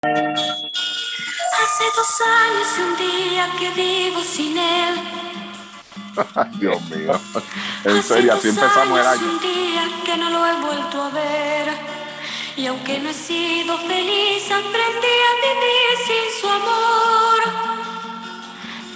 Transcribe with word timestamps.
Hace 0.00 1.84
dos 1.96 2.20
años 2.20 2.68
y 2.78 2.80
un 2.82 2.96
día 2.96 3.50
que 3.58 3.70
vivo 3.70 4.22
sin 4.22 4.56
él. 4.56 4.94
Dios 6.60 6.80
mío. 6.82 7.20
En 7.82 7.98
Hace 7.98 8.02
serio, 8.14 8.34
así 8.34 8.48
empezamos 8.48 9.00
el 9.00 9.06
años 9.06 9.22
y 9.22 9.24
año. 9.24 9.32
Un 9.32 9.40
día 9.40 9.82
que 10.04 10.16
no 10.16 10.30
lo 10.30 10.46
he 10.46 10.54
vuelto 10.60 11.02
a 11.02 11.08
ver. 11.10 11.74
Y 12.56 12.66
aunque 12.66 13.00
no 13.00 13.10
he 13.10 13.14
sido 13.14 13.76
feliz, 13.78 14.44
aprendí 14.52 15.16
a 15.30 15.32
vivir 15.42 15.90
sin 16.06 16.40
su 16.40 16.48
amor. 16.48 17.40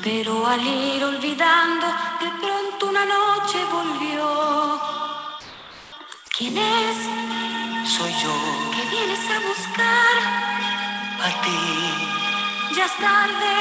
Pero 0.04 0.46
al 0.46 0.64
ir 0.64 1.02
olvidando, 1.02 1.86
de 2.20 2.30
pronto 2.40 2.86
una 2.86 3.04
noche 3.04 3.58
volvió. 3.72 4.80
¿Quién 6.38 6.56
es? 6.58 6.96
Soy 7.90 8.12
yo, 8.22 8.32
¿Qué 8.72 8.96
vienes 8.96 9.20
a 9.30 9.40
buscar? 9.48 10.61
A 11.24 11.42
ti, 11.42 12.74
Ya 12.76 12.84
es 12.86 12.96
tarde. 12.98 13.54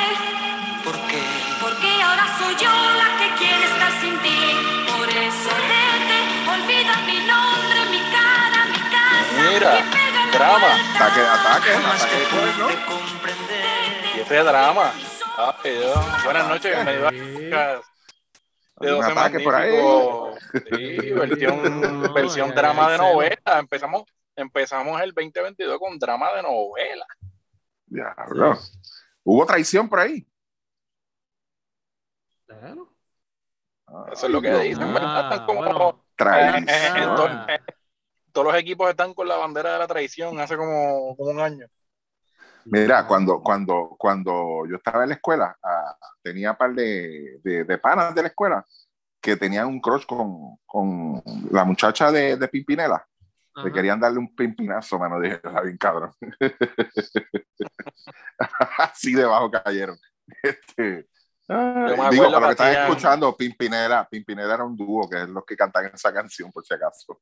porque 0.83 1.21
Porque 1.61 2.01
ahora 2.01 2.25
soy 2.39 2.55
yo 2.55 2.71
la 2.71 3.09
que 3.19 3.27
quiere 3.37 3.65
estar 3.65 3.91
sin 4.01 4.17
ti. 4.21 4.39
Por 4.97 5.07
eso 5.09 5.49
vete, 5.69 6.19
olvida 6.49 6.95
mi 7.05 7.19
nombre, 7.31 7.79
mi 7.91 8.01
cara, 8.11 8.65
mi 8.65 8.79
casa. 8.89 9.51
Mira, 9.51 9.79
y 9.79 10.31
drama. 10.31 10.71
Ataque, 10.95 11.21
ataque, 11.21 11.71
ataque 11.71 12.15
de 12.67 12.85
comprender. 12.85 14.15
Y 14.15 14.19
ese 14.21 14.35
drama. 14.37 14.91
Ah. 15.37 15.55
Buenas 16.23 16.47
noches, 16.47 16.71
bienvenido 16.75 17.07
a 17.07 17.11
podcast 17.11 17.85
de 18.79 18.89
¿Algún 18.89 19.05
12 19.05 19.11
ataque 19.11 19.39
por 19.39 19.55
ahí? 19.55 19.71
Sí, 20.69 21.11
versión, 21.11 22.13
versión 22.13 22.55
drama 22.55 22.91
de 22.91 22.97
novela. 22.97 23.59
Empezamos, 23.59 24.03
empezamos 24.35 25.01
el 25.01 25.13
2022 25.13 25.77
con 25.79 25.99
drama 25.99 26.31
de 26.33 26.41
novela. 26.41 27.05
Diablo. 27.91 28.57
Hubo 29.23 29.45
traición 29.45 29.89
por 29.89 29.99
ahí. 29.99 30.25
Claro. 32.47 32.93
Eso 34.11 34.25
es 34.27 34.31
lo 34.31 34.41
que 34.41 34.51
dicen, 34.59 34.85
mío. 34.85 34.93
¿verdad? 34.93 35.31
Están 35.33 35.45
como- 35.45 35.59
bueno, 35.59 36.05
Traición. 36.15 36.65
Ah. 36.69 37.47
eh, 37.49 37.59
todos 38.31 38.47
los 38.47 38.55
equipos 38.55 38.89
están 38.89 39.13
con 39.13 39.27
la 39.27 39.35
bandera 39.35 39.73
de 39.73 39.79
la 39.79 39.87
traición 39.87 40.39
hace 40.39 40.55
como, 40.55 41.15
como 41.17 41.31
un 41.31 41.39
año. 41.41 41.67
Mira, 42.65 43.05
cuando, 43.07 43.41
cuando, 43.41 43.95
cuando 43.97 44.65
yo 44.69 44.75
estaba 44.77 45.03
en 45.03 45.09
la 45.09 45.15
escuela, 45.15 45.57
ah, 45.61 45.97
tenía 46.21 46.51
un 46.51 46.57
par 46.57 46.73
de, 46.73 47.39
de, 47.43 47.63
de 47.65 47.77
panas 47.77 48.13
de 48.15 48.21
la 48.21 48.27
escuela 48.29 48.65
que 49.19 49.35
tenían 49.35 49.67
un 49.67 49.81
crush 49.81 50.05
con, 50.05 50.57
con 50.65 51.21
la 51.51 51.63
muchacha 51.65 52.11
de, 52.11 52.37
de 52.37 52.47
Pimpinela. 52.47 53.05
Ajá. 53.53 53.67
Le 53.67 53.73
querían 53.73 53.99
darle 53.99 54.19
un 54.19 54.35
pimpinazo, 54.35 54.99
mano. 54.99 55.19
Dije, 55.19 55.35
está 55.35 55.61
bien 55.61 55.77
cabrón. 55.77 56.11
Así 58.77 59.13
debajo 59.13 59.51
cayeron. 59.51 59.97
Este, 60.43 61.09
me 61.51 62.09
digo, 62.11 62.31
para 62.31 62.39
lo 62.39 62.45
que 62.47 62.51
están 62.51 62.73
escuchando, 62.73 63.35
Pimpinela, 63.35 64.07
Pimpinela 64.09 64.53
era 64.53 64.63
un 64.63 64.77
dúo, 64.77 65.09
que 65.09 65.23
es 65.23 65.29
los 65.29 65.43
que 65.45 65.57
cantan 65.57 65.91
esa 65.93 66.13
canción, 66.13 66.51
por 66.51 66.65
si 66.65 66.73
acaso. 66.73 67.19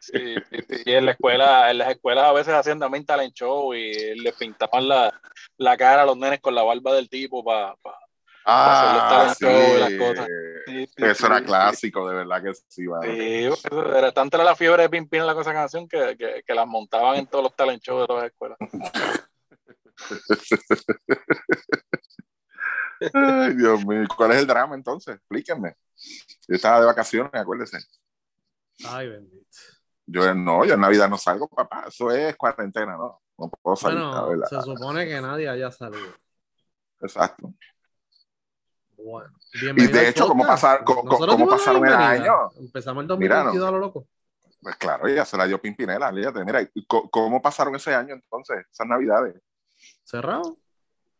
Sí, 0.00 0.34
sí, 0.50 0.58
sí. 0.68 0.82
Y 0.84 0.92
en 0.92 1.06
la 1.06 1.12
escuela, 1.12 1.70
en 1.70 1.78
las 1.78 1.90
escuelas 1.90 2.24
a 2.24 2.32
veces 2.32 2.54
hacían 2.54 2.78
también 2.78 3.06
talent 3.06 3.34
show 3.34 3.72
y 3.72 4.20
le 4.20 4.32
pintaban 4.32 4.88
la, 4.88 5.20
la 5.56 5.76
cara 5.76 6.02
a 6.02 6.06
los 6.06 6.16
nenes 6.16 6.40
con 6.40 6.54
la 6.54 6.62
barba 6.62 6.94
del 6.94 7.08
tipo 7.08 7.42
para 7.42 7.74
Ah, 8.48 8.72
hacer 8.80 8.92
los 8.92 9.08
talent 9.08 9.36
show 9.38 9.76
y 9.76 9.80
las 9.80 9.88
sí. 9.90 9.98
cosas. 9.98 10.26
Sí, 10.66 10.86
sí, 10.86 11.04
Eso 11.04 11.26
era 11.26 11.38
sí, 11.38 11.44
clásico, 11.44 12.08
de 12.08 12.14
verdad 12.16 12.42
que 12.42 12.54
sí. 12.54 12.62
Sí, 13.02 13.44
eso 13.44 13.96
era 13.96 14.12
tanto 14.12 14.36
era 14.36 14.44
la 14.44 14.56
fiebre 14.56 14.82
de 14.84 14.88
Pimpin 14.90 15.20
en 15.20 15.26
la 15.26 15.34
cosa 15.34 15.52
canción 15.52 15.88
que, 15.88 16.16
que, 16.16 16.42
que 16.46 16.54
las 16.54 16.66
montaban 16.66 17.16
en 17.16 17.26
todos 17.26 17.44
los 17.44 17.56
talent 17.56 17.82
shows 17.82 18.02
de 18.02 18.06
todas 18.06 18.22
las 18.24 18.32
escuelas. 18.32 18.58
Ay, 23.12 23.54
Dios 23.54 23.84
mío. 23.84 24.04
¿Cuál 24.16 24.32
es 24.32 24.38
el 24.38 24.46
drama 24.46 24.74
entonces? 24.74 25.16
Explíquenme. 25.16 25.74
Yo 26.48 26.54
estaba 26.54 26.80
de 26.80 26.86
vacaciones, 26.86 27.34
acuérdense. 27.34 27.78
Ay, 28.86 29.08
bendito. 29.08 29.46
Yo 30.06 30.34
no, 30.34 30.64
yo 30.64 30.74
en 30.74 30.80
Navidad 30.80 31.08
no 31.08 31.18
salgo, 31.18 31.48
papá. 31.48 31.86
Eso 31.88 32.10
es 32.10 32.36
cuarentena, 32.36 32.96
¿no? 32.96 33.20
No 33.38 33.50
puedo 33.50 33.76
salir, 33.76 33.98
la 33.98 34.20
Bueno, 34.22 34.28
verdad. 34.28 34.48
se 34.48 34.62
supone 34.62 35.06
que 35.06 35.20
nadie 35.20 35.48
haya 35.48 35.70
salido. 35.70 36.14
Exacto. 37.00 37.52
Bueno, 39.06 39.30
Y 39.76 39.86
de 39.86 40.08
hecho, 40.08 40.26
¿cómo, 40.26 40.44
pasar, 40.44 40.82
cómo, 40.82 41.48
pasaron 41.48 41.86
el 41.86 41.92
año? 41.92 42.50
Empezamos 42.58 43.04
el 43.04 43.16
Mira, 43.18 43.36
2022 43.44 43.54
no. 43.62 43.66
a 43.68 43.70
lo 43.70 43.78
loco. 43.78 44.06
Pues 44.60 44.74
claro, 44.76 45.08
ya 45.08 45.24
se 45.24 45.36
la 45.36 45.46
dio 45.46 45.60
Pimpinela. 45.60 46.10
Mira, 46.10 46.60
¿y 46.74 46.84
co- 46.86 47.08
¿cómo 47.08 47.40
pasaron 47.40 47.76
ese 47.76 47.94
año 47.94 48.14
entonces? 48.14 48.66
Esas 48.70 48.86
Navidades. 48.88 49.36
Cerrado. 50.02 50.56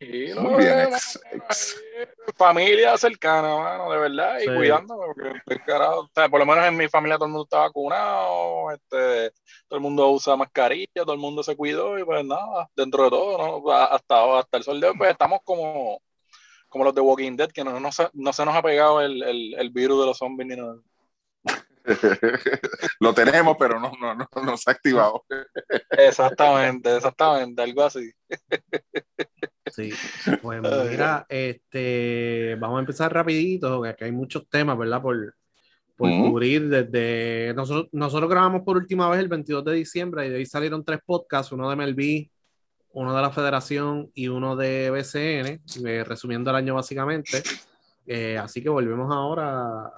Y 0.01 0.35
Muy 0.35 0.51
no, 0.53 0.57
bien, 0.59 0.79
eh, 0.81 0.89
ex- 0.91 1.21
ex. 1.33 1.81
Familia 2.37 2.99
cercana, 2.99 3.57
mano, 3.57 3.91
de 3.93 3.99
verdad, 3.99 4.39
y 4.41 4.43
Sí. 4.43 4.55
cuidándome, 4.55 5.07
porque 5.07 5.33
pues, 5.47 5.59
carajo, 5.65 6.01
o 6.01 6.11
sea, 6.15 6.29
por 6.29 6.41
lo 6.41 6.45
menos 6.45 6.67
en 6.67 6.77
mi 6.77 6.89
familia 6.89 7.17
todo 7.17 7.27
el 7.27 7.33
mundo 7.33 7.45
está 7.45 7.61
vacunado, 7.61 8.73
este, 8.73 9.31
todo 9.69 9.77
el 9.79 9.81
mundo 9.81 10.09
usa 10.11 10.37
mascarilla, 10.37 10.89
todo 11.05 11.15
el 11.15 11.19
mundo 11.21 11.43
se 11.43 11.57
cuidó, 11.57 11.99
y 11.99 12.05
pues 12.05 12.25
nada, 12.27 12.69
dentro 12.77 13.05
de 13.05 13.11
todo, 13.11 13.61
¿no? 13.63 13.71
hasta, 13.73 14.39
hasta 14.41 14.57
el 14.59 14.65
sol 14.65 14.81
de 14.81 14.89
hoy, 14.89 14.99
pues 14.99 15.11
estamos 15.13 15.39
como, 15.45 16.03
como 16.69 16.85
los 16.85 16.95
de 16.95 17.01
Walking 17.01 17.37
Dead, 17.37 17.51
que 17.51 17.65
no, 17.65 17.79
no, 17.81 17.93
se, 17.93 18.09
no 18.13 18.33
se 18.33 18.45
nos 18.45 18.55
ha 18.55 18.63
pegado 18.63 19.01
el, 19.01 19.23
el, 19.23 19.55
el 19.55 19.71
virus 19.71 20.01
de 20.01 20.07
los 20.07 20.19
zombies 20.19 20.49
ni 20.49 20.57
nada. 20.57 20.77
Lo 23.01 23.15
tenemos, 23.15 23.57
pero 23.59 23.79
no, 23.79 23.93
no, 24.01 24.15
no, 24.15 24.29
no 24.45 24.57
se 24.57 24.71
ha 24.71 24.73
activado. 24.73 25.25
Exactamente, 25.91 26.97
exactamente, 26.97 27.63
algo 27.63 27.83
así. 27.83 28.11
Sí. 29.73 29.93
Pues 30.43 30.63
mira, 30.63 31.27
este, 31.29 32.57
vamos 32.59 32.79
a 32.79 32.81
empezar 32.81 33.13
rapidito, 33.13 33.83
que 33.83 33.89
aquí 33.91 34.05
hay 34.05 34.13
muchos 34.13 34.49
temas, 34.49 34.77
¿verdad? 34.79 35.03
Por, 35.03 35.35
por 35.97 36.11
cubrir 36.11 36.69
desde... 36.69 37.55
Nosotros, 37.55 37.89
nosotros 37.93 38.31
grabamos 38.31 38.63
por 38.63 38.77
última 38.77 39.09
vez 39.09 39.21
el 39.21 39.29
22 39.29 39.65
de 39.65 39.73
diciembre 39.73 40.27
y 40.27 40.31
de 40.31 40.37
ahí 40.39 40.47
salieron 40.47 40.85
tres 40.85 41.01
podcasts, 41.05 41.53
uno 41.53 41.71
de 41.71 41.77
MLB, 41.77 42.31
uno 42.99 43.15
de 43.15 43.21
la 43.23 43.31
Federación 43.31 44.11
y 44.15 44.29
uno 44.29 44.57
de 44.57 44.91
BCN, 44.91 45.61
eh, 45.87 46.03
resumiendo 46.05 46.49
el 46.51 46.57
año 46.57 46.75
básicamente. 46.75 47.43
Eh, 48.07 48.39
así 48.39 48.63
que 48.63 48.69
volvemos 48.71 49.13
ahora 49.15 49.91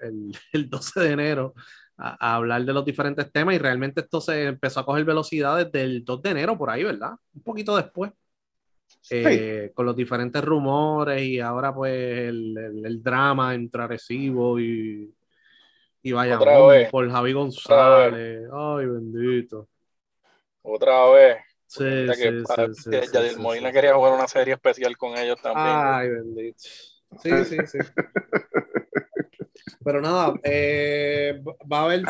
el, 0.00 0.30
el 0.52 0.70
12 0.70 1.00
de 1.00 1.10
enero 1.12 1.54
a, 1.96 2.32
a 2.32 2.36
hablar 2.36 2.64
de 2.64 2.72
los 2.72 2.84
diferentes 2.84 3.30
temas 3.32 3.54
y 3.56 3.58
realmente 3.58 4.02
esto 4.02 4.20
se 4.20 4.44
empezó 4.46 4.80
a 4.80 4.86
coger 4.86 5.04
velocidad 5.04 5.56
desde 5.64 5.82
el 5.82 6.04
2 6.04 6.22
de 6.22 6.30
enero 6.30 6.56
por 6.56 6.70
ahí, 6.70 6.84
¿verdad? 6.84 7.12
Un 7.34 7.42
poquito 7.42 7.76
después. 7.76 8.12
Eh, 9.10 9.72
con 9.74 9.84
los 9.86 9.96
diferentes 9.96 10.42
rumores 10.44 11.22
y 11.22 11.40
ahora 11.40 11.74
pues 11.74 11.92
el, 11.92 12.56
el- 12.56 12.86
el 12.86 13.02
drama 13.02 13.54
entre 13.54 13.82
Arecibo 13.82 14.58
y, 14.60 15.12
y 16.02 16.12
Bayamón 16.12 16.46
por 16.90 17.10
Javi 17.10 17.32
González. 17.32 18.48
Ay, 18.52 18.86
bendito. 18.86 19.68
Otra 20.62 21.10
vez, 21.10 21.36
Sí, 21.66 21.84
sí, 21.84 22.22
que, 22.22 22.38
sí, 22.38 22.44
para- 22.46 22.72
sí, 22.74 22.90
que 22.90 23.36
Molina 23.38 23.72
quería 23.72 23.94
jugar 23.94 24.12
una 24.14 24.28
serie 24.28 24.54
especial 24.54 24.96
con 24.96 25.16
ellos 25.18 25.40
también. 25.42 25.66
Ay, 25.68 26.08
bendito. 26.10 26.58
Sí, 27.22 27.30
sí, 27.44 27.56
sí. 27.66 27.78
Pero 29.84 30.00
nada, 30.00 30.34
eh, 30.42 31.40
va 31.70 31.80
a 31.80 31.84
haber, 31.84 32.02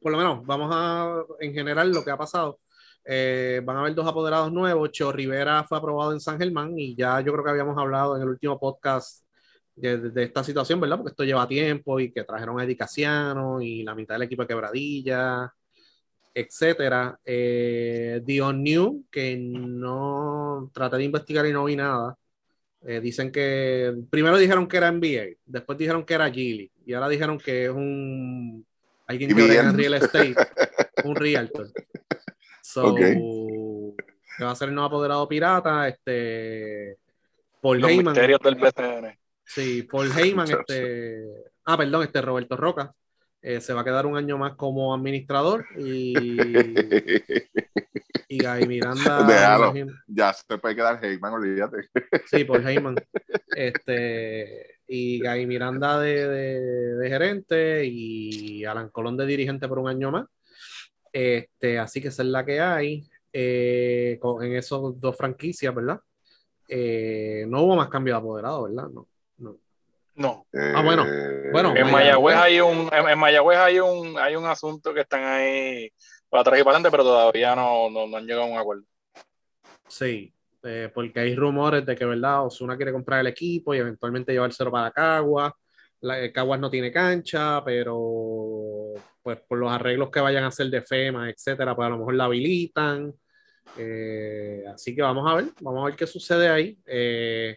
por 0.00 0.12
lo 0.12 0.18
menos, 0.18 0.44
vamos 0.46 0.70
a, 0.72 1.22
en 1.40 1.52
general, 1.54 1.90
lo 1.90 2.04
que 2.04 2.10
ha 2.10 2.16
pasado. 2.16 2.60
eh, 3.04 3.60
van 3.64 3.76
a 3.76 3.80
haber 3.80 3.94
dos 3.94 4.06
apoderados 4.06 4.52
nuevos. 4.52 4.90
Cho 4.92 5.10
Rivera 5.12 5.64
fue 5.64 5.78
aprobado 5.78 6.12
en 6.12 6.20
San 6.20 6.38
Germán 6.38 6.78
y 6.78 6.94
ya 6.94 7.20
yo 7.20 7.32
creo 7.32 7.42
que 7.44 7.50
habíamos 7.50 7.76
hablado 7.78 8.14
en 8.16 8.22
el 8.22 8.28
último 8.28 8.58
podcast 8.60 9.24
de, 9.74 9.96
de- 9.98 10.10
de 10.10 10.22
esta 10.24 10.44
situación, 10.44 10.80
¿verdad? 10.80 10.98
Porque 10.98 11.10
esto 11.10 11.24
lleva 11.24 11.48
tiempo 11.48 11.98
y 11.98 12.12
que 12.12 12.22
trajeron 12.24 12.60
a 12.60 12.64
Eddie 12.64 12.76
Casiano 12.76 13.60
y 13.60 13.82
la 13.82 13.94
mitad 13.96 14.14
del 14.14 14.22
equipo 14.22 14.42
de 14.42 14.48
Quebradilla, 14.48 15.52
etcétera. 16.34 17.18
Eh, 17.24 18.20
Dion 18.24 18.62
New, 18.62 19.04
que 19.10 19.36
no 19.36 20.70
traté 20.72 20.96
de 20.98 21.04
investigar 21.04 21.46
y 21.46 21.52
no 21.52 21.64
vi 21.64 21.76
nada. 21.76 22.16
Eh, 22.84 23.00
dicen 23.00 23.30
que 23.30 23.94
primero 24.10 24.36
dijeron 24.36 24.66
que 24.66 24.76
era 24.76 24.90
NBA, 24.90 25.36
después 25.46 25.78
dijeron 25.78 26.04
que 26.04 26.14
era 26.14 26.30
Gilly 26.30 26.68
y 26.84 26.94
ahora 26.94 27.08
dijeron 27.08 27.38
que 27.38 27.66
es 27.66 27.70
un 27.70 28.66
alguien 29.06 29.28
que 29.28 29.34
brega 29.42 29.68
en 29.70 29.76
real 29.78 29.94
estate, 29.94 30.34
un 31.04 31.14
realtor. 31.14 31.68
So, 32.64 32.86
Ok. 32.86 32.98
que 34.38 34.44
va 34.44 34.52
a 34.52 34.54
ser 34.56 34.68
el 34.68 34.74
nuevo 34.74 34.86
apoderado 34.86 35.28
pirata, 35.28 35.88
este 35.88 36.96
Paul 37.60 37.80
Los 37.80 37.90
Heyman. 37.90 38.12
misterios 38.14 38.40
del 38.40 38.54
BCN. 38.54 39.18
Sí, 39.44 39.82
Paul 39.82 40.10
Heyman, 40.16 40.48
este, 40.50 41.24
ah, 41.66 41.76
perdón, 41.76 42.04
este 42.04 42.22
Roberto 42.22 42.56
Roca, 42.56 42.94
eh, 43.42 43.60
se 43.60 43.72
va 43.74 43.80
a 43.82 43.84
quedar 43.84 44.06
un 44.06 44.16
año 44.16 44.38
más 44.38 44.54
como 44.56 44.94
administrador 44.94 45.66
y, 45.76 46.14
y 48.28 48.38
Guy 48.42 48.66
Miranda. 48.66 49.26
Déjalo. 49.26 49.74
ya 50.06 50.32
se 50.32 50.42
te 50.46 50.58
puede 50.58 50.76
quedar 50.76 51.04
Heyman, 51.04 51.32
olvídate. 51.34 51.88
Sí, 52.26 52.44
Paul 52.44 52.66
Heyman. 52.66 52.94
Este, 53.54 54.78
y 54.86 55.20
Guy 55.20 55.46
Miranda 55.46 55.98
de, 56.00 56.28
de- 56.28 56.94
de 56.96 57.08
gerente 57.08 57.84
y 57.86 58.64
Alan 58.64 58.88
Colón 58.90 59.16
de 59.16 59.26
dirigente 59.26 59.68
por 59.68 59.78
un 59.78 59.88
año 59.88 60.10
más. 60.10 60.26
Este, 61.12 61.78
así 61.78 62.00
que 62.00 62.08
esa 62.08 62.22
es 62.22 62.28
la 62.28 62.44
que 62.44 62.60
hay. 62.60 63.06
eh, 63.34 64.18
con- 64.20 64.42
en 64.44 64.54
esos 64.56 65.00
dos 65.00 65.16
franquicias, 65.16 65.74
¿verdad? 65.74 65.98
Eh, 66.68 67.44
no 67.48 67.62
hubo 67.62 67.76
más 67.76 67.88
cambio 67.88 68.14
de 68.14 68.18
apoderado, 68.18 68.64
¿verdad? 68.64 68.88
No, 68.90 69.08
no. 70.14 70.46
No. 70.52 70.60
Ah, 70.74 70.82
bueno. 70.82 71.04
Eh, 71.06 71.50
Bueno, 71.52 71.74
En 71.76 71.90
Mayagüez. 71.90 72.36
Mayagüez 72.36 72.36
hay 72.36 72.60
un, 72.60 72.88
en, 72.92 73.08
en 73.08 73.18
Mayagüez 73.18 73.58
hay 73.58 73.78
un, 73.80 74.18
hay 74.18 74.36
un 74.36 74.46
asunto 74.46 74.92
que 74.94 75.00
están 75.00 75.24
ahí 75.24 75.90
para 76.28 76.40
atrás 76.42 76.60
y 76.60 76.64
para 76.64 76.76
adelante, 76.76 76.90
pero 76.90 77.04
todavía 77.04 77.54
no, 77.54 77.90
no, 77.90 78.06
no 78.06 78.16
han 78.16 78.26
llegado 78.26 78.44
a 78.44 78.46
un 78.50 78.58
acuerdo. 78.58 78.82
Sí, 79.88 80.32
eh, 80.62 80.90
porque 80.94 81.20
hay 81.20 81.34
rumores 81.34 81.84
de 81.84 81.94
que, 81.94 82.04
¿verdad? 82.04 82.46
Osuna 82.46 82.76
quiere 82.76 82.92
comprar 82.92 83.20
el 83.20 83.26
equipo 83.26 83.74
y 83.74 83.78
eventualmente 83.78 84.32
llevárselo 84.32 84.70
para 84.70 84.90
Caguas. 84.90 85.52
La, 86.00 86.18
el 86.18 86.32
Caguas 86.32 86.58
no 86.58 86.70
tiene 86.70 86.90
cancha, 86.90 87.62
pero 87.64 88.94
pues 89.22 89.38
por 89.46 89.58
los 89.58 89.70
arreglos 89.70 90.10
que 90.10 90.20
vayan 90.20 90.44
a 90.44 90.48
hacer 90.48 90.66
de 90.68 90.82
FEMA, 90.82 91.30
etcétera, 91.30 91.76
pues 91.76 91.86
a 91.86 91.90
lo 91.90 91.98
mejor 91.98 92.14
la 92.14 92.24
habilitan. 92.24 93.12
Eh, 93.78 94.64
así 94.72 94.94
que 94.94 95.02
vamos 95.02 95.30
a 95.30 95.36
ver, 95.36 95.44
vamos 95.60 95.82
a 95.82 95.86
ver 95.86 95.96
qué 95.96 96.06
sucede 96.06 96.48
ahí. 96.48 96.78
Eh, 96.86 97.56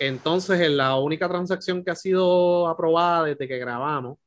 entonces, 0.00 0.60
en 0.60 0.76
la 0.76 0.96
única 0.96 1.28
transacción 1.28 1.84
que 1.84 1.90
ha 1.92 1.94
sido 1.94 2.66
aprobada 2.68 3.24
desde 3.26 3.46
que 3.46 3.58
grabamos, 3.58 4.18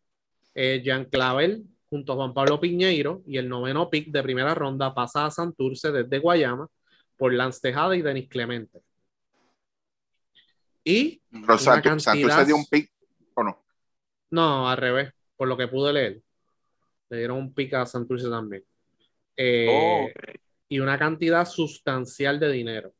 eh, 0.55 0.81
Jean 0.85 1.05
Clavel 1.05 1.63
junto 1.89 2.13
a 2.13 2.15
Juan 2.15 2.33
Pablo 2.33 2.59
Piñeiro 2.59 3.21
y 3.27 3.37
el 3.37 3.49
noveno 3.49 3.89
pick 3.89 4.07
de 4.09 4.23
primera 4.23 4.55
ronda 4.55 4.93
pasa 4.93 5.25
a 5.25 5.31
Santurce 5.31 5.91
desde 5.91 6.19
Guayama 6.19 6.67
por 7.17 7.33
Lance 7.33 7.59
Tejada 7.61 7.95
y 7.95 8.01
Denis 8.01 8.29
Clemente. 8.29 8.81
Y 10.83 11.21
Pero 11.31 11.57
cantidad- 11.81 11.99
Santurce 11.99 12.45
dio 12.45 12.55
un 12.55 12.65
pick 12.65 12.91
o 13.35 13.43
no. 13.43 13.63
no, 14.31 14.69
al 14.69 14.77
revés, 14.77 15.11
por 15.35 15.47
lo 15.47 15.55
que 15.57 15.67
pude 15.67 15.93
leer. 15.93 16.21
Le 17.09 17.17
dieron 17.17 17.37
un 17.37 17.53
pick 17.53 17.73
a 17.75 17.85
Santurce 17.85 18.29
también. 18.29 18.63
Eh, 19.37 19.67
Oh, 19.69 20.07
y 20.69 20.79
una 20.79 20.97
cantidad 20.97 21.45
sustancial 21.45 22.39
de 22.39 22.51
dinero. 22.51 22.93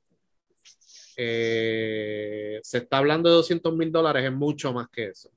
Eh, 1.18 2.60
se 2.64 2.80
está 2.80 2.98
hablando 2.98 3.30
de 3.30 3.36
200 3.36 3.76
mil 3.76 3.92
dólares, 3.92 4.26
es 4.26 4.32
mucho 4.32 4.74
más 4.74 4.88
que 4.90 5.08
eso. 5.08 5.32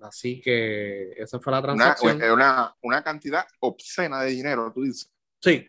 Así 0.00 0.40
que 0.40 1.10
esa 1.16 1.40
fue 1.40 1.52
la 1.52 1.58
Una, 1.58 1.66
transacción. 1.74 2.22
eh, 2.22 2.30
una, 2.30 2.74
una 2.82 3.02
cantidad 3.02 3.44
obscena 3.60 4.22
de 4.22 4.30
dinero, 4.30 4.70
tú 4.72 4.82
dices. 4.82 5.10
Sí, 5.40 5.68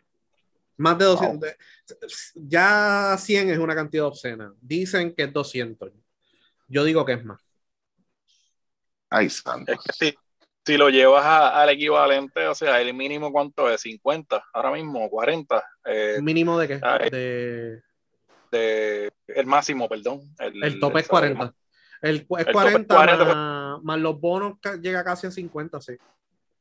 más 0.77 0.97
de 0.97 1.05
200. 1.05 1.39
de- 1.49 1.57
Ya 2.35 3.15
100 3.17 3.49
es 3.49 3.57
una 3.57 3.73
cantidad 3.75 4.05
obscena. 4.05 4.53
Dicen 4.61 5.13
que 5.15 5.23
es 5.23 5.33
200. 5.33 5.91
Yo 6.67 6.83
digo 6.83 7.03
que 7.05 7.13
es 7.13 7.25
más. 7.25 7.41
Ay, 9.09 9.29
santo. 9.31 9.71
es 9.71 9.79
que 9.79 9.93
si, 10.11 10.17
si 10.63 10.77
lo 10.77 10.89
llevas 10.89 11.25
a- 11.25 11.61
al 11.61 11.69
equivalente, 11.69 12.45
o 12.47 12.53
sea, 12.53 12.79
el 12.79 12.93
mínimo 12.93 13.31
cuánto 13.31 13.67
es, 13.71 13.81
50, 13.81 14.43
ahora 14.53 14.71
mismo, 14.71 15.09
40, 15.09 15.67
eh, 15.85 16.19
¿Mínimo 16.21 16.59
de 16.59 16.67
qué? 16.67 16.75
De, 17.09 17.81
de, 18.51 19.11
el 19.27 19.45
máximo, 19.45 19.87
perdón. 19.89 20.21
el 20.39 20.79
tope 20.79 20.99
es 20.99 21.05
el- 21.05 21.09
40. 21.09 21.53
El, 22.01 22.15
es 22.15 22.21
El 22.21 22.27
tope 22.27 22.41
es 22.41 22.47
40, 22.53 22.95
40. 22.95 23.25
Más, 23.25 23.83
más 23.83 23.99
los 23.99 24.19
bonos 24.19 24.57
llega 24.81 25.03
casi 25.03 25.27
a 25.27 25.31
50, 25.31 25.81
sí. 25.81 25.93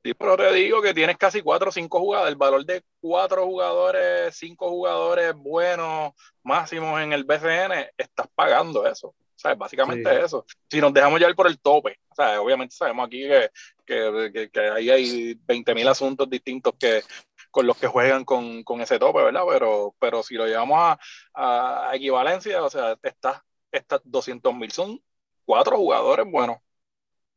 Sí, 0.05 0.14
pero 0.14 0.37
te 0.37 0.52
digo 0.52 0.81
que 0.81 0.94
tienes 0.94 1.17
casi 1.17 1.43
cuatro 1.43 1.70
o 1.70 1.73
cinco 1.73 1.99
jugadores. 1.99 2.32
El 2.32 2.38
valor 2.38 2.64
de 2.64 2.82
cuatro 3.00 3.44
jugadores, 3.44 4.35
cinco 4.37 4.69
jugadores 4.70 5.35
buenos 5.35 6.12
máximos 6.44 7.00
en 7.00 7.12
el 7.12 7.25
BCN, 7.25 7.91
estás 7.96 8.29
pagando 8.34 8.87
eso. 8.87 9.08
O 9.08 9.41
sea, 9.41 9.55
básicamente 9.55 10.08
Sí. 10.11 10.25
eso. 10.25 10.44
Si 10.70 10.81
nos 10.81 10.93
dejamos 10.93 11.19
llevar 11.20 11.34
por 11.34 11.46
el 11.49 11.58
tope, 11.61 11.99
o 12.08 12.14
sea, 12.14 12.41
obviamente 12.41 12.75
sabemos 12.75 13.06
aquí 13.06 13.23
que, 13.23 13.50
que, 13.84 14.31
que- 14.32 14.50
que 14.50 14.61
ahí 14.61 14.91
hay 14.91 15.34
20.000 15.46 15.88
asuntos 15.88 16.29
distintos 16.31 16.75
que 16.79 17.02
con 17.50 17.67
los 17.67 17.77
que 17.77 17.87
juegan 17.87 18.25
con, 18.25 18.62
con 18.65 18.81
ese 18.81 18.99
tope, 18.99 19.23
¿verdad? 19.23 19.43
Pero, 19.49 19.95
pero 19.99 20.23
si 20.23 20.35
lo 20.35 20.47
llevamos 20.47 20.79
a, 20.79 21.91
a 21.91 21.97
equivalencia, 21.97 22.62
o 22.62 22.71
sea, 22.71 22.97
estas 23.03 23.43
estas 23.71 24.03
200.000 24.05 24.71
son 24.71 25.00
cuatro 25.45 25.77
jugadores 25.77 26.27
buenos. 26.31 26.59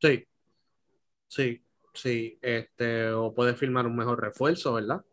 Sí, 0.00 0.26
sí, 1.28 1.64
sí. 1.94 2.38
Este, 2.40 3.10
o 3.10 3.34
puedes 3.34 3.56
firmar 3.56 3.86
un 3.86 3.96
mejor 3.96 4.20
refuerzo, 4.20 4.74
¿verdad? 4.74 5.04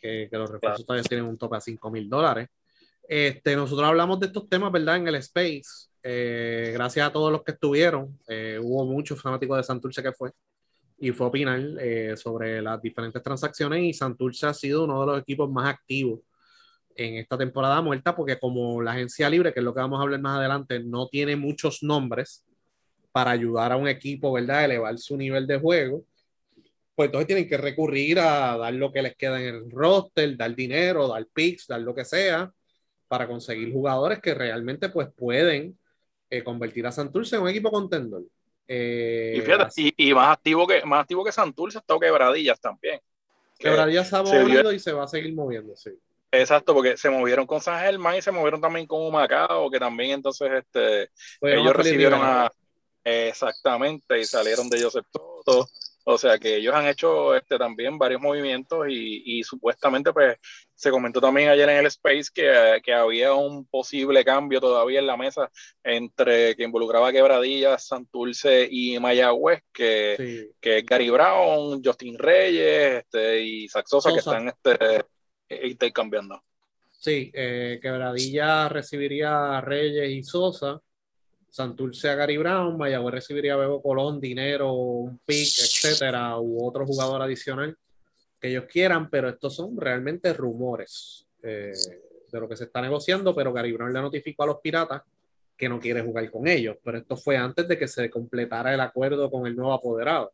Que, 0.00 0.28
que 0.30 0.36
los 0.36 0.50
refuerzos 0.50 0.84
todavía 0.84 1.04
tienen 1.04 1.26
un 1.26 1.38
tope 1.38 1.56
a 1.56 1.60
5 1.60 1.90
mil 1.90 2.08
dólares. 2.08 2.48
Este, 3.08 3.56
nosotros 3.56 3.88
hablamos 3.88 4.20
de 4.20 4.26
estos 4.26 4.48
temas, 4.48 4.70
¿verdad? 4.70 4.96
En 4.96 5.08
el 5.08 5.14
Space. 5.16 5.88
Eh, 6.02 6.70
gracias 6.74 7.06
a 7.06 7.12
todos 7.12 7.32
los 7.32 7.42
que 7.42 7.52
estuvieron. 7.52 8.18
Eh, 8.28 8.60
hubo 8.62 8.84
muchos 8.84 9.20
fanáticos 9.20 9.56
de 9.56 9.64
Santurce 9.64 10.02
que 10.02 10.12
fue 10.12 10.30
y 10.98 11.12
fue 11.12 11.26
a 11.26 11.28
opinar 11.28 11.60
eh, 11.80 12.16
sobre 12.16 12.60
las 12.60 12.82
diferentes 12.82 13.22
transacciones 13.22 13.82
y 13.82 13.92
Santurce 13.92 14.46
ha 14.46 14.54
sido 14.54 14.84
uno 14.84 15.00
de 15.00 15.06
los 15.06 15.20
equipos 15.20 15.50
más 15.50 15.68
activos 15.68 16.20
en 16.96 17.14
esta 17.14 17.38
temporada 17.38 17.80
muerta 17.80 18.14
porque 18.16 18.38
como 18.38 18.82
la 18.82 18.92
agencia 18.92 19.30
libre, 19.30 19.52
que 19.52 19.60
es 19.60 19.64
lo 19.64 19.72
que 19.72 19.80
vamos 19.80 20.00
a 20.00 20.02
hablar 20.02 20.20
más 20.20 20.38
adelante, 20.38 20.80
no 20.80 21.08
tiene 21.08 21.36
muchos 21.36 21.82
nombres 21.82 22.44
para 23.12 23.30
ayudar 23.30 23.72
a 23.72 23.76
un 23.76 23.88
equipo, 23.88 24.32
¿verdad? 24.32 24.58
A 24.58 24.64
elevar 24.64 24.98
su 24.98 25.16
nivel 25.16 25.46
de 25.46 25.58
juego, 25.58 26.04
pues 26.94 27.06
entonces 27.08 27.28
tienen 27.28 27.48
que 27.48 27.56
recurrir 27.56 28.18
a 28.18 28.56
dar 28.56 28.74
lo 28.74 28.92
que 28.92 29.02
les 29.02 29.16
queda 29.16 29.40
en 29.40 29.54
el 29.54 29.70
roster, 29.70 30.36
dar 30.36 30.54
dinero, 30.54 31.06
dar 31.06 31.24
picks, 31.32 31.68
dar 31.68 31.80
lo 31.80 31.94
que 31.94 32.04
sea, 32.04 32.52
para 33.06 33.28
conseguir 33.28 33.72
jugadores 33.72 34.20
que 34.20 34.34
realmente 34.34 34.88
pues 34.88 35.08
pueden 35.16 35.78
eh, 36.28 36.42
convertir 36.42 36.86
a 36.86 36.92
Santurce 36.92 37.36
en 37.36 37.42
un 37.42 37.48
equipo 37.48 37.70
contendor. 37.70 38.24
Eh, 38.68 39.34
Y 39.36 39.40
fíjate, 39.40 39.68
y, 39.76 40.10
y 40.10 40.14
más 40.14 40.36
activo 40.36 40.66
que 40.66 40.84
más 40.84 41.00
activo 41.00 41.24
que 41.24 41.32
Santurce 41.32 41.78
ha 41.78 41.80
estado 41.80 41.98
Quebradillas 41.98 42.60
también. 42.60 43.00
Que- 43.58 43.70
Quebradilla 43.70 44.04
se 44.04 44.14
ha 44.14 44.24
se 44.24 44.74
y 44.74 44.78
se 44.78 44.92
va 44.92 45.04
a 45.04 45.08
seguir 45.08 45.34
moviendo, 45.34 45.74
sí. 45.74 45.90
Exacto, 46.30 46.74
porque 46.74 46.96
se 46.98 47.08
movieron 47.08 47.46
con 47.46 47.60
San 47.62 47.80
Germán 47.80 48.16
y 48.16 48.22
se 48.22 48.30
movieron 48.30 48.60
también 48.60 48.86
con 48.86 49.00
Humacao, 49.00 49.70
que 49.70 49.78
también 49.78 50.10
entonces 50.10 50.50
este, 50.52 51.10
ellos 51.40 51.74
recibieron 51.74 52.20
a 52.22 52.50
exactamente 53.02 54.20
y 54.20 54.24
salieron 54.24 54.68
de 54.68 54.82
Joseph 54.82 55.06
Toto. 55.10 55.66
O 56.04 56.16
sea 56.16 56.38
que 56.38 56.56
ellos 56.56 56.74
han 56.74 56.86
hecho 56.86 57.34
este 57.36 57.58
también 57.58 57.98
varios 57.98 58.20
movimientos 58.20 58.86
y, 58.88 59.22
y 59.38 59.42
supuestamente 59.42 60.12
pues 60.12 60.36
se 60.74 60.90
comentó 60.90 61.20
también 61.20 61.48
ayer 61.50 61.68
en 61.68 61.78
el 61.78 61.86
Space 61.86 62.30
que, 62.32 62.80
que 62.82 62.94
había 62.94 63.34
un 63.34 63.66
posible 63.66 64.24
cambio 64.24 64.60
todavía 64.60 65.00
en 65.00 65.06
la 65.06 65.16
mesa 65.16 65.50
entre 65.82 66.54
que 66.56 66.62
involucraba 66.62 67.08
a 67.08 67.12
Quebradillas, 67.12 67.86
Santurce 67.86 68.68
y 68.70 68.98
Mayagüez, 68.98 69.62
que, 69.72 70.14
Sí. 70.16 70.50
que 70.60 70.78
es 70.78 70.86
Gary 70.86 71.10
Brown, 71.10 71.82
Justin 71.84 72.16
Reyes 72.18 73.04
este, 73.04 73.42
y 73.42 73.68
Saxosa 73.68 74.12
que 74.12 74.18
están 74.18 74.48
este, 74.48 75.04
intercambiando. 75.66 76.42
Sí, 76.90 77.30
eh, 77.34 77.78
Quebradilla 77.80 78.68
recibiría 78.68 79.58
a 79.58 79.60
Reyes 79.60 80.10
y 80.10 80.22
Sosa, 80.22 80.80
Santurce 81.58 82.08
a 82.08 82.14
Gary 82.14 82.36
Brown, 82.36 82.78
Mayagüez 82.78 83.14
recibiría 83.14 83.54
a 83.54 83.56
Bebo 83.56 83.82
Colón, 83.82 84.20
dinero, 84.20 84.74
un 84.74 85.18
pick, 85.18 85.58
etcétera, 85.58 86.38
u 86.38 86.64
otro 86.64 86.86
jugador 86.86 87.20
adicional 87.20 87.76
que 88.40 88.50
ellos 88.50 88.66
quieran, 88.70 89.10
pero 89.10 89.28
estos 89.28 89.56
son 89.56 89.76
realmente 89.76 90.32
rumores 90.32 91.26
eh, 91.42 91.72
de 92.30 92.40
lo 92.40 92.48
que 92.48 92.56
se 92.56 92.62
está 92.62 92.80
negociando, 92.80 93.34
pero 93.34 93.52
Gary 93.52 93.72
Brown 93.72 93.92
le 93.92 94.00
notificó 94.00 94.44
a 94.44 94.46
los 94.46 94.60
Piratas 94.60 95.02
que 95.56 95.68
no 95.68 95.80
quiere 95.80 96.00
jugar 96.00 96.30
con 96.30 96.46
ellos, 96.46 96.76
pero 96.80 96.98
esto 96.98 97.16
fue 97.16 97.36
antes 97.36 97.66
de 97.66 97.76
que 97.76 97.88
se 97.88 98.08
completara 98.08 98.72
el 98.72 98.80
acuerdo 98.80 99.28
con 99.28 99.44
el 99.44 99.56
nuevo 99.56 99.72
apoderado. 99.72 100.32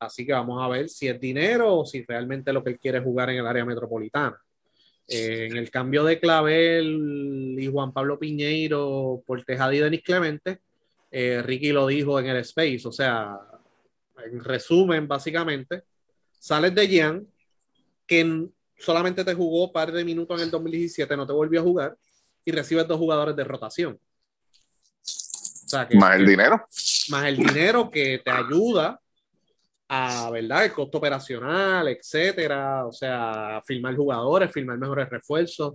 Así 0.00 0.26
que 0.26 0.32
vamos 0.32 0.60
a 0.60 0.66
ver 0.66 0.88
si 0.88 1.06
es 1.06 1.20
dinero 1.20 1.72
o 1.72 1.86
si 1.86 2.04
realmente 2.04 2.52
lo 2.52 2.64
que 2.64 2.70
él 2.70 2.80
quiere 2.80 2.98
jugar 2.98 3.30
en 3.30 3.36
el 3.38 3.46
área 3.46 3.64
metropolitana. 3.64 4.36
Eh, 5.08 5.46
en 5.50 5.56
el 5.56 5.70
cambio 5.70 6.02
de 6.02 6.18
Clavel 6.18 7.56
y 7.58 7.66
Juan 7.68 7.92
Pablo 7.92 8.18
Piñeiro 8.18 9.22
por 9.24 9.44
Tejada 9.44 9.72
y 9.74 9.78
Denis 9.78 10.02
Clemente, 10.02 10.60
eh, 11.10 11.42
Ricky 11.44 11.70
lo 11.70 11.86
dijo 11.86 12.18
en 12.18 12.26
el 12.26 12.38
Space, 12.38 12.82
o 12.84 12.92
sea, 12.92 13.38
en 14.24 14.42
resumen, 14.42 15.06
básicamente, 15.06 15.84
sales 16.38 16.74
de 16.74 16.88
Gian, 16.88 17.26
que 18.06 18.48
solamente 18.78 19.24
te 19.24 19.34
jugó 19.34 19.66
un 19.66 19.72
par 19.72 19.92
de 19.92 20.04
minutos 20.04 20.38
en 20.40 20.46
el 20.46 20.50
2017, 20.50 21.16
no 21.16 21.26
te 21.26 21.32
volvió 21.32 21.60
a 21.60 21.64
jugar, 21.64 21.96
y 22.44 22.50
recibes 22.50 22.88
dos 22.88 22.98
jugadores 22.98 23.36
de 23.36 23.44
rotación. 23.44 23.98
O 25.04 25.68
sea, 25.68 25.86
que, 25.86 25.96
Más 25.96 26.16
el 26.16 26.26
dinero. 26.26 26.64
más 27.10 27.24
el 27.26 27.36
dinero 27.36 27.90
que 27.90 28.20
te 28.24 28.30
ayuda 28.30 29.00
a, 29.88 30.30
¿verdad? 30.30 30.64
El 30.64 30.72
costo 30.72 30.98
operacional, 30.98 31.88
etcétera, 31.88 32.86
o 32.86 32.92
sea, 32.92 33.62
firmar 33.64 33.94
jugadores, 33.94 34.50
firmar 34.50 34.78
mejores 34.78 35.08
refuerzos, 35.08 35.74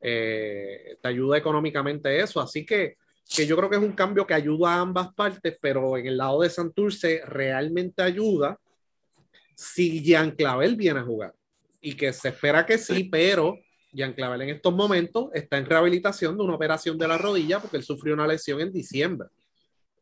eh, 0.00 0.96
te 1.00 1.08
ayuda 1.08 1.38
económicamente 1.38 2.18
eso, 2.18 2.40
así 2.40 2.66
que, 2.66 2.96
que 3.34 3.46
yo 3.46 3.56
creo 3.56 3.70
que 3.70 3.76
es 3.76 3.82
un 3.82 3.92
cambio 3.92 4.26
que 4.26 4.34
ayuda 4.34 4.74
a 4.74 4.80
ambas 4.80 5.14
partes, 5.14 5.56
pero 5.60 5.96
en 5.96 6.06
el 6.06 6.16
lado 6.16 6.40
de 6.42 6.50
Santurce 6.50 7.22
realmente 7.24 8.02
ayuda 8.02 8.58
si 9.54 10.02
Jean 10.02 10.32
Clavel 10.32 10.74
viene 10.74 11.00
a 11.00 11.04
jugar, 11.04 11.34
y 11.80 11.94
que 11.94 12.12
se 12.12 12.30
espera 12.30 12.66
que 12.66 12.78
sí, 12.78 13.04
pero 13.04 13.58
Jean 13.92 14.14
Clavel 14.14 14.42
en 14.42 14.48
estos 14.50 14.74
momentos 14.74 15.30
está 15.34 15.58
en 15.58 15.66
rehabilitación 15.66 16.36
de 16.36 16.42
una 16.42 16.54
operación 16.54 16.98
de 16.98 17.06
la 17.06 17.18
rodilla 17.18 17.60
porque 17.60 17.76
él 17.76 17.84
sufrió 17.84 18.14
una 18.14 18.26
lesión 18.26 18.60
en 18.60 18.72
diciembre 18.72 19.28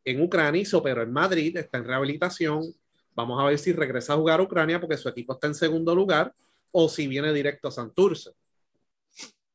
en 0.03 0.21
Ucrania 0.21 0.61
y 0.61 0.65
se 0.65 0.75
operó 0.75 1.03
en 1.03 1.11
Madrid, 1.11 1.57
está 1.57 1.77
en 1.77 1.85
rehabilitación. 1.85 2.73
Vamos 3.13 3.41
a 3.41 3.45
ver 3.45 3.57
si 3.57 3.73
regresa 3.73 4.13
a 4.13 4.17
jugar 4.17 4.39
a 4.39 4.43
Ucrania 4.43 4.79
porque 4.79 4.97
su 4.97 5.09
equipo 5.09 5.33
está 5.33 5.47
en 5.47 5.55
segundo 5.55 5.93
lugar 5.93 6.33
o 6.71 6.87
si 6.87 7.07
viene 7.07 7.33
directo 7.33 7.67
a 7.67 7.71
Santurce. 7.71 8.31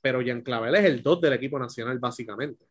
Pero 0.00 0.20
Jean 0.20 0.42
Clavel 0.42 0.74
es 0.74 0.84
el 0.84 1.02
2 1.02 1.20
del 1.20 1.32
equipo 1.32 1.58
nacional, 1.58 1.98
básicamente. 1.98 2.64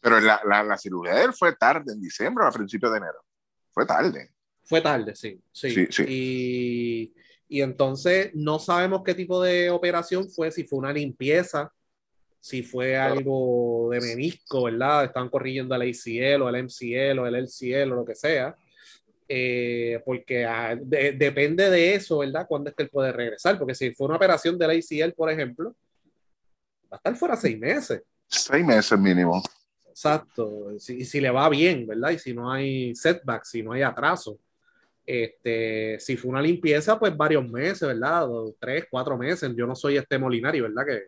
Pero 0.00 0.20
la, 0.20 0.40
la, 0.46 0.62
la, 0.62 0.78
cirugía 0.78 1.14
de 1.14 1.24
él 1.24 1.32
fue 1.32 1.54
tarde, 1.56 1.92
en 1.92 2.00
diciembre 2.00 2.44
o 2.44 2.48
a 2.48 2.52
principios 2.52 2.92
de 2.92 2.98
enero. 2.98 3.22
Fue 3.70 3.84
tarde. 3.84 4.30
Fue 4.62 4.80
tarde, 4.80 5.14
sí. 5.14 5.38
Sí, 5.52 5.70
Sí, 5.70 5.86
sí. 5.90 6.04
Y, 6.08 7.14
y 7.48 7.60
entonces 7.60 8.30
no 8.34 8.58
sabemos 8.58 9.02
qué 9.04 9.14
tipo 9.14 9.42
de 9.42 9.68
operación 9.68 10.30
fue, 10.30 10.50
si 10.50 10.64
fue 10.64 10.78
una 10.78 10.92
limpieza, 10.92 11.72
si 12.40 12.62
fue 12.62 12.96
algo 12.96 13.90
de 13.90 14.00
menisco, 14.00 14.64
¿verdad? 14.64 15.04
Estaban 15.04 15.28
corrigiendo 15.28 15.74
el 15.74 15.82
ACL 15.82 16.42
o 16.42 16.48
el 16.48 16.64
MCL 16.64 17.18
o 17.18 17.26
el 17.26 17.34
LCL 17.34 17.92
o 17.92 17.96
lo 17.96 18.04
que 18.04 18.14
sea. 18.14 18.56
Eh, 19.32 20.02
porque 20.04 20.44
ah, 20.44 20.74
de- 20.76 21.12
depende 21.12 21.70
de 21.70 21.94
eso, 21.94 22.18
¿verdad? 22.18 22.46
Cuándo 22.48 22.68
es 22.70 22.74
que 22.74 22.82
él 22.82 22.90
puede 22.90 23.12
regresar. 23.12 23.56
Porque 23.58 23.76
si 23.76 23.94
fue 23.94 24.08
una 24.08 24.16
operación 24.16 24.58
del 24.58 24.70
ACL, 24.70 25.12
por 25.14 25.30
ejemplo, 25.30 25.76
va 26.92 26.96
a 26.96 26.96
estar 26.96 27.14
fuera 27.14 27.36
seis 27.36 27.56
meses. 27.56 28.02
Seis 28.26 28.64
meses 28.66 28.98
mínimo. 28.98 29.40
Exacto. 29.88 30.76
Si- 30.80 30.96
Y 30.98 31.04
si, 31.04 31.20
le 31.20 31.30
va 31.30 31.48
bien, 31.48 31.86
¿verdad? 31.86 32.10
Y 32.10 32.18
si 32.18 32.34
no 32.34 32.50
hay 32.50 32.92
setbacks, 32.96 33.50
si 33.50 33.62
no 33.62 33.70
hay 33.72 33.82
atraso. 33.82 34.36
Este, 35.06 35.98
si 36.00 36.16
fue 36.16 36.30
una 36.30 36.42
limpieza, 36.42 36.98
pues 36.98 37.16
varios 37.16 37.48
meses, 37.48 37.82
¿verdad? 37.86 38.26
Dos, 38.26 38.54
tres, 38.58 38.86
cuatro 38.90 39.16
meses. 39.16 39.52
Yo 39.54 39.64
no 39.66 39.76
soy 39.76 39.96
este 39.96 40.18
Molinari, 40.18 40.60
¿verdad? 40.60 40.84
Que, 40.86 41.02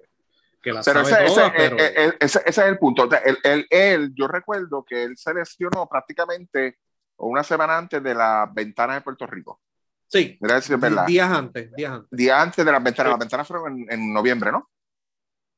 que 0.62 0.73
la 0.73 0.83
Pero 0.83 1.05
sabe 1.05 1.25
ese, 1.25 1.35
todas, 1.35 1.49
ese- 1.49 1.57
pero 1.57 1.76
eh, 1.79 1.93
eh, 1.97 2.12
ese- 2.21 2.43
ese 2.47 2.61
es 2.61 2.67
el 2.69 2.79
punto. 2.79 3.02
O 3.05 3.11
sea, 3.11 3.19
él, 3.19 3.37
él- 3.43 3.67
él- 3.69 4.12
yo 4.14 4.29
recuerdo 4.29 4.85
que 4.85 5.02
él 5.05 5.17
se 5.17 5.35
lesionó 5.35 5.88
prácticamente 5.88 6.79
una 7.19 7.42
semana 7.45 7.78
antes 7.78 8.02
de 8.02 8.14
las 8.14 8.52
ventanas 8.54 8.97
de 8.97 9.02
Puerto 9.02 9.26
Rico. 9.26 9.61
sí, 10.07 10.37
Mira 10.40 10.61
si 10.61 10.73
es 10.75 10.81
verdad. 10.81 11.07
días 11.07 11.31
antes, 11.31 11.73
días 11.73 11.92
antes, 11.92 12.09
Día 12.11 12.40
antes 12.42 12.64
de 12.64 12.73
las 12.73 12.83
ventanas. 12.83 13.11
Sí. 13.11 13.12
Las 13.12 13.19
ventanas 13.21 13.47
fueron 13.49 13.78
en, 13.81 13.92
en 13.92 14.12
noviembre, 14.12 14.52
¿no? 14.52 14.69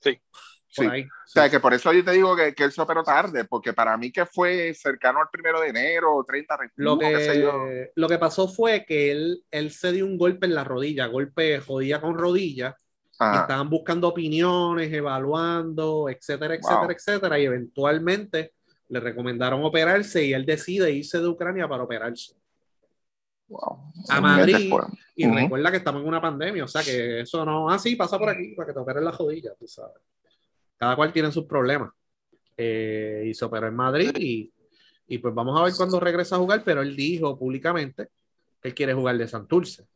Sí. 0.00 0.20
Sí. 0.68 0.84
ahí. 0.86 1.02
O 1.02 1.08
sea, 1.24 1.44
sí. 1.44 1.50
que 1.52 1.60
por 1.60 1.72
eso 1.72 1.92
yo 1.92 2.04
te 2.04 2.12
digo 2.12 2.34
que, 2.36 2.54
que 2.54 2.64
él 2.64 2.72
se 2.72 2.80
operó 2.82 3.02
tarde, 3.04 3.44
porque 3.44 3.72
para 3.72 3.96
mí 3.96 4.10
que 4.12 4.26
fue 4.26 4.74
cercano 4.74 5.20
al 5.20 5.28
primero 5.30 5.60
de 5.60 5.68
enero, 5.68 6.24
30, 6.26 6.56
31, 6.56 6.90
Lo 6.92 6.98
qué 6.98 7.20
sé 7.24 7.40
yo. 7.40 7.52
que, 7.64 7.90
lo 7.94 8.08
que 8.08 8.18
pasó 8.18 8.48
fue 8.48 8.84
que 8.84 9.12
él, 9.12 9.44
él 9.50 9.70
se 9.70 9.92
dio 9.92 10.04
un 10.04 10.18
golpe 10.18 10.46
en 10.46 10.54
la 10.54 10.64
rodilla, 10.64 11.06
golpe 11.06 11.60
rodilla 11.60 12.00
con 12.00 12.18
rodilla, 12.18 12.76
y 13.12 13.16
Ajá. 13.20 13.42
estaban 13.42 13.70
buscando 13.70 14.08
opiniones, 14.08 14.92
evaluando, 14.92 16.08
etcétera, 16.08 16.54
etcétera, 16.54 16.80
Wow. 16.82 16.90
etcétera, 16.90 17.38
y 17.38 17.44
eventualmente 17.44 18.53
le 18.88 19.00
recomendaron 19.00 19.64
operarse 19.64 20.24
y 20.24 20.32
él 20.32 20.44
decide 20.44 20.90
irse 20.92 21.18
de 21.18 21.26
Ucrania 21.28 21.66
para 21.68 21.82
operarse. 21.84 22.34
Wow. 23.48 23.92
A 24.08 24.20
Madrid. 24.20 24.70
Y 25.16 25.26
Ujú. 25.26 25.36
recuerda 25.36 25.70
que 25.70 25.76
estamos 25.76 26.02
en 26.02 26.08
una 26.08 26.20
pandemia, 26.20 26.64
o 26.64 26.68
sea 26.68 26.82
que 26.82 27.20
eso 27.20 27.44
no, 27.44 27.70
ah, 27.70 27.78
sí, 27.78 27.94
pasa 27.96 28.18
por 28.18 28.28
aquí 28.28 28.54
para 28.54 28.66
que 28.68 28.72
te 28.72 28.78
operen 28.80 29.04
la 29.04 29.10
rodilla, 29.12 29.54
tú 29.58 29.66
sabes. 29.66 29.96
Cada 30.76 30.96
cual 30.96 31.12
tiene 31.12 31.30
sus 31.30 31.44
problemas. 31.44 31.90
Eh, 32.56 33.24
y 33.26 33.34
se 33.34 33.44
operó 33.44 33.66
en 33.68 33.74
Madrid 33.74 34.12
y, 34.16 34.52
y 35.08 35.18
pues 35.18 35.34
vamos 35.34 35.58
a 35.60 35.64
ver 35.64 35.72
cuándo 35.76 35.98
regresa 36.00 36.36
a 36.36 36.38
jugar, 36.38 36.62
pero 36.64 36.82
él 36.82 36.94
dijo 36.96 37.38
públicamente 37.38 38.08
que 38.60 38.68
él 38.68 38.74
quiere 38.74 38.94
jugar 38.94 39.16
de 39.18 39.28
Santurce. 39.28 39.86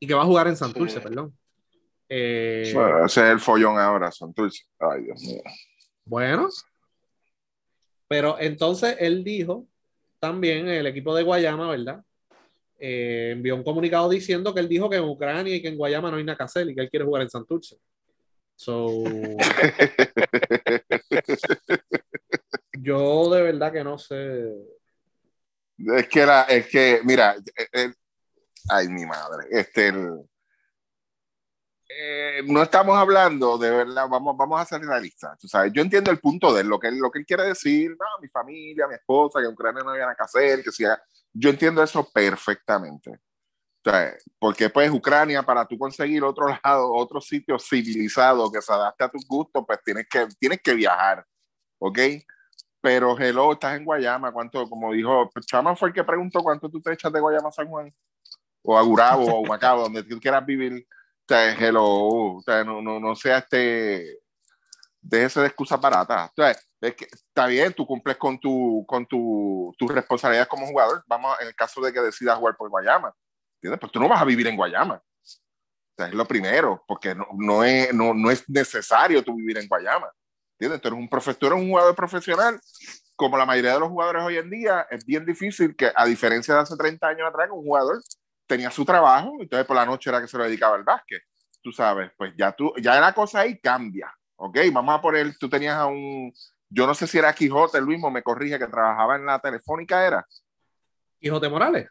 Y 0.00 0.06
que 0.06 0.14
va 0.14 0.22
a 0.22 0.26
jugar 0.26 0.46
en 0.48 0.56
Santurce, 0.56 0.98
Sí. 0.98 1.00
perdón. 1.02 1.36
Eh, 2.08 2.70
Bueno, 2.74 3.04
ese 3.04 3.20
es 3.26 3.30
el 3.30 3.40
follón 3.40 3.78
ahora, 3.78 4.10
Santurce. 4.10 4.64
Ay, 4.78 5.02
Dios 5.04 5.20
mío. 5.22 5.42
Bueno, 6.04 6.48
pero 8.08 8.36
entonces 8.40 8.96
él 8.98 9.22
dijo 9.22 9.66
también, 10.18 10.68
el 10.68 10.86
equipo 10.86 11.14
de 11.14 11.22
Guayama, 11.22 11.70
¿verdad? 11.70 12.02
Eh, 12.80 13.30
envió 13.32 13.56
un 13.56 13.64
comunicado 13.64 14.08
diciendo 14.08 14.54
que 14.54 14.60
él 14.60 14.68
dijo 14.68 14.88
que 14.88 14.96
en 14.96 15.04
Ucrania 15.04 15.54
y 15.54 15.62
que 15.62 15.68
en 15.68 15.76
Guayama 15.76 16.10
no 16.10 16.16
hay 16.16 16.24
nada 16.24 16.36
que 16.36 16.44
hacer 16.44 16.68
y 16.68 16.74
que 16.74 16.80
él 16.80 16.90
quiere 16.90 17.04
jugar 17.04 17.22
en 17.22 17.30
Santurce. 17.30 17.76
So, 18.56 19.04
yo 22.80 23.30
de 23.30 23.42
verdad 23.42 23.72
que 23.72 23.84
no 23.84 23.98
sé. 23.98 24.52
Es 25.78 26.08
que 26.08 26.20
era, 26.20 26.42
es 26.42 26.66
que, 26.66 27.00
mira, 27.04 27.36
eh, 27.36 27.66
eh, 27.72 27.92
ay, 28.68 28.88
mi 28.88 29.06
madre, 29.06 29.46
este, 29.50 29.88
el- 29.88 30.28
eh, 31.88 32.42
no 32.46 32.62
estamos 32.62 32.96
hablando 32.96 33.56
de 33.56 33.70
verdad, 33.70 34.06
vamos, 34.08 34.36
vamos 34.36 34.60
a 34.60 34.64
ser 34.64 34.82
realistas, 34.82 35.38
tú 35.38 35.48
sabes, 35.48 35.72
yo 35.72 35.80
entiendo 35.80 36.10
el 36.10 36.18
punto 36.18 36.52
de 36.52 36.60
él, 36.60 36.68
lo 36.68 36.78
que 36.78 36.88
él, 36.88 36.98
lo 36.98 37.10
que 37.10 37.20
él 37.20 37.26
quiere 37.26 37.44
decir, 37.44 37.90
no, 37.90 38.06
mi 38.20 38.28
familia, 38.28 38.86
mi 38.86 38.94
esposa, 38.94 39.40
que 39.40 39.46
en 39.46 39.52
Ucrania 39.52 39.82
no 39.82 39.90
había 39.90 40.02
nada 40.02 40.14
que 40.14 40.24
hacer, 40.24 40.62
que 40.62 40.70
sea, 40.70 41.00
yo 41.32 41.50
entiendo 41.50 41.82
eso 41.82 42.08
perfectamente. 42.12 43.18
O 43.84 43.90
sea, 43.90 44.14
porque 44.38 44.68
pues 44.68 44.90
Ucrania, 44.90 45.42
para 45.42 45.64
tú 45.66 45.78
conseguir 45.78 46.22
otro 46.24 46.48
lado, 46.48 46.92
otro 46.92 47.20
sitio 47.20 47.58
civilizado 47.58 48.50
que 48.50 48.60
se 48.60 48.72
adapte 48.72 49.04
a 49.04 49.08
tus 49.08 49.26
gustos, 49.26 49.64
pues 49.66 49.78
tienes 49.84 50.06
que, 50.08 50.26
tienes 50.38 50.60
que 50.60 50.74
viajar, 50.74 51.24
¿ok? 51.78 51.98
Pero 52.80 53.18
hello, 53.18 53.52
estás 53.52 53.76
en 53.76 53.84
Guayama, 53.84 54.32
¿cuánto? 54.32 54.68
Como 54.68 54.92
dijo, 54.92 55.30
Chama 55.46 55.74
fue 55.74 55.88
el 55.88 55.94
que 55.94 56.04
preguntó 56.04 56.40
cuánto 56.40 56.68
tú 56.68 56.80
te 56.80 56.92
echas 56.92 57.12
de 57.12 57.20
Guayama 57.20 57.48
a 57.48 57.52
San 57.52 57.68
Juan, 57.68 57.92
o 58.62 58.76
a 58.76 58.82
Gurabo, 58.82 59.24
o 59.24 59.30
a 59.30 59.40
Humacao, 59.40 59.82
donde 59.82 60.02
tú 60.02 60.20
quieras 60.20 60.44
vivir. 60.44 60.86
Sea, 61.28 61.52
hello, 61.52 61.84
o 61.84 62.42
sea, 62.42 62.64
no, 62.64 62.80
no, 62.80 62.98
no 62.98 63.14
sea 63.14 63.38
este, 63.38 64.18
déjese 65.00 65.40
de 65.40 65.46
excusas 65.48 65.80
baratas. 65.80 66.30
O 66.30 66.32
sea, 66.34 66.56
es 66.80 66.94
que 66.94 67.04
está 67.04 67.46
bien, 67.46 67.72
tú 67.72 67.86
cumples 67.86 68.16
con 68.16 68.38
tu, 68.38 68.84
con 68.86 69.06
tu, 69.06 69.74
tus 69.78 69.92
responsabilidades 69.92 70.48
como 70.48 70.66
jugador. 70.66 71.02
Vamos, 71.06 71.36
en 71.40 71.48
el 71.48 71.54
caso 71.54 71.80
de 71.80 71.92
que 71.92 72.00
decidas 72.00 72.38
jugar 72.38 72.56
por 72.56 72.70
Guayama, 72.70 73.12
¿entiendes? 73.56 73.80
Pues 73.80 73.92
tú 73.92 74.00
no 74.00 74.08
vas 74.08 74.22
a 74.22 74.24
vivir 74.24 74.46
en 74.46 74.56
Guayama. 74.56 74.94
O 74.94 75.94
sea, 75.96 76.08
es 76.08 76.14
lo 76.14 76.24
primero, 76.26 76.84
porque 76.86 77.14
no, 77.14 77.26
no, 77.36 77.64
es, 77.64 77.92
no, 77.92 78.14
no 78.14 78.30
es 78.30 78.48
necesario 78.48 79.22
tú 79.22 79.34
vivir 79.34 79.58
en 79.58 79.68
Guayama. 79.68 80.10
¿Entiendes? 80.54 80.80
Tú 80.80 80.88
eres 80.88 81.00
un 81.00 81.08
profesor, 81.08 81.52
un 81.52 81.68
jugador 81.68 81.94
profesional, 81.94 82.60
como 83.16 83.36
la 83.36 83.46
mayoría 83.46 83.74
de 83.74 83.80
los 83.80 83.88
jugadores 83.88 84.22
hoy 84.22 84.36
en 84.38 84.48
día, 84.48 84.86
es 84.90 85.04
bien 85.04 85.26
difícil 85.26 85.74
que, 85.74 85.90
a 85.94 86.06
diferencia 86.06 86.54
de 86.54 86.60
hace 86.60 86.76
30 86.76 87.06
años 87.06 87.28
atrás, 87.28 87.48
un 87.50 87.64
jugador 87.64 88.00
tenía 88.48 88.70
su 88.70 88.84
trabajo, 88.84 89.36
entonces 89.38 89.66
por 89.66 89.76
la 89.76 89.86
noche 89.86 90.10
era 90.10 90.20
que 90.20 90.26
se 90.26 90.36
lo 90.38 90.44
dedicaba 90.44 90.74
al 90.74 90.82
básquet. 90.82 91.22
Tú 91.62 91.70
sabes, 91.70 92.10
pues 92.16 92.32
ya 92.36 92.50
tú, 92.52 92.72
ya 92.80 92.98
la 92.98 93.12
cosa 93.12 93.40
ahí 93.40 93.58
cambia. 93.60 94.12
Ok, 94.36 94.58
vamos 94.72 94.94
a 94.98 95.00
poner, 95.00 95.36
tú 95.38 95.48
tenías 95.48 95.76
a 95.76 95.86
un, 95.86 96.32
yo 96.68 96.86
no 96.86 96.94
sé 96.94 97.06
si 97.06 97.18
era 97.18 97.32
Quijote, 97.32 97.80
Luis, 97.80 98.00
me 98.10 98.22
corrige, 98.22 98.58
que 98.58 98.66
trabajaba 98.66 99.16
en 99.16 99.26
la 99.26 99.38
telefónica, 99.38 100.06
era 100.06 100.26
Quijote 101.20 101.48
Morales. 101.48 101.88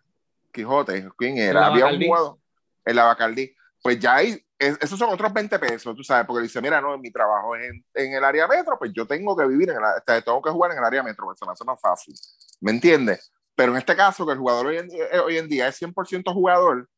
Quijote, 0.52 1.08
¿quién 1.18 1.38
era? 1.38 1.62
la 1.62 1.68
Había 1.68 1.86
un 1.86 2.00
jugador 2.08 2.38
en 2.86 2.96
la 2.96 3.04
Bacardí. 3.06 3.54
Pues 3.84 4.00
ya 4.00 4.16
ahí, 4.16 4.44
es- 4.58 4.78
esos 4.82 4.98
son 4.98 5.10
otros 5.12 5.32
20 5.34 5.60
pesos, 5.60 5.96
tú 5.96 6.04
sabes, 6.04 6.26
porque 6.26 6.44
dice, 6.44 6.62
mira, 6.62 6.82
no, 6.82 6.98
mi 6.98 7.12
trabajo 7.12 7.56
es 7.56 7.70
en, 7.70 7.86
en 7.94 8.14
el 8.14 8.24
área 8.24 8.48
metro, 8.48 8.78
pues 8.80 8.92
yo 8.94 9.06
tengo 9.06 9.36
que 9.38 9.46
vivir 9.46 9.70
en 9.70 9.76
el, 9.78 10.24
tengo 10.24 10.42
que 10.42 10.50
jugar 10.50 10.72
en 10.72 10.78
el 10.80 10.84
área 10.84 11.04
metro, 11.04 11.26
pues 11.26 11.38
se 11.38 11.46
me 11.46 11.52
hace 11.52 11.64
más 11.66 11.80
fácil. 11.80 12.16
¿Me 12.62 12.72
entiendes? 12.72 13.32
Pero 13.58 13.74
en 13.74 13.80
este 13.80 13.98
caso, 13.98 14.26
que 14.28 14.34
el 14.34 14.40
jugador 14.40 14.68
hoy 14.68 14.78
en, 14.78 14.90
día- 14.90 15.08
eh, 15.12 15.20
hoy 15.20 15.38
en 15.40 15.50
día 15.50 15.68
es 15.70 15.78
100% 15.78 16.34
jugador, 16.34 16.90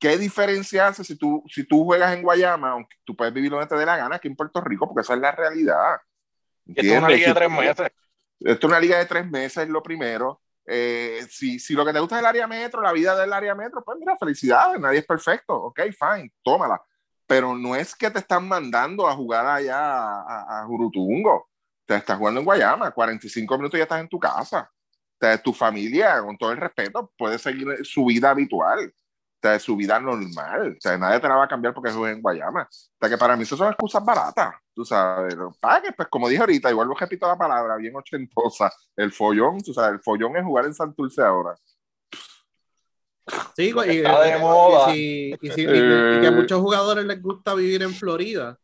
¿qué 0.00 0.18
diferencia 0.18 0.88
hace 0.88 1.04
si 1.04 1.16
tú, 1.16 1.42
si 1.48 1.64
tú 1.66 1.84
juegas 1.84 2.14
en 2.14 2.22
Guayama, 2.22 2.70
aunque 2.72 2.96
tú 3.04 3.16
puedes 3.16 3.34
vivir 3.34 3.50
donde 3.50 3.66
te 3.68 3.76
dé 3.76 3.86
la 3.86 3.96
gana, 3.98 4.16
aquí 4.16 4.28
en 4.28 4.36
Puerto 4.36 4.60
Rico, 4.62 4.86
porque 4.88 5.02
esa 5.02 5.14
es 5.14 5.20
la 5.20 5.32
realidad. 5.32 5.98
Esto 6.74 6.94
es 6.94 6.98
una 6.98 7.10
liga 7.10 7.28
de 7.28 7.34
tres 7.36 7.52
meses. 7.52 7.90
esto 8.40 8.66
es 8.66 8.70
una 8.72 8.80
liga 8.80 8.98
de 8.98 9.06
tres 9.06 9.30
meses, 9.30 9.64
es 9.64 9.68
lo 9.70 9.82
primero. 9.82 10.42
Eh, 10.66 11.26
si, 11.30 11.58
si 11.60 11.74
lo 11.74 11.84
que 11.84 11.92
te 11.92 12.00
gusta 12.00 12.16
es 12.16 12.20
el 12.20 12.26
área 12.26 12.46
metro, 12.46 12.82
la 12.82 12.92
vida 12.92 13.16
del 13.16 13.32
área 13.32 13.54
metro, 13.54 13.82
pues 13.84 13.98
mira, 13.98 14.16
felicidades, 14.18 14.80
nadie 14.80 15.00
es 15.00 15.06
perfecto, 15.06 15.54
ok, 15.54 15.80
fine, 15.98 16.32
tómala. 16.42 16.82
Pero 17.26 17.56
no 17.56 17.76
es 17.76 17.94
que 17.94 18.10
te 18.10 18.18
están 18.20 18.48
mandando 18.48 19.08
a 19.08 19.14
jugar 19.14 19.46
allá 19.46 19.78
a, 19.78 20.22
a, 20.22 20.62
a 20.62 20.66
Jurutungo, 20.66 21.50
te 21.86 21.96
estás 21.96 22.18
jugando 22.18 22.40
en 22.40 22.46
Guayama, 22.46 22.90
45 22.92 23.56
minutos 23.58 23.78
ya 23.78 23.84
estás 23.84 24.00
en 24.00 24.08
tu 24.08 24.18
casa. 24.18 24.70
O 25.14 25.26
sea, 25.26 25.40
tu 25.42 25.52
familia, 25.52 26.20
con 26.20 26.36
todo 26.36 26.52
el 26.52 26.58
respeto, 26.58 27.12
puede 27.16 27.38
seguir 27.38 27.66
su 27.84 28.04
vida 28.04 28.30
habitual, 28.30 28.92
o 28.94 29.38
sea, 29.40 29.58
su 29.58 29.76
vida 29.76 29.98
normal. 30.00 30.74
O 30.76 30.80
sea, 30.80 30.98
nadie 30.98 31.20
te 31.20 31.28
la 31.28 31.36
va 31.36 31.44
a 31.44 31.48
cambiar 31.48 31.72
porque 31.72 31.90
juegues 31.92 32.16
en 32.16 32.22
Guayama. 32.22 32.62
O 32.62 32.96
sea, 33.00 33.08
que 33.08 33.16
para 33.18 33.36
mí 33.36 33.42
eso 33.44 33.56
son 33.56 33.68
excusas 33.68 34.04
baratas, 34.04 34.54
tú 34.74 34.84
sabes. 34.84 35.34
Para 35.60 35.80
que, 35.82 35.92
pues, 35.92 36.08
como 36.08 36.28
dije 36.28 36.40
ahorita, 36.40 36.70
igual 36.70 36.88
lo 36.88 36.94
repito 36.94 37.26
la 37.26 37.38
palabra, 37.38 37.76
bien 37.76 37.94
ochentosa, 37.96 38.72
el 38.96 39.12
follón, 39.12 39.60
tú 39.62 39.72
sabes, 39.72 39.92
el 39.92 40.00
follón 40.00 40.36
es 40.36 40.44
jugar 40.44 40.64
en 40.66 40.74
Santurce 40.74 41.22
ahora. 41.22 41.54
Sí, 43.56 43.72
y, 43.74 43.90
y- 43.90 44.00
y 44.00 44.92
si- 44.92 45.38
y 45.40 45.50
si- 45.52 45.62
y- 45.62 45.66
Eh. 45.66 46.16
y 46.18 46.20
que 46.20 46.26
a 46.26 46.30
muchos 46.32 46.60
jugadores 46.60 47.04
les 47.06 47.22
gusta 47.22 47.54
vivir 47.54 47.82
en 47.82 47.94
Florida 47.94 48.58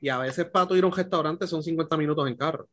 y 0.00 0.08
a 0.10 0.18
veces 0.18 0.44
para 0.46 0.66
tú 0.66 0.74
ir 0.74 0.84
a 0.84 0.88
un 0.88 0.92
restaurante 0.92 1.46
son 1.46 1.62
50 1.62 1.96
minutos 1.96 2.28
en 2.28 2.36
carro. 2.36 2.68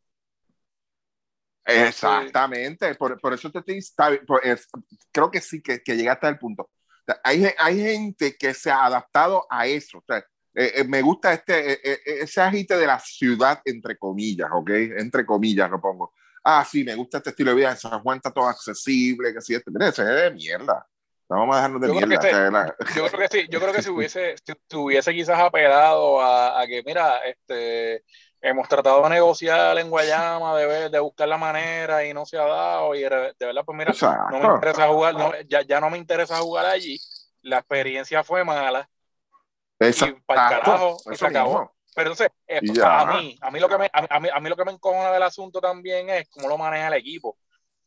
Exactamente, 1.70 2.96
por, 2.96 3.20
por 3.20 3.34
eso 3.34 3.52
te 3.52 3.60
estoy, 3.60 3.78
es- 4.44 4.68
creo 5.12 5.32
que 5.32 5.42
sí, 5.42 5.62
que, 5.62 5.82
que 5.82 5.96
llegaste 5.96 6.28
al 6.28 6.38
punto. 6.40 6.64
O 6.64 6.72
sea, 7.06 7.20
hay, 7.24 7.48
hay 7.58 7.80
gente 7.80 8.36
que 8.38 8.54
se 8.54 8.70
ha 8.72 8.86
adaptado 8.86 9.46
a 9.50 9.66
eso. 9.68 9.98
O 10.00 10.04
sea, 10.06 10.18
eh, 10.56 10.72
eh, 10.78 10.84
me 10.84 11.02
gusta 11.02 11.34
este, 11.34 11.74
eh, 11.74 11.80
eh, 11.84 12.00
ese 12.22 12.42
agite 12.42 12.78
de 12.78 12.88
la 12.88 13.00
ciudad, 13.00 13.62
entre 13.66 13.98
comillas, 13.98 14.50
¿ok? 14.52 14.70
Entre 14.98 15.26
comillas 15.26 15.70
lo 15.70 15.80
pongo. 15.82 16.14
Ah, 16.44 16.66
sí, 16.70 16.84
me 16.84 16.96
gusta 16.96 17.18
este 17.18 17.32
estilo 17.32 17.52
de 17.52 17.58
vida. 17.58 17.76
San 17.76 18.00
Juan 18.02 18.18
está 18.18 18.32
todo 18.32 18.48
accesible, 18.48 19.34
que 19.34 19.42
sí, 19.42 19.54
este, 19.56 19.72
mira, 19.72 19.90
ese 19.90 20.02
es 20.04 20.08
de 20.08 20.32
mierda. 20.32 20.86
No 21.30 21.38
vamos 21.40 21.54
a 21.56 21.58
dejarnos 21.60 21.82
de 21.82 21.88
Yo 21.90 21.94
creo 21.96 22.08
mierda. 22.08 22.22
que 22.22 22.28
o 22.28 22.32
sea, 22.32 22.52
la- 22.52 22.76
Yo 22.96 23.08
creo 23.08 23.30
que 23.30 23.38
sí, 23.38 23.48
yo 23.52 23.60
creo 23.60 23.74
que 23.74 23.82
si 23.84 23.90
hubiese, 23.90 24.36
si, 24.44 24.54
si 24.70 24.76
hubiese 24.78 25.14
quizás 25.14 25.40
apelado 25.40 26.20
a, 26.22 26.60
a 26.62 26.66
que, 26.68 26.82
mira, 26.84 27.18
este, 27.20 28.04
hemos 28.42 28.68
tratado 28.70 29.04
de 29.04 29.10
negociar 29.10 29.78
en 29.78 29.90
Guayama, 29.90 30.58
de, 30.58 30.66
ver- 30.66 30.92
de 30.92 31.00
buscar 31.00 31.28
la 31.28 31.38
manera 31.38 32.06
y 32.06 32.14
no 32.14 32.26
se 32.26 32.38
ha 32.38 32.46
dado, 32.46 32.96
y 32.96 33.02
de, 33.02 33.34
verdad, 33.40 33.64
pues 33.66 33.78
mira, 33.78 33.94
no 34.32 34.40
me 34.40 34.46
interesa 34.56 34.88
jugar, 34.88 35.14
no, 35.16 35.32
ya, 35.48 35.62
ya 35.62 35.80
no 35.80 35.90
me 35.90 35.98
interesa 35.98 36.38
jugar 36.40 36.66
allí, 36.66 36.98
la 37.42 37.58
experiencia 37.60 38.24
fue 38.24 38.44
mala, 38.44 38.90
Exacto. 39.80 40.20
pa'l 40.26 40.38
carajo, 40.50 40.98
y 41.06 41.14
Eso 41.14 41.26
se 41.26 41.28
acabó. 41.28 41.50
mismo. 41.52 41.76
pero 41.96 42.12
entonces, 42.12 42.30
eh, 42.48 42.60
Y 42.62 42.80
a 42.82 43.06
mí, 43.06 43.38
a 43.42 43.52
mí 43.52 43.60
lo 43.60 43.68
que 43.70 43.78
me, 43.78 43.86
a, 43.92 44.16
a 44.16 44.20
mí, 44.20 44.30
a 44.34 44.40
mí 44.40 44.50
lo 44.50 44.56
que 44.56 44.66
me 44.66 44.72
encojona 44.72 45.12
del 45.12 45.24
asunto 45.24 45.60
también 45.60 46.10
es 46.10 46.30
cómo 46.30 46.48
lo 46.48 46.58
maneja 46.58 46.88
el 46.88 46.94
equipo. 46.94 47.38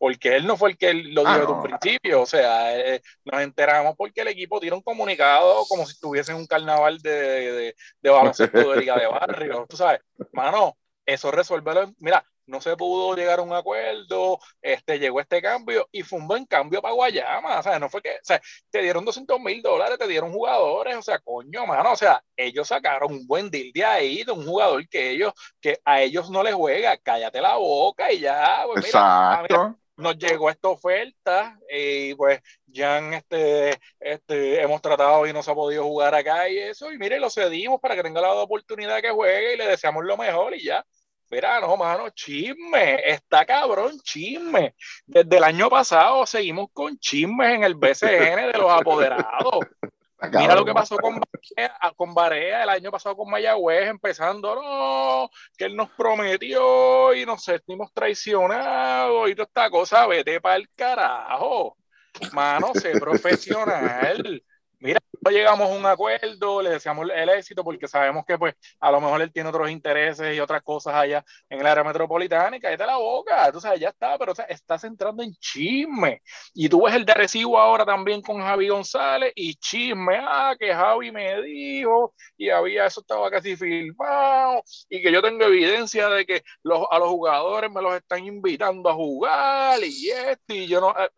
Porque 0.02 0.34
él 0.34 0.48
no 0.48 0.56
fue 0.56 0.70
el 0.70 0.76
que 0.76 0.92
lo 0.94 1.24
dijo 1.24 1.38
Ah, 1.38 1.38
desde 1.38 1.52
un 1.52 1.60
principio. 1.60 2.22
O 2.22 2.26
sea, 2.26 2.76
eh, 2.76 3.00
nos 3.24 3.40
enteramos 3.40 3.94
porque 3.96 4.22
el 4.22 4.28
equipo 4.28 4.58
tira 4.58 4.74
un 4.74 4.82
comunicado 4.82 5.64
como 5.68 5.86
si 5.86 5.92
estuviese 5.92 6.32
en 6.32 6.38
un 6.38 6.46
carnaval 6.48 6.98
de, 6.98 7.12
de, 7.12 7.76
de 8.00 8.10
baloncesto 8.10 8.72
de 8.72 8.78
liga 8.78 8.98
de 8.98 9.06
barrio. 9.06 9.64
Tú 9.68 9.76
sabes, 9.76 10.00
mano, 10.32 10.76
eso 11.06 11.30
resolverlo. 11.30 11.94
Mira, 11.98 12.24
no 12.46 12.60
se 12.60 12.76
pudo 12.76 13.14
llegar 13.14 13.38
a 13.38 13.42
un 13.42 13.52
acuerdo, 13.52 14.40
este, 14.60 14.98
llegó 14.98 15.20
este 15.20 15.40
cambio 15.40 15.88
y 15.92 16.02
fue 16.02 16.18
un 16.18 16.26
buen 16.26 16.46
cambio 16.46 16.82
para 16.82 16.94
Guayama. 16.94 17.60
O 17.60 17.62
sea, 17.62 17.78
no 17.78 17.88
fue 17.88 18.02
que, 18.02 18.10
o 18.10 18.24
sea, 18.24 18.40
te 18.70 18.82
dieron 18.82 19.04
200 19.04 19.38
mil 19.40 19.62
dólares, 19.62 19.98
te 19.98 20.08
dieron 20.08 20.32
jugadores, 20.32 20.96
o 20.96 21.02
sea, 21.02 21.20
coño, 21.20 21.64
mano, 21.64 21.92
o 21.92 21.96
sea, 21.96 22.20
ellos 22.36 22.66
sacaron 22.66 23.12
un 23.12 23.26
buen 23.28 23.50
deal 23.52 23.70
de 23.72 23.84
ahí, 23.84 24.24
de 24.24 24.32
un 24.32 24.44
jugador 24.44 24.88
que 24.88 25.10
ellos, 25.10 25.32
que 25.60 25.78
a 25.84 26.02
ellos 26.02 26.28
no 26.28 26.42
les 26.42 26.54
juega, 26.54 26.96
cállate 26.98 27.40
la 27.40 27.54
boca 27.56 28.12
y 28.12 28.18
ya, 28.18 28.64
pues 28.66 28.80
mira, 28.82 29.06
ah, 29.30 29.42
mira, 29.42 29.62
Exacto. 29.62 29.81
Nos 30.02 30.18
llegó 30.18 30.50
esta 30.50 30.68
oferta 30.68 31.58
y 31.70 32.14
pues 32.14 32.40
ya 32.66 32.98
este, 33.16 33.78
este, 34.00 34.60
hemos 34.60 34.82
tratado 34.82 35.26
y 35.26 35.32
no 35.32 35.42
se 35.42 35.50
ha 35.50 35.54
podido 35.54 35.84
jugar 35.84 36.14
acá 36.14 36.48
y 36.48 36.58
eso, 36.58 36.92
y 36.92 36.98
mire, 36.98 37.18
lo 37.20 37.30
cedimos 37.30 37.80
para 37.80 37.94
que 37.94 38.02
tenga 38.02 38.20
la 38.20 38.32
oportunidad 38.32 39.00
que 39.00 39.10
juegue 39.10 39.54
y 39.54 39.56
le 39.56 39.66
deseamos 39.66 40.04
lo 40.04 40.16
mejor 40.16 40.54
y 40.54 40.64
ya. 40.64 40.84
Mira, 41.30 41.60
no, 41.60 41.78
mano, 41.78 42.10
chisme, 42.10 43.00
está 43.10 43.46
cabrón, 43.46 43.98
chisme. 44.02 44.74
Desde 45.06 45.38
el 45.38 45.44
año 45.44 45.70
pasado 45.70 46.26
seguimos 46.26 46.68
con 46.74 46.98
chismes 46.98 47.54
en 47.54 47.64
el 47.64 47.74
BCN 47.74 48.52
de 48.52 48.58
los 48.58 48.70
apoderados. 48.70 49.60
Está 50.22 50.38
Mira 50.38 50.54
lo 50.54 50.64
que 50.64 50.72
pasó 50.72 50.96
con 50.98 51.18
Barea, 51.18 51.92
con 51.96 52.14
Barea 52.14 52.62
el 52.62 52.68
año 52.68 52.92
pasado 52.92 53.16
con 53.16 53.28
Mayagüez, 53.28 53.88
empezando, 53.88 54.54
no, 54.54 55.28
que 55.58 55.64
él 55.64 55.74
nos 55.74 55.90
prometió 55.90 57.12
y 57.12 57.26
nos 57.26 57.42
sentimos 57.42 57.92
traicionados 57.92 59.28
y 59.28 59.34
toda 59.34 59.46
esta 59.46 59.68
cosa, 59.68 60.06
vete 60.06 60.40
para 60.40 60.56
el 60.56 60.70
carajo. 60.76 61.76
Mano, 62.32 62.72
sé 62.74 62.92
profesional. 63.00 64.44
No 65.24 65.30
llegamos 65.30 65.70
a 65.70 65.72
un 65.72 65.86
acuerdo, 65.86 66.62
le 66.62 66.70
deseamos 66.70 67.08
el 67.14 67.28
éxito 67.28 67.62
porque 67.62 67.86
sabemos 67.86 68.24
que 68.26 68.36
pues 68.36 68.54
a 68.80 68.90
lo 68.90 69.00
mejor 69.00 69.22
él 69.22 69.32
tiene 69.32 69.50
otros 69.50 69.70
intereses 69.70 70.34
y 70.34 70.40
otras 70.40 70.62
cosas 70.62 70.94
allá 70.94 71.24
en 71.48 71.60
el 71.60 71.66
área 71.66 71.84
metropolitana 71.84 72.56
y 72.56 72.60
cállate 72.60 72.84
la 72.84 72.96
boca, 72.96 73.52
tú 73.52 73.60
sabes, 73.60 73.78
ya 73.78 73.90
está, 73.90 74.18
pero 74.18 74.32
o 74.32 74.34
sea, 74.34 74.46
estás 74.46 74.82
entrando 74.82 75.22
en 75.22 75.32
chisme. 75.36 76.22
Y 76.54 76.68
tú 76.68 76.82
ves 76.82 76.96
el 76.96 77.04
de 77.04 77.14
recibo 77.14 77.56
ahora 77.56 77.84
también 77.84 78.20
con 78.20 78.40
Javi 78.40 78.66
González 78.66 79.32
y 79.36 79.54
chisme, 79.54 80.18
ah, 80.20 80.56
que 80.58 80.74
Javi 80.74 81.12
me 81.12 81.40
dijo 81.42 82.14
y 82.36 82.50
había 82.50 82.86
eso 82.86 83.00
estaba 83.00 83.30
casi 83.30 83.54
filmado 83.54 84.64
y 84.88 85.00
que 85.02 85.12
yo 85.12 85.22
tengo 85.22 85.44
evidencia 85.44 86.08
de 86.08 86.26
que 86.26 86.42
los, 86.64 86.84
a 86.90 86.98
los 86.98 87.10
jugadores 87.10 87.70
me 87.70 87.80
los 87.80 87.94
están 87.94 88.24
invitando 88.26 88.90
a 88.90 88.94
jugar 88.94 89.78
y 89.84 90.10
esto 90.10 90.52
y 90.52 90.66
yo 90.66 90.80
no, 90.80 90.90
eh, 90.90 91.08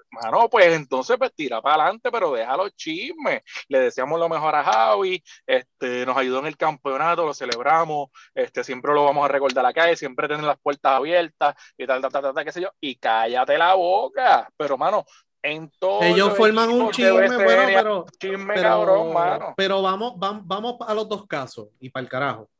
pues 0.50 0.66
entonces 0.66 1.16
pues 1.18 1.32
tira 1.34 1.62
para 1.62 1.84
adelante, 1.84 2.10
pero 2.10 2.32
deja 2.32 2.54
los 2.56 2.74
chismes. 2.76 3.40
Le 3.68 3.93
deseamos 3.94 4.18
lo 4.18 4.28
mejor 4.28 4.54
a 4.56 4.64
Javi, 4.64 5.22
este, 5.46 6.04
nos 6.04 6.16
ayudó 6.16 6.40
en 6.40 6.46
el 6.46 6.56
campeonato, 6.56 7.24
lo 7.24 7.32
celebramos, 7.32 8.08
este, 8.34 8.64
siempre 8.64 8.92
lo 8.92 9.04
vamos 9.04 9.24
a 9.24 9.28
recordar 9.28 9.64
acá 9.64 9.90
y 9.90 9.96
siempre 9.96 10.26
tener 10.26 10.44
las 10.44 10.58
puertas 10.58 10.92
abiertas 10.92 11.54
y 11.78 11.86
tal, 11.86 12.02
tal, 12.02 12.10
tal, 12.10 12.22
tal, 12.22 12.34
tal, 12.34 12.44
qué 12.44 12.52
sé 12.52 12.60
yo, 12.60 12.70
y 12.80 12.96
cállate 12.96 13.56
la 13.56 13.74
boca, 13.74 14.50
pero 14.56 14.76
mano, 14.76 15.04
en 15.42 15.70
todo 15.78 16.02
Ellos 16.02 16.36
forman 16.36 16.70
un 16.70 16.90
chisme, 16.90 17.12
bueno, 17.12 17.36
pero, 17.66 18.06
chisme 18.18 18.54
pero, 18.54 18.68
cabrón, 18.68 19.12
mano. 19.12 19.54
pero 19.56 19.80
vamos, 19.80 20.14
vamos, 20.16 20.42
vamos 20.44 20.76
a 20.80 20.92
los 20.92 21.08
dos 21.08 21.26
casos 21.26 21.68
y 21.78 21.88
para 21.90 22.02
el 22.02 22.08
carajo. 22.08 22.50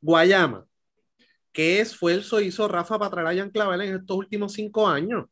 Guayama, 0.00 0.66
¿qué 1.52 1.80
esfuerzo 1.80 2.40
hizo 2.40 2.66
Rafa 2.66 2.98
para 2.98 3.10
traer 3.10 3.28
a 3.28 3.36
Jan 3.36 3.50
Clavel 3.50 3.82
en 3.82 3.96
estos 3.96 4.16
últimos 4.16 4.54
cinco 4.54 4.88
años? 4.88 5.26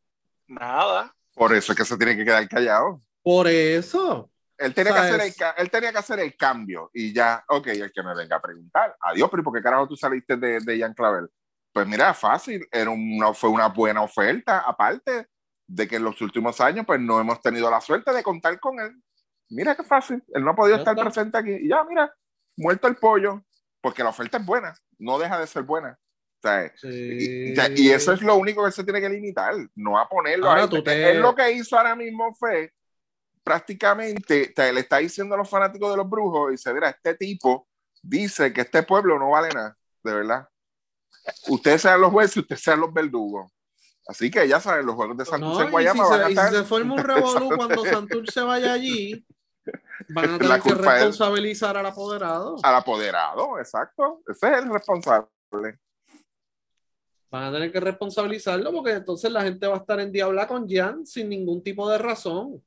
Nada. 0.47 1.12
Por 1.35 1.53
eso 1.55 1.73
es 1.73 1.79
que 1.79 1.85
se 1.85 1.97
tiene 1.97 2.16
que 2.16 2.25
quedar 2.25 2.49
callado. 2.49 3.01
Por 3.23 3.49
eso. 3.49 4.31
Él 4.59 4.75
tenía, 4.75 4.92
que 4.92 4.99
hacer 4.99 5.21
el, 5.21 5.35
él 5.57 5.71
tenía 5.71 5.92
que 5.92 5.99
hacer 5.99 6.18
el 6.21 6.37
cambio 6.37 6.90
y 6.92 7.12
ya, 7.14 7.44
ok, 7.49 7.66
el 7.68 7.92
que 7.92 8.03
me 8.03 8.14
venga 8.14 8.37
a 8.37 8.42
preguntar, 8.42 8.97
adiós, 9.01 9.29
pero 9.31 9.42
¿y 9.42 9.44
¿por 9.44 9.55
qué 9.55 9.62
carajo 9.62 9.87
tú 9.87 9.97
saliste 9.97 10.37
de, 10.37 10.59
de 10.61 10.79
Jan 10.81 10.94
Clavel? 10.94 11.29
Pues 11.73 11.87
mira, 11.87 12.12
fácil, 12.12 12.66
era 12.73 12.90
una, 12.90 13.33
fue 13.35 13.51
una 13.51 13.68
buena 13.68 14.03
oferta, 14.03 14.61
aparte 14.66 15.29
de 15.66 15.87
que 15.87 15.97
en 15.97 16.03
los 16.05 16.21
últimos 16.21 16.61
años 16.61 16.85
pues 16.87 16.99
no 17.01 17.21
hemos 17.21 17.40
tenido 17.40 17.71
la 17.71 17.81
suerte 17.81 18.12
de 18.12 18.23
contar 18.23 18.59
con 18.59 18.81
él. 18.81 19.01
Mira 19.51 19.77
qué 19.77 19.85
fácil, 19.85 20.23
él 20.35 20.44
no 20.44 20.51
ha 20.51 20.57
podido 20.57 20.77
estar 20.77 20.94
está. 20.94 21.05
presente 21.05 21.38
aquí. 21.38 21.53
Y 21.53 21.68
ya, 21.68 21.85
mira, 21.85 22.12
muerto 22.57 22.88
el 22.88 22.97
pollo, 22.97 23.42
porque 23.81 24.03
la 24.03 24.11
oferta 24.11 24.38
es 24.38 24.44
buena, 24.44 24.75
no 24.99 25.18
deja 25.18 25.38
de 25.38 25.47
ser 25.47 25.62
buena. 25.62 25.97
O 26.01 26.40
sea, 26.40 26.66
y, 26.66 26.71
Sí. 26.79 27.55
y- 27.55 27.83
y 27.83 27.90
eso 27.90 28.12
es 28.12 28.23
lo 28.23 28.37
único 28.37 28.64
que 28.64 28.73
se 28.73 28.83
tiene 28.85 29.01
que 29.01 29.09
limitar, 29.09 29.55
no 29.77 29.99
a 29.99 30.09
ponerlo 30.09 30.49
Ahora 30.49 30.62
porque 30.68 30.83
te- 30.83 31.11
Él 31.12 31.21
lo 31.21 31.35
que 31.35 31.51
hizo 31.53 31.77
ahora 31.77 31.94
mismo 31.97 32.35
fue 32.35 32.73
prácticamente 33.49 34.53
te, 34.55 34.73
le 34.75 34.81
está 34.81 34.99
diciendo 34.99 35.35
a 35.35 35.39
los 35.39 35.49
fanáticos 35.49 35.91
de 35.91 35.97
los 35.97 36.09
brujos 36.09 36.49
y 36.49 36.53
dice, 36.53 36.75
mira, 36.75 36.91
este 36.91 37.15
tipo 37.15 37.67
dice 38.03 38.53
que 38.53 38.61
este 38.61 38.83
pueblo 38.83 39.19
no 39.19 39.31
vale 39.31 39.49
nada, 39.49 39.75
de 40.05 40.13
verdad. 40.13 40.47
Ustedes 41.49 41.81
sean 41.81 41.99
los 41.99 42.13
jueces, 42.13 42.37
ustedes 42.37 42.61
sean 42.61 42.79
los 42.81 42.93
verdugos. 42.93 43.51
Así 44.07 44.31
que 44.31 44.47
ya 44.47 44.61
saben, 44.61 44.85
los 44.85 44.95
juegos 44.95 45.17
de 45.17 45.25
Santos 45.25 45.55
No, 45.55 45.63
en 45.63 45.69
y 45.69 45.71
Guayama 45.71 46.05
si 46.05 46.11
van 46.11 46.21
a 46.21 46.25
y 46.25 46.27
si 46.27 46.31
estar... 46.33 46.53
se 46.53 46.65
forma 46.65 46.95
un 46.95 47.05
revolú 47.05 47.57
cuando 47.57 47.85
Santur 47.87 48.31
se 48.31 48.41
vaya 48.43 48.73
allí, 48.75 49.25
van 50.11 50.31
a 50.35 50.39
tener 50.39 50.61
que 50.61 50.69
es- 50.69 50.77
responsabilizar 50.79 51.77
al 51.79 51.87
apoderado. 51.87 52.57
al 52.63 52.75
apoderado, 52.75 53.59
exacto. 53.59 54.21
Ese 54.29 54.53
es 54.53 54.59
el 54.63 54.71
responsable. 54.71 55.29
Van 57.31 57.45
a 57.45 57.53
tener 57.53 57.73
que 57.73 57.81
responsabilizarlo 57.81 58.73
porque 58.73 58.93
entonces 58.93 59.33
la 59.33 59.43
gente 59.43 59.67
va 59.67 59.75
a 59.77 59.79
estar 59.79 60.01
en 60.01 60.13
diabla 60.13 60.47
con 60.47 60.69
Jan 60.69 61.07
sin 61.07 61.31
ningún 61.31 61.63
tipo 61.63 61.89
de 61.91 61.97
razón. 61.99 62.63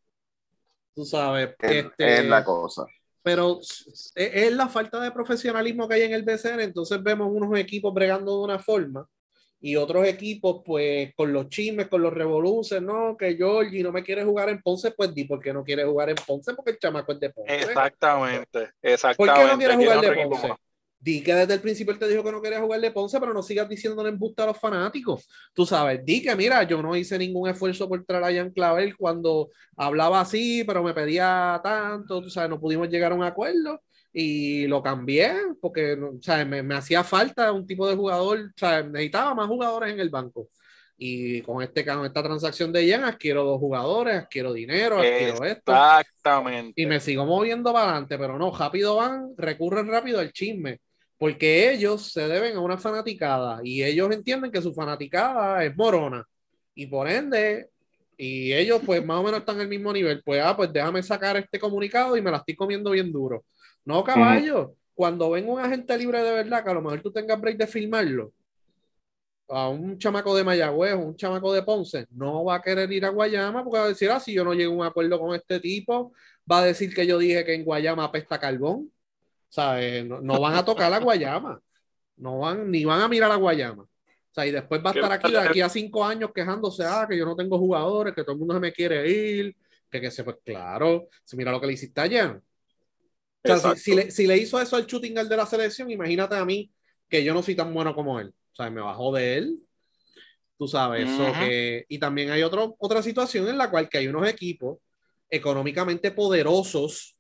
Tú 0.94 1.06
sabes. 1.06 1.56
Es, 1.60 1.86
este, 1.86 2.14
es 2.20 2.26
la 2.26 2.44
cosa. 2.44 2.86
pero 3.22 3.60
es, 3.62 4.12
es 4.16 4.52
la 4.54 4.68
falta 4.68 5.00
de 5.00 5.12
profesionalismo 5.12 5.88
que 5.88 5.96
hay 5.96 6.02
en 6.04 6.14
el 6.14 6.24
BCN. 6.24 6.60
Entonces 6.62 7.02
vemos 7.02 7.30
unos 7.32 7.58
equipos 7.58 7.94
bregando 7.94 8.38
de 8.38 8.44
una 8.44 8.60
forma 8.60 9.08
y 9.64 9.76
otros 9.76 10.08
equipos, 10.08 10.64
pues 10.66 11.14
con 11.16 11.32
los 11.32 11.48
chismes, 11.48 11.88
con 11.88 12.02
los 12.02 12.12
revoluces, 12.12 12.82
no, 12.82 13.16
que 13.16 13.36
Georgie 13.36 13.84
no 13.84 13.92
me 13.92 14.04
quiere 14.04 14.24
jugar 14.24 14.50
en 14.50 14.60
Ponce, 14.60 14.90
pues 14.92 15.14
di 15.14 15.26
por 15.26 15.40
qué 15.40 15.54
no 15.54 15.64
quiere 15.64 15.86
jugar 15.86 16.10
en 16.10 16.16
Ponce, 16.16 16.56
porque 16.56 16.72
el 16.72 16.80
chamaco 16.80 17.12
es 17.12 17.20
de 17.20 17.30
Ponce. 17.30 17.56
Exactamente, 17.56 18.60
¿Por 18.60 18.70
exactamente. 18.82 19.40
qué 19.40 19.52
no 19.52 19.58
quiere 19.60 19.76
jugar 19.76 20.02
de 20.02 20.28
Ponce? 20.28 20.54
Di 21.04 21.24
que 21.24 21.34
desde 21.34 21.56
el 21.56 21.62
principio 21.62 21.92
él 21.92 21.98
te 21.98 22.08
dijo 22.08 22.24
que 22.24 22.32
no 22.32 22.40
quería 22.40 22.62
jugar 22.62 22.80
de 22.80 22.92
Ponce, 22.92 23.20
pero 23.20 23.34
no 23.34 23.42
sigas 23.42 23.68
diciéndole 23.68 24.10
embuste 24.10 24.44
a 24.44 24.46
los 24.46 24.60
fanáticos. 24.60 25.28
Tú 25.52 25.66
sabes, 25.66 26.06
di 26.06 26.22
que 26.22 26.36
mira, 26.36 26.62
yo 26.62 26.80
no 26.84 26.96
hice 26.96 27.18
ningún 27.18 27.50
esfuerzo 27.50 27.90
por 27.90 28.06
traer 28.06 28.24
a 28.24 28.32
Jan 28.32 28.52
Clavel 28.52 28.96
cuando 28.96 29.50
hablaba 29.76 30.22
así, 30.22 30.64
pero 30.64 30.84
me 30.84 30.94
pedía 30.94 31.60
tanto, 31.64 32.22
tú 32.22 32.30
sabes, 32.30 32.52
no 32.52 32.60
pudimos 32.60 32.88
llegar 32.88 33.14
a 33.14 33.16
un 33.16 33.24
acuerdo 33.24 33.82
y 34.14 34.68
lo 34.68 34.84
cambié 34.84 35.34
porque 35.60 35.98
sea, 36.22 36.46
me, 36.46 36.62
me 36.62 36.76
hacía 36.76 37.04
falta 37.04 37.52
un 37.52 37.66
tipo 37.66 37.88
de 37.88 37.96
jugador, 37.96 38.52
sea, 38.56 38.84
necesitaba 38.84 39.34
más 39.34 39.48
jugadores 39.48 39.94
en 39.94 40.00
el 40.00 40.12
banco. 40.12 40.50
Y 41.04 41.42
con, 41.42 41.64
este, 41.64 41.84
con 41.84 42.06
esta 42.06 42.22
transacción 42.22 42.72
de 42.72 42.88
Jan, 42.88 43.04
adquiero 43.06 43.44
dos 43.44 43.60
jugadores, 43.60 44.18
adquiero 44.18 44.54
dinero, 44.54 45.00
adquiero 45.00 45.44
esto 45.44 45.72
Exactamente. 45.72 46.80
y 46.80 46.86
me 46.86 47.00
sigo 47.00 47.26
moviendo 47.26 47.74
para 47.74 47.86
adelante, 47.86 48.20
pero 48.20 48.38
no, 48.38 48.56
rápido 48.56 48.98
van, 48.98 49.34
recurren 49.36 49.88
rápido 49.88 50.20
al 50.20 50.32
chisme, 50.32 50.80
porque 51.22 51.72
ellos 51.72 52.12
se 52.12 52.28
deben 52.28 52.58
a 52.58 52.62
una 52.62 52.80
fanaticada 52.80 53.60
y 53.64 53.84
ellos 53.84 54.12
entienden 54.12 54.52
que 54.52 54.60
su 54.60 54.74
fanaticada 54.74 55.64
es 55.64 55.78
morona 55.78 56.28
y 56.74 56.88
por 56.88 57.08
ende, 57.08 57.70
y 58.18 58.52
ellos 58.52 58.82
pues 58.84 59.06
más 59.06 59.20
o 59.20 59.24
menos 59.24 59.42
están 59.42 59.60
al 59.60 59.68
mismo 59.68 59.94
nivel, 59.94 60.24
pues 60.24 60.42
ah, 60.44 60.58
pues 60.58 60.74
déjame 60.74 61.04
sacar 61.04 61.38
este 61.38 61.60
comunicado 61.60 62.18
y 62.18 62.24
me 62.24 62.32
la 62.32 62.38
estoy 62.38 62.56
comiendo 62.56 62.90
bien 62.90 63.12
duro. 63.12 63.46
No, 63.86 64.04
caballo, 64.04 64.74
cuando 64.96 65.30
venga 65.30 65.52
un 65.52 65.60
agente 65.60 65.96
libre 65.96 66.24
de 66.24 66.32
verdad, 66.32 66.64
que 66.64 66.72
a 66.72 66.74
lo 66.74 66.82
mejor 66.82 67.04
tú 67.04 67.12
tengas 67.12 67.40
break 67.40 67.56
de 67.56 67.68
filmarlo, 67.68 68.34
a 69.48 69.70
un 69.70 70.00
chamaco 70.00 70.36
de 70.36 70.44
Mayagüez 70.44 70.96
un 70.96 71.16
chamaco 71.16 71.54
de 71.54 71.62
Ponce, 71.62 72.08
no 72.10 72.46
va 72.46 72.56
a 72.56 72.62
querer 72.64 72.92
ir 72.92 73.06
a 73.06 73.10
Guayama 73.10 73.64
porque 73.64 73.78
va 73.78 73.86
a 73.86 73.90
decir, 73.90 74.10
ah, 74.10 74.20
si 74.20 74.34
yo 74.34 74.44
no 74.44 74.56
llego 74.56 74.74
a 74.74 74.76
un 74.76 74.86
acuerdo 74.86 75.20
con 75.20 75.36
este 75.36 75.60
tipo, 75.60 76.14
va 76.52 76.62
a 76.62 76.66
decir 76.66 76.96
que 76.96 77.06
yo 77.06 77.20
dije 77.20 77.46
que 77.46 77.54
en 77.54 77.64
Guayama 77.64 78.06
apesta 78.06 78.40
carbón. 78.40 78.90
¿Sabes? 79.52 80.06
No, 80.06 80.22
no 80.22 80.40
van 80.40 80.56
a 80.56 80.64
tocar 80.64 80.92
a 80.94 81.00
Guayama. 81.00 81.62
No 82.16 82.40
van, 82.40 82.72
ni 82.72 82.86
van 82.86 83.02
a 83.02 83.08
mirar 83.10 83.32
a 83.32 83.36
Guayama. 83.36 83.84
O 83.84 84.34
sea, 84.34 84.46
y 84.48 84.52
después 84.52 84.82
va 84.84 84.92
a 84.92 84.94
estar 84.94 85.12
aquí 85.12 85.32
de 85.32 85.38
aquí 85.40 85.60
a 85.62 85.68
cinco 85.68 86.06
años 86.06 86.32
quejándose, 86.34 86.86
ah, 86.86 87.06
que 87.10 87.18
yo 87.18 87.26
no 87.26 87.36
tengo 87.36 87.58
jugadores, 87.60 88.16
que 88.16 88.24
todo 88.24 88.32
el 88.32 88.40
mundo 88.40 88.54
se 88.54 88.60
me 88.62 88.72
quiere 88.72 89.10
ir, 89.10 89.56
Que, 89.90 90.00
que 90.00 90.10
se, 90.10 90.24
pues 90.24 90.38
claro, 90.46 91.10
si 91.26 91.36
mira 91.36 91.52
lo 91.52 91.60
que 91.60 91.68
le 91.68 91.74
hiciste 91.74 92.00
a 92.00 92.10
Jan. 92.10 92.38
O 92.38 92.42
sea, 93.44 93.56
si, 93.76 93.82
si 93.82 93.96
le, 93.96 94.12
si 94.12 94.26
le 94.28 94.38
hizo 94.38 94.62
eso 94.62 94.78
al 94.78 94.86
shooting 94.86 95.16
de 95.16 95.36
la 95.36 95.46
selección, 95.46 95.92
imagínate 95.92 96.36
a 96.36 96.46
mí 96.46 96.72
que 97.10 97.22
yo 97.22 97.34
no 97.34 97.44
soy 97.44 97.56
tan 97.56 97.74
bueno 97.74 97.94
como 97.94 98.22
él. 98.22 98.30
O 98.30 98.56
sea, 98.56 98.70
me 98.70 98.80
bajó 98.80 99.12
de 99.14 99.38
él. 99.38 99.60
Tú 100.58 100.66
sabes, 100.68 101.10
que- 101.50 101.86
y 101.90 102.00
también 102.00 102.30
hay 102.32 102.44
otro, 102.44 102.76
otra 102.80 103.02
situación 103.04 103.50
en 103.50 103.58
la 103.58 103.70
cual 103.70 103.90
que 103.90 103.98
hay 103.98 104.08
unos 104.08 104.26
equipos 104.30 104.78
económicamente 105.30 106.12
poderosos 106.12 107.18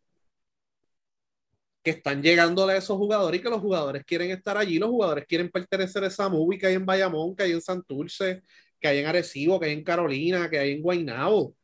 que 1.84 1.92
están 1.92 2.22
llegándole 2.22 2.74
a 2.74 2.78
esos 2.78 2.98
jugadores 2.98 3.40
y 3.40 3.44
que 3.44 3.50
los 3.50 3.62
jugadores 3.62 4.04
quieren 4.06 4.32
estar 4.32 4.58
allí, 4.58 4.78
los 4.80 4.90
jugadores 4.90 5.26
quieren 5.28 5.50
pertenecer 5.50 6.04
a 6.04 6.08
esa 6.08 6.30
movie 6.30 6.60
que 6.60 6.68
hay 6.68 6.76
en 6.76 6.86
Bayamón, 6.86 7.36
que 7.36 7.44
hay 7.44 7.52
en 7.54 7.62
Santurce, 7.62 8.44
que 8.80 8.88
hay 8.88 9.00
en 9.00 9.08
Arecibo, 9.08 9.60
que 9.60 9.68
hay 9.68 9.74
en 9.74 9.84
Carolina, 9.84 10.50
que 10.50 10.60
hay 10.60 10.72
en 10.74 10.82
Guaynabo. 10.82 11.56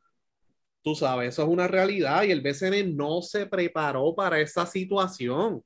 Tú 0.82 0.94
sabes, 0.94 1.30
eso 1.30 1.42
es 1.42 1.48
una 1.48 1.68
realidad 1.68 2.24
y 2.24 2.30
el 2.32 2.40
BCN 2.40 2.96
no 2.96 3.22
se 3.22 3.46
preparó 3.46 4.14
para 4.14 4.40
esa 4.40 4.66
situación. 4.66 5.62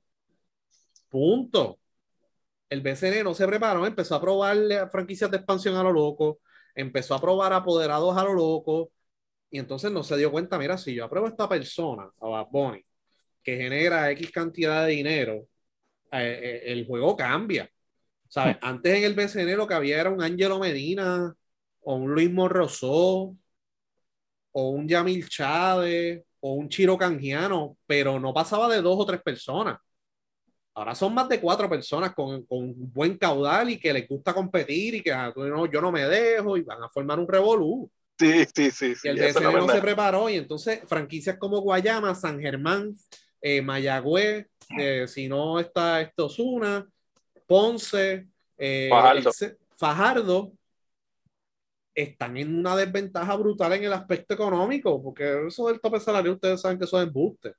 Punto. 1.09 1.79
El 2.69 2.81
BCN 2.83 3.25
no 3.25 3.35
se 3.35 3.47
preparó, 3.47 3.87
empezó 3.87 4.15
a 4.15 4.21
probar 4.21 4.57
franquicias 4.91 5.31
de 5.31 5.37
expansión 5.38 5.77
a 5.77 5.83
lo 5.83 5.93
loco, 5.93 6.41
empezó 6.75 7.15
a 7.15 7.21
probar 7.21 7.53
apoderados 7.53 8.17
a 8.17 8.25
lo 8.25 8.33
loco 8.35 8.91
y 9.51 9.59
entonces 9.59 9.93
no 9.93 10.03
se 10.03 10.17
dio 10.17 10.31
cuenta, 10.33 10.59
mira, 10.59 10.79
si 10.79 10.95
yo 10.95 11.05
apruebo 11.05 11.27
a 11.27 11.31
esta 11.31 11.49
persona, 11.49 12.11
a 12.21 12.27
Bad 12.27 12.47
Bunny, 12.51 12.85
que 13.42 13.57
genera 13.57 14.11
X 14.12 14.31
cantidad 14.31 14.87
de 14.87 14.92
dinero, 14.92 15.46
eh, 16.12 16.40
eh, 16.42 16.62
el 16.66 16.87
juego 16.87 17.16
cambia. 17.16 17.68
¿Sabes? 18.28 18.57
Antes 18.62 18.96
en 18.96 19.05
el 19.05 19.14
BCN 19.14 19.57
lo 19.57 19.66
que 19.66 19.74
había 19.74 20.00
era 20.00 20.09
un 20.09 20.22
Angelo 20.22 20.59
Medina 20.59 21.35
o 21.83 21.94
un 21.96 22.14
Luis 22.14 22.33
Morrosó 22.33 23.37
o 24.52 24.70
un 24.70 24.88
Yamil 24.88 25.28
Chávez 25.28 26.22
o 26.40 26.55
un 26.55 26.68
Chiro 26.68 26.96
Canjiano, 26.96 27.76
pero 27.87 28.18
no 28.18 28.33
pasaba 28.33 28.68
de 28.68 28.81
dos 28.81 28.98
o 28.98 29.07
tres 29.07 29.22
personas. 29.22 29.78
Ahora 30.74 30.94
son 30.94 31.12
más 31.12 31.28
de 31.28 31.40
cuatro 31.40 31.68
personas 31.68 32.14
con, 32.14 32.46
con 32.46 32.72
buen 32.76 33.18
caudal 33.18 33.68
y 33.68 33.78
que 33.78 33.92
les 33.92 34.09
gusta 34.09 34.33
competir 34.33 34.94
y 34.94 35.02
que 35.02 35.12
ah, 35.12 35.33
no, 35.37 35.66
yo 35.66 35.83
no 35.83 35.92
me 35.92 36.07
dejo 36.07 36.57
y 36.57 36.62
van 36.62 36.83
a 36.83 36.88
formar 36.88 37.18
un 37.18 37.28
revolú. 37.28 37.90
Sí, 38.18 38.44
sí, 38.55 38.70
sí. 38.70 38.94
sí 38.94 39.00
Y 39.05 39.09
el 39.09 39.18
BCN 39.18 39.52
no 39.52 39.68
se 39.68 39.83
preparó 39.83 40.31
y 40.31 40.37
entonces 40.37 40.81
franquicias 40.87 41.37
como 41.37 41.61
Guayama, 41.61 42.14
San 42.14 42.40
Germán, 42.40 42.94
eh, 43.42 43.61
Mayagüez, 43.61 44.46
eh, 44.78 45.07
si 45.09 45.28
no 45.28 45.59
está 45.59 46.00
esto 46.00 46.26
Osuna, 46.26 46.88
Ponce, 47.46 48.28
eh, 48.57 48.88
Fajardo. 48.88 49.31
Fajardo, 49.76 50.52
están 51.94 52.37
en 52.37 52.57
una 52.57 52.76
desventaja 52.76 53.37
brutal 53.37 53.72
en 53.72 53.85
el 53.85 53.92
aspecto 53.92 54.33
económico, 54.33 55.02
porque 55.02 55.46
eso 55.48 55.66
del 55.66 55.81
tope 55.81 55.98
salario 55.98 56.33
ustedes 56.33 56.61
saben 56.61 56.78
que 56.78 56.85
eso 56.85 56.98
es 57.00 57.07
embuste, 57.07 57.52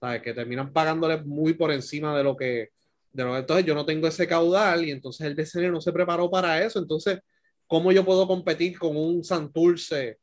¿sabes? 0.00 0.22
que 0.22 0.32
terminan 0.32 0.72
pagándoles 0.72 1.26
muy 1.26 1.54
por 1.54 1.72
encima 1.72 2.16
de 2.16 2.24
lo 2.24 2.36
que, 2.36 2.70
de 3.12 3.24
lo 3.24 3.36
entonces 3.36 3.66
yo 3.66 3.74
no 3.74 3.84
tengo 3.84 4.06
ese 4.06 4.26
caudal 4.26 4.84
y 4.84 4.92
entonces 4.92 5.26
el 5.26 5.34
BCN 5.34 5.72
no 5.72 5.80
se 5.80 5.92
preparó 5.92 6.30
para 6.30 6.62
eso, 6.62 6.78
entonces 6.78 7.18
¿cómo 7.66 7.90
yo 7.92 8.04
puedo 8.04 8.26
competir 8.26 8.78
con 8.78 8.96
un 8.96 9.24
Santurce 9.24 10.20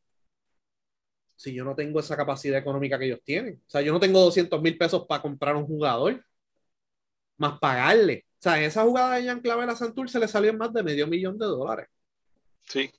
si 1.44 1.54
yo 1.54 1.66
no 1.66 1.76
tengo 1.76 2.00
esa 2.00 2.16
capacidad 2.16 2.58
económica 2.58 2.98
que 2.98 3.06
ellos 3.06 3.20
tienen? 3.24 3.62
O 3.68 3.70
sea, 3.70 3.82
yo 3.82 3.92
no 3.92 4.00
tengo 4.00 4.20
200 4.22 4.62
mil 4.62 4.78
pesos 4.78 5.06
para 5.06 5.22
comprar 5.22 5.56
un 5.58 5.66
jugador, 5.66 6.24
más 7.38 7.60
pagarle. 7.60 8.26
O 8.32 8.42
sea, 8.44 8.64
esa 8.64 8.84
jugada 8.84 9.16
de 9.16 9.26
Jan 9.26 9.42
Clavel 9.42 9.70
a 9.70 9.76
Santurce 9.76 10.20
le 10.20 10.28
salió 10.30 10.52
en 10.52 10.58
más 10.58 10.72
de 10.72 10.84
medio 10.84 11.06
millón 11.08 11.38
de 11.38 11.46
dólares, 11.46 11.88
Sí. 12.62 12.90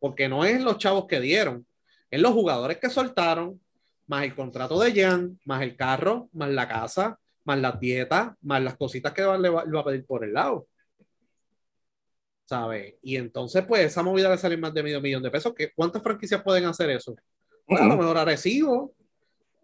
porque 0.00 0.28
no 0.28 0.44
es 0.44 0.60
los 0.60 0.78
chavos 0.78 1.06
que 1.06 1.20
dieron, 1.20 1.64
es 2.10 2.20
los 2.20 2.32
jugadores 2.32 2.78
que 2.78 2.90
soltaron, 2.90 3.60
más 4.06 4.24
el 4.24 4.34
contrato 4.34 4.78
de 4.80 4.92
Jan, 4.92 5.38
más 5.44 5.62
el 5.62 5.76
carro, 5.76 6.28
más 6.32 6.50
la 6.50 6.66
casa, 6.66 7.18
más 7.44 7.58
las 7.60 7.78
dietas, 7.78 8.32
más 8.42 8.60
las 8.62 8.76
cositas 8.76 9.12
que 9.12 9.22
le 9.22 9.48
va, 9.48 9.64
le 9.64 9.70
va 9.72 9.80
a 9.80 9.84
pedir 9.84 10.04
por 10.04 10.24
el 10.24 10.32
lado. 10.32 10.66
¿Sabes? 12.46 12.96
Y 13.02 13.16
entonces, 13.16 13.64
pues, 13.66 13.82
esa 13.86 14.02
movida 14.02 14.28
le 14.30 14.36
sale 14.36 14.56
más 14.56 14.74
de 14.74 14.82
medio 14.82 15.00
millón 15.00 15.22
de 15.22 15.30
pesos. 15.30 15.54
¿Qué- 15.56 15.72
¿Cuántas 15.74 16.02
franquicias 16.02 16.42
pueden 16.42 16.64
hacer 16.66 16.90
eso? 16.90 17.14
Pues, 17.66 17.80
a 17.80 17.86
lo 17.86 17.96
mejor 17.96 18.18
Arecibo, 18.18 18.94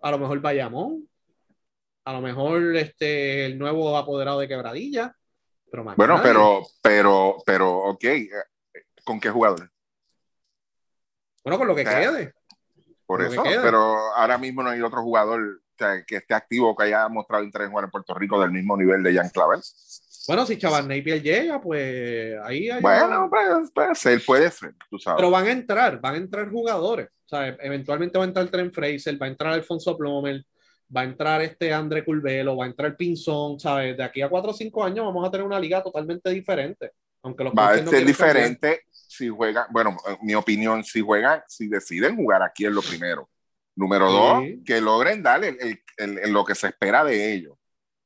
a 0.00 0.10
lo 0.10 0.18
mejor 0.18 0.40
Bayamón, 0.40 1.08
a 2.04 2.12
lo 2.12 2.20
mejor 2.20 2.76
este, 2.76 3.46
el 3.46 3.58
nuevo 3.58 3.96
apoderado 3.96 4.40
de 4.40 4.48
Quebradilla. 4.48 5.14
Pero 5.70 5.84
más 5.84 5.96
Bueno, 5.96 6.16
nadie. 6.16 6.28
pero, 6.28 6.62
pero, 6.82 7.36
pero, 7.44 7.78
ok, 7.78 8.04
eh, 8.04 8.28
¿con 9.04 9.20
qué 9.20 9.30
jugador? 9.30 9.70
Bueno, 11.44 11.58
con 11.58 11.68
lo 11.68 11.74
que 11.74 11.84
quede. 11.84 12.34
Por 13.06 13.20
que 13.20 13.32
eso, 13.32 13.42
pero 13.62 14.14
ahora 14.14 14.38
mismo 14.38 14.62
no 14.62 14.70
hay 14.70 14.80
otro 14.82 15.02
jugador 15.02 15.62
que 16.06 16.16
esté 16.16 16.34
activo 16.34 16.76
que 16.76 16.84
haya 16.84 17.08
mostrado 17.08 17.42
interés 17.42 17.66
en 17.66 17.70
jugar 17.70 17.84
en 17.86 17.90
Puerto 17.90 18.14
Rico 18.14 18.40
del 18.40 18.50
mismo 18.50 18.76
nivel 18.76 19.02
de 19.02 19.14
Jan 19.14 19.30
Clavel. 19.30 19.60
Bueno, 20.26 20.46
si 20.46 20.58
Chaval 20.58 20.86
Napier 20.86 21.22
llega, 21.22 21.60
pues 21.60 22.38
ahí 22.44 22.70
hay. 22.70 22.80
Bueno, 22.80 23.28
pues, 23.30 23.70
puede 23.72 23.94
ser, 23.94 24.22
puede 24.24 24.50
ser, 24.50 24.74
tú 24.90 24.98
sabes. 24.98 25.16
Pero 25.16 25.30
van 25.30 25.46
a 25.46 25.50
entrar, 25.50 26.00
van 26.00 26.14
a 26.14 26.18
entrar 26.18 26.50
jugadores. 26.50 27.08
Sea, 27.30 27.56
eventualmente 27.60 28.18
va 28.18 28.24
a 28.24 28.28
entrar 28.28 28.48
Tren 28.48 28.72
Fraser, 28.72 29.20
va 29.20 29.26
a 29.26 29.28
entrar 29.28 29.52
Alfonso 29.52 29.96
Plomer, 29.96 30.44
va 30.94 31.02
a 31.02 31.04
entrar 31.04 31.40
este 31.42 31.72
André 31.72 32.04
Curvelo, 32.04 32.56
va 32.56 32.64
a 32.64 32.68
entrar 32.68 32.96
Pinzón, 32.96 33.60
¿sabes? 33.60 33.96
De 33.96 34.02
aquí 34.02 34.20
a 34.20 34.28
cuatro 34.28 34.50
o 34.50 34.54
cinco 34.54 34.82
años 34.82 35.04
vamos 35.06 35.26
a 35.26 35.30
tener 35.30 35.46
una 35.46 35.60
liga 35.60 35.80
totalmente 35.82 36.28
diferente. 36.30 36.90
Aunque 37.22 37.44
los 37.44 37.52
Va 37.52 37.66
a 37.66 37.68
coaches 37.68 37.84
no 37.84 37.90
ser 37.92 37.98
quieren 38.04 38.14
cambiar. 38.16 38.36
diferente 38.36 38.82
si 38.90 39.28
juegan, 39.28 39.66
bueno, 39.70 39.96
en 40.08 40.26
mi 40.26 40.34
opinión, 40.34 40.82
si 40.82 41.00
juegan, 41.02 41.42
si 41.46 41.68
deciden 41.68 42.16
jugar 42.16 42.42
aquí 42.42 42.64
es 42.66 42.72
lo 42.72 42.82
primero. 42.82 43.28
Número 43.76 44.08
Sí. 44.08 44.14
dos, 44.16 44.64
que 44.66 44.80
logren 44.80 45.22
el- 45.26 45.44
el- 45.44 45.82
el- 45.98 46.18
el- 46.18 46.32
lo 46.32 46.44
que 46.44 46.54
se 46.56 46.66
espera 46.68 47.04
de 47.04 47.32
ellos. 47.32 47.54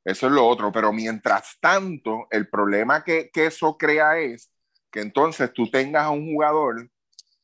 Eso 0.05 0.27
es 0.27 0.33
lo 0.33 0.47
otro, 0.47 0.71
pero 0.71 0.93
mientras 0.93 1.57
tanto, 1.61 2.27
el 2.31 2.49
problema 2.51 3.03
que, 3.03 3.31
que 3.33 3.47
eso 3.47 3.79
crea 3.79 4.19
es 4.19 4.51
que 4.91 5.01
entonces 5.01 5.51
tú 5.55 5.71
tengas 5.71 6.03
a 6.05 6.11
un 6.11 6.31
jugador 6.31 6.91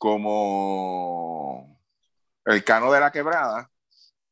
como 0.01 1.79
el 2.47 2.65
Cano 2.65 2.91
de 2.91 3.01
la 3.01 3.13
Quebrada, 3.13 3.71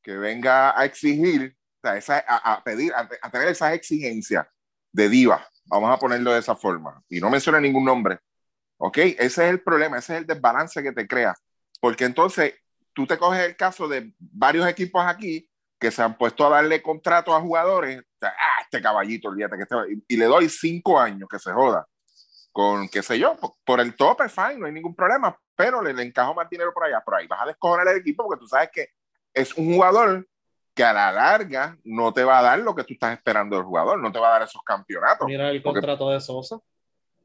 que 0.03 0.17
venga 0.17 0.77
a 0.77 0.87
exigir, 0.87 1.55
o 1.83 2.01
sea, 2.01 2.25
a, 2.27 2.65
pedir, 2.65 2.91
a, 2.95 3.31
tener 3.31 3.49
esas 3.49 3.75
exigencias 3.75 4.47
de 4.91 5.11
diva, 5.11 5.47
vamos 5.67 5.95
a 5.95 5.99
ponerlo 5.99 6.33
de 6.33 6.39
esa 6.39 6.57
forma, 6.57 7.05
y 7.11 7.21
no 7.21 7.29
menciona 7.29 7.61
ningún 7.61 7.85
nombre, 7.85 8.19
¿ok? 8.79 8.97
Ese 8.97 9.27
es 9.27 9.39
el 9.39 9.61
problema, 9.61 9.99
ese 9.99 10.15
es 10.15 10.21
el 10.21 10.27
desbalance 10.27 10.83
que 10.83 10.93
te 10.93 11.07
crea, 11.07 11.35
porque 11.83 12.07
entonces 12.07 12.55
tú 12.95 13.07
te 13.07 13.19
coges 13.19 13.45
el 13.45 13.55
caso 13.55 13.87
de 13.89 14.15
varios 14.19 14.67
equipos 14.67 15.05
aquí 15.05 15.51
que 15.79 15.91
se 15.91 16.01
han 16.01 16.17
puesto 16.17 16.47
a 16.47 16.49
darle 16.49 16.81
contratos 16.81 17.35
a 17.35 17.43
jugadores, 17.43 18.03
ah, 18.23 18.63
este 18.63 18.81
caballito, 18.81 19.29
olvídate 19.29 19.59
que 19.59 19.63
este, 19.65 19.77
y, 19.93 20.15
y 20.15 20.17
le 20.17 20.25
doy 20.25 20.49
cinco 20.49 20.99
años 20.99 21.29
que 21.31 21.39
se 21.39 21.53
joda, 21.53 21.87
con 22.59 22.89
qué 22.89 23.05
sé 23.05 23.17
yo, 23.21 23.37
por, 23.37 23.53
por 23.65 23.79
el 23.79 23.95
tope, 23.95 24.29
fine, 24.29 24.57
no 24.59 24.67
hay 24.67 24.73
ningún 24.73 24.93
problema, 24.93 25.39
pero 25.55 25.81
le, 25.81 25.95
le 25.95 26.03
encajo 26.03 26.35
más 26.35 26.51
dinero 26.51 26.73
por 26.75 26.83
allá, 26.83 27.01
por 27.05 27.15
ahí 27.15 27.25
vas 27.29 27.43
a 27.43 27.47
descojonar 27.47 27.87
el 27.87 27.99
equipo 27.99 28.25
porque 28.25 28.41
tú 28.41 28.49
sabes 28.49 28.69
que 28.73 28.89
es 29.33 29.55
un 29.57 29.73
jugador 29.75 30.27
que 30.75 30.83
a 30.83 30.93
la 30.93 31.13
larga 31.13 31.79
no 31.85 32.13
te 32.13 32.25
va 32.25 32.41
a 32.41 32.43
dar 32.43 32.59
lo 32.59 32.75
que 32.75 32.83
tú 32.83 32.95
estás 32.95 33.13
esperando 33.17 33.55
del 33.55 33.65
jugador, 33.65 34.01
no 34.01 34.11
te 34.11 34.19
va 34.19 34.31
a 34.31 34.33
dar 34.33 34.43
esos 34.43 34.61
campeonatos. 34.65 35.25
Mira 35.29 35.49
el 35.51 35.63
Porque- 35.63 35.77
contrato 35.79 36.11
de 36.11 36.21
Sosa. 36.21 36.59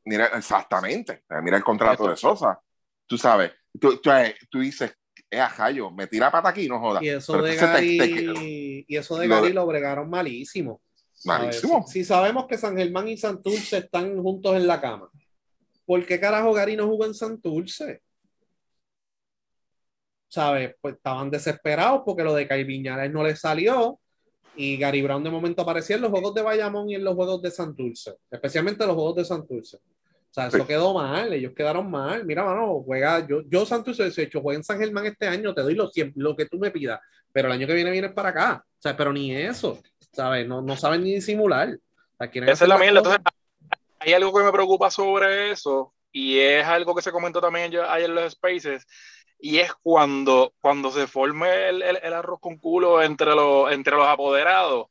Mira, 0.06 0.28
exactamente. 0.28 1.24
Eh, 1.28 1.41
Mira 1.41 1.58
el 1.58 1.63
contrato 1.63 2.08
de 2.08 2.15
Sosa. 2.15 2.60
Tú 3.08 3.17
sabes, 3.17 3.54
tú, 3.82 3.98
tú, 3.98 4.12
eh, 4.12 4.36
tú 4.52 4.60
dices, 4.60 4.96
eh, 5.32 5.39
ajayo, 5.41 5.89
me 5.89 6.06
tira 6.06 6.30
pata 6.30 6.50
aquí, 6.50 6.67
no 6.67 6.80
jodas. 6.80 7.02
Y 7.02 7.10
eso 7.10 7.34
Pero 7.34 7.46
de 7.46 7.56
te- 7.58 7.65
Gary, 7.65 8.86
y 8.88 8.96
eso 8.98 9.17
de 9.17 9.28
lo 9.28 9.41
Gary 9.41 9.52
lo 9.52 9.65
bregaron 9.65 10.08
malísimo. 10.12 10.80
Malísimo. 11.26 11.86
Si, 11.88 11.93
si 12.02 12.06
sabemos 12.06 12.46
que 12.46 12.56
San 12.60 12.78
Germán 12.78 13.08
y 13.08 13.17
Santurce 13.17 13.78
están 13.80 14.22
juntos 14.22 14.56
en 14.56 14.67
la 14.67 14.80
cama, 14.80 15.10
¿por 15.86 16.06
qué 16.06 16.19
carajo 16.19 16.54
Gary 16.54 16.76
no 16.76 16.88
jugó 16.88 17.06
en 17.06 17.13
Santurce? 17.13 18.02
¿Sabes? 20.28 20.76
Pues 20.82 20.96
estaban 20.96 21.30
desesperados 21.30 22.02
porque 22.06 22.24
lo 22.24 22.34
de 22.34 22.48
Kai 22.48 22.63
Viñales 22.63 23.12
no 23.12 23.24
les 23.24 23.39
salió 23.39 24.00
y 24.56 24.78
Gary 24.78 25.02
Brown 25.02 25.24
de 25.24 25.30
momento 25.30 25.62
aparecía 25.62 25.96
en 25.96 26.02
los 26.04 26.12
juegos 26.12 26.34
de 26.34 26.41
Bayamón 26.41 26.89
y 26.89 26.96
en 26.96 27.04
los 27.04 27.15
juegos 27.15 27.41
de 27.41 27.52
Santurce, 27.52 28.15
especialmente 28.30 28.86
los 28.86 28.96
juegos 28.96 29.15
de 29.15 29.26
Santurce. 29.26 29.78
O 29.78 30.34
sea, 30.34 30.48
eso 30.48 30.58
Sí. 30.58 30.63
quedó 30.65 30.96
mal, 30.96 31.32
ellos 31.32 31.54
quedaron 31.56 31.91
mal. 31.91 32.26
Mira, 32.26 32.43
mano, 32.43 32.82
juega, 32.84 33.26
yo, 33.28 33.41
yo 33.48 33.67
Santurce, 33.67 34.10
de 34.10 34.24
hecho, 34.24 34.41
juega 34.41 34.58
en 34.58 34.63
San 34.63 34.80
Germán 34.80 35.06
este 35.06 35.28
año, 35.28 35.54
te 35.54 35.62
doy 35.62 35.76
lo, 35.76 35.91
que 35.91 36.46
tú 36.48 36.58
me 36.58 36.72
pidas, 36.72 37.00
pero 37.32 37.48
el 37.50 37.54
año 37.54 37.67
que 37.67 37.76
viene 37.76 37.91
vienes 37.91 38.13
para 38.13 38.30
acá. 38.30 38.65
O 38.65 38.82
sea, 38.82 38.98
pero 38.98 39.13
ni 39.13 39.32
eso, 39.36 39.80
¿sabes? 40.12 40.48
No, 40.48 40.63
no 40.63 40.76
saben 40.76 41.04
ni 41.04 41.13
disimular. 41.13 41.69
O 41.69 42.17
sea, 42.17 42.32
quieren 42.32 42.50
Esa 42.50 42.65
es 42.65 42.69
la 42.69 42.80
mierda. 42.80 42.98
Entonces, 42.98 43.22
hay 44.04 44.13
algo 44.13 44.34
que 44.34 44.44
me 44.44 44.52
preocupa 44.52 44.92
sobre 44.92 45.52
eso 45.52 45.94
y 46.12 46.39
es 46.39 46.66
algo 46.66 46.96
que 46.96 47.02
se 47.02 47.12
comentó 47.12 47.42
también 47.42 47.66
ayer 47.89 48.10
en 48.10 48.16
los 48.16 48.34
Spaces 48.34 48.86
y 49.39 49.60
es 49.60 49.74
cuando, 49.84 50.54
cuando 50.62 50.92
se 50.92 51.08
forme 51.08 51.70
el, 51.70 51.82
el- 51.84 52.00
el 52.04 52.13
arroz 52.13 52.39
con 52.42 52.58
culo 52.58 53.02
entre 53.02 53.36
los, 53.36 53.72
entre 53.72 53.96
los 53.98 54.08
apoderados. 54.08 54.88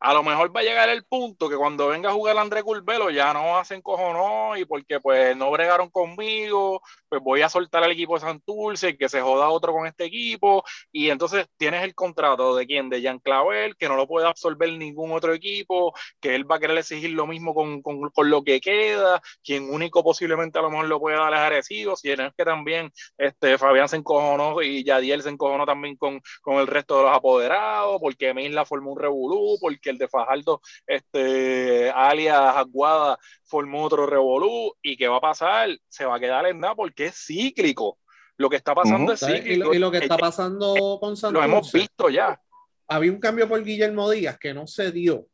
A 0.00 0.14
lo 0.14 0.22
mejor 0.22 0.54
va 0.54 0.60
a 0.60 0.64
llegar 0.64 0.88
el 0.88 1.04
punto 1.04 1.48
que 1.48 1.56
cuando 1.56 1.88
venga 1.88 2.10
a 2.10 2.12
jugar 2.12 2.38
André 2.38 2.62
Curvelo 2.62 3.10
ya 3.10 3.32
no 3.32 3.58
hacen 3.58 3.82
cojonó 3.82 4.56
y 4.56 4.64
porque 4.64 5.00
pues 5.00 5.36
no 5.36 5.50
bregaron 5.50 5.90
conmigo, 5.90 6.80
pues 7.08 7.22
voy 7.22 7.42
a 7.42 7.48
soltar 7.48 7.82
al 7.82 7.92
equipo 7.92 8.14
de 8.14 8.20
Santurce, 8.20 8.96
que 8.96 9.08
se 9.08 9.20
joda 9.20 9.48
otro 9.48 9.72
con 9.72 9.86
este 9.86 10.04
equipo. 10.04 10.64
Y 10.92 11.10
entonces 11.10 11.46
tienes 11.56 11.82
el 11.82 11.94
contrato 11.94 12.54
de 12.56 12.66
quién, 12.66 12.88
de 12.88 13.00
Jean 13.00 13.18
Clavel, 13.18 13.76
que 13.76 13.88
no 13.88 13.96
lo 13.96 14.06
puede 14.06 14.26
absorber 14.28 14.72
ningún 14.72 15.12
otro 15.12 15.32
equipo, 15.32 15.92
que 16.20 16.34
él 16.34 16.50
va 16.50 16.56
a 16.56 16.60
querer 16.60 16.78
exigir 16.78 17.10
lo 17.10 17.26
mismo 17.26 17.54
con, 17.54 17.82
con, 17.82 18.10
con 18.10 18.30
lo 18.30 18.42
que 18.42 18.60
queda, 18.60 19.20
quien 19.42 19.70
único 19.70 20.04
posiblemente 20.04 20.58
a 20.58 20.62
lo 20.62 20.70
mejor 20.70 20.86
lo 20.86 21.00
puede 21.00 21.16
dar 21.16 21.32
es 21.32 21.40
Arecibo, 21.40 21.96
si 21.96 22.10
es 22.10 22.18
que 22.36 22.44
también 22.44 22.92
este, 23.16 23.58
Fabián 23.58 23.88
se 23.88 23.96
encojonó 23.96 24.62
y 24.62 24.84
Yadiel 24.84 25.22
se 25.22 25.30
encojonó 25.30 25.66
también 25.66 25.96
con, 25.96 26.20
con 26.42 26.56
el 26.56 26.66
resto 26.66 26.98
de 26.98 27.04
los 27.04 27.16
apoderados, 27.16 27.98
porque 28.00 28.34
Misla 28.34 28.64
formó 28.64 28.92
un 28.92 29.00
revolú, 29.00 29.56
porque 29.60 29.87
el 29.90 29.98
de 29.98 30.08
Fajardo, 30.08 30.60
este, 30.86 31.90
alias 31.90 32.38
Aguada, 32.38 33.18
formó 33.44 33.84
otro 33.84 34.06
revolú, 34.06 34.74
y 34.82 34.96
qué 34.96 35.08
va 35.08 35.16
a 35.16 35.20
pasar, 35.20 35.70
se 35.88 36.04
va 36.04 36.16
a 36.16 36.20
quedar 36.20 36.46
en 36.46 36.60
nada 36.60 36.74
porque 36.74 37.06
es 37.06 37.16
cíclico. 37.26 37.98
Lo 38.36 38.48
que 38.48 38.56
está 38.56 38.74
pasando 38.74 39.12
es 39.12 39.20
cíclico. 39.20 39.66
lo, 39.66 39.74
y 39.74 39.78
lo 39.78 39.90
que 39.90 39.98
está 39.98 40.14
Eh, 40.14 40.18
pasando 40.20 40.98
con 41.00 41.10
Lo 41.10 41.16
Santurce, 41.16 41.44
hemos 41.46 41.72
visto 41.72 42.08
ya. 42.08 42.40
había 42.86 43.10
un 43.12 43.18
cambio 43.20 43.48
por 43.48 43.62
Guillermo 43.64 44.10
Díaz 44.10 44.38
que 44.38 44.54
no 44.54 44.66
se 44.66 44.92
dio. 44.92 45.26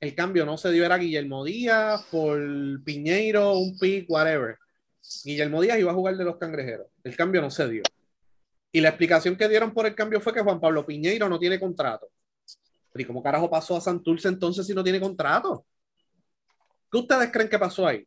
El 0.00 0.14
cambio 0.14 0.46
no 0.46 0.56
se 0.56 0.70
dio, 0.70 0.84
era 0.84 0.96
Guillermo 0.96 1.44
Díaz 1.44 2.04
por 2.10 2.38
Piñeiro, 2.84 3.54
un 3.54 3.76
pick, 3.78 4.08
whatever. 4.08 4.56
Guillermo 5.24 5.60
Díaz 5.60 5.78
iba 5.80 5.90
a 5.90 5.94
jugar 5.94 6.16
de 6.16 6.24
los 6.24 6.36
cangrejeros. 6.36 6.86
El 7.02 7.16
cambio 7.16 7.40
no 7.40 7.50
se 7.50 7.68
dio. 7.68 7.82
Y 8.70 8.80
la 8.80 8.90
explicación 8.90 9.34
que 9.36 9.48
dieron 9.48 9.72
por 9.72 9.86
el 9.86 9.94
cambio 9.96 10.20
fue 10.20 10.32
que 10.32 10.40
Juan 10.42 10.60
Pablo 10.60 10.86
Piñeiro 10.86 11.28
no 11.28 11.38
tiene 11.38 11.58
contrato. 11.58 12.08
¿Y 13.00 13.04
cómo 13.04 13.22
carajo 13.22 13.48
pasó 13.50 13.76
a 13.76 13.80
Santurce 13.80 14.28
entonces 14.28 14.66
si 14.66 14.74
no 14.74 14.82
tiene 14.84 15.00
contrato? 15.00 15.64
¿Qué 16.90 16.98
ustedes 16.98 17.30
creen 17.30 17.48
que 17.48 17.58
pasó 17.58 17.86
ahí? 17.86 18.06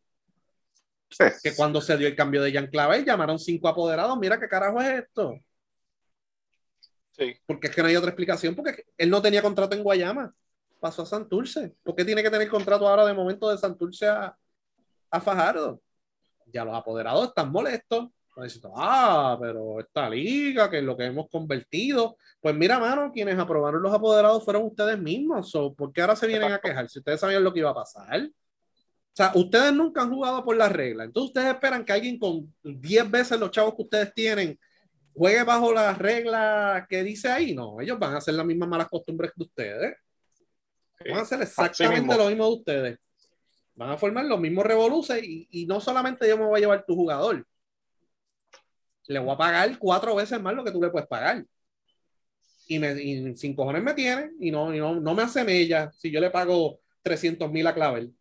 Que 1.43 1.55
cuando 1.55 1.81
se 1.81 1.97
dio 1.97 2.07
el 2.07 2.15
cambio 2.15 2.41
de 2.41 2.51
Jean 2.51 2.67
Clavel, 2.67 3.05
llamaron 3.05 3.37
cinco 3.37 3.67
apoderados. 3.67 4.17
Mira 4.17 4.39
qué 4.39 4.47
carajo 4.47 4.81
es 4.81 5.03
esto. 5.03 5.35
Sí. 7.11 7.35
Porque 7.45 7.67
es 7.67 7.75
que 7.75 7.81
no 7.81 7.89
hay 7.89 7.95
otra 7.95 8.09
explicación, 8.09 8.55
porque 8.55 8.85
él 8.97 9.09
no 9.09 9.21
tenía 9.21 9.41
contrato 9.41 9.75
en 9.75 9.83
Guayama, 9.83 10.33
pasó 10.79 11.03
a 11.03 11.05
Santurce. 11.05 11.75
¿Por 11.83 11.95
qué 11.95 12.05
tiene 12.05 12.23
que 12.23 12.29
tener 12.29 12.47
contrato 12.47 12.87
ahora 12.87 13.05
de 13.05 13.13
momento 13.13 13.49
de 13.49 13.57
Santurce 13.57 14.07
a, 14.07 14.35
a 15.09 15.21
Fajardo? 15.21 15.81
Ya 16.45 16.63
los 16.65 16.75
apoderados 16.75 17.27
están 17.27 17.51
molestos. 17.51 18.09
Están 18.43 18.61
diciendo, 18.61 18.73
ah, 18.75 19.37
pero 19.39 19.79
esta 19.79 20.09
liga, 20.09 20.69
que 20.69 20.79
es 20.79 20.83
lo 20.83 20.97
que 20.97 21.05
hemos 21.05 21.29
convertido. 21.29 22.17
Pues 22.39 22.55
mira, 22.55 22.79
mano, 22.79 23.11
quienes 23.11 23.37
aprobaron 23.37 23.81
los 23.81 23.93
apoderados 23.93 24.43
fueron 24.43 24.63
ustedes 24.63 24.97
mismos. 24.99 25.49
So, 25.49 25.73
¿Por 25.73 25.91
qué 25.93 26.01
ahora 26.01 26.15
se 26.15 26.27
vienen 26.27 26.51
a 26.51 26.59
quejar? 26.59 26.89
Si 26.89 26.99
ustedes 26.99 27.19
sabían 27.19 27.43
lo 27.43 27.53
que 27.53 27.59
iba 27.59 27.69
a 27.69 27.75
pasar. 27.75 28.23
O 28.23 29.13
sea, 29.13 29.31
ustedes 29.35 29.73
nunca 29.73 30.01
han 30.01 30.09
jugado 30.09 30.43
por 30.43 30.55
las 30.55 30.71
reglas. 30.71 31.07
Entonces 31.07 31.29
ustedes 31.29 31.53
esperan 31.53 31.83
que 31.83 31.93
alguien 31.93 32.17
con 32.17 32.53
10 32.63 33.11
veces 33.11 33.39
los 33.39 33.51
chavos 33.51 33.75
que 33.75 33.81
ustedes 33.83 34.13
tienen 34.13 34.57
juegue 35.13 35.43
bajo 35.43 35.73
las 35.73 35.97
reglas 35.97 36.87
que 36.87 37.03
dice 37.03 37.29
ahí. 37.29 37.53
No, 37.53 37.81
ellos 37.81 37.99
van 37.99 38.13
a 38.15 38.17
hacer 38.17 38.33
las 38.33 38.45
mismas 38.45 38.69
malas 38.69 38.87
costumbres 38.87 39.31
que 39.35 39.43
ustedes. 39.43 39.97
Van 41.09 41.19
a 41.19 41.21
hacer 41.21 41.41
exactamente 41.41 42.01
mismo. 42.01 42.15
lo 42.15 42.29
mismo 42.29 42.45
de 42.45 42.53
ustedes. 42.53 42.99
Van 43.75 43.89
a 43.89 43.97
formar 43.97 44.25
los 44.25 44.39
mismos 44.39 44.65
revoluces 44.65 45.21
y, 45.23 45.47
y 45.51 45.65
no 45.65 45.81
solamente 45.81 46.27
yo 46.27 46.37
me 46.37 46.45
voy 46.45 46.57
a 46.57 46.61
llevar 46.61 46.85
tu 46.85 46.95
jugador. 46.95 47.45
Le 49.07 49.19
voy 49.19 49.31
a 49.31 49.37
pagar 49.37 49.77
cuatro 49.77 50.15
veces 50.15 50.41
más 50.41 50.53
lo 50.53 50.63
que 50.63 50.71
tú 50.71 50.81
le 50.81 50.89
puedes 50.89 51.07
pagar. 51.07 51.43
Y, 52.67 52.79
me, 52.79 52.93
y 53.01 53.35
sin 53.35 53.55
cojones 53.55 53.83
me 53.83 53.93
tiene 53.93 54.31
y 54.39 54.51
no, 54.51 54.73
y 54.73 54.79
no, 54.79 54.95
no 54.95 55.13
me 55.13 55.23
hace 55.23 55.43
mella 55.43 55.91
si 55.91 56.09
yo 56.09 56.21
le 56.21 56.29
pago 56.29 56.79
300 57.01 57.51
mil 57.51 57.67
a 57.67 57.73
Clavel. 57.73 58.13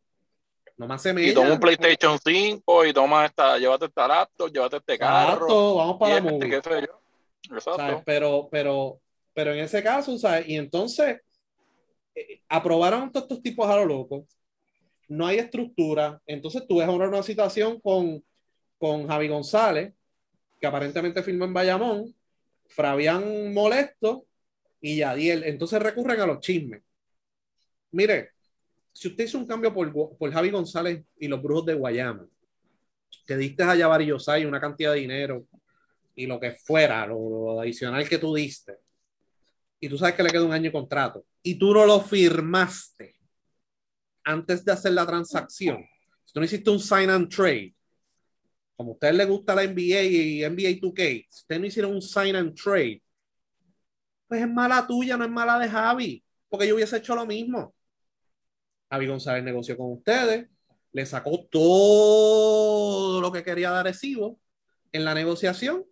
No 0.77 0.89
me 0.89 0.95
hace 0.95 1.13
mella. 1.13 1.31
Y 1.31 1.35
toma 1.35 1.53
un 1.53 1.61
PlayStation 1.61 2.19
5 2.19 2.87
y 2.87 2.93
toma 2.93 3.27
esta, 3.27 3.59
llévate 3.59 3.85
esta 3.85 4.09
laptop, 4.09 4.51
llévate 4.51 4.79
este 4.79 4.99
carro. 4.99 5.33
Exacto, 5.35 5.75
vamos 5.75 5.97
para 5.99 6.15
la 6.15 6.19
este, 6.21 6.31
movie. 6.33 6.51
qué 6.51 6.71
sé 6.71 6.87
yo. 6.87 7.55
Exacto. 7.55 7.77
¿sabes? 7.77 8.03
Pero, 8.07 8.49
pero, 8.51 9.01
pero 9.35 9.53
en 9.53 9.59
ese 9.59 9.83
caso, 9.83 10.17
¿sabes? 10.19 10.49
Y 10.49 10.57
entonces 10.57 11.21
eh, 12.15 12.41
aprobaron 12.49 13.13
todos 13.13 13.25
estos 13.25 13.43
tipos 13.43 13.69
a 13.69 13.77
lo 13.77 13.85
loco. 13.85 14.27
No 15.09 15.27
hay 15.27 15.39
estructura. 15.39 16.21
Entonces 16.27 16.67
tú 16.67 16.79
ves 16.79 16.89
ahora 16.89 17.09
una 17.09 17.23
situación 17.23 17.79
con, 17.81 18.25
con 18.79 19.07
Javi 19.07 19.29
González, 19.29 19.93
que 20.61 20.67
aparentemente 20.67 21.23
firmó 21.23 21.47
en 21.47 21.55
Bayamón, 21.55 22.15
Fabián 22.69 23.53
molesto 23.53 24.27
y 24.81 24.99
Yadiel. 24.99 25.45
Entonces 25.45 25.83
recurren 25.83 26.21
a 26.21 26.27
los 26.27 26.41
chismes. 26.41 26.83
Mire, 27.93 28.31
si 28.93 29.09
usted 29.09 29.25
hizo 29.25 29.39
un 29.39 29.47
cambio 29.47 29.73
por, 29.73 29.93
por 30.17 30.33
Javi 30.33 30.51
González 30.51 31.03
y 31.19 31.29
los 31.29 31.43
brujos 31.43 31.67
de 31.67 31.75
Guayama, 31.75 32.27
que 33.27 33.37
diste 33.37 33.63
a 33.63 33.75
Yavari 33.75 34.07
Yosai 34.07 34.45
una 34.45 34.61
cantidad 34.61 34.93
de 34.93 35.01
dinero 35.01 35.47
y 36.15 36.27
lo 36.27 36.39
que 36.39 36.53
fuera, 36.53 37.07
lo, 37.07 37.55
lo 37.55 37.61
adicional 37.61 38.09
que 38.09 38.19
tú 38.19 38.35
diste, 38.35 38.79
y 39.81 39.89
tú 39.89 39.97
sabes 39.97 40.15
que 40.15 40.23
le 40.23 40.31
queda 40.31 40.45
un 40.45 40.53
año 40.53 40.65
de 40.65 40.73
contrato, 40.73 41.25
y 41.43 41.55
tú 41.55 41.73
no 41.73 41.87
lo 41.87 42.01
firmaste 42.01 43.15
antes 44.25 44.65
de 44.65 44.73
hacer 44.73 44.93
la 44.93 45.07
transacción, 45.07 45.85
si 46.25 46.33
tú 46.33 46.41
no 46.41 46.47
hiciste 46.47 46.71
un 46.71 46.79
sign 46.79 47.09
and 47.11 47.29
trade, 47.35 47.75
como 48.81 48.93
a 48.93 48.95
ustedes 48.95 49.15
les 49.15 49.29
gusta 49.29 49.55
la 49.55 49.63
NBA 49.63 50.03
y 50.05 50.43
NBA 50.43 50.81
2K, 50.81 51.27
si 51.29 51.41
ustedes 51.43 51.61
no 51.61 51.67
hicieron 51.67 51.93
un 51.93 52.01
sign 52.01 52.35
and 52.35 52.55
trade, 52.55 53.03
pues 54.27 54.41
es 54.41 54.49
mala 54.49 54.87
tuya, 54.87 55.19
no 55.19 55.25
es 55.25 55.31
mala 55.31 55.59
de 55.59 55.69
Javi, 55.69 56.25
porque 56.49 56.67
yo 56.67 56.77
hubiese 56.77 56.97
hecho 56.97 57.15
lo 57.15 57.27
mismo. 57.27 57.75
Javi 58.91 59.07
González 59.07 59.45
negoció 59.45 59.77
con 59.77 59.93
ustedes, 59.93 60.49
le 60.93 61.05
sacó 61.05 61.47
todo 61.51 63.21
lo 63.21 63.31
que 63.31 63.43
quería 63.43 63.71
dar 63.71 63.85
recibo 63.85 64.41
en 64.93 65.05
la 65.05 65.13
negociación 65.13 65.85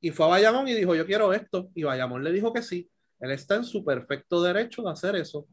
y 0.00 0.10
fue 0.10 0.24
a 0.24 0.30
Bayamón 0.30 0.66
y 0.66 0.72
dijo, 0.72 0.94
yo 0.94 1.04
quiero 1.04 1.34
esto. 1.34 1.68
Y 1.74 1.82
Bayamón 1.82 2.24
le 2.24 2.32
dijo 2.32 2.54
que 2.54 2.62
sí. 2.62 2.90
Él 3.18 3.32
está 3.32 3.56
en 3.56 3.64
su 3.64 3.84
perfecto 3.84 4.42
derecho 4.42 4.80
de 4.82 4.92
hacer 4.92 5.14
eso. 5.16 5.46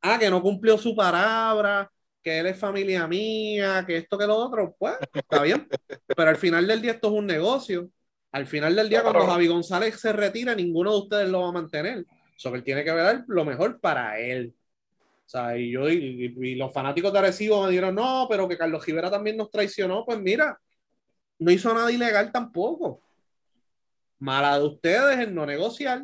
Ah, 0.00 0.20
que 0.20 0.30
no 0.30 0.40
cumplió 0.40 0.78
su 0.78 0.94
palabra, 0.94 1.90
que 2.26 2.40
él 2.40 2.46
es 2.46 2.58
familia 2.58 3.06
mía, 3.06 3.84
que 3.86 3.98
esto, 3.98 4.18
que 4.18 4.26
lo 4.26 4.34
otro. 4.34 4.74
Pues, 4.76 4.96
está 5.14 5.42
bien. 5.44 5.68
Pero 6.08 6.28
al 6.28 6.36
final 6.36 6.66
del 6.66 6.82
día 6.82 6.90
esto 6.90 7.06
es 7.06 7.12
un 7.12 7.24
negocio. 7.24 7.88
Al 8.32 8.46
final 8.46 8.74
del 8.74 8.88
día, 8.88 9.04
cuando 9.04 9.24
Javi 9.28 9.46
González 9.46 10.00
se 10.00 10.12
retira, 10.12 10.52
ninguno 10.52 10.90
de 10.90 10.98
ustedes 10.98 11.28
lo 11.28 11.42
va 11.42 11.50
a 11.50 11.52
mantener. 11.52 12.04
So 12.36 12.52
él 12.52 12.64
tiene 12.64 12.82
que 12.82 12.90
ver 12.90 13.22
lo 13.28 13.44
mejor 13.44 13.80
para 13.80 14.18
él. 14.18 14.52
O 15.24 15.28
sea, 15.28 15.56
y 15.56 15.70
yo 15.70 15.88
y, 15.88 16.34
y, 16.36 16.54
los 16.56 16.72
fanáticos 16.72 17.12
de 17.12 17.18
Arecibo 17.20 17.62
me 17.62 17.70
dijeron, 17.70 17.94
no, 17.94 18.26
pero 18.28 18.48
que 18.48 18.58
Carlos 18.58 18.84
Rivera 18.84 19.08
también 19.08 19.36
nos 19.36 19.48
traicionó. 19.48 20.04
Pues 20.04 20.18
mira, 20.18 20.60
no 21.38 21.52
hizo 21.52 21.72
nada 21.72 21.92
ilegal 21.92 22.32
tampoco. 22.32 23.02
Mala 24.18 24.58
de 24.58 24.66
ustedes 24.66 25.20
en 25.20 25.32
no 25.32 25.46
negociar 25.46 26.02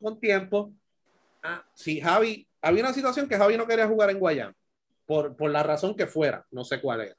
con 0.00 0.20
tiempo. 0.20 0.72
Ah, 1.42 1.66
sí, 1.74 2.00
Javi, 2.00 2.46
había 2.62 2.84
una 2.84 2.94
situación 2.94 3.28
que 3.28 3.36
Javi 3.36 3.56
no 3.56 3.66
quería 3.66 3.88
jugar 3.88 4.10
en 4.10 4.18
Guayama, 4.18 4.54
por, 5.04 5.36
por 5.36 5.50
la 5.50 5.62
razón 5.62 5.94
que 5.94 6.06
fuera, 6.06 6.46
no 6.50 6.64
sé 6.64 6.80
cuál 6.80 7.02
era. 7.02 7.16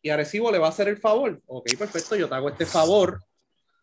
Y 0.00 0.10
Arecibo 0.10 0.50
le 0.50 0.58
va 0.58 0.66
a 0.66 0.70
hacer 0.70 0.88
el 0.88 0.96
favor. 0.96 1.42
Ok, 1.46 1.70
perfecto, 1.76 2.14
yo 2.14 2.28
te 2.28 2.34
hago 2.34 2.48
este 2.48 2.64
favor. 2.64 3.20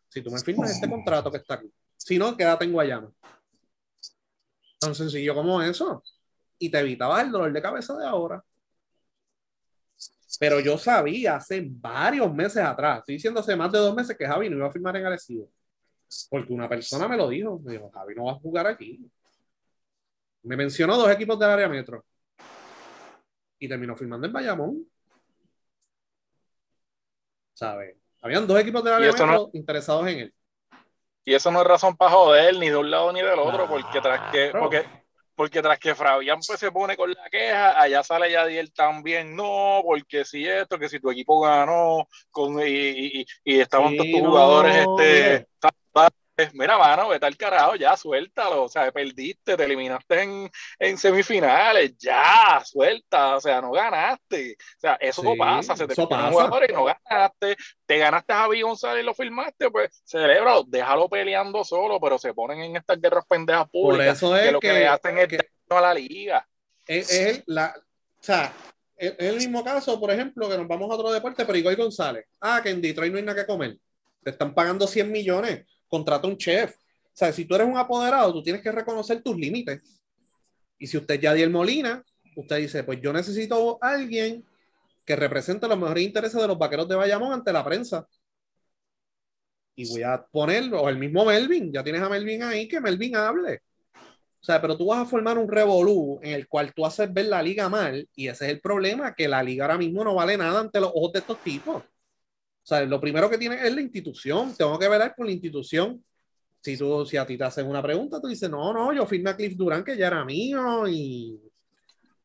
Si 0.10 0.22
tú 0.22 0.32
me 0.32 0.40
firmas 0.40 0.72
este 0.72 0.90
contrato 0.90 1.30
que 1.30 1.38
está 1.38 1.56
aquí. 1.56 1.72
Si 1.98 2.18
no, 2.18 2.38
quédate 2.38 2.64
en 2.64 2.72
Guayama. 2.72 3.12
Tan 4.80 4.96
sencillo 4.96 5.36
como 5.36 5.62
eso. 5.62 6.02
Y 6.58 6.70
te 6.70 6.80
evitabas 6.80 7.24
el 7.26 7.32
dolor 7.32 7.52
de 7.52 7.62
cabeza 7.62 7.98
de 7.98 8.06
ahora. 8.06 8.44
Pero 10.40 10.60
yo 10.62 10.78
sabía 10.78 11.36
hace 11.36 11.66
varios 11.70 12.34
meses 12.34 12.64
atrás, 12.64 13.00
estoy 13.00 13.16
diciendo 13.16 13.40
hace 13.40 13.56
más 13.56 13.72
de 13.72 13.80
dos 13.80 13.96
meses 13.96 14.18
que 14.18 14.28
Javi 14.28 14.50
no 14.50 14.58
iba 14.58 14.68
a 14.68 14.72
firmar 14.72 14.96
en 14.96 15.06
Arecibo. 15.06 15.50
Porque 16.30 16.54
una 16.54 16.70
persona 16.70 17.08
me 17.08 17.18
lo 17.18 17.28
dijo. 17.28 17.60
Me 17.60 17.74
dijo, 17.74 17.90
Javi 17.92 18.16
no 18.16 18.26
va 18.26 18.32
a 18.34 18.36
jugar 18.36 18.68
aquí. 18.68 19.10
Me 20.46 20.56
mencionó 20.56 20.96
dos 20.96 21.10
equipos 21.10 21.40
del 21.40 21.50
área 21.50 21.68
metro. 21.68 22.06
Y 23.58 23.68
terminó 23.68 23.96
firmando 23.96 24.28
en 24.28 24.34
Bayamón. 24.34 24.88
¿Sabes? 27.54 27.96
Habían 28.22 28.46
dos 28.46 28.60
equipos 28.60 28.84
del 28.84 28.94
área 28.94 29.12
metro 29.12 29.26
no... 29.26 29.50
interesados 29.54 30.08
en 30.08 30.20
él. 30.20 30.34
Y 31.24 31.34
eso 31.34 31.50
no 31.50 31.62
es 31.62 31.68
razón 31.68 31.98
para 31.98 32.12
joder 32.12 32.58
ni 32.60 32.70
de 32.70 32.76
un 32.76 32.92
lado 32.92 33.12
ni 33.12 33.22
del 33.22 33.40
otro, 33.40 33.68
porque 33.68 34.00
tras 34.00 34.32
que, 34.32 34.52
porque, 34.52 34.86
porque 35.34 35.62
tras 35.64 35.80
que 35.80 35.96
Fabián 35.96 36.38
pues 36.46 36.60
se 36.60 36.72
pone 36.72 36.96
con 36.96 37.12
la 37.12 37.28
queja, 37.32 37.82
allá 37.82 38.04
sale 38.04 38.32
Yadiel 38.32 38.72
también, 38.72 39.36
no, 39.36 39.82
porque 39.84 40.24
si 40.24 40.48
esto, 40.48 40.78
que 40.78 40.88
si 40.88 41.00
tu 41.00 41.10
equipo 41.10 41.42
ganó, 41.42 42.08
con, 42.30 42.60
y, 42.60 43.22
y, 43.22 43.26
y 43.44 43.60
estaban 43.60 43.90
sí, 43.90 43.98
todos 43.98 44.12
tus 44.12 44.22
no, 44.22 44.30
jugadores, 44.30 44.76
este, 44.76 45.48
pues, 46.36 46.54
mira, 46.54 46.78
mano, 46.78 47.08
vete 47.10 47.26
al 47.26 47.38
carajo, 47.38 47.76
ya, 47.76 47.96
suéltalo. 47.96 48.64
O 48.64 48.70
sea, 48.70 48.92
perdiste, 48.92 49.56
te 49.56 49.64
eliminaste 49.64 50.22
en, 50.22 50.52
en 50.80 50.98
semifinales, 50.98 51.98
ya, 51.98 52.62
suelta. 52.66 53.38
O 53.38 53.42
sea, 53.42 53.62
no 53.62 53.72
ganaste. 53.72 54.58
O 54.78 54.80
sea, 54.80 54.96
eso 54.96 55.22
Sí, 55.22 55.36
pasa, 55.38 55.76
se 55.78 55.88
te 55.88 55.94
eso 55.94 56.08
fue 56.08 56.18
un 56.18 56.24
pasa. 56.24 56.32
jugador 56.32 56.66
y 56.70 56.74
no 56.74 56.86
ganaste. 56.86 57.56
Te 57.86 57.98
ganaste 57.98 58.34
a 58.34 58.38
Javi 58.38 58.62
González 58.62 59.04
y 59.04 59.06
lo 59.06 59.14
firmaste, 59.14 59.72
pues 59.72 60.02
celebra, 60.06 60.56
déjalo 60.68 61.08
peleando 61.10 61.64
solo, 61.64 62.00
pero 62.02 62.18
se 62.18 62.34
ponen 62.34 62.60
en 62.62 62.76
estas 62.76 63.00
guerras 63.00 63.26
pendejas 63.28 63.70
Por 63.70 63.94
públicas 63.94 64.18
eso 64.18 64.34
que 64.34 64.46
es 64.48 64.52
lo 64.52 64.60
que, 64.60 64.68
que, 64.68 64.74
le 64.74 64.88
hacen 64.88 65.18
es 65.20 65.28
que 65.28 65.40
a 65.70 65.82
la 65.82 65.94
liga. 65.94 66.48
es, 66.86 67.10
es 67.12 67.38
el- 67.38 67.44
la, 67.48 67.74
o 67.78 68.24
sea, 68.24 68.54
es, 68.98 69.12
es 69.18 69.30
el 69.30 69.36
mismo 69.38 69.64
caso, 69.64 70.00
por 70.00 70.12
ejemplo, 70.12 70.50
que 70.50 70.58
nos 70.58 70.68
vamos 70.68 70.90
a 70.92 70.96
otro 70.96 71.12
deporte, 71.12 71.46
pero 71.46 71.58
Igor 71.58 71.76
González. 71.76 72.26
Ah, 72.42 72.60
que 72.64 72.70
en 72.70 72.82
Detroit 72.82 73.12
no 73.12 73.18
hay 73.20 73.24
nada 73.24 73.42
que 73.42 73.48
comer. 73.48 73.78
Te 74.24 74.32
están 74.32 74.54
pagando 74.56 74.88
100 74.88 75.12
millones, 75.12 75.66
contrata 75.88 76.28
un 76.28 76.38
chef. 76.38 76.76
O 76.76 77.18
sea, 77.18 77.32
si 77.32 77.46
tú 77.46 77.56
eres 77.56 77.68
un 77.68 77.78
apoderado, 77.78 78.34
tú 78.34 78.44
tienes 78.44 78.62
que 78.62 78.72
reconocer 78.72 79.22
tus 79.22 79.38
límites. 79.38 79.82
Y 80.78 80.88
si 80.88 80.98
usted 80.98 81.16
es 81.16 81.22
Yadiel 81.22 81.50
Molina, 81.50 82.04
usted 82.36 82.58
dice, 82.58 82.84
pues 82.84 83.00
yo 83.02 83.14
necesito 83.14 83.78
a 83.82 83.92
alguien 83.92 84.44
que 85.06 85.16
represente 85.16 85.68
los 85.68 85.78
mejores 85.78 86.04
intereses 86.04 86.42
de 86.42 86.48
los 86.48 86.58
vaqueros 86.58 86.88
de 86.88 86.96
Bayamón 86.96 87.32
ante 87.32 87.54
la 87.54 87.64
prensa. 87.64 88.08
Y 89.76 89.88
voy 89.90 90.04
a 90.04 90.26
ponerlo, 90.26 90.82
o 90.82 90.90
el 90.90 90.98
mismo 90.98 91.26
Melvin, 91.26 91.72
ya 91.72 91.84
tienes 91.84 92.02
a 92.02 92.10
Melvin 92.10 92.44
ahí, 92.44 92.68
que 92.68 92.82
Melvin 92.82 93.16
hable. 93.16 93.62
O 93.94 94.46
sea, 94.46 94.62
pero 94.62 94.78
tú 94.78 94.88
vas 94.88 95.00
a 95.00 95.06
formar 95.06 95.38
un 95.38 95.50
revolú 95.50 96.20
en 96.22 96.34
el 96.34 96.48
cual 96.48 96.74
tú 96.74 96.86
haces 96.86 97.12
ver 97.14 97.26
la 97.26 97.42
liga 97.42 97.68
mal, 97.68 98.08
y 98.16 98.28
ese 98.28 98.46
es 98.46 98.52
el 98.52 98.62
problema, 98.62 99.14
que 99.14 99.28
la 99.28 99.44
liga 99.44 99.66
ahora 99.66 99.78
mismo 99.78 100.04
no 100.04 100.16
vale 100.16 100.38
nada 100.38 100.60
ante 100.60 100.80
los 100.80 100.92
ojos 100.94 101.14
de 101.14 101.20
estos 101.20 101.40
tipos. 101.40 101.84
O 102.66 102.68
sea, 102.68 102.84
lo 102.84 103.00
primero 103.00 103.30
que 103.30 103.38
tiene 103.38 103.64
es 103.64 103.76
la 103.76 103.82
institución. 103.82 104.52
Tengo 104.58 104.80
que 104.80 104.90
velar 104.90 105.14
por 105.16 105.28
la 105.28 105.32
institución. 105.32 106.04
Si, 106.60 106.76
tú, 106.76 107.06
si 107.06 107.16
a 107.16 107.24
ti 107.24 107.38
te 107.38 107.44
hacen 107.44 107.68
una 107.68 107.80
pregunta, 107.80 108.20
tú 108.20 108.28
dices, 108.28 108.50
no, 108.50 108.74
no, 108.74 108.92
yo 108.92 109.06
firmé 109.06 109.30
a 109.30 109.36
Cliff 109.36 109.56
Durán, 109.56 109.84
que 109.84 109.96
ya 109.96 110.08
era 110.08 110.26
mío, 110.26 110.88
y 110.88 111.40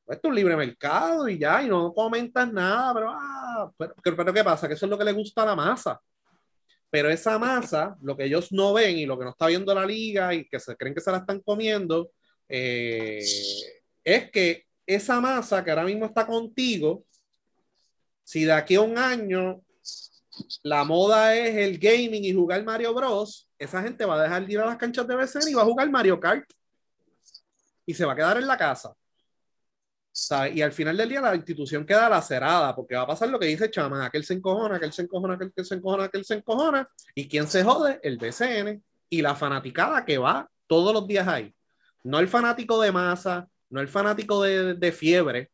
pues, 0.02 0.16
esto 0.16 0.28
es 0.28 0.30
un 0.30 0.34
libre 0.36 0.56
mercado, 0.56 1.28
y 1.28 1.38
ya, 1.38 1.62
y 1.62 1.68
no 1.68 1.92
comentas 1.92 2.50
nada, 2.50 2.94
pero, 2.94 3.10
ah, 3.10 3.70
pero, 3.76 4.16
pero, 4.16 4.32
¿qué 4.32 4.42
pasa? 4.42 4.66
Que 4.66 4.72
eso 4.72 4.86
es 4.86 4.90
lo 4.90 4.96
que 4.96 5.04
le 5.04 5.12
gusta 5.12 5.42
a 5.42 5.46
la 5.46 5.54
masa. 5.54 6.00
Pero 6.88 7.10
esa 7.10 7.38
masa, 7.38 7.98
lo 8.00 8.16
que 8.16 8.24
ellos 8.24 8.50
no 8.50 8.72
ven 8.72 8.96
y 8.96 9.04
lo 9.04 9.18
que 9.18 9.24
no 9.24 9.32
está 9.32 9.46
viendo 9.46 9.74
la 9.74 9.84
liga 9.84 10.32
y 10.32 10.48
que 10.48 10.58
se 10.58 10.74
creen 10.74 10.94
que 10.94 11.02
se 11.02 11.10
la 11.10 11.18
están 11.18 11.40
comiendo, 11.40 12.12
eh, 12.48 13.22
es 14.02 14.30
que 14.30 14.64
esa 14.86 15.20
masa 15.20 15.62
que 15.62 15.70
ahora 15.70 15.84
mismo 15.84 16.06
está 16.06 16.26
contigo, 16.26 17.04
si 18.24 18.44
de 18.46 18.52
aquí 18.52 18.76
a 18.76 18.80
un 18.80 18.96
año 18.96 19.60
la 20.62 20.84
moda 20.84 21.34
es 21.34 21.56
el 21.56 21.78
gaming 21.78 22.24
y 22.24 22.32
jugar 22.32 22.62
Mario 22.64 22.94
Bros, 22.94 23.48
esa 23.58 23.82
gente 23.82 24.04
va 24.04 24.16
a 24.16 24.22
dejar 24.22 24.46
de 24.46 24.52
ir 24.52 24.60
a 24.60 24.66
las 24.66 24.76
canchas 24.76 25.06
de 25.06 25.16
BCN 25.16 25.48
y 25.50 25.54
va 25.54 25.62
a 25.62 25.66
jugar 25.66 25.90
Mario 25.90 26.18
Kart 26.18 26.48
y 27.84 27.94
se 27.94 28.04
va 28.04 28.12
a 28.12 28.16
quedar 28.16 28.36
en 28.38 28.46
la 28.46 28.56
casa. 28.56 28.94
Y 30.52 30.60
al 30.60 30.72
final 30.72 30.96
del 30.96 31.08
día 31.08 31.20
la 31.20 31.34
institución 31.34 31.86
queda 31.86 32.08
lacerada 32.08 32.74
porque 32.74 32.94
va 32.94 33.02
a 33.02 33.06
pasar 33.06 33.28
lo 33.28 33.38
que 33.38 33.46
dice 33.46 33.70
Chama, 33.70 34.04
aquel 34.04 34.24
se 34.24 34.34
encojona, 34.34 34.76
aquel 34.76 34.92
se 34.92 35.02
encojona, 35.02 35.34
aquel 35.34 35.64
se 35.64 35.74
encojona, 35.74 36.04
aquel 36.04 36.24
se 36.24 36.34
encojona. 36.34 36.88
¿Y 37.14 37.28
quién 37.28 37.46
se 37.46 37.62
jode? 37.62 38.00
El 38.02 38.18
BCN 38.18 38.82
y 39.08 39.22
la 39.22 39.34
fanaticada 39.34 40.04
que 40.04 40.18
va 40.18 40.48
todos 40.66 40.92
los 40.92 41.06
días 41.06 41.26
ahí. 41.26 41.54
No 42.02 42.18
el 42.18 42.28
fanático 42.28 42.80
de 42.80 42.92
masa, 42.92 43.48
no 43.70 43.80
el 43.80 43.88
fanático 43.88 44.42
de 44.42 44.92
fiebre, 44.92 45.50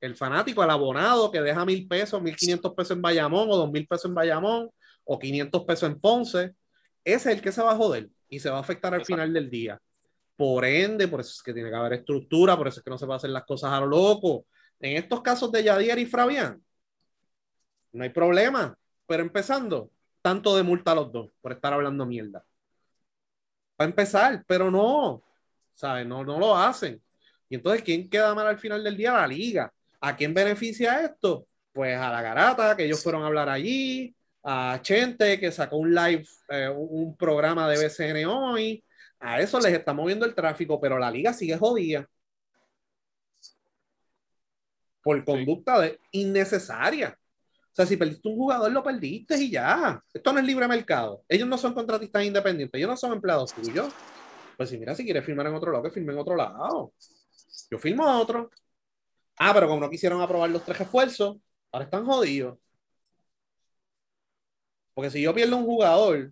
el 0.00 0.16
fanático, 0.16 0.62
el 0.64 0.70
abonado 0.70 1.30
que 1.30 1.40
deja 1.40 1.64
mil 1.64 1.86
pesos, 1.86 2.22
mil 2.22 2.36
quinientos 2.36 2.72
pesos 2.74 2.96
en 2.96 3.02
Bayamón 3.02 3.48
o 3.50 3.56
dos 3.56 3.70
mil 3.70 3.86
pesos 3.86 4.06
en 4.06 4.14
Bayamón 4.14 4.70
o 5.04 5.18
quinientos 5.18 5.64
pesos 5.64 5.90
en 5.90 6.00
Ponce, 6.00 6.54
ese 7.04 7.30
es 7.30 7.36
el 7.36 7.42
que 7.42 7.52
se 7.52 7.62
va 7.62 7.72
a 7.72 7.76
joder 7.76 8.08
y 8.28 8.38
se 8.40 8.50
va 8.50 8.58
a 8.58 8.60
afectar 8.60 8.94
al 8.94 9.00
Exacto. 9.00 9.14
final 9.14 9.32
del 9.32 9.50
día. 9.50 9.80
Por 10.36 10.64
ende, 10.64 11.06
por 11.08 11.20
eso 11.20 11.32
es 11.32 11.42
que 11.42 11.52
tiene 11.52 11.68
que 11.68 11.76
haber 11.76 11.94
estructura, 11.94 12.56
por 12.56 12.68
eso 12.68 12.80
es 12.80 12.84
que 12.84 12.90
no 12.90 12.98
se 12.98 13.06
va 13.06 13.14
a 13.14 13.16
hacer 13.18 13.30
las 13.30 13.44
cosas 13.44 13.72
a 13.72 13.80
lo 13.80 13.86
loco. 13.86 14.46
En 14.78 14.96
estos 14.96 15.20
casos 15.20 15.52
de 15.52 15.64
Yadier 15.64 15.98
y 15.98 16.06
Fabián, 16.06 16.62
no 17.92 18.04
hay 18.04 18.10
problema, 18.10 18.76
pero 19.06 19.22
empezando, 19.22 19.90
tanto 20.22 20.56
de 20.56 20.62
multa 20.62 20.92
a 20.92 20.94
los 20.94 21.12
dos 21.12 21.30
por 21.40 21.52
estar 21.52 21.72
hablando 21.72 22.06
mierda. 22.06 22.44
Va 23.78 23.84
a 23.84 23.88
empezar, 23.88 24.44
pero 24.46 24.70
no, 24.70 25.22
¿sabes? 25.74 26.06
No, 26.06 26.24
no 26.24 26.38
lo 26.38 26.56
hacen. 26.56 27.02
Y 27.48 27.56
entonces, 27.56 27.82
¿quién 27.82 28.08
queda 28.08 28.34
mal 28.34 28.46
al 28.46 28.58
final 28.58 28.84
del 28.84 28.96
día? 28.96 29.12
La 29.12 29.26
liga. 29.26 29.72
¿A 30.00 30.16
quién 30.16 30.32
beneficia 30.34 31.04
esto? 31.04 31.46
Pues 31.72 31.96
a 31.96 32.10
la 32.10 32.22
garata, 32.22 32.76
que 32.76 32.84
ellos 32.84 33.02
fueron 33.02 33.22
a 33.22 33.26
hablar 33.26 33.48
allí, 33.48 34.14
a 34.42 34.78
Chente, 34.82 35.38
que 35.38 35.52
sacó 35.52 35.76
un 35.76 35.94
live, 35.94 36.24
eh, 36.48 36.68
un 36.68 37.16
programa 37.16 37.68
de 37.68 37.86
BCN 37.86 38.26
hoy. 38.26 38.84
A 39.20 39.40
eso 39.40 39.60
les 39.60 39.74
está 39.74 39.92
moviendo 39.92 40.24
el 40.24 40.34
tráfico, 40.34 40.80
pero 40.80 40.98
la 40.98 41.10
liga 41.10 41.32
sigue 41.32 41.56
jodida. 41.58 42.08
Por 45.02 45.24
conducta 45.24 45.80
de, 45.80 45.98
innecesaria. 46.12 47.16
O 47.72 47.74
sea, 47.74 47.86
si 47.86 47.96
perdiste 47.96 48.28
un 48.28 48.36
jugador, 48.36 48.72
lo 48.72 48.82
perdiste 48.82 49.36
y 49.36 49.50
ya. 49.50 50.02
Esto 50.12 50.32
no 50.32 50.40
es 50.40 50.44
libre 50.44 50.66
mercado. 50.66 51.22
Ellos 51.28 51.46
no 51.46 51.56
son 51.56 51.72
contratistas 51.74 52.24
independientes, 52.24 52.76
ellos 52.78 52.90
no 52.90 52.96
son 52.96 53.12
empleados 53.12 53.52
tuyos. 53.54 53.92
Pues 54.56 54.70
si 54.70 54.78
mira, 54.78 54.94
si 54.94 55.04
quieres 55.04 55.24
firmar 55.24 55.46
en 55.46 55.54
otro 55.54 55.70
lado, 55.70 55.84
que 55.84 55.90
firme 55.90 56.12
en 56.12 56.18
otro 56.18 56.36
lado. 56.36 56.92
Yo 57.70 57.78
firmo 57.78 58.04
otro. 58.20 58.50
Ah, 59.42 59.54
pero 59.54 59.68
como 59.68 59.80
no 59.80 59.88
quisieron 59.88 60.20
aprobar 60.20 60.50
los 60.50 60.62
tres 60.62 60.78
refuerzos, 60.80 61.38
ahora 61.72 61.86
están 61.86 62.04
jodidos. 62.04 62.58
Porque 64.92 65.10
si 65.10 65.22
yo 65.22 65.34
pierdo 65.34 65.56
un 65.56 65.64
jugador, 65.64 66.30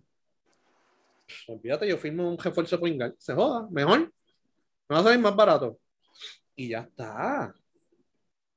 pff, 1.25 1.49
olvídate, 1.49 1.87
yo 1.87 1.97
firmo 1.97 2.29
un 2.29 2.37
refuerzo 2.37 2.79
Pringal. 2.79 3.15
Se 3.17 3.33
joda, 3.33 3.67
mejor. 3.71 4.13
Me 4.87 4.95
va 4.95 4.99
a 4.99 5.03
salir 5.03 5.19
más 5.19 5.35
barato. 5.35 5.79
Y 6.55 6.69
ya 6.69 6.81
está. 6.81 7.51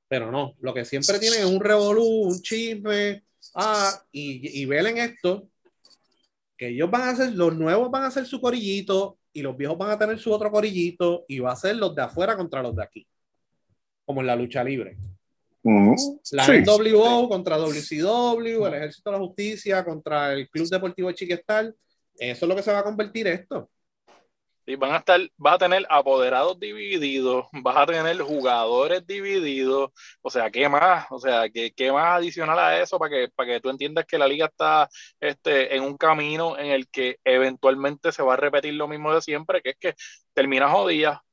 Pero 0.06 0.30
no, 0.30 0.54
lo 0.60 0.74
que 0.74 0.84
siempre 0.84 1.18
tienen 1.18 1.40
es 1.40 1.46
un 1.46 1.60
revolú, 1.60 2.04
un 2.04 2.42
chisme. 2.42 3.24
Ah, 3.54 4.02
y, 4.12 4.60
y 4.62 4.66
velen 4.66 4.98
esto, 4.98 5.48
que 6.58 6.68
ellos 6.68 6.90
van 6.90 7.02
a 7.02 7.10
hacer, 7.10 7.32
los 7.32 7.56
nuevos 7.56 7.90
van 7.90 8.02
a 8.02 8.08
hacer 8.08 8.26
su 8.26 8.38
corillito 8.38 9.18
y 9.32 9.40
los 9.40 9.56
viejos 9.56 9.78
van 9.78 9.92
a 9.92 9.98
tener 9.98 10.18
su 10.18 10.30
otro 10.30 10.50
corillito 10.50 11.24
y 11.26 11.38
va 11.38 11.52
a 11.52 11.56
ser 11.56 11.76
los 11.76 11.94
de 11.94 12.02
afuera 12.02 12.36
contra 12.36 12.62
los 12.62 12.76
de 12.76 12.82
aquí. 12.82 13.06
Como 14.04 14.20
en 14.20 14.26
la 14.26 14.36
lucha 14.36 14.62
libre. 14.64 14.96
La 16.32 16.44
Sí. 16.44 16.52
NWO 16.64 17.28
contra 17.28 17.56
WCW, 17.56 18.66
el 18.66 18.74
Ejército 18.74 19.10
de 19.10 19.16
la 19.16 19.24
Justicia 19.24 19.84
contra 19.84 20.32
el 20.32 20.48
Club 20.48 20.68
Deportivo 20.68 21.08
de 21.08 21.14
Chiquestal. 21.14 21.74
Eso 22.18 22.44
es 22.44 22.48
lo 22.48 22.56
que 22.56 22.62
se 22.62 22.72
va 22.72 22.80
a 22.80 22.84
convertir 22.84 23.26
esto. 23.28 23.70
Y 24.64 24.76
van 24.76 24.92
a 24.92 24.98
estar, 24.98 25.20
vas 25.36 25.54
a 25.54 25.58
tener 25.58 25.84
apoderados 25.90 26.58
divididos, 26.58 27.46
vas 27.52 27.76
a 27.76 27.86
tener 27.86 28.16
jugadores 28.20 29.04
divididos, 29.04 29.90
o 30.20 30.30
sea, 30.30 30.50
¿qué 30.50 30.68
más? 30.68 31.06
O 31.10 31.18
sea, 31.18 31.48
¿qué, 31.50 31.72
qué 31.74 31.90
más 31.90 32.18
adicional 32.18 32.58
a 32.58 32.80
eso 32.80 32.96
para 32.96 33.10
que, 33.10 33.28
para 33.34 33.54
que 33.54 33.60
tú 33.60 33.70
entiendas 33.70 34.06
que 34.06 34.18
la 34.18 34.28
liga 34.28 34.46
está 34.46 34.88
este, 35.18 35.74
en 35.74 35.82
un 35.82 35.96
camino 35.96 36.56
en 36.56 36.66
el 36.66 36.88
que 36.88 37.18
eventualmente 37.24 38.12
se 38.12 38.22
va 38.22 38.34
a 38.34 38.36
repetir 38.36 38.74
lo 38.74 38.86
mismo 38.86 39.12
de 39.12 39.20
siempre, 39.20 39.62
que 39.62 39.70
es 39.70 39.76
que 39.78 39.94
termina 40.32 40.68
jodida. 40.68 41.24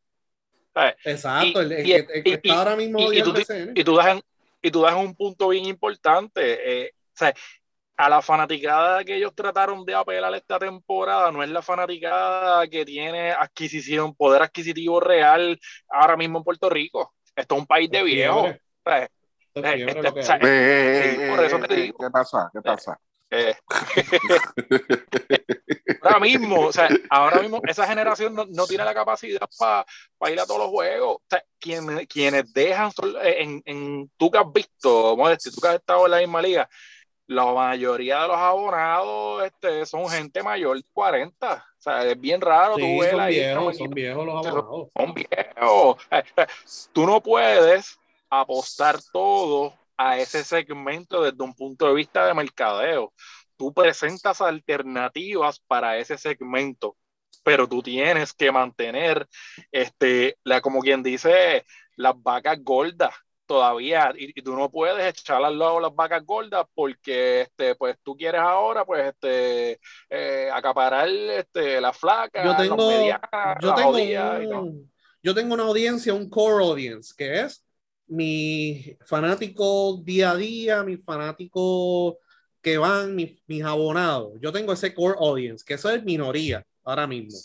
¿Sabes? 0.73 0.95
Exacto, 1.05 1.61
Y- 1.61 1.65
el, 1.65 1.71
el 1.71 1.85
y- 1.85 1.89
que, 1.89 1.95
el 2.13 2.23
que 2.23 2.29
y- 2.29 2.33
está 2.33 2.57
ahora 2.59 2.75
mismo 2.75 2.99
y- 2.99 3.21
tú. 3.21 3.33
Y 3.75 3.83
tú 3.83 3.95
das 3.95 4.07
en, 4.07 4.21
y 4.61 4.71
tú 4.71 4.81
das 4.81 4.95
un 4.95 5.15
punto 5.15 5.47
bien 5.49 5.65
importante. 5.65 6.83
eh, 6.85 6.91
o 6.95 7.17
sea, 7.19 7.33
a 7.97 8.07
la 8.09 8.21
fanaticada 8.21 9.03
que 9.03 9.15
ellos 9.17 9.33
trataron 9.35 9.83
de 9.83 9.93
apelar 9.93 10.33
esta 10.33 10.57
temporada 10.57 11.29
no 11.33 11.43
es 11.43 11.49
la 11.49 11.61
fanaticada 11.61 12.65
que 12.69 12.85
tiene 12.85 13.31
adquisición, 13.31 14.15
poder 14.15 14.41
adquisitivo 14.41 15.01
real 15.01 15.59
ahora 15.89 16.15
mismo 16.15 16.37
en 16.37 16.45
Puerto 16.45 16.69
Rico. 16.69 17.13
Esto 17.35 17.55
es 17.55 17.61
un 17.61 17.67
país 17.67 17.89
de 17.91 18.03
viejos. 18.03 18.51
eh. 18.51 19.07
Eh, 19.55 21.15
Sí, 21.19 21.29
por 21.29 21.43
eso 21.43 21.59
te 21.59 21.75
digo. 21.75 21.97
¿Qué 21.99 22.09
pasa? 22.09 22.49
¿Qué 22.53 22.61
pasa? 22.61 22.97
Eh, 23.31 23.53
ahora 26.01 26.19
mismo, 26.19 26.67
o 26.67 26.71
sea, 26.71 26.89
ahora 27.09 27.41
mismo 27.41 27.61
esa 27.67 27.87
generación 27.87 28.33
no, 28.33 28.45
no 28.45 28.67
tiene 28.67 28.83
la 28.83 28.93
capacidad 28.93 29.49
para 29.57 29.85
ir 30.31 30.39
a 30.39 30.45
todos 30.45 30.59
los 30.59 30.69
juegos. 30.69 31.17
O 31.17 31.21
sea, 31.29 31.43
quienes, 31.59 32.07
quienes 32.07 32.53
dejan, 32.53 32.91
eh, 33.23 33.35
en, 33.39 33.61
en 33.65 34.11
tú 34.17 34.31
que 34.31 34.37
has 34.37 34.51
visto, 34.51 35.15
Modesti, 35.15 35.51
tú 35.51 35.61
que 35.61 35.67
has 35.67 35.75
estado 35.75 36.05
en 36.05 36.11
la 36.11 36.19
misma 36.19 36.41
liga, 36.41 36.69
la 37.29 37.45
mayoría 37.45 38.23
de 38.23 38.27
los 38.27 38.37
abonados 38.37 39.43
este, 39.43 39.85
son 39.85 40.09
gente 40.09 40.41
mayor 40.41 40.77
de 40.77 40.83
40. 40.91 41.53
O 41.53 41.81
sea, 41.81 42.03
es 42.03 42.19
bien 42.19 42.41
raro 42.41 42.75
Sí, 42.75 42.81
tú 42.81 43.01
ver 43.01 43.11
son 43.11 43.27
viejos, 43.27 43.77
son 43.77 43.89
viejos 43.91 44.25
los 44.25 44.47
abogados. 44.47 44.87
son 44.95 45.13
viejos. 45.13 46.89
Tú 46.91 47.05
no 47.05 47.21
puedes 47.21 47.99
apostar 48.31 48.97
todo 49.13 49.73
a 49.95 50.17
ese 50.17 50.43
segmento 50.43 51.21
desde 51.21 51.43
un 51.43 51.53
punto 51.53 51.87
de 51.87 51.93
vista 51.93 52.25
de 52.25 52.33
mercadeo. 52.33 53.13
Tú 53.59 53.73
presentas 53.73 54.39
alternativas 54.39 55.59
para 55.67 55.97
ese 55.97 56.17
segmento, 56.17 56.95
pero 57.43 57.67
tú 57.67 57.83
tienes 57.83 58.31
que 58.31 58.53
mantener, 58.53 59.27
este, 59.69 60.37
la, 60.45 60.61
como 60.61 60.79
quien 60.79 61.03
dice, 61.03 61.65
las 61.97 62.13
vacas 62.23 62.57
gordas. 62.63 63.13
todavía, 63.45 64.13
y, 64.15 64.31
y 64.33 64.41
tú 64.43 64.55
no 64.55 64.69
puedes 64.71 65.03
echar 65.09 65.43
al 65.43 65.57
lado 65.59 65.81
las 65.81 65.93
vacas 65.93 66.23
gordas 66.23 66.65
porque 66.73 67.41
este, 67.41 67.75
pues 67.75 67.97
tú 68.01 68.15
quieres 68.15 68.39
ahora 68.39 68.85
pues 68.85 69.07
este 69.07 69.79
eh, 70.07 70.49
acaparar 70.53 71.09
este, 71.09 71.81
la 71.81 71.91
flaca, 71.91 72.45
Yo 72.45 72.55
tengo, 72.55 72.77
medianas, 72.77 73.57
yo, 73.59 73.73
tengo 73.73 73.99
y 73.99 74.47
todo. 74.47 74.73
yo 75.23 75.33
tengo 75.33 75.53
una 75.55 75.63
audiencia, 75.63 76.13
un 76.13 76.29
core 76.29 76.63
audience, 76.63 77.13
que 77.17 77.41
es 77.41 77.65
mi 78.05 78.95
fanático 79.05 79.99
día 80.01 80.31
a 80.31 80.35
día, 80.35 80.83
mi 80.83 80.95
fanático 80.95 82.19
que 82.61 82.77
van, 82.77 83.15
mis, 83.15 83.41
mis 83.47 83.63
abonados. 83.63 84.33
Yo 84.41 84.51
tengo 84.51 84.73
ese 84.73 84.93
core 84.93 85.17
audience, 85.19 85.63
que 85.65 85.75
eso 85.75 85.89
es 85.89 86.03
minoría 86.03 86.65
ahora 86.83 87.07
mismo. 87.07 87.37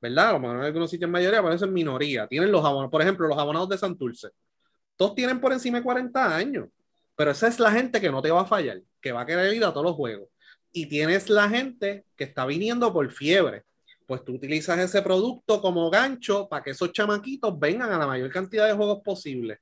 ¿Verdad? 0.00 0.30
A 0.30 0.38
lo 0.38 0.50
en 0.52 0.60
algunos 0.60 0.90
sitios 0.90 1.10
mayoría, 1.10 1.42
pero 1.42 1.54
eso 1.54 1.64
es 1.64 1.70
minoría. 1.70 2.26
Tienen 2.26 2.52
los 2.52 2.64
abonados, 2.64 2.90
por 2.90 3.02
ejemplo, 3.02 3.26
los 3.26 3.38
abonados 3.38 3.68
de 3.68 3.78
Santurce. 3.78 4.28
Todos 4.96 5.14
tienen 5.14 5.40
por 5.40 5.52
encima 5.52 5.78
de 5.78 5.84
40 5.84 6.36
años. 6.36 6.68
Pero 7.16 7.32
esa 7.32 7.48
es 7.48 7.58
la 7.58 7.72
gente 7.72 8.00
que 8.00 8.10
no 8.10 8.22
te 8.22 8.30
va 8.30 8.42
a 8.42 8.46
fallar, 8.46 8.80
que 9.00 9.10
va 9.10 9.22
a 9.22 9.26
querer 9.26 9.52
ir 9.52 9.64
a 9.64 9.72
todos 9.72 9.86
los 9.86 9.96
juegos. 9.96 10.28
Y 10.70 10.86
tienes 10.86 11.28
la 11.28 11.48
gente 11.48 12.04
que 12.16 12.24
está 12.24 12.46
viniendo 12.46 12.92
por 12.92 13.10
fiebre. 13.10 13.64
Pues 14.06 14.24
tú 14.24 14.34
utilizas 14.34 14.78
ese 14.78 15.02
producto 15.02 15.60
como 15.60 15.90
gancho 15.90 16.48
para 16.48 16.62
que 16.62 16.70
esos 16.70 16.92
chamaquitos 16.92 17.58
vengan 17.58 17.90
a 17.90 17.98
la 17.98 18.06
mayor 18.06 18.30
cantidad 18.30 18.68
de 18.68 18.72
juegos 18.74 19.00
posible. 19.04 19.58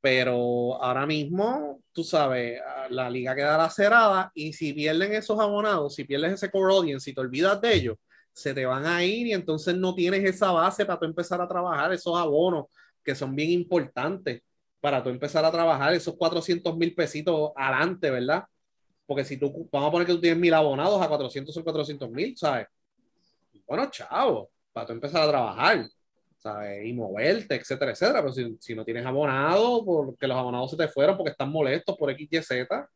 Pero 0.00 0.80
ahora 0.82 1.06
mismo, 1.06 1.80
tú 1.92 2.04
sabes, 2.04 2.60
la 2.90 3.10
liga 3.10 3.34
queda 3.34 3.58
lacerada 3.58 4.30
y 4.34 4.52
si 4.52 4.72
pierden 4.72 5.12
esos 5.12 5.38
abonados, 5.40 5.94
si 5.94 6.04
pierdes 6.04 6.34
ese 6.34 6.50
core 6.50 6.74
audience 6.74 7.10
y 7.10 7.14
te 7.14 7.20
olvidas 7.20 7.60
de 7.60 7.74
ellos, 7.74 7.96
se 8.32 8.54
te 8.54 8.64
van 8.64 8.86
a 8.86 9.04
ir 9.04 9.26
y 9.26 9.32
entonces 9.32 9.76
no 9.76 9.94
tienes 9.94 10.24
esa 10.24 10.52
base 10.52 10.86
para 10.86 11.00
tú 11.00 11.06
empezar 11.06 11.40
a 11.40 11.48
trabajar 11.48 11.92
esos 11.92 12.16
abonos 12.16 12.66
que 13.02 13.14
son 13.14 13.34
bien 13.34 13.50
importantes 13.50 14.42
para 14.80 15.02
tú 15.02 15.10
empezar 15.10 15.44
a 15.44 15.50
trabajar 15.50 15.92
esos 15.94 16.16
400 16.16 16.76
mil 16.76 16.94
pesitos 16.94 17.50
adelante, 17.56 18.10
¿verdad? 18.10 18.44
Porque 19.06 19.24
si 19.24 19.36
tú, 19.36 19.68
vamos 19.72 19.88
a 19.88 19.92
poner 19.92 20.06
que 20.06 20.14
tú 20.14 20.20
tienes 20.20 20.38
mil 20.38 20.54
abonados, 20.54 21.00
a 21.00 21.08
400 21.08 21.54
son 21.54 21.64
400 21.64 22.10
mil, 22.10 22.36
¿sabes? 22.36 22.66
Bueno, 23.66 23.90
chavo, 23.90 24.50
para 24.72 24.86
tú 24.86 24.92
empezar 24.92 25.22
a 25.22 25.28
trabajar, 25.28 25.88
¿sabes? 26.38 26.86
Y 26.86 26.92
moverte, 26.92 27.56
etcétera, 27.56 27.92
etcétera. 27.92 28.20
Pero 28.22 28.32
si, 28.32 28.56
si 28.60 28.74
no 28.74 28.84
tienes 28.84 29.04
abonados, 29.04 29.82
porque 29.84 30.26
los 30.26 30.36
abonados 30.36 30.70
se 30.70 30.76
te 30.76 30.88
fueron 30.88 31.16
porque 31.16 31.32
están 31.32 31.50
molestos 31.50 31.96
por 31.96 32.10
X, 32.10 32.28
Y, 32.30 32.42
Z, 32.42 32.88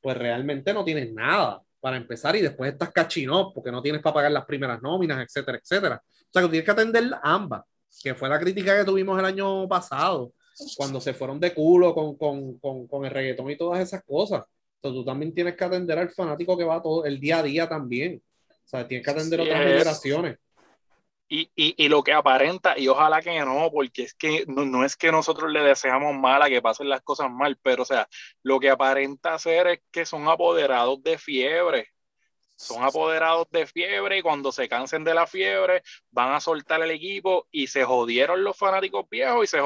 pues 0.00 0.16
realmente 0.16 0.72
no 0.72 0.84
tienes 0.84 1.12
nada 1.12 1.60
para 1.80 1.96
empezar 1.96 2.34
y 2.36 2.40
después 2.40 2.72
estás 2.72 2.90
cachinó 2.92 3.52
porque 3.52 3.70
no 3.70 3.82
tienes 3.82 4.00
para 4.00 4.14
pagar 4.14 4.32
las 4.32 4.44
primeras 4.46 4.80
nóminas, 4.80 5.22
etcétera, 5.22 5.58
etcétera. 5.62 6.02
O 6.04 6.28
sea 6.32 6.42
que 6.42 6.48
tienes 6.48 6.64
que 6.64 6.70
atender 6.70 7.04
ambas, 7.22 7.62
que 8.02 8.14
fue 8.14 8.28
la 8.28 8.38
crítica 8.40 8.76
que 8.78 8.84
tuvimos 8.84 9.18
el 9.18 9.24
año 9.24 9.68
pasado, 9.68 10.32
cuando 10.76 11.00
se 11.00 11.12
fueron 11.14 11.40
de 11.40 11.52
culo 11.52 11.94
con, 11.94 12.16
con, 12.16 12.58
con, 12.58 12.86
con 12.86 13.04
el 13.04 13.10
reggaetón 13.10 13.50
y 13.50 13.56
todas 13.56 13.80
esas 13.80 14.02
cosas. 14.04 14.44
Entonces 14.76 15.00
tú 15.00 15.04
también 15.04 15.34
tienes 15.34 15.56
que 15.56 15.64
atender 15.64 15.98
al 15.98 16.10
fanático 16.10 16.56
que 16.56 16.64
va 16.64 16.80
todo 16.82 17.04
el 17.04 17.18
día 17.18 17.38
a 17.38 17.42
día 17.42 17.68
también. 17.68 18.22
O 18.48 18.68
sea, 18.68 18.86
tienes 18.86 19.04
que 19.04 19.10
atender 19.10 19.40
Sí, 19.40 19.46
otras 19.46 19.60
es. 19.60 19.66
generaciones. 19.66 20.38
Y, 21.34 21.50
y, 21.56 21.74
y 21.84 21.88
lo 21.88 22.04
que 22.04 22.12
aparenta, 22.12 22.78
y 22.78 22.86
ojalá 22.86 23.20
que 23.20 23.40
no, 23.40 23.68
porque 23.72 24.04
es 24.04 24.14
que 24.14 24.44
no, 24.46 24.64
no 24.64 24.84
es 24.84 24.94
que 24.94 25.10
nosotros 25.10 25.50
le 25.50 25.62
deseamos 25.62 26.14
mal 26.14 26.40
a 26.42 26.48
que 26.48 26.62
pasen 26.62 26.88
las 26.88 27.02
cosas 27.02 27.28
mal, 27.28 27.58
pero 27.60 27.82
o 27.82 27.84
sea, 27.84 28.08
lo 28.44 28.60
que 28.60 28.70
aparenta 28.70 29.36
ser 29.40 29.66
es 29.66 29.80
que 29.90 30.06
son 30.06 30.28
apoderados 30.28 31.02
de 31.02 31.18
fiebre. 31.18 31.88
Son 32.56 32.82
apoderados 32.82 33.48
de 33.50 33.66
fiebre 33.66 34.18
y 34.18 34.22
cuando 34.22 34.52
se 34.52 34.68
cansen 34.68 35.04
de 35.04 35.14
la 35.14 35.26
fiebre 35.26 35.82
van 36.10 36.32
a 36.32 36.40
soltar 36.40 36.80
el 36.82 36.90
equipo 36.92 37.46
y 37.50 37.66
se 37.66 37.84
jodieron 37.84 38.44
los 38.44 38.56
fanáticos 38.56 39.06
viejos 39.10 39.44
y 39.44 39.46
se 39.48 39.58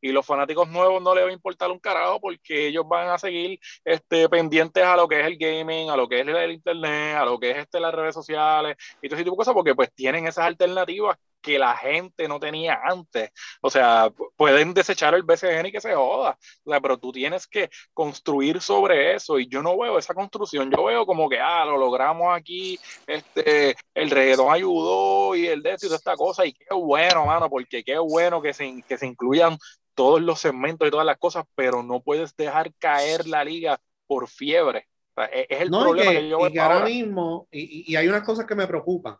y 0.00 0.12
los 0.12 0.26
fanáticos 0.26 0.68
nuevos 0.68 1.02
no 1.02 1.14
les 1.14 1.24
va 1.24 1.28
a 1.28 1.32
importar 1.32 1.70
un 1.70 1.78
carajo 1.78 2.20
porque 2.20 2.68
ellos 2.68 2.86
van 2.88 3.08
a 3.08 3.18
seguir 3.18 3.60
este, 3.84 4.28
pendientes 4.28 4.82
a 4.84 4.96
lo 4.96 5.06
que 5.08 5.20
es 5.20 5.26
el 5.26 5.36
gaming, 5.38 5.90
a 5.90 5.96
lo 5.96 6.08
que 6.08 6.20
es 6.20 6.26
el 6.26 6.52
internet, 6.52 7.16
a 7.16 7.24
lo 7.24 7.38
que 7.38 7.52
es 7.52 7.58
este, 7.58 7.80
las 7.80 7.94
redes 7.94 8.14
sociales 8.14 8.76
y 9.00 9.08
todo 9.08 9.16
ese 9.16 9.24
tipo 9.24 9.36
de 9.36 9.38
cosas 9.38 9.54
porque 9.54 9.74
pues 9.74 9.92
tienen 9.94 10.26
esas 10.26 10.46
alternativas 10.46 11.16
que 11.42 11.58
la 11.58 11.76
gente 11.76 12.28
no 12.28 12.40
tenía 12.40 12.80
antes. 12.84 13.30
O 13.60 13.68
sea, 13.70 14.06
pu- 14.10 14.30
pueden 14.36 14.72
desechar 14.74 15.14
el 15.14 15.24
BCN 15.24 15.68
y 15.68 15.72
que 15.72 15.80
se 15.80 15.94
joda. 15.94 16.38
O 16.64 16.70
sea, 16.70 16.80
pero 16.80 16.98
tú 16.98 17.12
tienes 17.12 17.46
que 17.46 17.68
construir 17.92 18.60
sobre 18.60 19.14
eso 19.14 19.38
y 19.38 19.48
yo 19.48 19.62
no 19.62 19.76
veo 19.78 19.98
esa 19.98 20.14
construcción. 20.14 20.70
Yo 20.70 20.84
veo 20.84 21.04
como 21.04 21.28
que, 21.28 21.38
ah, 21.40 21.64
lo 21.64 21.76
logramos 21.76 22.34
aquí, 22.34 22.78
este, 23.06 23.74
el 23.94 24.10
reggaetón 24.10 24.52
ayudó 24.52 25.34
y 25.36 25.46
el 25.48 25.62
de 25.62 25.72
esto 25.72 25.86
y 25.86 25.88
toda 25.88 25.98
esta 25.98 26.16
cosa 26.16 26.46
y 26.46 26.52
qué 26.54 26.66
bueno, 26.74 27.26
mano, 27.26 27.50
porque 27.50 27.82
qué 27.84 27.98
bueno 27.98 28.40
que 28.40 28.54
se, 28.54 28.82
que 28.86 28.96
se 28.96 29.06
incluyan 29.06 29.58
todos 29.94 30.22
los 30.22 30.40
segmentos 30.40 30.88
y 30.88 30.90
todas 30.90 31.04
las 31.06 31.18
cosas, 31.18 31.44
pero 31.54 31.82
no 31.82 32.00
puedes 32.00 32.34
dejar 32.36 32.72
caer 32.78 33.26
la 33.26 33.44
liga 33.44 33.78
por 34.06 34.28
fiebre. 34.28 34.86
O 35.14 35.20
sea, 35.20 35.30
e- 35.32 35.46
es 35.50 35.60
el 35.60 35.70
No, 35.70 35.80
y 35.80 35.82
problema 35.82 36.12
que, 36.12 36.18
que, 36.20 36.28
yo 36.28 36.38
y 36.38 36.42
veo 36.44 36.52
que 36.52 36.60
ahora 36.60 36.84
mismo, 36.86 37.48
y, 37.50 37.60
y- 37.60 37.92
y 37.92 37.96
hay 37.96 38.08
unas 38.08 38.22
cosas 38.22 38.46
que 38.46 38.54
me 38.54 38.66
preocupan. 38.66 39.16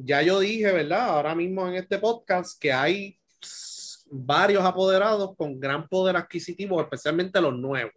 Ya 0.00 0.22
yo 0.22 0.38
dije, 0.38 0.70
¿verdad? 0.70 1.08
Ahora 1.08 1.34
mismo 1.34 1.66
en 1.68 1.74
este 1.74 1.98
podcast 1.98 2.60
que 2.60 2.72
hay 2.72 3.18
varios 4.10 4.64
apoderados 4.64 5.34
con 5.36 5.58
gran 5.58 5.88
poder 5.88 6.16
adquisitivo, 6.16 6.80
especialmente 6.80 7.40
los 7.40 7.52
nuevos, 7.58 7.92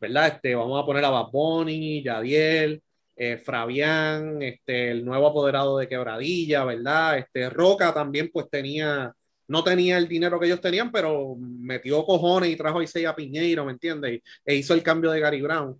¿verdad? 0.00 0.28
Este, 0.28 0.54
vamos 0.54 0.80
a 0.80 0.86
poner 0.86 1.04
a 1.04 1.10
Bad 1.10 1.32
Bunny, 1.32 2.00
Yadiel, 2.04 2.80
eh, 3.16 3.38
Fabián, 3.38 4.40
este, 4.40 4.92
el 4.92 5.04
nuevo 5.04 5.26
apoderado 5.26 5.78
de 5.78 5.88
Quebradilla, 5.88 6.64
¿verdad? 6.64 7.18
Este, 7.18 7.50
Roca 7.50 7.92
también 7.92 8.30
pues 8.32 8.48
tenía, 8.48 9.12
no 9.48 9.64
tenía 9.64 9.98
el 9.98 10.06
dinero 10.06 10.38
que 10.38 10.46
ellos 10.46 10.60
tenían, 10.60 10.92
pero 10.92 11.34
metió 11.38 12.04
cojones 12.04 12.50
y 12.50 12.56
trajo 12.56 12.78
a 12.78 12.84
Isaiah 12.84 13.16
Piñeiro, 13.16 13.64
¿me 13.64 13.72
entiendes? 13.72 14.22
E 14.44 14.54
hizo 14.54 14.74
el 14.74 14.82
cambio 14.84 15.10
de 15.10 15.18
Gary 15.18 15.42
Brown 15.42 15.76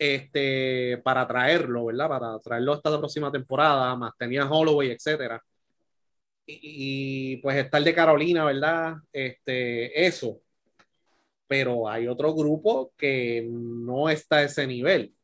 este, 0.00 0.98
para 1.04 1.26
traerlo, 1.28 1.84
¿verdad? 1.86 2.08
Para 2.08 2.38
traerlo 2.40 2.72
hasta 2.72 2.90
la 2.90 2.98
próxima 2.98 3.30
temporada, 3.30 3.94
más 3.96 4.12
tenía 4.18 4.48
Holloway, 4.50 4.92
etcétera. 4.92 5.42
Y, 6.46 7.34
y, 7.34 7.36
pues 7.38 7.56
está 7.58 7.78
el 7.78 7.84
de 7.84 7.94
Carolina, 7.94 8.44
¿verdad? 8.44 8.94
Este, 9.12 10.06
eso. 10.06 10.40
Pero 11.46 11.88
hay 11.88 12.06
otro 12.08 12.34
grupo 12.34 12.92
que 12.96 13.46
no 13.50 14.08
está 14.08 14.36
a 14.36 14.42
ese 14.44 14.66
nivel, 14.66 15.14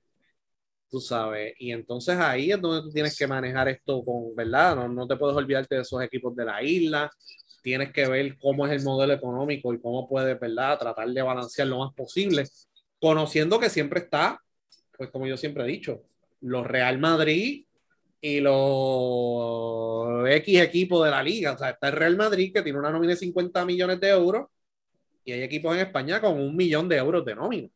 tú 0.90 1.00
sabes. 1.00 1.54
Y 1.58 1.72
entonces 1.72 2.16
ahí 2.18 2.52
es 2.52 2.60
donde 2.60 2.82
tú 2.82 2.90
tienes 2.92 3.16
que 3.16 3.26
manejar 3.26 3.68
esto 3.68 4.04
con, 4.04 4.34
¿verdad? 4.36 4.76
No, 4.76 4.88
no 4.88 5.06
te 5.06 5.16
puedes 5.16 5.36
olvidarte 5.36 5.76
de 5.76 5.82
esos 5.82 6.02
equipos 6.02 6.36
de 6.36 6.44
la 6.44 6.62
isla. 6.62 7.10
Tienes 7.62 7.92
que 7.92 8.06
ver 8.08 8.36
cómo 8.38 8.66
es 8.66 8.72
el 8.72 8.82
modelo 8.84 9.14
económico 9.14 9.72
y 9.72 9.80
cómo 9.80 10.08
puedes, 10.08 10.38
¿verdad? 10.38 10.78
Tratar 10.78 11.08
de 11.08 11.22
balancear 11.22 11.68
lo 11.68 11.78
más 11.78 11.94
posible, 11.94 12.44
conociendo 13.00 13.58
que 13.58 13.70
siempre 13.70 14.00
está 14.00 14.40
pues 14.96 15.10
como 15.10 15.26
yo 15.26 15.36
siempre 15.36 15.64
he 15.64 15.66
dicho, 15.66 16.04
los 16.40 16.66
Real 16.66 16.98
Madrid 16.98 17.66
y 18.20 18.40
los 18.40 20.28
X 20.28 20.60
equipos 20.60 21.04
de 21.04 21.10
la 21.10 21.22
liga. 21.22 21.52
O 21.52 21.58
sea, 21.58 21.70
está 21.70 21.88
el 21.88 21.94
Real 21.94 22.16
Madrid 22.16 22.52
que 22.52 22.62
tiene 22.62 22.78
una 22.78 22.90
nómina 22.90 23.12
de 23.12 23.18
50 23.18 23.64
millones 23.64 24.00
de 24.00 24.08
euros 24.08 24.48
y 25.24 25.32
hay 25.32 25.42
equipos 25.42 25.74
en 25.74 25.80
España 25.82 26.20
con 26.20 26.40
un 26.40 26.56
millón 26.56 26.88
de 26.88 26.96
euros 26.96 27.24
de 27.24 27.34
nómina. 27.34 27.68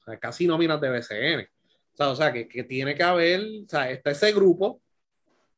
O 0.00 0.04
sea, 0.04 0.18
casi 0.18 0.46
nóminas 0.46 0.80
de 0.80 0.90
BCN. 0.90 1.48
O 1.94 1.96
sea, 1.96 2.08
o 2.10 2.16
sea 2.16 2.32
que, 2.32 2.48
que 2.48 2.64
tiene 2.64 2.94
que 2.94 3.02
haber, 3.02 3.40
o 3.40 3.68
sea, 3.68 3.90
está 3.90 4.10
ese 4.10 4.32
grupo, 4.32 4.80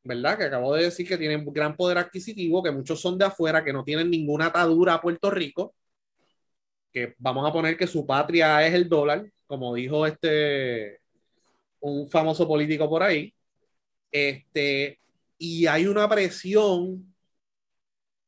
¿verdad? 0.04 0.38
Que 0.38 0.44
acabo 0.44 0.74
de 0.74 0.84
decir 0.84 1.06
que 1.06 1.18
tienen 1.18 1.44
gran 1.52 1.76
poder 1.76 1.98
adquisitivo, 1.98 2.62
que 2.62 2.70
muchos 2.70 3.00
son 3.00 3.18
de 3.18 3.26
afuera, 3.26 3.64
que 3.64 3.72
no 3.72 3.84
tienen 3.84 4.10
ninguna 4.10 4.46
atadura 4.46 4.94
a 4.94 5.00
Puerto 5.00 5.30
Rico, 5.30 5.74
que 6.92 7.14
vamos 7.18 7.48
a 7.48 7.52
poner 7.52 7.76
que 7.76 7.86
su 7.86 8.06
patria 8.06 8.66
es 8.66 8.74
el 8.74 8.88
dólar, 8.88 9.30
como 9.46 9.74
dijo 9.74 10.06
este 10.06 10.99
un 11.80 12.08
famoso 12.08 12.46
político 12.46 12.88
por 12.88 13.02
ahí. 13.02 13.32
Este, 14.10 14.98
y 15.38 15.66
hay 15.66 15.86
una 15.86 16.08
presión 16.08 17.14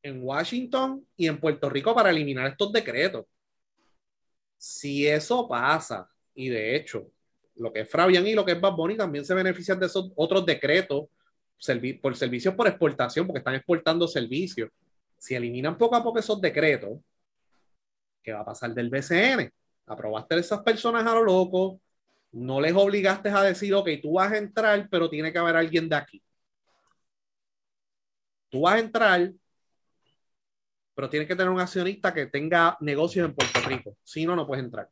en 0.03 0.23
Washington 0.23 1.07
y 1.17 1.29
en 1.29 1.39
Puerto 1.39 1.71
Rico 1.71 1.95
para 1.95 2.11
eliminar 2.11 2.51
estos 2.51 2.73
decretos. 2.73 3.27
Si 4.57 5.07
eso 5.07 5.49
pasa, 5.49 6.09
y 6.35 6.49
de 6.49 6.77
hecho, 6.77 7.11
lo 7.57 7.73
que 7.73 7.81
es 7.81 7.91
Fabián 7.91 8.27
y 8.27 8.35
lo 8.35 8.45
que 8.45 8.53
es 8.53 8.61
Bad 8.61 8.75
Bunny 8.75 8.97
también 8.97 9.25
se 9.25 9.35
benefician 9.35 9.79
de 9.79 9.87
esos 9.87 10.11
otros 10.17 10.47
decretos 10.47 11.07
servi 11.63 11.93
por 11.95 12.17
servicios 12.17 12.55
por 12.55 12.67
exportación, 12.67 13.27
porque 13.27 13.39
están 13.39 13.55
exportando 13.55 14.09
servicios. 14.09 14.69
Si 15.17 15.37
eliminan 15.37 15.79
poco 15.79 15.95
a 15.95 16.03
poco 16.03 16.19
esos 16.19 16.41
decretos, 16.41 16.99
¿qué 18.21 18.33
va 18.33 18.41
a 18.41 18.45
pasar 18.45 18.75
del 18.75 18.91
BCN? 18.91 19.49
Aprobaste 19.87 20.35
a 20.35 20.39
esas 20.39 20.61
personas 20.63 21.07
a 21.07 21.15
lo 21.15 21.23
loco, 21.23 21.81
no 22.33 22.61
les 22.61 22.75
obligaste 22.75 23.29
a 23.31 23.43
decir, 23.43 23.75
ok, 23.75 23.89
tú 24.03 24.15
vas 24.15 24.33
a 24.33 24.39
entrar, 24.39 24.89
pero 24.91 25.09
tiene 25.11 25.33
que 25.33 25.39
haber 25.39 25.57
alguien 25.57 25.89
de 25.89 25.97
aquí. 25.97 26.23
Tú 28.51 28.63
vas 28.63 28.75
a 28.75 28.79
entrar, 28.81 29.33
pero 30.95 31.09
tienes 31.09 31.29
que 31.29 31.37
tener 31.37 31.51
un 31.51 31.61
accionista 31.61 32.13
que 32.13 32.27
tenga 32.27 32.77
negocios 32.81 33.27
en 33.27 33.35
Puerto 33.35 33.61
Rico. 33.61 33.97
Si 34.05 34.27
no, 34.27 34.37
no 34.37 34.47
puedes 34.47 34.65
entrar. 34.65 34.89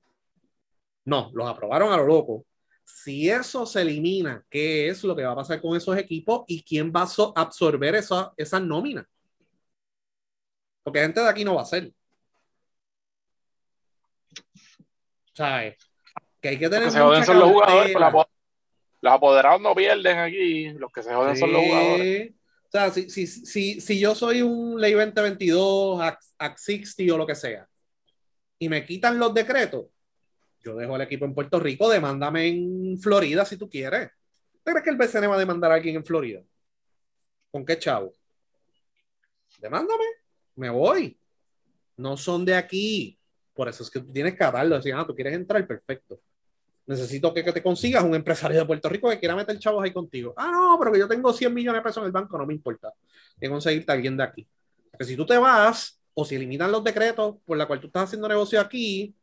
No, 1.04 1.30
los 1.34 1.48
aprobaron 1.48 1.92
a 1.92 1.96
lo 1.96 2.06
loco. 2.06 2.46
Si 2.84 3.30
eso 3.30 3.66
se 3.66 3.82
elimina, 3.82 4.44
¿qué 4.50 4.88
es 4.88 5.04
lo 5.04 5.14
que 5.16 5.22
va 5.24 5.32
a 5.32 5.36
pasar 5.36 5.60
con 5.60 5.76
esos 5.76 5.96
equipos 5.96 6.44
y 6.46 6.62
quién 6.62 6.92
va 6.92 7.02
a 7.02 7.40
absorber 7.40 7.94
esa, 7.94 8.32
esas 8.36 8.62
nóminas? 8.62 9.06
Porque 10.82 11.00
gente 11.00 11.20
de 11.20 11.28
aquí 11.28 11.44
no 11.44 11.54
va 11.54 11.62
a 11.62 11.64
ser. 11.64 11.92
¿Sabes? 15.34 15.89
Que 16.40 16.48
hay 16.48 16.58
que 16.58 16.68
tener. 16.68 16.84
Los 16.84 16.94
que 16.94 16.98
se 16.98 17.04
joden 17.04 17.24
son 17.24 17.38
los 17.38 17.50
jugadores, 17.50 17.92
pero 17.92 18.26
los 19.02 19.12
apoderados 19.12 19.60
no 19.60 19.74
pierden 19.74 20.18
aquí. 20.18 20.70
Los 20.70 20.92
que 20.92 21.02
se 21.02 21.14
joden 21.14 21.36
son 21.36 21.52
los 21.52 21.62
jugadores. 21.62 22.32
O 22.32 22.70
sea, 22.70 22.90
si, 22.90 23.10
si, 23.10 23.26
si, 23.26 23.80
si 23.80 23.98
yo 23.98 24.14
soy 24.14 24.42
un 24.42 24.80
ley 24.80 24.92
2022, 24.92 26.00
Act, 26.00 26.22
Act 26.38 26.58
60 26.58 27.14
o 27.14 27.18
lo 27.18 27.26
que 27.26 27.34
sea, 27.34 27.68
y 28.58 28.68
me 28.68 28.84
quitan 28.84 29.18
los 29.18 29.34
decretos, 29.34 29.86
yo 30.60 30.76
dejo 30.76 30.94
el 30.94 31.02
equipo 31.02 31.24
en 31.24 31.34
Puerto 31.34 31.58
Rico, 31.58 31.88
demándame 31.88 32.46
en 32.46 32.98
Florida 33.00 33.44
si 33.44 33.56
tú 33.56 33.68
quieres. 33.68 34.10
¿Tú 34.52 34.60
crees 34.62 34.84
que 34.84 34.90
el 34.90 34.96
BCN 34.96 35.30
va 35.30 35.34
a 35.34 35.38
demandar 35.38 35.72
a 35.72 35.76
alguien 35.76 35.96
en 35.96 36.04
Florida? 36.04 36.42
¿Con 37.50 37.64
qué 37.64 37.78
chavo? 37.78 38.12
Demándame, 39.58 40.04
me 40.54 40.70
voy. 40.70 41.18
No 41.96 42.16
son 42.16 42.44
de 42.44 42.54
aquí. 42.54 43.18
Por 43.52 43.68
eso 43.68 43.82
es 43.82 43.90
que 43.90 44.00
tú 44.00 44.12
tienes 44.12 44.36
que 44.36 44.44
atarlo. 44.44 44.76
Decir, 44.76 44.94
ah, 44.94 45.04
tú 45.06 45.14
quieres 45.14 45.34
entrar, 45.34 45.66
perfecto. 45.66 46.20
Necesito 46.90 47.32
que, 47.32 47.44
que 47.44 47.52
te 47.52 47.62
consigas 47.62 48.02
un 48.02 48.16
empresario 48.16 48.58
de 48.58 48.66
Puerto 48.66 48.88
Rico 48.88 49.08
que 49.08 49.20
quiera 49.20 49.36
meter 49.36 49.56
chavos 49.60 49.84
ahí 49.84 49.92
contigo. 49.92 50.34
Ah, 50.36 50.50
no, 50.50 50.76
pero 50.76 50.90
que 50.90 50.98
yo 50.98 51.06
tengo 51.06 51.32
100 51.32 51.54
millones 51.54 51.78
de 51.78 51.84
pesos 51.84 51.98
en 51.98 52.06
el 52.06 52.10
banco, 52.10 52.36
no 52.36 52.44
me 52.44 52.52
importa. 52.52 52.92
Que 53.40 53.48
conseguirte 53.48 53.92
a 53.92 53.94
alguien 53.94 54.16
de 54.16 54.24
aquí. 54.24 54.48
Porque 54.90 55.04
si 55.04 55.16
tú 55.16 55.24
te 55.24 55.38
vas 55.38 56.00
o 56.14 56.24
si 56.24 56.34
eliminan 56.34 56.72
los 56.72 56.82
decretos 56.82 57.36
por 57.46 57.56
la 57.56 57.66
cual 57.66 57.78
tú 57.78 57.86
estás 57.86 58.06
haciendo 58.06 58.26
negocio 58.26 58.60
aquí, 58.60 59.14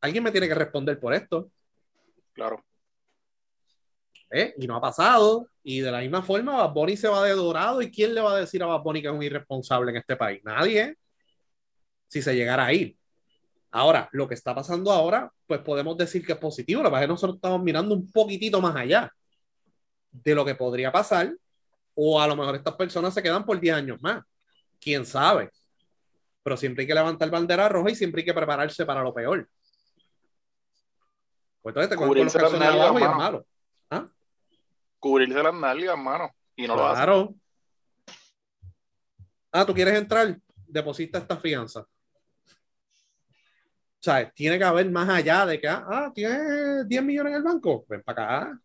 alguien 0.00 0.24
me 0.24 0.30
tiene 0.30 0.48
que 0.48 0.54
responder 0.54 0.98
por 0.98 1.12
esto. 1.12 1.50
Claro. 2.32 2.64
¿eh? 4.30 4.54
Y 4.56 4.66
no 4.66 4.76
ha 4.76 4.80
pasado. 4.80 5.46
Y 5.62 5.80
de 5.80 5.90
la 5.90 6.00
misma 6.00 6.22
forma, 6.22 6.56
Bad 6.56 6.72
Bunny 6.72 6.96
se 6.96 7.08
va 7.08 7.22
de 7.22 7.32
dorado. 7.32 7.82
¿Y 7.82 7.90
quién 7.90 8.14
le 8.14 8.22
va 8.22 8.32
a 8.32 8.40
decir 8.40 8.62
a 8.62 8.66
Bad 8.66 8.80
Bunny 8.80 9.02
que 9.02 9.08
es 9.08 9.14
un 9.14 9.22
irresponsable 9.22 9.90
en 9.90 9.98
este 9.98 10.16
país? 10.16 10.40
Nadie. 10.42 10.96
Si 12.08 12.22
se 12.22 12.34
llegara 12.34 12.64
a 12.64 12.72
ir. 12.72 12.96
Ahora, 13.76 14.08
lo 14.12 14.28
que 14.28 14.34
está 14.34 14.54
pasando 14.54 14.92
ahora, 14.92 15.32
pues 15.48 15.60
podemos 15.62 15.96
decir 15.96 16.24
que 16.24 16.30
es 16.34 16.38
positivo. 16.38 16.80
Lo 16.80 16.90
que 16.90 16.92
pasa 16.92 17.02
es 17.02 17.08
que 17.08 17.12
nosotros 17.12 17.34
estamos 17.34 17.60
mirando 17.60 17.92
un 17.92 18.08
poquitito 18.08 18.60
más 18.60 18.76
allá 18.76 19.12
de 20.12 20.32
lo 20.32 20.44
que 20.44 20.54
podría 20.54 20.92
pasar. 20.92 21.34
O 21.92 22.20
a 22.20 22.28
lo 22.28 22.36
mejor 22.36 22.54
estas 22.54 22.76
personas 22.76 23.12
se 23.12 23.20
quedan 23.20 23.44
por 23.44 23.58
10 23.58 23.74
años 23.74 24.00
más. 24.00 24.22
Quién 24.80 25.04
sabe. 25.04 25.50
Pero 26.44 26.56
siempre 26.56 26.82
hay 26.82 26.86
que 26.86 26.94
levantar 26.94 27.28
bandera 27.30 27.68
roja 27.68 27.90
y 27.90 27.96
siempre 27.96 28.20
hay 28.20 28.24
que 28.26 28.32
prepararse 28.32 28.86
para 28.86 29.02
lo 29.02 29.12
peor. 29.12 29.48
Pues 31.60 31.72
entonces 31.72 31.90
te 31.90 31.96
con 31.96 32.06
los 32.06 32.14
Cubrirse 32.14 32.38
las 32.38 32.50
calzones 32.52 32.68
nalgas, 32.68 32.86
abajo 32.86 32.98
y 33.00 33.02
es 33.02 33.08
mano. 33.08 33.44
malo. 33.90 34.10
Cubrirse 35.00 35.42
las 35.42 35.54
nalgas, 35.54 35.88
hermano. 35.88 36.30
Y 36.54 36.68
no 36.68 36.76
lo 36.76 36.86
hacen. 36.86 36.96
Claro. 37.04 37.34
Ah, 39.50 39.66
¿tú 39.66 39.74
quieres 39.74 39.98
entrar? 39.98 40.38
Deposita 40.68 41.18
esta 41.18 41.36
fianza. 41.38 41.84
O 44.04 44.06
sea, 44.06 44.30
tiene 44.32 44.58
que 44.58 44.64
haber 44.64 44.90
más 44.90 45.08
allá 45.08 45.46
de 45.46 45.58
que, 45.58 45.66
ah, 45.66 45.82
ah, 45.88 46.12
tienes 46.14 46.86
10 46.86 47.02
millones 47.02 47.30
en 47.30 47.36
el 47.38 47.42
banco, 47.42 47.86
ven 47.88 48.02
para 48.02 48.38
acá. 48.38 48.60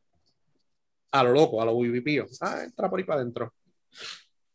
A 1.11 1.23
lo 1.23 1.31
loco, 1.31 1.61
a 1.61 1.65
lo 1.65 1.79
vivipío. 1.79 2.25
Ah, 2.41 2.63
entra 2.65 2.89
por 2.89 2.99
ahí 2.99 3.05
para 3.05 3.21
adentro. 3.21 3.53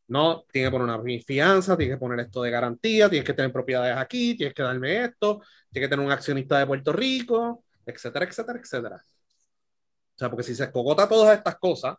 No, 0.09 0.45
tienes 0.53 0.69
que 0.69 0.73
poner 0.77 0.95
una 0.95 1.23
fianza, 1.25 1.75
tienes 1.75 1.97
que 1.97 2.01
poner 2.01 2.21
esto 2.21 2.43
de 2.43 2.51
garantía, 2.51 3.09
tienes 3.09 3.27
que 3.27 3.33
tener 3.33 3.51
propiedades 3.51 3.97
aquí, 3.97 4.37
tienes 4.37 4.55
que 4.55 4.63
darme 4.63 5.05
esto, 5.05 5.41
tienes 5.73 5.89
que 5.89 5.91
tener 5.91 6.05
un 6.05 6.13
accionista 6.13 6.59
de 6.59 6.67
Puerto 6.67 6.93
Rico, 6.93 7.65
etcétera, 7.87 8.27
etcétera, 8.27 8.61
etcétera. 8.61 8.97
O 8.97 10.19
sea, 10.19 10.29
porque 10.29 10.43
si 10.43 10.55
se 10.55 10.65
escogota 10.65 11.09
todas 11.09 11.35
estas 11.35 11.57
cosas, 11.59 11.97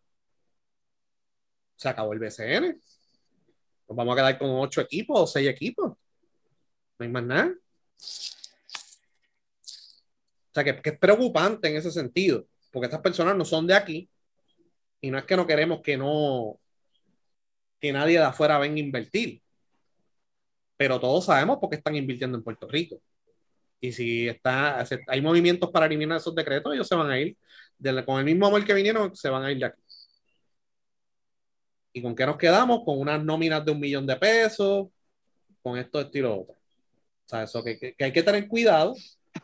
se 1.76 1.90
acabó 1.90 2.14
el 2.14 2.20
BCN. 2.20 2.80
Nos 3.90 3.98
vamos 3.98 4.14
a 4.14 4.18
quedar 4.18 4.38
con 4.38 4.50
ocho 4.52 4.82
equipos 4.82 5.20
o 5.22 5.26
seis 5.26 5.50
equipos. 5.50 5.94
No 7.00 7.04
hay 7.04 7.10
más 7.10 7.24
nada. 7.24 7.52
Sea, 10.56 10.64
que, 10.64 10.82
que 10.82 10.92
es 10.92 10.98
preocupante 11.00 11.68
en 11.68 11.76
ese 11.76 11.92
sentido, 11.92 12.48
porque 12.72 12.86
estas 12.88 13.02
personas 13.02 13.36
no 13.36 13.44
son 13.46 13.68
de 13.68 13.74
aquí 13.74 14.10
y 15.02 15.12
no 15.12 15.18
es 15.18 15.26
que 15.26 15.36
no 15.36 15.46
queremos 15.46 15.82
que 15.82 15.98
no 15.98 16.60
que 17.80 17.92
nadie 17.92 18.18
de 18.20 18.24
afuera 18.26 18.58
venga 18.58 18.78
a 18.78 18.80
invertir, 18.80 19.42
pero 20.78 21.00
todos 21.00 21.26
sabemos 21.26 21.58
por 21.60 21.70
qué 21.70 21.78
están 21.78 21.96
invirtiendo 21.96 22.38
en 22.38 22.44
Puerto 22.44 22.68
Rico. 22.68 23.02
Y 23.82 23.92
si 23.92 24.28
está, 24.28 24.86
hay 25.08 25.22
movimientos 25.22 25.70
para 25.72 25.86
eliminar 25.86 26.18
esos 26.18 26.36
decretos, 26.36 26.74
ellos 26.74 26.88
se 26.88 26.96
van 26.96 27.10
a 27.12 27.20
ir 27.20 27.38
de- 27.78 28.06
con 28.06 28.20
el 28.20 28.26
mismo 28.26 28.48
amor 28.48 28.66
que 28.66 28.74
vinieron, 28.74 29.16
se 29.16 29.30
van 29.30 29.44
a 29.44 29.52
ir 29.52 29.60
de 29.60 29.66
aquí. 29.66 29.82
¿Y 31.94 32.02
con 32.02 32.16
qué 32.16 32.26
nos 32.26 32.38
quedamos? 32.38 32.84
Con 32.84 33.00
unas 33.00 33.24
nóminas 33.24 33.64
de 33.66 33.72
un 33.72 33.80
millón 33.80 34.06
de 34.06 34.16
pesos, 34.18 34.88
con 35.62 35.78
esto, 35.78 36.02
esto 36.02 36.18
y 36.18 36.22
lo 36.22 36.42
otro. 36.42 36.56
O 36.56 37.28
sea, 37.30 37.44
eso 37.44 37.64
que- 37.64 37.80
que 37.80 38.04
hay 38.06 38.14
que 38.14 38.24
tener 38.24 38.48
cuidado, 38.48 38.94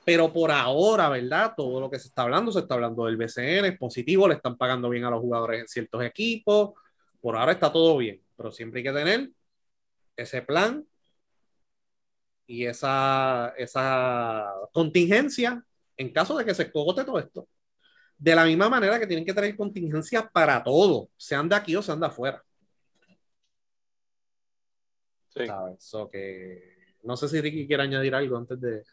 pero 0.05 0.31
por 0.31 0.51
ahora, 0.51 1.09
¿verdad? 1.09 1.53
Todo 1.55 1.79
lo 1.79 1.89
que 1.89 1.99
se 1.99 2.07
está 2.07 2.23
hablando, 2.23 2.51
se 2.51 2.59
está 2.59 2.75
hablando 2.75 3.05
del 3.05 3.17
BCN, 3.17 3.65
es 3.65 3.77
positivo, 3.77 4.27
le 4.27 4.35
están 4.35 4.57
pagando 4.57 4.89
bien 4.89 5.03
a 5.05 5.09
los 5.09 5.21
jugadores 5.21 5.61
en 5.61 5.67
ciertos 5.67 6.03
equipos, 6.03 6.71
por 7.19 7.35
ahora 7.37 7.51
está 7.53 7.71
todo 7.71 7.97
bien, 7.97 8.21
pero 8.35 8.51
siempre 8.51 8.79
hay 8.79 8.83
que 8.83 8.93
tener 8.93 9.29
ese 10.15 10.41
plan 10.41 10.85
y 12.47 12.65
esa, 12.65 13.53
esa 13.57 14.51
contingencia 14.73 15.63
en 15.97 16.11
caso 16.11 16.37
de 16.37 16.45
que 16.45 16.53
se 16.53 16.63
escogote 16.63 17.05
todo 17.05 17.19
esto. 17.19 17.47
De 18.17 18.35
la 18.35 18.45
misma 18.45 18.69
manera 18.69 18.99
que 18.99 19.07
tienen 19.07 19.25
que 19.25 19.33
tener 19.33 19.55
contingencia 19.55 20.29
para 20.29 20.63
todo, 20.63 21.09
sean 21.17 21.47
de 21.47 21.55
aquí 21.55 21.75
o 21.75 21.81
sean 21.81 21.99
de 21.99 22.07
afuera. 22.07 22.43
Sí. 25.29 25.45
¿sabes? 25.47 25.83
So 25.83 26.09
que, 26.09 26.95
no 27.03 27.15
sé 27.15 27.29
si 27.29 27.39
Ricky 27.39 27.67
quiere 27.67 27.83
añadir 27.83 28.13
algo 28.15 28.37
antes 28.37 28.59
de... 28.59 28.83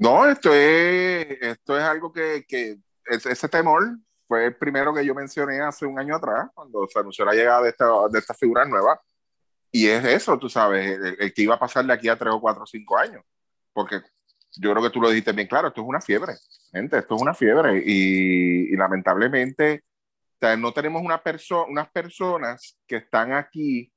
No, 0.00 0.26
esto 0.26 0.52
es, 0.54 1.26
esto 1.42 1.76
es 1.76 1.84
algo 1.84 2.10
que, 2.12 2.44
que 2.48 2.78
es- 3.06 3.26
ese 3.26 3.48
temor 3.50 3.98
fue 4.26 4.46
el 4.46 4.56
primero 4.56 4.94
que 4.94 5.04
yo 5.04 5.14
mencioné 5.14 5.60
hace 5.60 5.84
un 5.86 5.98
año 5.98 6.16
atrás, 6.16 6.48
cuando 6.54 6.86
se 6.88 6.98
anunció 7.00 7.24
la 7.26 7.34
llegada 7.34 7.62
de 7.62 7.68
esta, 7.70 7.86
de 8.10 8.18
esta 8.18 8.32
figura 8.34 8.64
nueva. 8.64 8.98
Y 9.72 9.88
es 9.88 10.04
eso, 10.04 10.38
tú 10.38 10.48
sabes, 10.48 10.98
el, 11.20 11.34
que 11.34 11.42
iba 11.42 11.54
a 11.56 11.58
pasar 11.58 11.84
de 11.86 11.92
aquí 11.92 12.08
a 12.08 12.16
tres 12.16 12.32
o 12.34 12.40
cuatro 12.40 12.64
o 12.64 12.66
cinco 12.66 12.98
años. 12.98 13.22
Porque 13.74 14.00
yo 14.56 14.72
creo 14.72 14.82
que 14.82 14.90
tú 14.90 15.00
lo 15.02 15.10
dijiste 15.10 15.32
bien 15.32 15.48
claro, 15.48 15.68
esto 15.68 15.82
es 15.82 15.86
una 15.88 16.00
fiebre, 16.00 16.34
gente, 16.72 16.98
esto 16.98 17.16
es 17.16 17.22
una 17.22 17.34
fiebre. 17.34 17.82
Y, 17.86 18.74
lamentablemente, 18.76 19.84
no 20.58 20.72
tenemos 20.72 21.02
una 21.02 21.22
perso 21.22 21.66
unas 21.66 21.90
personas 21.90 22.78
que 22.86 22.96
están 22.96 23.32
aquí 23.34 23.92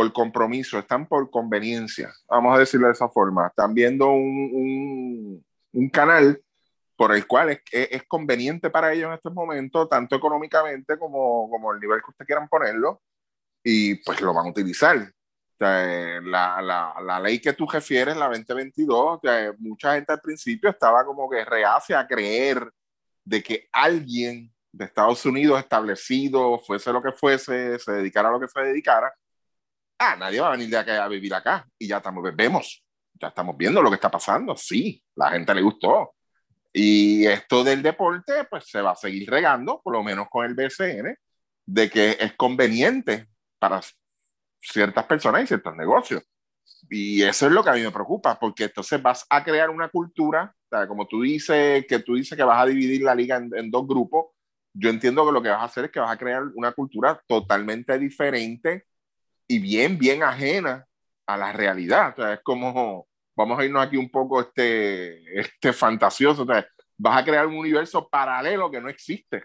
por 0.00 0.14
compromiso, 0.14 0.78
están 0.78 1.06
por 1.06 1.30
conveniencia, 1.30 2.10
vamos 2.26 2.56
a 2.56 2.60
decirlo 2.60 2.86
de 2.86 2.94
esa 2.94 3.10
forma. 3.10 3.48
Están 3.48 3.74
viendo 3.74 4.10
un, 4.10 5.44
un, 5.72 5.90
canal 5.90 6.42
por 6.96 7.14
el 7.14 7.26
cual 7.26 7.60
es, 7.70 8.02
conveniente 8.08 8.70
para 8.70 8.94
ellos 8.94 9.08
en 9.08 9.12
estos 9.12 9.34
momentos, 9.34 9.90
tanto 9.90 10.16
económicamente 10.16 10.98
como, 10.98 11.50
como 11.50 11.74
el 11.74 11.80
nivel 11.80 12.00
que 12.00 12.12
ustedes 12.12 12.26
quieran 12.26 12.48
ponerlo, 12.48 13.02
y 13.62 13.96
pues 13.96 14.22
lo 14.22 14.32
van 14.32 14.46
a 14.46 14.50
utilizar. 14.50 15.12
La, 15.58 16.62
la, 16.62 16.94
la, 17.04 17.20
ley 17.20 17.38
que 17.38 17.52
tú 17.52 17.66
refieres, 17.66 18.16
la 18.16 18.28
2022, 18.28 19.18
o 19.18 19.20
sea, 19.22 19.52
mucha 19.58 19.96
gente 19.96 20.14
al 20.14 20.22
principio 20.22 20.70
estaba 20.70 21.04
como 21.04 21.28
que 21.28 21.44
reacia 21.44 22.00
a 22.00 22.06
creer 22.06 22.72
de 23.22 23.42
que 23.42 23.68
alguien 23.70 24.50
de 24.72 24.86
Estados 24.86 25.26
Unidos 25.26 25.58
establecido, 25.58 26.58
fuese 26.60 26.90
lo 26.90 27.02
que 27.02 27.12
fuese, 27.12 27.78
se 27.78 27.92
dedicara 27.92 28.30
a 28.30 28.32
lo 28.32 28.40
que 28.40 28.48
se 28.48 28.60
dedicara, 28.60 29.12
ah, 30.00 30.16
nadie 30.16 30.40
va 30.40 30.48
a 30.48 30.52
venir 30.52 30.70
de 30.70 30.78
acá 30.78 31.04
a 31.04 31.08
vivir 31.08 31.32
acá. 31.34 31.66
Y 31.78 31.86
ya 31.86 31.98
estamos, 31.98 32.24
vemos, 32.34 32.82
ya 33.20 33.28
estamos 33.28 33.56
viendo 33.56 33.82
lo 33.82 33.90
que 33.90 33.96
está 33.96 34.10
pasando. 34.10 34.56
Sí, 34.56 35.02
la 35.14 35.30
gente 35.30 35.54
le 35.54 35.62
gustó. 35.62 36.14
Y 36.72 37.26
esto 37.26 37.62
del 37.62 37.82
deporte, 37.82 38.44
pues 38.48 38.64
se 38.68 38.80
va 38.80 38.92
a 38.92 38.96
seguir 38.96 39.28
regando, 39.30 39.80
por 39.82 39.92
lo 39.92 40.02
menos 40.02 40.28
con 40.30 40.46
el 40.46 40.54
BCN, 40.54 41.16
de 41.66 41.90
que 41.90 42.16
es 42.18 42.34
conveniente 42.34 43.28
para 43.58 43.80
ciertas 44.60 45.04
personas 45.04 45.44
y 45.44 45.46
ciertos 45.48 45.76
negocios. 45.76 46.22
Y 46.88 47.22
eso 47.22 47.46
es 47.46 47.52
lo 47.52 47.62
que 47.62 47.70
a 47.70 47.74
mí 47.74 47.82
me 47.82 47.90
preocupa, 47.90 48.38
porque 48.38 48.64
entonces 48.64 49.02
vas 49.02 49.26
a 49.28 49.44
crear 49.44 49.68
una 49.70 49.88
cultura, 49.88 50.54
o 50.64 50.68
sea, 50.76 50.88
como 50.88 51.06
tú 51.06 51.22
dices, 51.22 51.84
que 51.86 51.98
tú 51.98 52.14
dices 52.14 52.36
que 52.36 52.44
vas 52.44 52.62
a 52.62 52.66
dividir 52.66 53.02
la 53.02 53.14
liga 53.14 53.36
en, 53.36 53.50
en 53.54 53.70
dos 53.70 53.86
grupos, 53.86 54.26
yo 54.72 54.88
entiendo 54.88 55.26
que 55.26 55.32
lo 55.32 55.42
que 55.42 55.50
vas 55.50 55.60
a 55.60 55.64
hacer 55.64 55.86
es 55.86 55.90
que 55.90 56.00
vas 56.00 56.10
a 56.10 56.16
crear 56.16 56.44
una 56.54 56.72
cultura 56.72 57.20
totalmente 57.26 57.98
diferente 57.98 58.86
y 59.50 59.58
bien, 59.58 59.98
bien 59.98 60.22
ajena 60.22 60.86
a 61.26 61.36
la 61.36 61.52
realidad. 61.52 62.12
O 62.12 62.22
sea, 62.22 62.34
es 62.34 62.40
como, 62.44 63.08
vamos 63.34 63.58
a 63.58 63.64
irnos 63.64 63.84
aquí 63.84 63.96
un 63.96 64.08
poco 64.08 64.40
este, 64.40 65.40
este 65.40 65.72
fantasioso, 65.72 66.44
o 66.44 66.46
sea, 66.46 66.64
vas 66.96 67.20
a 67.20 67.24
crear 67.24 67.48
un 67.48 67.56
universo 67.56 68.08
paralelo 68.08 68.70
que 68.70 68.80
no 68.80 68.88
existe, 68.88 69.42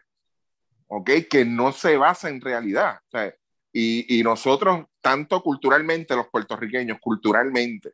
¿ok? 0.86 1.10
Que 1.28 1.44
no 1.44 1.72
se 1.72 1.98
basa 1.98 2.30
en 2.30 2.40
realidad. 2.40 3.00
O 3.08 3.10
sea, 3.10 3.34
y, 3.74 4.20
y, 4.20 4.22
nosotros, 4.22 4.86
tanto 5.02 5.42
culturalmente, 5.42 6.16
los 6.16 6.28
puertorriqueños, 6.28 7.00
culturalmente, 7.02 7.94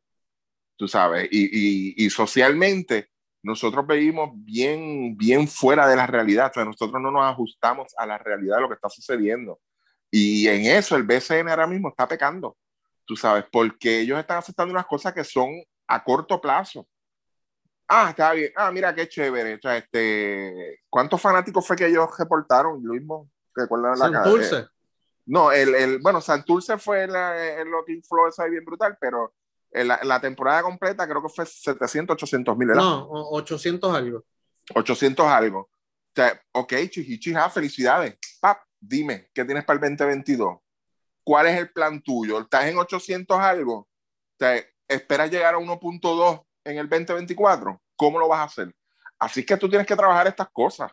tú 0.76 0.89
sabes, 0.89 1.30
y, 1.32 1.45
y, 1.45 2.05
y, 2.05 2.09
socialmente, 2.09 3.07
nosotros 3.41 3.88
vivimos 3.88 4.32
bien, 4.34 5.16
bien 5.16 5.47
fuera 5.47 5.88
de 5.88 5.95
la 5.95 6.07
realidad. 6.07 6.51
O 6.51 6.53
sea, 6.55 6.66
nosotros 6.66 7.01
no 7.01 7.09
nos 7.09 7.24
ajustamos 7.24 7.93
a 7.97 8.05
la 8.05 8.18
realidad 8.18 8.57
de 8.57 8.62
lo 8.64 8.68
que 8.68 8.76
está 8.76 8.89
sucediendo. 8.89 9.62
Y 10.12 10.47
en 10.47 10.66
eso 10.66 10.97
el 10.97 11.03
BCN 11.03 11.49
ahora 11.49 11.66
mismo 11.66 11.89
está 11.89 12.05
pecando, 12.05 12.57
tú 13.05 13.16
sabes, 13.16 13.45
porque 13.49 14.01
ellos 14.01 14.20
están 14.20 14.39
aceptando 14.39 14.74
unas 14.74 14.86
cosas 14.86 15.14
que 15.14 15.24
son 15.24 15.49
a 15.88 16.03
corto 16.03 16.39
plazo. 16.39 16.86
Ah, 17.88 18.09
está 18.09 18.32
bien. 18.34 18.51
Ah, 18.55 18.72
mira 18.72 18.93
qué 18.93 19.07
chévere. 19.07 19.55
O 19.55 19.59
sea, 19.62 19.78
este, 19.78 20.82
¿Cuántos 20.89 21.20
fanáticos 21.20 21.66
fue 21.66 21.76
que 21.76 21.88
ellos 21.88 22.07
reportaron, 22.18 22.82
Luis? 22.82 23.01
¿Recuerdan 23.53 23.99
la 23.99 24.09
Santurce. 24.09 24.59
Eh, 24.59 24.66
no, 25.26 25.51
el, 25.51 25.76
el, 25.76 25.99
bueno, 25.99 26.22
Santurce 26.22 26.78
fue 26.78 27.03
el, 27.03 27.12
lo 27.70 27.84
que 27.86 27.93
infló 27.93 28.28
eso 28.28 28.41
ahí 28.41 28.51
bien 28.51 28.64
brutal, 28.64 28.97
pero 28.99 29.34
la, 29.72 29.99
la, 30.03 30.22
temporada 30.22 30.64
completa 30.64 31.07
creo 31.07 31.22
que 31.22 31.30
fue 31.30 31.45
700, 31.45 32.14
800 32.16 32.57
mil. 32.57 32.70
No, 32.70 33.09
800 33.09 33.93
algo. 33.93 34.24
800 34.74 35.26
algo. 35.26 35.59
O 35.59 35.70
sea, 36.16 36.41
ok, 36.53 36.74
chichichija, 36.89 37.49
felicidades. 37.49 38.18
Pap, 38.39 38.59
dime, 38.82 39.30
¿qué 39.34 39.46
tienes 39.46 39.64
para 39.64 39.76
el 39.76 39.96
2022? 39.98 40.58
¿Cuál 41.24 41.48
es 41.48 41.58
el 41.58 41.72
plan 41.72 42.02
tuyo? 42.02 42.42
¿Estás 42.42 42.66
en 42.66 42.78
800 42.78 43.40
algo? 43.40 43.88
Sea, 44.38 44.62
¿Esperas 44.92 45.32
llegar 45.32 45.54
a 45.56 45.58
1.2 45.58 46.46
en 46.66 46.78
el 46.78 46.90
2024? 46.90 47.82
¿Cómo 47.96 48.20
lo 48.20 48.28
vas 48.28 48.40
a 48.40 48.44
hacer? 48.44 48.76
Así 49.18 49.46
que 49.46 49.56
tú 49.56 49.70
tienes 49.70 49.88
que 49.88 49.96
trabajar 49.96 50.28
estas 50.28 50.50
cosas. 50.52 50.92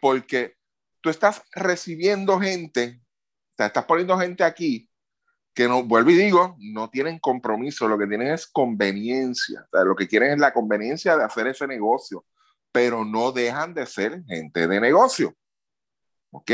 Porque 0.00 0.56
tú 1.00 1.10
estás 1.10 1.42
recibiendo 1.52 2.40
gente, 2.40 3.00
sea, 3.56 3.66
estás 3.66 3.84
poniendo 3.84 4.18
gente 4.18 4.42
aquí 4.42 4.88
que 5.54 5.68
no, 5.68 5.84
vuelvo 5.84 6.10
y 6.10 6.16
digo, 6.16 6.56
no 6.58 6.90
tienen 6.90 7.18
compromiso, 7.18 7.88
lo 7.88 7.96
que 7.96 8.06
tienen 8.06 8.28
es 8.28 8.46
conveniencia, 8.46 9.66
lo 9.72 9.96
que 9.96 10.06
quieren 10.06 10.32
es 10.32 10.38
la 10.38 10.52
conveniencia 10.52 11.16
de 11.16 11.24
hacer 11.24 11.46
ese 11.46 11.66
negocio, 11.66 12.26
pero 12.70 13.06
no 13.06 13.32
dejan 13.32 13.72
de 13.72 13.86
ser 13.86 14.22
gente 14.26 14.66
de 14.66 14.80
negocio, 14.80 15.34
¿ok? 16.30 16.50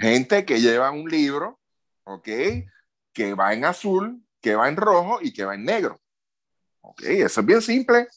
Gente 0.00 0.44
que 0.46 0.60
lleva 0.60 0.90
un 0.90 1.08
libro, 1.08 1.60
¿ok? 2.04 2.28
Que 3.12 3.34
va 3.34 3.52
en 3.52 3.64
azul, 3.64 4.24
que 4.40 4.54
va 4.54 4.68
en 4.68 4.76
rojo 4.76 5.18
y 5.20 5.32
que 5.32 5.44
va 5.44 5.54
en 5.54 5.64
negro, 5.64 6.00
¿ok? 6.80 7.02
Eso 7.02 7.40
es 7.40 7.46
bien 7.46 7.60
simple. 7.60 8.08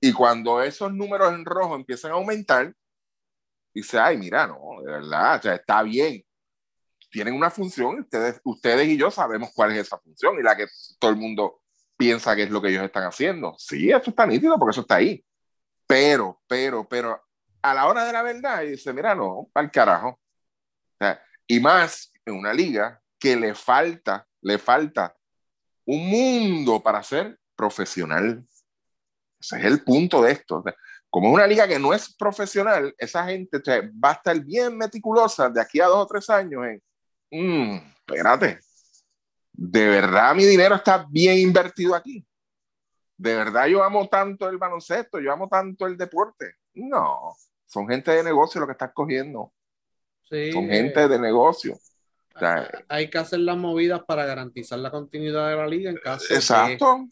Y 0.00 0.12
cuando 0.12 0.62
esos 0.62 0.92
números 0.92 1.32
en 1.32 1.44
rojo 1.44 1.74
empiezan 1.74 2.12
a 2.12 2.14
aumentar, 2.14 2.74
dice, 3.72 3.98
ay, 3.98 4.18
mira, 4.18 4.46
no, 4.46 4.82
de 4.84 4.92
verdad, 4.92 5.44
está 5.46 5.82
bien, 5.82 6.22
tienen 7.10 7.34
una 7.34 7.50
función, 7.50 8.00
ustedes, 8.00 8.40
ustedes 8.44 8.88
y 8.88 8.98
yo 8.98 9.10
sabemos 9.10 9.50
cuál 9.54 9.72
es 9.72 9.78
esa 9.78 9.98
función 9.98 10.38
y 10.38 10.42
la 10.42 10.54
que 10.56 10.66
todo 10.98 11.10
el 11.10 11.16
mundo 11.16 11.62
piensa 11.96 12.36
que 12.36 12.42
es 12.42 12.50
lo 12.50 12.60
que 12.60 12.68
ellos 12.68 12.84
están 12.84 13.04
haciendo. 13.04 13.54
Sí, 13.58 13.90
esto 13.90 14.10
está 14.10 14.26
nítido 14.26 14.58
porque 14.58 14.72
eso 14.72 14.82
está 14.82 14.96
ahí. 14.96 15.24
Pero, 15.86 16.42
pero, 16.46 16.86
pero, 16.88 17.22
a 17.62 17.74
la 17.74 17.86
hora 17.86 18.04
de 18.04 18.12
la 18.12 18.22
verdad, 18.22 18.62
dice, 18.62 18.92
mira, 18.92 19.14
no, 19.14 19.48
el 19.54 19.70
carajo. 19.70 20.20
O 20.98 21.04
sea, 21.04 21.22
y 21.46 21.60
más 21.60 22.12
en 22.24 22.34
una 22.34 22.52
liga 22.52 23.00
que 23.18 23.36
le 23.36 23.54
falta, 23.54 24.26
le 24.40 24.58
falta 24.58 25.16
un 25.84 26.08
mundo 26.08 26.82
para 26.82 27.02
ser 27.02 27.38
profesional. 27.54 28.44
Ese 29.40 29.58
es 29.58 29.64
el 29.64 29.84
punto 29.84 30.22
de 30.22 30.32
esto. 30.32 30.58
O 30.58 30.62
sea, 30.62 30.74
como 31.10 31.28
es 31.28 31.34
una 31.34 31.46
liga 31.46 31.68
que 31.68 31.78
no 31.78 31.94
es 31.94 32.14
profesional, 32.14 32.94
esa 32.98 33.24
gente 33.24 33.58
o 33.58 33.64
sea, 33.64 33.80
va 34.04 34.10
a 34.10 34.14
estar 34.14 34.38
bien 34.40 34.76
meticulosa 34.76 35.48
de 35.48 35.60
aquí 35.60 35.80
a 35.80 35.86
dos 35.86 36.04
o 36.04 36.06
tres 36.06 36.28
años 36.28 36.62
en 36.66 36.82
mmm, 37.30 37.76
espérate, 38.06 38.60
de 39.52 39.86
verdad 39.86 40.34
mi 40.34 40.44
dinero 40.44 40.74
está 40.74 41.06
bien 41.08 41.38
invertido 41.38 41.94
aquí. 41.94 42.26
De 43.16 43.34
verdad 43.34 43.66
yo 43.66 43.82
amo 43.82 44.08
tanto 44.08 44.48
el 44.48 44.58
baloncesto, 44.58 45.18
yo 45.18 45.32
amo 45.32 45.48
tanto 45.48 45.86
el 45.86 45.96
deporte. 45.96 46.56
No, 46.74 47.34
son 47.64 47.88
gente 47.88 48.10
de 48.10 48.22
negocio 48.22 48.60
lo 48.60 48.66
que 48.66 48.72
estás 48.72 48.92
cogiendo. 48.92 49.52
Son 50.52 50.68
gente 50.68 51.08
de 51.08 51.18
negocio. 51.18 51.78
hay 52.88 53.08
que 53.08 53.18
hacer 53.18 53.40
las 53.40 53.56
movidas 53.56 54.02
para 54.06 54.26
garantizar 54.26 54.78
la 54.78 54.90
continuidad 54.90 55.48
de 55.50 55.56
la 55.56 55.66
liga 55.66 55.90
en 55.90 55.96
caso 55.96 56.34
Exacto. 56.34 57.06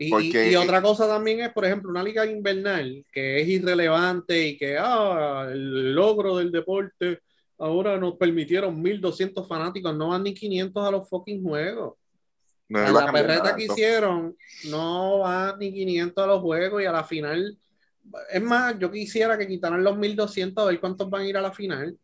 Y, 0.00 0.14
y, 0.36 0.54
otra 0.54 0.80
cosa 0.80 1.08
también 1.08 1.40
es, 1.40 1.52
por 1.52 1.64
ejemplo, 1.64 1.90
una 1.90 2.04
liga 2.04 2.24
invernal 2.24 3.04
que 3.10 3.40
es 3.40 3.48
irrelevante 3.48 4.46
y 4.46 4.56
que 4.56 4.78
ah, 4.78 5.48
el 5.50 5.92
logro 5.92 6.36
del 6.36 6.52
deporte 6.52 7.20
ahora 7.58 7.98
nos 7.98 8.16
permitieron 8.16 8.80
1200 8.80 9.46
fanáticos, 9.46 9.96
no 9.96 10.08
van 10.08 10.22
ni 10.22 10.34
500 10.34 10.86
a 10.86 10.90
los 10.92 11.08
fucking 11.08 11.42
juegos. 11.42 11.94
la 12.68 13.10
perreta 13.10 13.56
que 13.56 13.64
hicieron, 13.64 14.36
no 14.70 15.18
van 15.20 15.58
ni 15.58 15.72
500 15.72 16.24
a 16.24 16.26
los 16.28 16.40
juegos 16.40 16.82
y 16.82 16.86
a 16.86 16.92
la 16.92 17.02
final. 17.02 17.58
Es 18.30 18.42
más, 18.42 18.78
yo 18.78 18.90
quisiera 18.90 19.36
que 19.36 19.48
quitaran 19.48 19.82
los 19.82 19.98
1200 19.98 20.62
a 20.62 20.66
ver 20.68 20.80
cuántos 20.80 21.10
van 21.10 21.22
a 21.22 21.28
ir 21.28 21.36
a 21.36 21.42
la 21.42 21.52
final. 21.52 21.98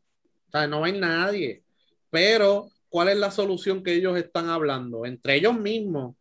O 0.54 0.58
sea, 0.58 0.68
no 0.68 0.82
va 0.82 0.92
nadie. 0.92 1.64
Pero, 2.10 2.68
¿cuál 2.88 3.08
es 3.08 3.16
la 3.16 3.32
solución 3.32 3.82
que 3.82 3.92
ellos 3.92 4.16
están 4.16 4.48
hablando? 4.48 5.04
Entre 5.04 5.34
ellos 5.34 5.58
mismos. 5.58 6.14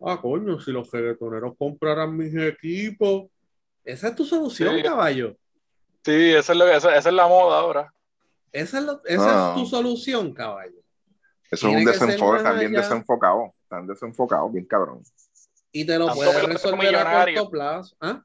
Ah, 0.00 0.20
coño, 0.20 0.58
si 0.58 0.72
los 0.72 0.90
reggaetoneros 0.90 1.54
compraran 1.56 2.16
mis 2.16 2.34
equipos. 2.34 3.30
Esa 3.84 4.08
es 4.08 4.16
tu 4.16 4.24
solución, 4.24 4.82
caballo. 4.82 5.36
Sí, 6.04 6.32
esa 6.32 6.52
es, 6.52 6.58
lo 6.58 6.68
esa 6.68 6.96
es 6.96 7.06
la 7.06 7.28
moda 7.28 7.60
ahora. 7.60 7.94
Esa 8.50 8.80
es, 8.80 8.86
esa 9.04 9.50
es 9.50 9.54
tu 9.54 9.66
solución, 9.66 10.34
caballo. 10.34 10.82
Eso 11.48 11.68
es 11.68 11.76
un 11.76 11.84
desenfoque, 11.84 12.42
también 12.42 12.72
desenfocado. 12.72 13.52
Están 13.62 13.86
desenfocados, 13.86 14.52
bien 14.52 14.66
cabrón. 14.66 15.04
Y 15.70 15.86
te 15.86 16.00
lo 16.00 16.12
puedes 16.12 16.42
resolver 16.42 16.96
a 16.96 17.24
corto 17.24 17.48
plazo. 17.48 17.94
¿Ah? 18.00 18.24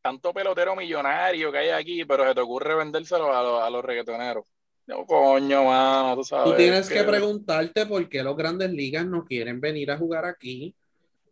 Tanto 0.00 0.32
pelotero 0.32 0.76
millonario 0.76 1.50
que 1.50 1.58
hay 1.58 1.70
aquí, 1.70 2.04
pero 2.04 2.24
se 2.24 2.36
te 2.36 2.40
ocurre 2.40 2.76
vendérselo 2.76 3.34
a, 3.34 3.42
los, 3.42 3.62
a 3.62 3.68
los 3.68 3.84
reggaetoneros. 3.84 4.44
No, 4.90 5.06
coño, 5.06 5.64
mano, 5.66 6.16
tú 6.16 6.24
sabes. 6.24 6.50
Tú 6.50 6.56
tienes 6.56 6.88
que... 6.88 7.04
preguntarte 7.04 7.86
por 7.86 8.08
qué 8.08 8.24
los 8.24 8.36
grandes 8.36 8.72
ligas 8.72 9.06
no 9.06 9.24
quieren 9.24 9.60
venir 9.60 9.92
a 9.92 9.96
jugar 9.96 10.24
aquí 10.24 10.74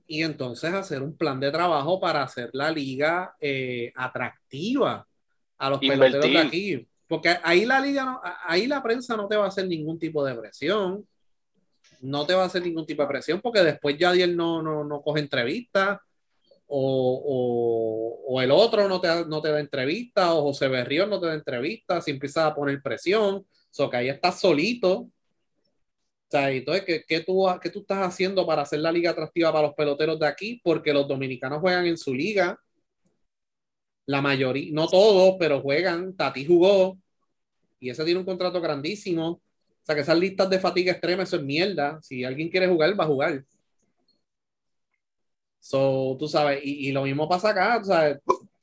y 0.07 0.23
entonces 0.23 0.73
hacer 0.73 1.03
un 1.03 1.17
plan 1.17 1.41
de 1.41 1.51
trabajo 1.51 1.99
para 1.99 2.23
hacer 2.23 2.51
la 2.53 2.71
liga 2.71 3.35
eh, 3.41 3.93
atractiva 3.97 5.05
a 5.59 5.71
los 5.71 5.81
peloteros 5.81 6.25
de 6.25 6.39
aquí. 6.39 6.89
Porque 7.09 7.37
ahí 7.43 7.67
la 7.67 7.81
liga, 7.81 8.05
no, 8.05 8.21
ahí 8.47 8.69
la 8.69 8.81
prensa 8.81 9.17
no 9.17 9.27
te 9.27 9.37
va 9.37 9.47
a 9.47 9.49
hacer 9.49 9.67
ningún 9.67 9.99
tipo 9.99 10.25
de 10.25 10.37
presión. 10.37 11.05
No 12.01 12.25
te 12.25 12.35
va 12.35 12.45
a 12.45 12.47
hacer 12.47 12.63
ningún 12.63 12.87
tipo 12.87 13.03
de 13.03 13.09
presión 13.09 13.41
porque 13.41 13.65
después 13.65 13.99
Yadiel 13.99 14.37
no, 14.37 14.63
no, 14.63 14.85
no 14.85 15.03
coge 15.03 15.19
entrevistas 15.19 15.99
o, 16.69 18.25
o, 18.29 18.41
el 18.43 18.51
otro 18.51 18.89
no 18.89 19.01
te, 19.01 19.09
no 19.27 19.41
te 19.41 19.51
da 19.51 19.61
entrevista 19.61 20.35
o 20.35 20.43
José 20.43 20.69
Berrión 20.69 21.11
no 21.11 21.21
te 21.21 21.27
da 21.27 21.35
entrevista 21.35 22.01
si 22.01 22.11
empiezas 22.13 22.45
a 22.45 22.55
poner 22.55 22.83
presión. 22.83 23.37
O 23.37 23.47
sea, 23.71 23.91
que 23.91 23.97
ahí 23.97 24.09
estás 24.09 24.41
solito. 24.41 25.01
O 25.01 25.11
sea, 26.31 26.51
entonces, 26.51 26.85
¿qué, 26.85 27.05
qué, 27.07 27.21
tú, 27.21 27.47
¿qué 27.63 27.71
tú 27.71 27.81
estás 27.81 28.07
haciendo 28.07 28.47
para 28.47 28.63
hacer 28.63 28.81
la 28.81 28.93
liga 28.93 29.11
atractiva 29.11 29.51
para 29.53 29.69
los 29.69 29.75
peloteros 29.75 30.19
de 30.19 30.27
aquí? 30.27 30.61
Porque 30.63 30.93
los 30.93 31.09
dominicanos 31.09 31.61
juegan 31.61 31.87
en 31.87 31.97
su 31.97 32.15
liga 32.15 32.59
la 34.09 34.23
mayoría, 34.23 34.71
no 34.73 34.89
todos, 34.89 35.37
pero 35.39 35.61
juegan. 35.61 36.17
Tati 36.17 36.47
jugó 36.47 36.99
y 37.79 37.91
ese 37.91 38.05
tiene 38.05 38.21
un 38.21 38.27
contrato 38.27 38.59
grandísimo. 38.59 39.29
O 39.29 39.41
sea, 39.83 39.95
que 39.95 40.01
esas 40.01 40.19
listas 40.19 40.49
de 40.49 40.59
fatiga 40.59 40.93
extrema, 40.93 41.25
eso 41.25 41.37
es 41.37 41.43
mierda. 41.43 42.01
Si 42.03 42.25
alguien 42.25 42.49
quiere 42.49 42.69
jugar, 42.69 42.99
va 42.99 43.05
a 43.05 43.07
jugar. 43.07 43.45
So, 45.69 46.17
tú 46.19 46.27
sabes, 46.29 46.61
y, 46.65 46.93
lo 46.93 47.03
mismo 47.03 47.29
pasa 47.29 47.51
acá. 47.51 47.83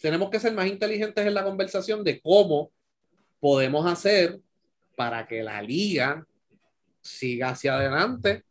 tenemos 0.02 0.28
que 0.32 0.40
ser 0.40 0.54
más 0.56 0.66
inteligentes 0.66 1.24
en 1.24 1.36
la 1.36 1.44
conversación 1.44 2.04
de 2.04 2.20
cómo 2.20 2.72
podemos 3.40 3.86
hacer 3.86 4.40
para 4.96 5.28
que 5.28 5.44
la 5.44 5.62
liga 5.62 6.26
siga 7.02 7.50
hacia 7.50 7.76
adelante 7.76 8.44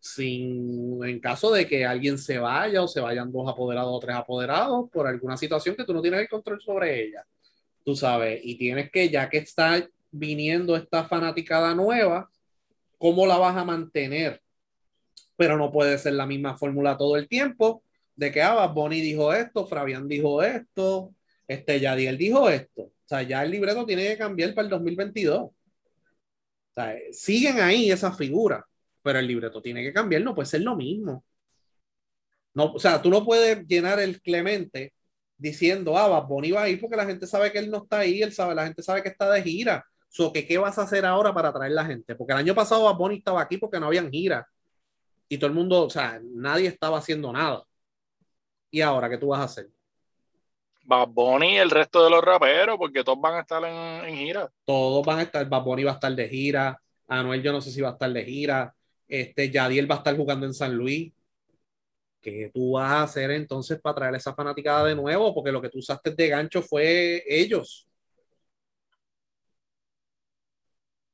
sin, 0.00 1.02
en 1.02 1.18
caso 1.18 1.50
de 1.50 1.66
que 1.66 1.86
alguien 1.86 2.18
se 2.18 2.38
vaya 2.38 2.82
o 2.82 2.88
se 2.88 3.00
vayan 3.00 3.32
dos 3.32 3.48
apoderados 3.48 3.96
o 3.96 4.00
tres 4.00 4.16
apoderados 4.16 4.90
por 4.90 5.06
alguna 5.06 5.38
situación 5.38 5.74
que 5.74 5.84
tú 5.84 5.94
no 5.94 6.02
tienes 6.02 6.20
el 6.20 6.28
control 6.28 6.60
sobre 6.60 7.04
ella, 7.04 7.24
tú 7.86 7.96
sabes, 7.96 8.38
y 8.44 8.56
tienes 8.56 8.90
que, 8.90 9.08
ya 9.08 9.30
que 9.30 9.38
está 9.38 9.82
viniendo 10.10 10.76
esta 10.76 11.04
fanaticada 11.04 11.74
nueva, 11.74 12.28
¿cómo 12.98 13.26
la 13.26 13.38
vas 13.38 13.56
a 13.56 13.64
mantener? 13.64 14.42
Pero 15.38 15.56
no 15.56 15.72
puede 15.72 15.98
ser 15.98 16.14
la 16.14 16.26
misma 16.26 16.58
fórmula 16.58 16.98
todo 16.98 17.16
el 17.16 17.28
tiempo, 17.28 17.82
de 18.16 18.32
que, 18.32 18.42
ah, 18.42 18.66
Bonnie 18.66 19.00
dijo 19.00 19.32
esto, 19.32 19.66
Fabián 19.66 20.08
dijo 20.08 20.42
esto, 20.42 21.14
este, 21.46 21.80
Yadiel 21.80 22.18
dijo 22.18 22.50
esto. 22.50 22.82
O 22.82 22.92
sea, 23.06 23.22
ya 23.22 23.42
el 23.42 23.50
libreto 23.50 23.86
tiene 23.86 24.06
que 24.08 24.18
cambiar 24.18 24.54
para 24.54 24.66
el 24.66 24.70
2022. 24.70 25.40
O 25.40 25.54
sea, 26.74 26.96
siguen 27.12 27.60
ahí 27.60 27.90
esas 27.90 28.16
figuras 28.16 28.62
pero 29.08 29.20
el 29.20 29.26
libreto 29.26 29.62
tiene 29.62 29.82
que 29.82 29.92
cambiar, 29.92 30.22
no 30.22 30.34
puede 30.34 30.46
ser 30.46 30.60
lo 30.62 30.76
mismo. 30.76 31.24
No, 32.54 32.72
o 32.72 32.78
sea, 32.78 33.00
tú 33.00 33.10
no 33.10 33.24
puedes 33.24 33.66
llenar 33.66 34.00
el 34.00 34.20
Clemente 34.20 34.92
diciendo, 35.36 35.96
ah, 35.96 36.08
Bad 36.08 36.26
Bunny 36.26 36.50
va 36.50 36.64
a 36.64 36.68
ir 36.68 36.80
porque 36.80 36.96
la 36.96 37.06
gente 37.06 37.26
sabe 37.26 37.52
que 37.52 37.58
él 37.58 37.70
no 37.70 37.78
está 37.84 38.00
ahí, 38.00 38.22
él 38.22 38.32
sabe, 38.32 38.54
la 38.54 38.66
gente 38.66 38.82
sabe 38.82 39.02
que 39.02 39.08
está 39.08 39.30
de 39.30 39.42
gira. 39.42 39.84
So, 40.08 40.32
que, 40.32 40.46
¿Qué 40.46 40.58
vas 40.58 40.78
a 40.78 40.82
hacer 40.82 41.06
ahora 41.06 41.32
para 41.32 41.48
atraer 41.50 41.72
la 41.72 41.84
gente? 41.86 42.14
Porque 42.16 42.32
el 42.32 42.40
año 42.40 42.54
pasado 42.54 42.84
Bad 42.84 42.96
Bunny 42.96 43.16
estaba 43.18 43.40
aquí 43.42 43.58
porque 43.58 43.80
no 43.80 43.86
habían 43.86 44.10
gira. 44.10 44.46
Y 45.28 45.38
todo 45.38 45.48
el 45.48 45.54
mundo, 45.54 45.84
o 45.84 45.90
sea, 45.90 46.20
nadie 46.22 46.68
estaba 46.68 46.98
haciendo 46.98 47.32
nada. 47.32 47.64
¿Y 48.70 48.80
ahora 48.80 49.08
qué 49.08 49.18
tú 49.18 49.28
vas 49.28 49.40
a 49.40 49.44
hacer? 49.44 49.70
Bad 50.84 51.08
Bunny 51.08 51.54
y 51.54 51.56
el 51.58 51.70
resto 51.70 52.02
de 52.02 52.10
los 52.10 52.22
raperos, 52.24 52.78
porque 52.78 53.04
todos 53.04 53.20
van 53.20 53.34
a 53.34 53.40
estar 53.40 53.62
en, 53.64 54.08
en 54.08 54.16
gira. 54.16 54.50
Todos 54.64 55.04
van 55.04 55.18
a 55.18 55.22
estar, 55.22 55.46
Bad 55.48 55.62
Bunny 55.62 55.84
va 55.84 55.92
a 55.92 55.94
estar 55.94 56.14
de 56.14 56.28
gira, 56.28 56.80
Anuel 57.08 57.42
yo 57.42 57.52
no 57.52 57.60
sé 57.60 57.70
si 57.70 57.80
va 57.80 57.90
a 57.90 57.92
estar 57.92 58.10
de 58.12 58.24
gira, 58.24 58.74
este, 59.06 59.50
Yadiel 59.50 59.90
va 59.90 59.96
a 59.96 59.98
estar 59.98 60.16
jugando 60.16 60.46
en 60.46 60.54
San 60.54 60.74
Luis. 60.74 61.12
¿qué 62.20 62.50
tú 62.52 62.72
vas 62.72 62.90
a 62.92 63.02
hacer 63.04 63.30
entonces 63.30 63.80
para 63.80 63.94
traer 63.96 64.14
esa 64.16 64.34
fanaticada 64.34 64.84
de 64.84 64.94
nuevo? 64.94 65.34
Porque 65.34 65.52
lo 65.52 65.62
que 65.62 65.68
tú 65.70 65.78
usaste 65.78 66.10
de 66.12 66.28
gancho 66.28 66.62
fue 66.62 67.22
ellos. 67.28 67.86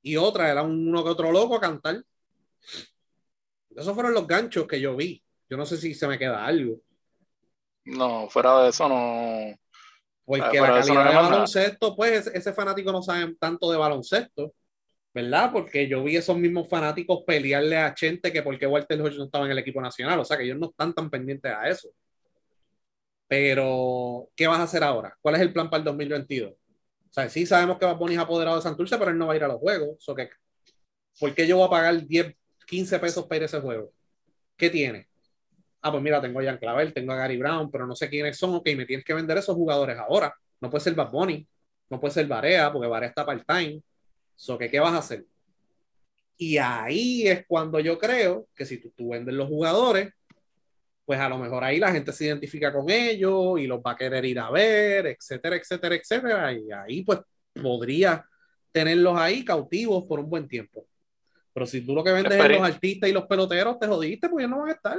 Y 0.03 0.17
otra, 0.17 0.51
era 0.51 0.63
uno 0.63 1.03
que 1.03 1.11
otro 1.11 1.33
loco 1.33 1.57
a 1.57 1.61
cantar. 1.61 2.05
Esos 3.77 3.95
fueron 3.95 4.15
los 4.15 4.27
ganchos 4.27 4.67
que 4.67 4.81
yo 4.81 4.97
vi. 4.97 5.23
Yo 5.49 5.57
no 5.57 5.67
sé 5.67 5.77
si 5.77 5.95
se 5.95 6.07
me 6.09 6.19
queda 6.19 6.45
algo. 6.45 6.81
No, 7.85 8.29
fuera 8.29 8.63
de 8.63 8.71
eso 8.71 8.89
no. 8.89 9.55
Porque 10.25 10.61
la 10.61 10.81
eso 10.81 10.95
no 10.95 11.01
calidad 11.01 11.23
de 11.23 11.31
baloncesto, 11.31 11.97
pues 11.97 12.27
ese, 12.29 12.53
fanático 12.53 12.91
no 12.91 13.03
sabe 13.03 13.35
tanto 13.39 13.71
de 13.71 13.77
baloncesto, 13.77 14.55
¿verdad? 15.13 15.51
Porque 15.53 15.87
yo 15.87 16.03
vi 16.03 16.17
esos 16.17 16.37
mismos 16.39 16.69
fanáticos 16.69 17.25
pelearle 17.27 17.77
a 17.77 17.95
Chente 17.95 18.33
que 18.33 18.43
porque 18.43 18.67
Walter 18.67 19.01
Hodge 19.03 19.19
no 19.19 19.25
estaba 19.25 19.45
en 19.45 19.53
el 19.53 19.59
equipo 19.59 19.83
nacional, 19.83 20.19
o 20.19 20.25
sea 20.25 20.39
que 20.39 20.45
ellos 20.45 20.59
no 20.59 20.71
están 20.71 20.95
tan 20.95 21.11
pendientes 21.11 21.53
a 21.53 21.69
eso. 21.69 21.91
Pero, 23.29 24.29
¿qué 24.35 24.47
vas 24.47 24.61
a 24.61 24.65
hacer 24.65 24.83
ahora? 24.83 25.17
¿Cuál 25.21 25.35
es 25.37 25.41
el 25.43 25.53
plan 25.53 25.69
para 25.69 25.79
el 25.79 25.85
2022? 25.85 26.53
O 26.53 26.57
sea, 27.11 27.29
sí 27.29 27.47
sabemos 27.47 27.79
que 27.79 27.85
Bad 27.85 27.97
Bunny 27.97 28.15
es 28.15 28.21
apoderado 28.21 28.57
de 28.57 28.63
Santurce, 28.63 28.99
pero 28.99 29.11
él 29.11 29.19
no 29.19 29.27
va 29.27 29.35
a 29.35 29.37
ir 29.37 29.45
a 29.45 29.49
los 29.49 29.59
juegos. 29.59 29.97
So 29.99 30.15
que, 30.15 30.31
¿Por 31.19 31.35
qué 31.35 31.47
yo 31.47 31.57
voy 31.59 31.67
a 31.67 31.71
pagar 31.71 32.07
10, 32.07 32.35
15 32.65 32.99
pesos 32.99 33.27
para 33.27 33.37
ir 33.39 33.43
a 33.43 33.47
ese 33.47 33.61
juego? 33.61 33.93
¿Qué 34.57 34.71
tiene? 34.71 35.09
Ah, 35.83 35.91
pues 35.91 36.03
mira, 36.03 36.21
tengo 36.21 36.41
a 36.41 36.45
Jan 36.45 36.59
Clavel, 36.59 36.95
tengo 36.95 37.13
a 37.13 37.17
Gary 37.17 37.37
Brown, 37.37 37.71
pero 37.71 37.87
no 37.87 37.95
sé 37.95 38.09
quiénes 38.09 38.39
son. 38.39 38.55
Ok, 38.55 38.69
me 38.77 38.87
tienes 38.87 39.05
que 39.05 39.15
vender 39.15 39.39
esos 39.39 39.55
jugadores 39.55 39.99
ahora. 39.99 40.35
No 40.61 40.71
puede 40.71 40.85
ser 40.85 40.95
Bad 40.95 41.11
Bunny, 41.11 41.47
no 41.91 42.01
puede 42.01 42.15
ser 42.15 42.27
Barea, 42.27 42.73
porque 42.73 42.89
Barea 42.89 43.11
está 43.11 43.27
part-time. 43.27 43.83
So, 44.37 44.59
que, 44.59 44.71
¿Qué 44.71 44.81
vas 44.81 44.95
a 44.95 44.99
hacer? 44.99 45.25
Y 46.37 46.59
ahí 46.59 47.29
es 47.29 47.47
cuando 47.47 47.79
yo 47.81 47.99
creo 47.99 48.49
que 48.55 48.65
si 48.65 48.79
tú, 48.79 48.91
tú 48.97 49.11
vendes 49.11 49.35
los 49.35 49.49
jugadores, 49.49 50.13
pues 51.05 51.21
a 51.21 51.29
lo 51.29 51.39
mejor 51.39 51.65
ahí 51.65 51.79
la 51.79 51.93
gente 51.93 52.13
se 52.13 52.27
identifica 52.27 52.73
con 52.73 52.89
ellos 52.91 53.61
y 53.61 53.67
los 53.67 53.81
va 53.81 53.93
a 53.93 53.97
querer 53.97 54.25
ir 54.25 54.39
a 54.39 54.51
ver, 54.51 55.07
etcétera, 55.07 55.57
etcétera, 55.57 55.95
etcétera. 55.95 56.53
Y 56.53 56.73
ahí 56.73 57.03
pues 57.05 57.21
podría 57.63 58.25
tenerlos 58.73 59.17
ahí 59.19 59.45
cautivos 59.45 60.05
por 60.05 60.21
un 60.21 60.31
buen 60.31 60.49
tiempo. 60.49 60.87
Pero 61.55 61.67
si 61.67 61.87
tú 61.87 61.95
lo 61.95 62.03
que 62.05 62.13
vendes 62.13 62.33
es 62.39 62.49
los 62.59 62.69
artistas 62.69 63.09
y 63.09 63.13
los 63.13 63.25
peloteros, 63.27 63.79
te 63.79 63.87
jodiste 63.87 64.29
porque 64.29 64.43
ellos 64.45 64.51
no 64.57 64.63
van 64.63 64.71
a 64.71 64.73
estar. 64.75 64.99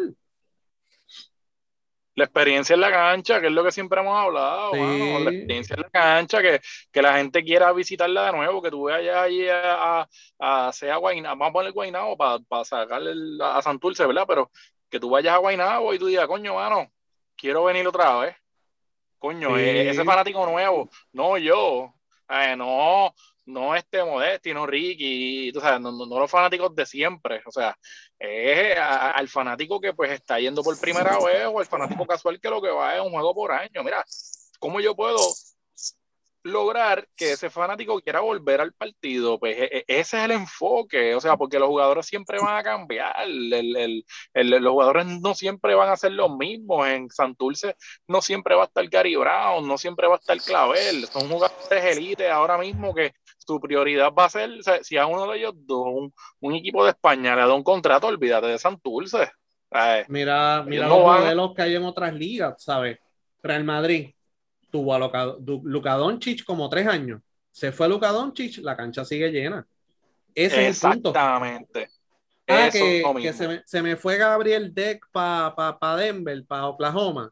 La 2.18 2.24
experiencia 2.24 2.76
en 2.76 2.80
la 2.80 2.92
cancha, 2.92 3.42
que 3.42 3.48
es 3.48 3.52
lo 3.54 3.62
que 3.62 3.74
siempre 3.74 4.00
hemos 4.00 4.18
hablado, 4.18 4.72
Sí. 4.72 4.80
mano, 4.80 5.20
la 5.20 5.32
experiencia 5.32 5.76
en 5.76 5.82
la 5.82 5.90
cancha, 5.90 6.42
que, 6.42 6.62
que 6.90 7.02
la 7.02 7.18
gente 7.18 7.44
quiera 7.44 7.74
visitarla 7.74 8.28
de 8.28 8.32
nuevo, 8.32 8.62
que 8.62 8.72
tú 8.72 8.84
vayas 8.84 9.18
allí 9.18 9.50
a, 9.50 10.02
a, 10.40 10.68
a 10.68 10.72
sea 10.72 10.96
Guaynabo, 10.96 11.36
vamos 11.38 11.50
a 11.50 11.54
poner 11.54 11.72
Guaynabo 11.74 12.16
para 12.18 12.64
sacarle 12.64 13.12
el- 13.12 13.42
a 13.42 13.62
Santurce, 13.62 14.06
¿verdad? 14.06 14.24
Pero 14.26 14.50
que 14.90 14.98
tú 14.98 15.10
vayas 15.10 15.34
a 15.34 15.40
Guaynabo 15.40 15.94
y 15.94 16.00
tú 16.00 16.06
digas, 16.06 16.26
coño, 16.26 16.56
mano, 16.56 16.90
quiero 17.36 17.66
venir 17.66 17.86
otra 17.86 18.18
vez. 18.20 18.36
Coño, 19.20 19.50
Sí. 19.58 19.64
e- 19.64 19.90
ese 19.90 20.06
fanático 20.06 20.46
nuevo, 20.46 20.90
no 21.12 21.38
yo, 21.38 21.94
eh, 22.30 22.56
no, 22.56 23.14
no 23.46 23.76
este 23.76 24.04
Modesti, 24.04 24.54
no 24.54 24.66
Ricky, 24.66 25.52
tú 25.54 25.60
sabes, 25.60 25.80
no, 25.80 25.92
no- 25.92 26.06
no 26.06 26.20
los 26.20 26.32
fanáticos 26.32 26.76
de 26.76 26.86
siempre, 26.86 27.42
o 27.46 27.52
sea, 27.52 27.78
es 28.18 28.78
a- 28.78 29.12
al 29.12 29.28
fanático 29.30 29.80
que 29.80 29.94
pues 29.94 30.12
está 30.12 30.40
yendo 30.40 30.64
por 30.64 30.80
primera 30.80 31.20
vez 31.20 31.46
o 31.46 31.60
al 31.60 31.66
fanático 31.66 32.06
casual 32.06 32.40
que 32.40 32.50
lo 32.50 32.62
que 32.62 32.70
va 32.72 32.96
es 32.96 33.02
un 33.02 33.12
juego 33.12 33.34
por 33.36 33.52
año. 33.52 33.84
Mira, 33.84 34.04
¿cómo 34.60 34.80
yo 34.80 34.96
puedo 34.96 35.20
lograr 36.44 37.08
que 37.16 37.32
ese 37.32 37.50
fanático 37.50 38.00
quiera 38.02 38.20
volver 38.20 38.62
al 38.62 38.72
partido? 38.74 39.40
Pues 39.40 39.58
e- 39.58 39.78
e- 39.80 39.86
ese 39.88 40.18
es 40.18 40.24
el 40.26 40.32
enfoque, 40.32 41.16
o 41.16 41.20
sea, 41.22 41.38
porque 41.38 41.58
los 41.58 41.68
jugadores 41.68 42.06
siempre 42.06 42.38
van 42.40 42.58
a 42.58 42.64
cambiar, 42.64 43.16
el- 43.24 43.52
el- 43.54 44.06
el- 44.34 44.50
los 44.50 44.72
jugadores 44.72 45.08
no 45.08 45.34
siempre 45.34 45.74
van 45.74 45.90
a 45.90 45.98
ser 45.98 46.12
los 46.12 46.36
mismos, 46.38 46.88
en 46.88 47.10
Santurce 47.10 47.76
no 48.08 48.22
siempre 48.22 48.54
va 48.56 48.64
a 48.64 48.66
estar 48.66 48.88
Gary 48.88 49.16
Brown, 49.16 49.68
no 49.68 49.78
siempre 49.80 50.08
va 50.08 50.16
a 50.16 50.20
estar 50.20 50.38
Clavel, 50.40 51.08
son 51.08 51.28
jugadores 51.30 51.98
elite 51.98 52.30
ahora 52.30 52.60
mismo 52.60 52.94
que 52.94 53.12
su 53.46 53.60
prioridad 53.60 54.12
va 54.14 54.26
a 54.26 54.30
ser, 54.30 54.52
si 54.84 54.98
a 54.98 55.08
uno 55.08 55.28
de 55.32 55.38
ellos 55.40 55.54
dos, 55.58 55.86
un, 55.88 56.14
un 56.42 56.56
equipo 56.56 56.84
de 56.84 56.92
España 56.92 57.36
le 57.36 57.42
da 57.42 57.54
un 57.54 57.64
contrato, 57.64 58.08
olvídate 58.08 58.48
de 58.48 58.60
Santurce. 58.60 59.32
Eh, 59.72 60.06
Mira, 60.08 60.64
mira 60.64 60.88
no 60.88 60.96
los 60.96 61.06
van- 61.06 61.22
modelos 61.22 61.54
que 61.56 61.62
hay 61.64 61.76
en 61.76 61.84
otras 61.84 62.14
ligas, 62.14 62.62
¿sabes? 62.64 63.00
Real 63.42 63.64
Madrid 63.64 64.12
tuvo 64.72 64.94
a 64.94 65.00
Luka, 65.00 65.36
Luka 65.64 65.94
Doncic 65.96 66.44
como 66.46 66.70
tres 66.70 66.88
años. 66.88 67.22
Se 67.52 67.72
fue 67.72 67.90
Luka 67.90 68.12
Doncic, 68.12 68.60
la 68.60 68.76
cancha 68.78 69.06
sigue 69.06 69.32
llena. 69.32 69.66
Ese 70.36 70.62
es 70.64 70.68
el 70.76 70.80
punto. 70.80 71.10
exactamente. 71.10 71.90
Ah, 72.48 72.68
Eso 72.68 72.86
que, 72.86 73.02
es 73.02 73.16
que 73.22 73.34
se, 73.34 73.48
me, 73.48 73.64
se 73.66 73.82
me 73.82 73.96
fue 73.96 74.18
Gabriel 74.18 74.74
Deck 74.74 75.08
para 75.12 75.56
pa, 75.56 75.80
pa 75.80 75.96
Denver, 75.96 76.46
para 76.46 76.68
Oklahoma. 76.68 77.32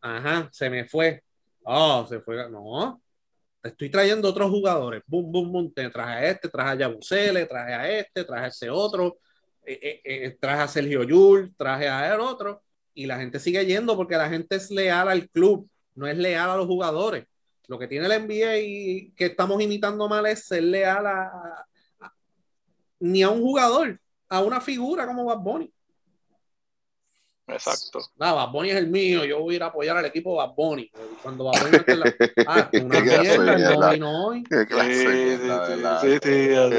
Ajá, 0.00 0.48
se 0.52 0.70
me 0.70 0.84
fue. 0.86 1.22
Oh, 1.64 2.06
se 2.08 2.20
fue. 2.20 2.50
No, 2.50 3.02
estoy 3.62 3.90
trayendo 3.90 4.28
otros 4.28 4.50
jugadores. 4.50 5.02
Boom, 5.06 5.30
boom, 5.32 5.52
boom. 5.52 5.72
Traje 5.74 6.12
a 6.12 6.30
este, 6.30 6.48
traje 6.48 6.70
a 6.70 6.74
Yabusele, 6.76 7.46
traje 7.46 7.74
a 7.74 7.98
este, 8.00 8.24
traje 8.24 8.44
a 8.44 8.48
ese 8.48 8.70
otro. 8.70 9.18
eh, 9.66 9.78
eh, 9.82 10.00
eh, 10.04 10.36
traje 10.40 10.62
a 10.62 10.68
Sergio 10.68 11.02
Yul, 11.04 11.54
traje 11.56 11.88
a 11.88 12.14
el 12.14 12.20
otro. 12.20 12.62
Y 12.94 13.06
la 13.06 13.18
gente 13.18 13.38
sigue 13.38 13.64
yendo 13.66 13.96
porque 13.96 14.16
la 14.16 14.28
gente 14.28 14.56
es 14.56 14.70
leal 14.70 15.08
al 15.08 15.28
club, 15.30 15.68
no 15.94 16.06
es 16.06 16.16
leal 16.16 16.50
a 16.50 16.56
los 16.56 16.66
jugadores. 16.66 17.26
Lo 17.68 17.78
que 17.78 17.86
tiene 17.86 18.06
el 18.06 18.12
NBA 18.24 18.58
y 18.58 19.12
que 19.14 19.26
estamos 19.26 19.60
imitando 19.62 20.08
mal 20.08 20.24
es 20.26 20.46
ser 20.46 20.62
leal 20.64 21.06
a- 21.06 21.66
ni 23.00 23.22
a 23.22 23.30
un 23.30 23.40
jugador, 23.40 24.00
a 24.28 24.40
una 24.42 24.60
figura 24.60 25.06
como 25.06 25.24
Bad 25.24 25.38
Bunny. 25.38 25.72
Exacto. 27.48 28.00
Ah, 28.18 28.32
Bad 28.34 28.50
Bunny 28.52 28.70
es 28.70 28.76
el 28.76 28.88
mío, 28.88 29.24
yo 29.24 29.40
voy 29.40 29.54
a 29.54 29.56
ir 29.56 29.62
a 29.62 29.66
apoyar 29.66 29.96
al 29.96 30.04
equipo 30.04 30.36
Bad 30.36 30.54
Bunny. 30.54 30.90
Cuando 31.22 31.44
Bad 31.44 31.60
Bunny 31.60 31.70
no 31.72 31.78
esté 31.78 31.92
en 31.92 32.00
la... 32.00 32.14
Ah, 32.46 32.70
una 32.72 33.00
mierda, 33.00 33.58
no 33.58 33.90
vino 33.90 34.26
hoy. 34.26 34.44
Qué 34.44 34.66
clase 34.66 34.88
de 34.90 35.36
Sí, 35.36 35.42
sí, 35.42 35.48
¿verdad? 35.48 36.00
sí, 36.00 36.08
sí, 36.22 36.30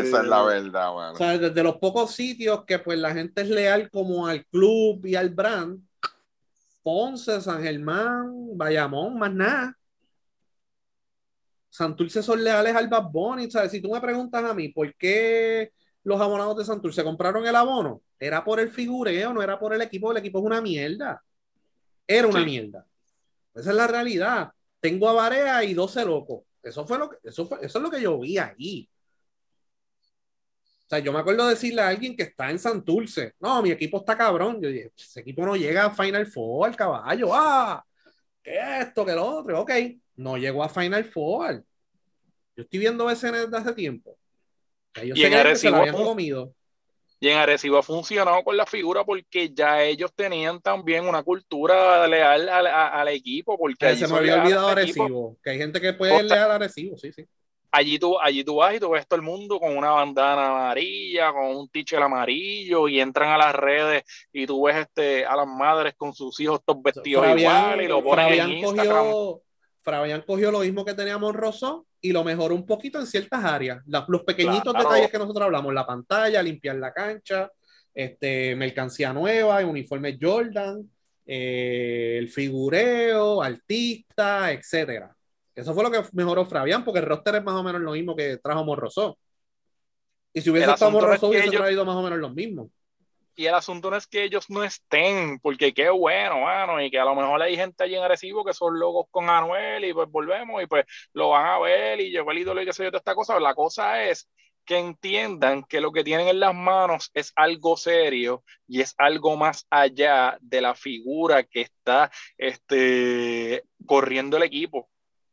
Esa 0.07 0.21
es 0.21 0.27
la 0.27 0.43
verdad, 0.43 0.91
O 0.91 0.95
mano. 0.95 1.15
sea, 1.15 1.37
desde 1.37 1.63
los 1.63 1.77
pocos 1.77 2.11
sitios 2.13 2.65
que 2.65 2.79
pues 2.79 2.97
la 2.99 3.13
gente 3.13 3.41
es 3.41 3.49
leal 3.49 3.89
como 3.89 4.27
al 4.27 4.45
club 4.45 5.05
y 5.05 5.15
al 5.15 5.29
brand, 5.29 5.81
Ponce, 6.83 7.41
San 7.41 7.61
Germán, 7.61 8.57
Bayamón, 8.57 9.17
más 9.19 9.33
nada. 9.33 9.75
Santurce 11.69 12.23
son 12.23 12.43
leales 12.43 12.75
al 12.75 12.87
Bad 12.87 13.09
Bunny, 13.11 13.49
¿sabes? 13.49 13.71
Si 13.71 13.81
tú 13.81 13.91
me 13.91 14.01
preguntas 14.01 14.43
a 14.43 14.53
mí, 14.53 14.69
¿por 14.69 14.93
qué 14.95 15.71
los 16.09 16.19
abonados 16.19 16.57
de 16.57 16.65
Santurce 16.65 17.03
compraron 17.03 17.45
el 17.47 17.55
abono? 17.55 18.01
Era 18.19 18.43
por 18.43 18.59
el 18.59 18.69
figureo, 18.69 19.31
no 19.33 19.41
era 19.41 19.57
por 19.59 19.73
el 19.73 19.81
equipo, 19.81 20.11
el 20.11 20.17
equipo 20.17 20.39
es 20.39 20.45
una 20.45 20.59
mierda. 20.61 21.23
Era 22.07 22.27
una 22.27 22.39
Sí. 22.39 22.45
mierda. 22.45 22.85
Esa 23.53 23.69
es 23.69 23.75
la 23.75 23.87
realidad. 23.87 24.51
Tengo 24.79 25.07
a 25.09 25.13
Barea 25.13 25.63
y 25.63 25.73
12 25.73 26.03
locos. 26.03 26.43
Eso 26.63 26.85
fue 26.85 26.97
lo 26.97 27.09
que, 27.09 27.17
eso 27.23 27.45
fue- 27.45 27.59
eso 27.61 27.77
es 27.77 27.83
lo 27.83 27.91
que 27.91 28.01
yo 28.01 28.19
vi 28.19 28.37
ahí. 28.37 28.89
O 30.85 30.89
sea, 30.89 30.99
yo 30.99 31.13
me 31.13 31.19
acuerdo 31.19 31.47
decirle 31.47 31.81
a 31.83 31.89
alguien 31.89 32.15
que 32.17 32.23
está 32.23 32.49
en 32.49 32.57
Santurce, 32.57 33.33
no, 33.39 33.61
mi 33.61 33.69
equipo 33.71 33.97
está 33.99 34.17
cabrón. 34.17 34.59
Yo 34.61 34.69
dije, 34.69 34.91
ese 34.97 35.19
equipo 35.19 35.45
no 35.45 35.55
llega 35.55 35.85
a 35.85 35.91
Final 35.95 36.25
Four, 36.25 36.75
caballo. 36.75 37.29
Ah, 37.31 37.85
que 38.41 38.57
esto, 38.81 39.05
que 39.05 39.13
lo 39.13 39.23
otro. 39.25 39.61
Ok, 39.61 39.71
no 40.15 40.37
llegó 40.37 40.63
a 40.63 40.69
Final 40.69 41.05
Four. 41.05 41.63
Yo 42.55 42.63
estoy 42.63 42.79
viendo 42.79 43.09
ese 43.09 43.31
desde 43.31 43.55
hace 43.55 43.73
tiempo. 43.73 44.17
Y 45.03 45.09
en 45.09 45.15
que 45.15 45.29
se 45.29 45.35
Arecibo, 45.37 45.71
lo 45.75 45.77
habían 45.81 45.95
comido. 45.95 46.53
Y 47.21 47.27
en 47.29 47.37
Arecibo 47.37 47.77
ha 47.77 47.83
funcionado 47.83 48.43
con 48.43 48.55
la 48.55 48.65
figura 48.65 49.03
porque 49.03 49.49
ya 49.53 49.83
ellos 49.83 50.11
tenían 50.15 50.61
también 50.61 51.05
una 51.05 51.21
cultura 51.21 52.07
leal 52.07 52.47
al, 52.47 52.67
al 52.67 53.07
equipo. 53.09 53.57
Porque 53.57 53.85
Eh, 53.85 53.89
allí 53.89 53.99
se 53.99 54.07
me 54.07 54.19
había 54.19 54.41
olvidado 54.41 54.71
equipo. 54.79 55.03
Arecibo, 55.03 55.37
que 55.43 55.49
hay 55.49 55.57
gente 55.57 55.81
que 55.81 55.93
puede 55.93 56.13
Costa- 56.17 56.35
leer 56.35 56.47
a 56.51 56.55
Arecibo, 56.55 56.97
sí, 56.97 57.11
sí. 57.11 57.25
allí 57.71 57.99
tú, 57.99 58.17
allí 58.19 58.43
tú 58.45 58.55
vas 58.55 58.73
y 58.73 58.79
tú 58.79 58.89
ves 58.91 59.05
todo 59.05 59.17
el 59.17 59.25
mundo 59.25 59.59
con 59.59 59.75
una 59.77 59.89
bandana 59.91 60.47
amarilla, 60.47 61.31
con 61.33 61.47
un 61.57 61.67
teacher 61.69 62.01
amarillo, 62.01 62.87
y 62.87 63.01
entran 63.01 63.29
a 63.31 63.37
las 63.37 63.53
redes 63.53 64.03
y 64.31 64.47
tú 64.47 64.63
ves 64.63 64.77
este, 64.77 65.25
a 65.25 65.35
las 65.35 65.45
madres 65.45 65.93
con 65.97 66.13
sus 66.13 66.39
hijos 66.39 66.61
todos 66.65 66.81
vestidos 66.81 67.37
igual 67.37 67.81
y 67.81 67.87
lo 67.87 68.01
ponen 68.01 68.27
Fabián 68.29 68.49
en 68.51 68.57
Instagram. 68.59 69.05
cogió, 69.11 69.41
Fabián 69.81 70.23
cogió 70.25 70.51
lo 70.51 70.59
mismo 70.59 70.85
que 70.85 70.93
teníamos 70.93 71.35
Rosó 71.35 71.85
y 72.01 72.11
lo 72.11 72.23
mejoró 72.23 72.55
un 72.55 72.65
poquito 72.65 72.99
en 72.99 73.05
ciertas 73.07 73.43
áreas. 73.43 73.81
La- 73.87 74.05
los 74.07 74.23
pequeñitos 74.23 74.73
Claro. 74.73 74.89
detalles 74.89 75.11
que 75.11 75.17
nosotros 75.17 75.45
hablamos, 75.45 75.73
la 75.73 75.85
pantalla, 75.85 76.41
limpiar 76.41 76.77
la 76.77 76.93
cancha, 76.93 77.51
este, 77.93 78.55
mercancía 78.55 79.11
nueva, 79.13 79.63
uniforme 79.65 80.17
Jordan, 80.21 80.89
eh, 81.25 82.15
el 82.17 82.29
figureo, 82.29 83.41
artista, 83.41 84.51
etcétera. 84.51 85.13
Eso 85.53 85.73
fue 85.73 85.83
lo 85.83 85.91
que 85.91 86.01
mejoró 86.13 86.45
Fabián, 86.45 86.83
porque 86.85 86.99
el 87.01 87.05
roster 87.05 87.35
es 87.35 87.43
más 87.43 87.55
o 87.55 87.63
menos 87.63 87.81
lo 87.81 87.91
mismo 87.91 88.15
que 88.15 88.37
trajo 88.37 88.63
Morrosó. 88.63 89.17
Y 90.33 90.41
si 90.41 90.49
hubiese 90.49 90.71
estado 90.71 90.89
es 90.89 90.93
Morrosó, 90.93 91.19
que 91.21 91.25
hubiese 91.27 91.47
ellos- 91.47 91.61
traído 91.61 91.83
más 91.85 91.95
o 91.95 92.01
menos 92.01 92.19
lo 92.19 92.29
mismo. 92.29 92.69
Y 93.39 93.47
el 93.47 93.55
asunto 93.55 93.89
no 93.89 93.95
es 93.95 94.05
que 94.05 94.25
ellos 94.25 94.49
no 94.49 94.65
estén, 94.65 95.39
porque 95.39 95.73
qué 95.73 95.89
bueno, 95.89 96.41
mano, 96.41 96.81
y 96.81 96.91
que 96.91 96.99
a 96.99 97.05
lo 97.05 97.15
mejor 97.15 97.41
hay 97.41 97.55
gente 97.55 97.85
allí 97.85 97.95
en 97.95 98.03
Arecibo 98.03 98.43
que 98.43 98.53
son 98.53 98.77
locos 98.77 99.05
con 99.11 99.29
Anuel 99.29 99.85
y 99.85 99.93
pues 99.93 100.09
volvemos 100.11 100.61
y 100.61 100.67
pues 100.67 100.85
lo 101.13 101.29
van 101.29 101.45
a 101.45 101.57
ver 101.59 102.01
y 102.01 102.11
llegó 102.11 102.31
el 102.31 102.39
ídolo 102.39 102.61
y 102.61 102.65
qué 102.65 102.73
sé 102.73 102.83
yo, 102.83 102.89
toda 102.89 102.99
esta 102.99 103.15
cosa. 103.15 103.39
La 103.39 103.55
cosa 103.55 104.03
es 104.03 104.29
que 104.65 104.77
entiendan 104.77 105.63
que 105.63 105.79
lo 105.79 105.93
que 105.93 106.03
tienen 106.03 106.27
en 106.27 106.41
las 106.41 106.53
manos 106.53 107.11
es 107.13 107.31
algo 107.37 107.77
serio 107.77 108.43
y 108.67 108.81
es 108.81 108.93
algo 108.97 109.37
más 109.37 109.65
allá 109.69 110.37
de 110.41 110.59
la 110.59 110.75
figura 110.75 111.43
que 111.45 111.61
está 111.61 112.11
este, 112.37 113.63
corriendo 113.85 114.35
el 114.35 114.43
equipo. 114.43 114.89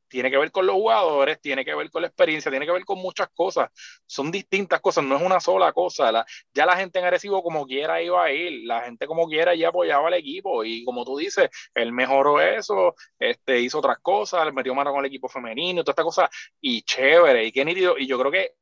Tiene 0.08 0.30
que 0.30 0.38
ver 0.38 0.50
con 0.50 0.66
los 0.66 0.76
jugadores, 0.76 1.40
tiene 1.40 1.64
que 1.64 1.74
ver 1.74 1.90
con 1.90 2.02
la 2.02 2.08
experiencia, 2.08 2.50
tiene 2.50 2.66
que 2.66 2.72
ver 2.72 2.84
con 2.84 2.98
muchas 2.98 3.28
cosas. 3.34 3.70
Son 4.06 4.30
distintas 4.30 4.80
cosas, 4.80 5.04
no 5.04 5.16
es 5.16 5.22
una 5.22 5.40
sola 5.40 5.72
cosa. 5.72 6.12
La, 6.12 6.26
ya 6.54 6.66
la 6.66 6.76
gente 6.76 6.98
en 6.98 7.04
Arecibo 7.06 7.42
como 7.42 7.66
quiera 7.66 8.02
iba 8.02 8.24
a 8.24 8.32
ir, 8.32 8.64
la 8.64 8.82
gente 8.82 9.06
como 9.06 9.26
quiera 9.28 9.54
ya 9.54 9.68
apoyaba 9.68 10.08
al 10.08 10.14
equipo 10.14 10.64
y 10.64 10.84
como 10.84 11.04
tú 11.04 11.16
dices, 11.16 11.48
él 11.74 11.92
mejoró 11.92 12.40
eso, 12.40 12.94
este, 13.18 13.60
hizo 13.60 13.78
otras 13.78 13.98
cosas, 14.00 14.52
metió 14.52 14.74
mano 14.74 14.92
con 14.92 15.00
el 15.00 15.06
equipo 15.06 15.28
femenino, 15.28 15.82
toda 15.82 15.92
esta 15.92 16.02
cosa 16.02 16.30
y 16.60 16.82
chévere 16.82 17.44
y 17.46 17.52
qué 17.52 17.64
nítido. 17.64 17.98
Y 17.98 18.06
yo 18.06 18.18
creo 18.18 18.30
que 18.30 18.52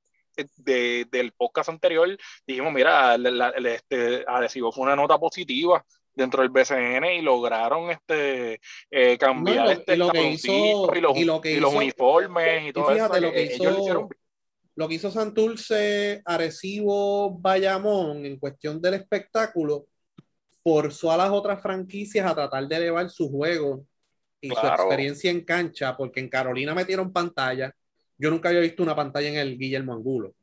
de, 0.56 1.06
del 1.10 1.32
podcast 1.32 1.68
anterior, 1.68 2.16
dijimos, 2.46 2.72
mira, 2.72 3.16
la, 3.18 3.50
este, 3.50 4.24
Adhesivo 4.26 4.72
fue 4.72 4.84
una 4.84 4.96
nota 4.96 5.18
positiva 5.18 5.84
dentro 6.14 6.42
del 6.42 6.50
BCN 6.50 7.04
y 7.16 7.22
lograron 7.22 7.90
este 7.90 8.60
eh, 8.90 9.18
cambiar 9.18 9.70
este 9.72 9.96
lo 9.96 10.10
que 10.10 10.30
hizo, 10.30 10.94
y 10.94 11.00
los, 11.00 11.16
y 11.16 11.24
lo 11.24 11.40
que 11.40 11.52
y 11.52 11.56
los 11.60 11.70
hizo- 11.72 11.78
uniformes 11.78 12.68
y 12.68 12.72
todo 12.72 12.86
fíjate, 12.90 13.18
eso. 13.18 13.26
lo 13.26 13.32
que 13.32 13.40
eh, 13.42 13.54
ellos 13.54 13.60
hizo- 13.72 13.78
hicieron 13.80 14.08
lo 14.76 14.88
que 14.88 14.94
hizo 14.94 15.08
Santurce, 15.10 16.20
Arecibo, 16.24 17.30
Bayamón 17.38 18.26
en 18.26 18.38
cuestión 18.38 18.80
del 18.82 18.94
espectáculo, 18.94 19.86
forzó 20.64 21.12
a 21.12 21.16
las 21.16 21.30
otras 21.30 21.62
franquicias 21.62 22.26
a 22.26 22.34
tratar 22.34 22.66
de 22.66 22.76
elevar 22.76 23.08
su 23.10 23.28
juego 23.30 23.84
y 24.40 24.48
su 24.48 24.54
Claro. 24.56 24.82
experiencia 24.84 25.30
en 25.30 25.44
cancha, 25.44 25.96
porque 25.96 26.18
en 26.20 26.28
Carolina 26.28 26.74
metieron 26.74 27.12
pantalla. 27.12 27.72
Yo 28.18 28.30
nunca 28.30 28.48
había 28.48 28.60
visto 28.62 28.82
una 28.82 28.96
pantalla 28.96 29.28
en 29.28 29.36
el 29.36 29.56
Guillermo 29.58 29.92
Angulo, 29.94 30.34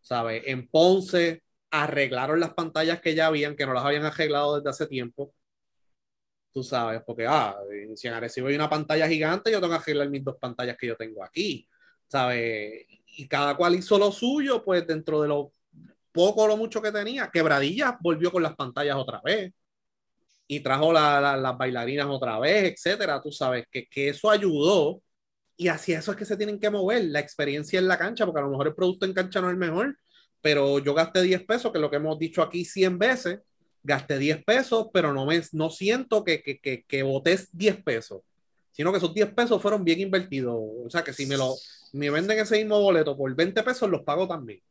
¿sabes? 0.00 0.42
En 0.46 0.68
Ponce 0.68 1.42
arreglaron 1.70 2.40
las 2.40 2.54
pantallas 2.54 3.00
que 3.00 3.14
ya 3.14 3.26
habían, 3.26 3.56
que 3.56 3.66
no 3.66 3.72
las 3.74 3.84
habían 3.84 4.04
arreglado 4.04 4.56
desde 4.56 4.70
hace 4.70 4.86
tiempo. 4.86 5.34
Tú 6.52 6.64
sabes, 6.64 7.00
porque, 7.06 7.26
ah, 7.28 7.56
si 7.94 8.08
en 8.08 8.14
Arecibo 8.14 8.48
hay 8.48 8.56
una 8.56 8.68
pantalla 8.68 9.06
gigante, 9.08 9.52
yo 9.52 9.60
tengo 9.60 9.72
que 9.74 9.78
arreglar 9.82 10.10
mis 10.10 10.24
dos 10.24 10.36
pantallas 10.40 10.76
que 10.76 10.88
yo 10.88 10.96
tengo 10.96 11.22
aquí, 11.22 11.68
¿sabes? 12.08 12.86
Y 13.16 13.28
cada 13.28 13.56
cual 13.56 13.76
hizo 13.76 13.98
lo 13.98 14.10
suyo, 14.10 14.64
pues 14.64 14.84
dentro 14.86 15.22
de 15.22 15.28
lo 15.28 15.52
poco 16.12 16.42
o 16.44 16.48
lo 16.48 16.56
mucho 16.56 16.82
que 16.82 16.92
tenía, 16.92 17.30
Quebradilla 17.32 17.98
volvió 18.00 18.32
con 18.32 18.42
las 18.42 18.56
pantallas 18.56 18.96
otra 18.96 19.20
vez 19.24 19.52
y 20.48 20.60
trajo 20.60 20.92
la- 20.92 21.20
la- 21.20 21.36
las 21.36 21.58
bailarinas 21.58 22.06
otra 22.08 22.38
vez, 22.40 22.72
etcétera. 22.74 23.20
Tú 23.22 23.32
sabes 23.32 23.66
que, 23.70 23.86
que 23.88 24.08
eso 24.10 24.30
ayudó 24.30 25.02
y 25.56 25.68
hacia 25.68 25.98
eso 26.00 26.12
es 26.12 26.18
que 26.18 26.24
se 26.26 26.36
tienen 26.38 26.60
que 26.60 26.70
mover, 26.70 27.04
la 27.06 27.20
experiencia 27.20 27.78
en 27.80 27.88
la 27.88 27.98
cancha, 27.98 28.26
porque 28.26 28.40
a 28.40 28.44
lo 28.44 28.50
mejor 28.50 28.68
el 28.68 28.74
producto 28.76 29.06
en 29.06 29.14
cancha 29.14 29.40
no 29.40 29.48
es 29.48 29.52
el 29.54 29.58
mejor, 29.58 29.96
pero 30.40 30.78
yo 30.78 30.94
gasté 30.94 31.22
10 31.22 31.44
pesos, 31.44 31.70
que 31.72 31.78
es 31.78 31.82
lo 31.82 31.90
que 31.90 31.96
hemos 31.96 32.18
dicho 32.18 32.42
aquí 32.42 32.64
100 32.64 32.98
veces, 32.98 33.40
gasté 33.82 34.18
10 34.18 34.44
pesos, 34.44 34.88
pero 34.92 35.12
no, 35.12 35.26
me, 35.26 35.40
no 35.52 35.70
siento 35.70 36.24
que, 36.24 36.42
que, 36.42 36.60
que, 36.60 36.84
que 36.84 37.02
boté 37.02 37.38
10 37.52 37.82
pesos, 37.82 38.22
sino 38.72 38.90
que 38.92 38.98
esos 38.98 39.12
10 39.14 39.32
pesos 39.34 39.60
fueron 39.60 39.84
bien 39.84 40.00
invertidos. 40.00 40.54
O 40.56 40.90
sea, 40.90 41.02
que 41.04 41.12
si 41.12 41.26
me 41.26 41.36
lo 41.36 41.54
me 41.92 42.08
venden 42.10 42.38
ese 42.38 42.58
mismo 42.58 42.80
boleto 42.80 43.16
por 43.16 43.34
20 43.34 43.62
pesos, 43.62 43.90
los 43.90 44.02
pago 44.02 44.28
también. 44.28 44.62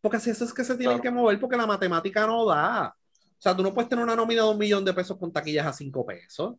Porque 0.00 0.16
así 0.16 0.30
eso 0.30 0.44
es 0.44 0.52
que 0.52 0.64
se 0.64 0.76
tienen 0.76 0.98
Claro. 0.98 1.02
que 1.02 1.10
mover, 1.10 1.40
porque 1.40 1.56
la 1.56 1.66
matemática 1.66 2.26
no 2.26 2.44
da. 2.46 2.88
O 2.88 3.40
sea, 3.44 3.56
tú 3.56 3.62
no 3.62 3.72
puedes 3.72 3.88
tener 3.88 4.04
una 4.04 4.16
nómina 4.16 4.42
de 4.42 4.48
un 4.50 4.58
millón 4.58 4.84
de 4.84 4.92
pesos 4.92 5.16
con 5.18 5.32
taquillas 5.32 5.66
a 5.66 5.72
5 5.72 6.04
pesos. 6.04 6.56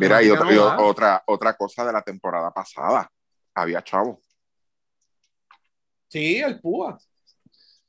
Mira, 0.00 0.22
y, 0.22 0.30
otra, 0.30 0.52
y 0.52 0.58
otra, 0.58 1.22
otra 1.26 1.56
cosa 1.56 1.84
de 1.86 1.92
la 1.92 2.02
temporada 2.02 2.50
pasada. 2.52 3.10
Había 3.54 3.82
chavo. 3.82 4.20
Sí, 6.08 6.36
el 6.38 6.60
PUA. 6.60 6.98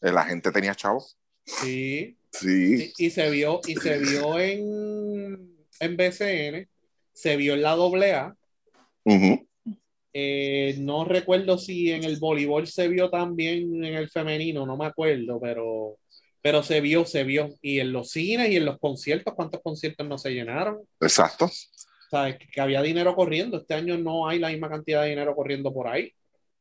Eh, 0.02 0.12
La 0.12 0.24
gente 0.26 0.52
tenía 0.52 0.76
chavo. 0.76 1.06
Sí. 1.46 2.18
Sí. 2.32 2.94
Y, 2.98 3.06
y 3.08 3.10
se 3.10 3.30
vio, 3.30 3.62
y 3.68 3.76
se 3.76 3.98
vio 3.98 4.40
en, 4.40 5.58
en 5.80 5.98
BCN, 5.98 6.70
se 7.14 7.36
vio 7.38 7.54
en 7.54 7.62
la 7.62 7.72
AA. 7.72 8.36
Ujú. 9.06 9.48
Eh, 10.14 10.76
no 10.80 11.06
recuerdo 11.06 11.58
si 11.58 11.92
en 11.92 12.04
el 12.04 12.18
voleibol 12.18 12.68
se 12.68 12.88
vio 12.88 13.10
también 13.10 13.84
en 13.84 13.96
el 13.96 14.10
femenino, 14.10 14.66
no 14.66 14.76
me 14.78 14.86
acuerdo, 14.88 15.40
pero, 15.40 15.98
pero 16.42 16.64
se 16.64 16.82
vio, 16.82 17.06
se 17.06 17.24
vio. 17.24 17.50
Y 17.62 17.80
en 17.80 17.94
los 17.94 18.12
cines 18.12 18.50
y 18.50 18.58
en 18.58 18.66
los 18.66 18.78
conciertos, 18.80 19.34
¿cuántos 19.36 19.62
conciertos 19.62 20.08
no 20.08 20.18
se 20.18 20.32
llenaron? 20.32 20.80
Exacto. 21.00 21.50
¿Sabes? 22.10 22.38
Que 22.52 22.62
había 22.62 22.82
dinero 22.82 23.16
corriendo. 23.16 23.58
Este 23.58 23.74
año 23.74 23.98
no 23.98 24.28
hay 24.28 24.40
la 24.40 24.50
misma 24.50 24.70
cantidad 24.70 25.04
de 25.04 25.10
dinero 25.10 25.36
corriendo 25.36 25.74
por 25.74 25.88
ahí. 25.88 26.12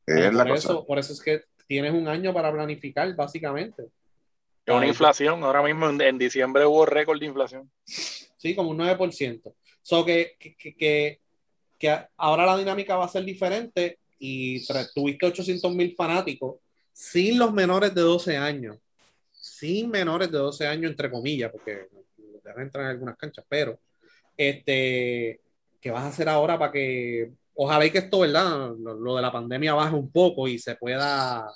Es 0.05 0.33
la 0.33 0.43
cosa. 0.47 0.55
eso, 0.55 0.85
por 0.85 0.99
eso 0.99 1.13
es 1.13 1.21
que 1.21 1.41
tienes 1.67 1.93
un 1.93 2.07
año 2.07 2.33
para 2.33 2.51
planificar, 2.51 3.13
básicamente. 3.15 3.83
Es 4.65 4.73
una 4.73 4.83
Ay, 4.83 4.89
inflación. 4.89 5.43
Ahora 5.43 5.61
mismo 5.61 5.89
en, 5.89 6.01
en 6.01 6.17
diciembre 6.17 6.65
hubo 6.65 6.85
récord 6.85 7.19
de 7.19 7.25
inflación. 7.25 7.69
Sí, 7.85 8.55
como 8.55 8.71
un 8.71 8.77
9%. 8.77 9.53
So 9.81 10.03
que, 10.05 10.35
que, 10.39 10.55
que, 10.55 11.19
que- 11.77 12.05
ahora 12.17 12.45
la 12.45 12.57
dinámica 12.57 12.95
va 12.97 13.05
a 13.05 13.09
ser 13.09 13.23
diferente 13.23 13.99
y 14.19 14.65
tuviste 14.93 15.25
800 15.27 15.73
mil 15.73 15.95
fanáticos 15.95 16.57
sin 16.91 17.37
los 17.37 17.53
menores 17.53 17.93
de 17.93 18.01
12 18.01 18.35
años. 18.35 18.77
Sin 19.31 19.89
menores 19.89 20.31
de 20.31 20.37
12 20.37 20.67
años, 20.67 20.91
entre 20.91 21.09
comillas, 21.09 21.51
porque 21.51 21.87
dejan 22.43 22.63
entrar 22.63 22.85
en 22.85 22.91
algunas 22.91 23.15
canchas, 23.17 23.45
pero 23.47 23.79
este, 24.35 25.39
¿qué 25.79 25.91
vas 25.91 26.03
a 26.03 26.07
hacer 26.07 26.27
ahora 26.29 26.57
para 26.57 26.71
que, 26.71 27.31
ojalá 27.57 27.85
y 27.85 27.91
que 27.91 27.99
esto, 27.99 28.19
¿verdad? 28.19 28.71
Lo, 28.77 28.93
lo 28.95 29.15
de 29.15 29.21
la 29.21 29.31
pandemia 29.31 29.73
baje 29.73 29.95
un 29.95 30.11
poco 30.11 30.47
y 30.47 30.59
se 30.59 30.75
pueda 30.75 31.47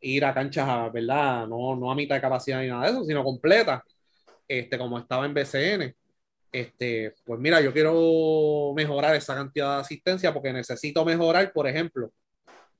ir 0.00 0.24
a 0.24 0.34
canchas, 0.34 0.92
¿verdad? 0.92 1.46
No, 1.48 1.76
no 1.76 1.90
a 1.90 1.94
mitad 1.94 2.14
de 2.16 2.20
capacidad 2.20 2.60
ni 2.60 2.68
nada 2.68 2.84
de 2.84 2.90
eso, 2.92 3.04
sino 3.04 3.24
completa, 3.24 3.82
este, 4.46 4.78
como 4.78 4.98
estaba 4.98 5.26
en 5.26 5.34
BCN 5.34 5.94
este, 6.52 7.14
pues 7.24 7.38
mira, 7.40 7.60
yo 7.60 7.72
quiero 7.72 8.72
mejorar 8.74 9.14
esa 9.14 9.34
cantidad 9.34 9.76
de 9.76 9.80
asistencia 9.82 10.32
porque 10.32 10.52
necesito 10.52 11.04
mejorar, 11.04 11.52
por 11.52 11.66
ejemplo, 11.68 12.12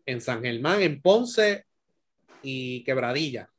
en 0.06 0.20
San 0.20 0.42
Germán, 0.42 0.80
en 0.82 1.00
Ponce 1.02 1.66
y 2.42 2.82
Quebradilla. 2.84 3.50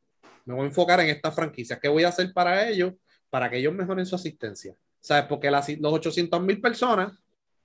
Me 0.45 0.55
voy 0.55 0.63
a 0.63 0.67
enfocar 0.67 0.99
en 1.01 1.09
estas 1.09 1.35
franquicias. 1.35 1.79
¿Qué 1.79 1.87
voy 1.87 2.03
a 2.03 2.09
hacer 2.09 2.33
para 2.33 2.67
ellos? 2.67 2.93
Para 3.29 3.49
que 3.49 3.57
ellos 3.57 3.73
mejoren 3.73 4.05
su 4.05 4.15
asistencia. 4.15 4.75
¿Sabes? 4.99 5.25
Porque 5.25 5.51
las, 5.51 5.69
los 5.79 5.93
800 5.93 6.41
mil 6.41 6.59
personas 6.59 7.13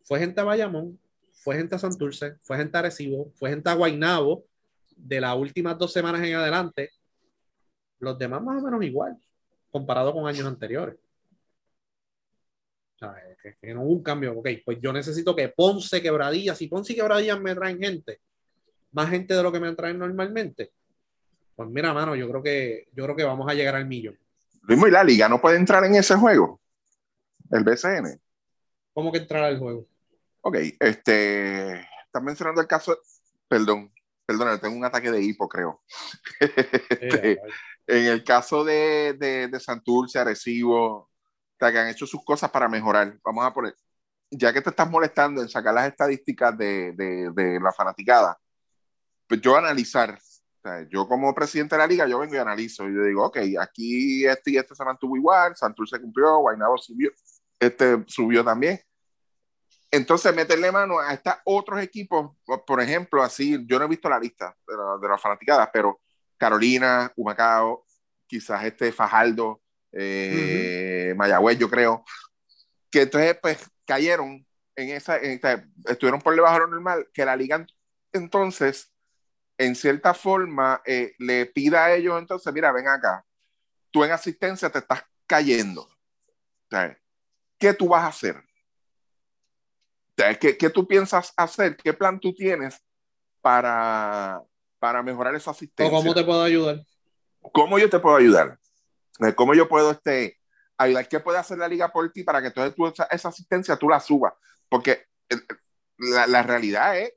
fue 0.02 0.18
gente 0.20 0.40
a 0.40 0.44
Bayamón, 0.44 0.98
fue 1.44 1.56
gente 1.56 1.74
a 1.74 1.78
Santurce, 1.78 2.36
fue 2.40 2.56
gente 2.56 2.74
a 2.74 2.80
Arecibo, 2.80 3.30
fue 3.34 3.50
gente 3.50 3.68
a 3.68 3.74
Guaynabo 3.74 4.46
de 4.96 5.20
las 5.20 5.36
últimas 5.36 5.76
dos 5.76 5.92
semanas 5.92 6.22
en 6.22 6.34
adelante. 6.36 6.88
Los 7.98 8.18
demás 8.18 8.42
más 8.42 8.62
o 8.62 8.64
menos 8.64 8.82
igual, 8.82 9.18
comparado 9.70 10.14
con 10.14 10.26
años 10.26 10.46
anteriores. 10.46 10.96
¿sabes? 12.98 13.36
Que, 13.42 13.56
que 13.60 13.74
no 13.74 13.82
hubo 13.82 13.92
un 13.92 14.02
cambio. 14.02 14.38
Ok, 14.38 14.48
pues 14.64 14.78
yo 14.80 14.90
necesito 14.90 15.36
que 15.36 15.50
Ponce, 15.50 16.00
Quebradillas, 16.00 16.56
si 16.56 16.66
Ponce 16.66 16.94
y 16.94 16.96
Quebradillas 16.96 17.38
me 17.38 17.54
traen 17.54 17.78
gente, 17.78 18.20
más 18.92 19.10
gente 19.10 19.34
de 19.34 19.42
lo 19.42 19.52
que 19.52 19.60
me 19.60 19.74
traen 19.74 19.98
normalmente, 19.98 20.72
pues 21.54 21.68
mira, 21.68 21.92
mano, 21.92 22.16
yo 22.16 22.26
creo 22.26 22.42
que, 22.42 22.88
yo 22.94 23.04
creo 23.04 23.16
que 23.16 23.24
vamos 23.24 23.46
a 23.50 23.54
llegar 23.54 23.74
al 23.74 23.86
millón. 23.86 24.18
Luis, 24.62 24.82
y 24.88 24.90
la 24.90 25.04
liga 25.04 25.28
no 25.28 25.42
puede 25.42 25.58
entrar 25.58 25.84
en 25.84 25.96
ese 25.96 26.14
juego. 26.14 26.58
El 27.50 27.64
BCN. 27.64 28.18
¿Cómo 28.94 29.12
que 29.12 29.18
entrar 29.18 29.44
al 29.44 29.58
juego? 29.58 29.86
Ok, 30.46 30.56
este. 30.78 31.80
Están 32.06 32.24
mencionando 32.24 32.60
el 32.60 32.66
caso. 32.66 32.98
Perdón, 33.48 33.90
perdón, 34.26 34.60
tengo 34.60 34.76
un 34.76 34.84
ataque 34.84 35.10
de 35.10 35.22
hipo, 35.22 35.48
creo. 35.48 35.82
Este, 36.40 37.40
en 37.86 38.06
el 38.06 38.24
caso 38.24 38.64
de, 38.64 39.14
de, 39.18 39.48
de 39.48 39.60
Santurce, 39.60 40.18
Arecibo, 40.18 41.10
que 41.58 41.66
han 41.66 41.88
hecho 41.88 42.06
sus 42.06 42.22
cosas 42.24 42.50
para 42.50 42.68
mejorar. 42.68 43.18
Vamos 43.24 43.44
a 43.44 43.54
poner, 43.54 43.74
ya 44.30 44.52
que 44.52 44.60
te 44.60 44.70
estás 44.70 44.90
molestando 44.90 45.40
en 45.40 45.48
sacar 45.48 45.72
las 45.72 45.88
estadísticas 45.88 46.56
de, 46.58 46.92
de, 46.92 47.30
de 47.34 47.60
la 47.60 47.72
fanaticada, 47.72 48.38
pues 49.26 49.40
yo 49.40 49.56
analizar, 49.56 50.12
o 50.12 50.60
sea, 50.62 50.86
yo 50.90 51.08
como 51.08 51.34
presidente 51.34 51.74
de 51.74 51.80
la 51.80 51.86
liga, 51.86 52.06
yo 52.06 52.18
vengo 52.18 52.34
y 52.34 52.38
analizo, 52.38 52.86
y 52.88 52.94
yo 52.94 53.04
digo, 53.04 53.24
ok, 53.26 53.38
aquí 53.60 54.26
este 54.26 54.52
y 54.52 54.56
este 54.58 54.74
se 54.74 54.84
mantuvo 54.84 55.16
igual, 55.16 55.56
Santurce 55.56 56.00
cumplió, 56.00 56.38
Guaynabo 56.38 56.76
subió, 56.76 57.10
este 57.58 58.04
subió 58.06 58.44
también. 58.44 58.78
Entonces, 59.94 60.34
meterle 60.34 60.72
mano 60.72 60.98
a 60.98 61.14
estos 61.14 61.34
otros 61.44 61.80
equipos, 61.80 62.32
por 62.66 62.80
ejemplo, 62.80 63.22
así, 63.22 63.64
yo 63.66 63.78
no 63.78 63.84
he 63.84 63.88
visto 63.88 64.08
la 64.08 64.18
lista 64.18 64.56
de, 64.66 64.76
la, 64.76 64.98
de 65.00 65.08
las 65.08 65.20
fanaticadas, 65.20 65.68
pero 65.72 66.00
Carolina, 66.36 67.12
Humacao, 67.16 67.86
quizás 68.26 68.64
este 68.64 68.90
Fajardo, 68.90 69.62
eh, 69.92 71.14
Mayagüez, 71.16 71.58
yo 71.58 71.70
creo, 71.70 72.04
que 72.90 73.02
entonces 73.02 73.38
pues 73.40 73.58
cayeron 73.86 74.44
en 74.74 74.90
esa, 74.90 75.16
en 75.18 75.32
esta- 75.32 75.64
estuvieron 75.86 76.20
por 76.20 76.34
debajo 76.34 76.54
de 76.54 76.60
lo 76.62 76.66
normal, 76.68 77.08
que 77.12 77.24
la 77.24 77.36
liga 77.36 77.64
entonces, 78.12 78.92
en 79.58 79.76
cierta 79.76 80.12
forma, 80.12 80.82
eh, 80.86 81.14
le 81.18 81.46
pida 81.46 81.84
a 81.84 81.94
ellos 81.94 82.18
entonces, 82.18 82.52
mira, 82.52 82.72
ven 82.72 82.88
acá, 82.88 83.24
tú 83.92 84.02
en 84.04 84.10
asistencia 84.12 84.70
te 84.70 84.78
estás 84.80 85.04
cayendo. 85.26 85.88
¿Qué 87.58 87.72
tú 87.74 87.88
vas 87.88 88.02
a 88.04 88.08
hacer? 88.08 88.42
¿Qué, 90.40 90.56
¿Qué 90.56 90.70
tú 90.70 90.86
piensas 90.86 91.32
hacer? 91.36 91.76
¿Qué 91.76 91.92
plan 91.92 92.20
tú 92.20 92.32
tienes 92.34 92.82
para, 93.40 94.42
para 94.78 95.02
mejorar 95.02 95.34
esa 95.34 95.50
¿O 95.50 95.54
asistencia. 95.54 95.90
cómo 95.96 96.14
te 96.14 96.24
puedo 96.24 96.42
ayudar? 96.42 96.84
¿Cómo 97.52 97.78
yo 97.78 97.90
te 97.90 97.98
puedo 97.98 98.16
ayudar? 98.16 98.58
Eh, 99.20 99.34
¿Cómo 99.34 99.54
yo 99.54 99.68
puedo 99.68 99.90
este, 99.90 100.38
ayudar? 100.78 101.08
¿Qué 101.08 101.20
puede 101.20 101.38
hacer 101.38 101.58
la 101.58 101.68
liga 101.68 101.92
por 101.92 102.10
ti 102.12 102.22
para 102.24 102.40
que 102.40 102.48
entonces 102.48 102.74
tú 102.74 102.86
esa, 102.86 103.04
esa 103.04 103.28
asistencia 103.28 103.76
tú 103.76 103.88
la 103.88 104.00
subas? 104.00 104.32
Porque 104.68 105.06
eh, 105.28 105.36
la, 105.98 106.26
la 106.26 106.42
realidad 106.42 106.98
es 106.98 107.12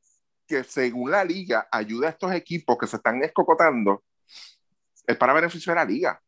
que 0.47 0.63
según 0.63 1.11
la 1.11 1.23
liga, 1.23 1.67
ayuda 1.71 2.07
a 2.07 2.11
estos 2.11 2.31
equipos 2.33 2.77
que 2.77 2.87
se 2.87 2.97
están 2.97 3.21
escocotando, 3.23 4.03
es 5.05 5.15
para 5.17 5.33
beneficio 5.33 5.71
de 5.71 5.75
la 5.75 5.85
liga. 5.85 6.21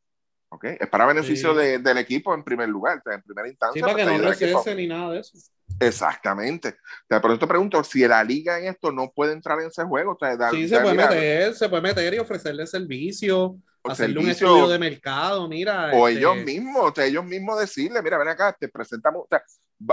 ¿ok? 0.50 0.64
Es 0.80 0.88
para 0.90 1.06
beneficio 1.06 1.52
Sí. 1.54 1.58
de- 1.60 1.80
del 1.80 1.98
equipo 2.00 2.34
en 2.34 2.44
primer 2.44 2.68
lugar, 2.70 3.02
en 3.06 3.22
primera 3.22 3.48
instancia. 3.48 3.74
Sí, 3.80 3.82
para 3.82 3.96
que 3.96 4.04
pues, 4.04 4.22
no 4.22 4.30
equipo. 4.32 4.60
recese 4.60 4.76
ni 4.76 4.88
nada 4.88 5.12
de 5.12 5.20
eso. 5.20 5.38
Exactamente. 5.80 6.78
Por 7.08 7.32
eso 7.32 7.40
te 7.40 7.48
pregunto, 7.48 7.84
si 7.84 8.06
la 8.08 8.24
liga 8.24 8.60
en 8.60 8.66
esto 8.66 8.92
no 8.92 9.12
puede 9.12 9.34
entrar 9.34 9.60
en 9.62 9.68
ese 9.68 9.84
juego, 9.84 10.18
sea, 10.20 10.36
dar- 10.36 10.54
Sí, 10.54 10.68
se 10.68 10.80
puede 10.80 10.96
mira, 10.96 11.10
meter, 11.10 11.56
se 11.56 11.70
puede 11.70 11.82
meter 11.82 12.14
y 12.14 12.20
ofrecerle 12.20 12.68
servicio, 12.68 13.58
o 13.82 13.92
hacerle 13.92 14.20
un 14.20 14.26
servicio, 14.26 14.48
estudio 14.48 14.68
de 14.70 14.80
mercado, 14.80 15.48
mira. 15.48 15.92
o 15.94 16.08
este, 16.08 16.20
ellos 16.20 16.36
mismos, 16.38 16.92
o 16.92 16.94
sea, 16.94 17.06
ellos 17.06 17.26
mismos 17.26 17.60
decirle, 17.60 18.02
mira, 18.02 18.18
ven 18.18 18.28
acá, 18.28 18.56
te 18.60 18.68
presentamos, 18.68 19.24
o 19.24 19.28
sea, 19.30 19.42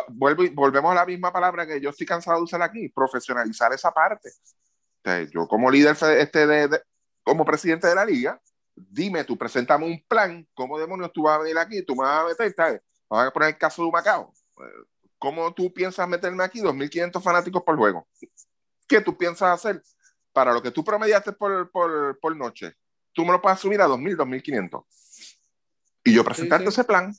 vuelvo 0.09 0.43
y- 0.43 0.49
volvemos 0.51 0.91
a 0.91 0.97
la 0.97 1.07
misma 1.07 1.33
palabra 1.33 1.67
que 1.67 1.81
yo 1.81 1.91
estoy 1.91 2.07
cansado 2.07 2.39
de 2.39 2.45
usar 2.45 2.63
aquí, 2.63 2.89
profesionalizar 2.89 3.73
esa 3.73 3.93
parte. 3.93 4.31
O 4.31 5.01
sea, 5.05 5.23
yo 5.23 5.47
como 5.47 5.71
líder 5.71 5.97
este 6.19 6.47
de, 6.47 6.69
de- 6.69 6.83
como 7.23 7.45
presidente 7.45 7.87
de 7.87 7.95
la 7.95 8.05
liga, 8.05 8.41
dime, 8.75 9.25
tú 9.25 9.39
presentame 9.39 9.87
un 9.87 10.03
plan, 10.07 10.47
¿cómo 10.55 10.79
demonios 10.79 11.13
tú 11.13 11.23
vas 11.23 11.39
a 11.39 11.43
venir 11.43 11.59
aquí? 11.59 11.85
Tú 11.85 11.95
me 11.95 12.03
vas 12.03 12.25
a 12.25 12.29
meter, 12.29 12.53
¿sabes? 12.57 12.81
Vamos 13.09 13.29
a 13.29 13.31
poner 13.31 13.49
el 13.51 13.59
caso 13.59 13.83
de 13.83 13.89
Humacao. 13.89 14.33
¿Cómo 15.19 15.53
tú 15.55 15.73
piensas 15.73 16.09
meterme 16.09 16.45
aquí 16.45 16.61
2.500 16.61 17.23
fanáticos 17.23 17.63
por 17.63 17.77
juego? 17.77 18.07
¿Qué 18.87 19.01
tú 19.01 19.17
piensas 19.17 19.51
hacer 19.51 19.83
para 20.33 20.53
lo 20.53 20.63
que 20.63 20.71
tú 20.71 20.85
promediaste 20.85 21.33
por, 21.33 21.71
por, 21.71 22.19
por 22.21 22.37
noche? 22.37 22.75
Tú 23.13 23.25
me 23.25 23.33
lo 23.33 23.41
puedes 23.41 23.59
subir 23.59 23.81
a 23.81 23.87
2.000, 23.87 24.17
2.500. 24.17 24.85
Y 26.05 26.15
yo 26.15 26.25
presentarte 26.25 26.67
sí. 26.67 26.69
ese 26.69 26.85
plan. 26.85 27.13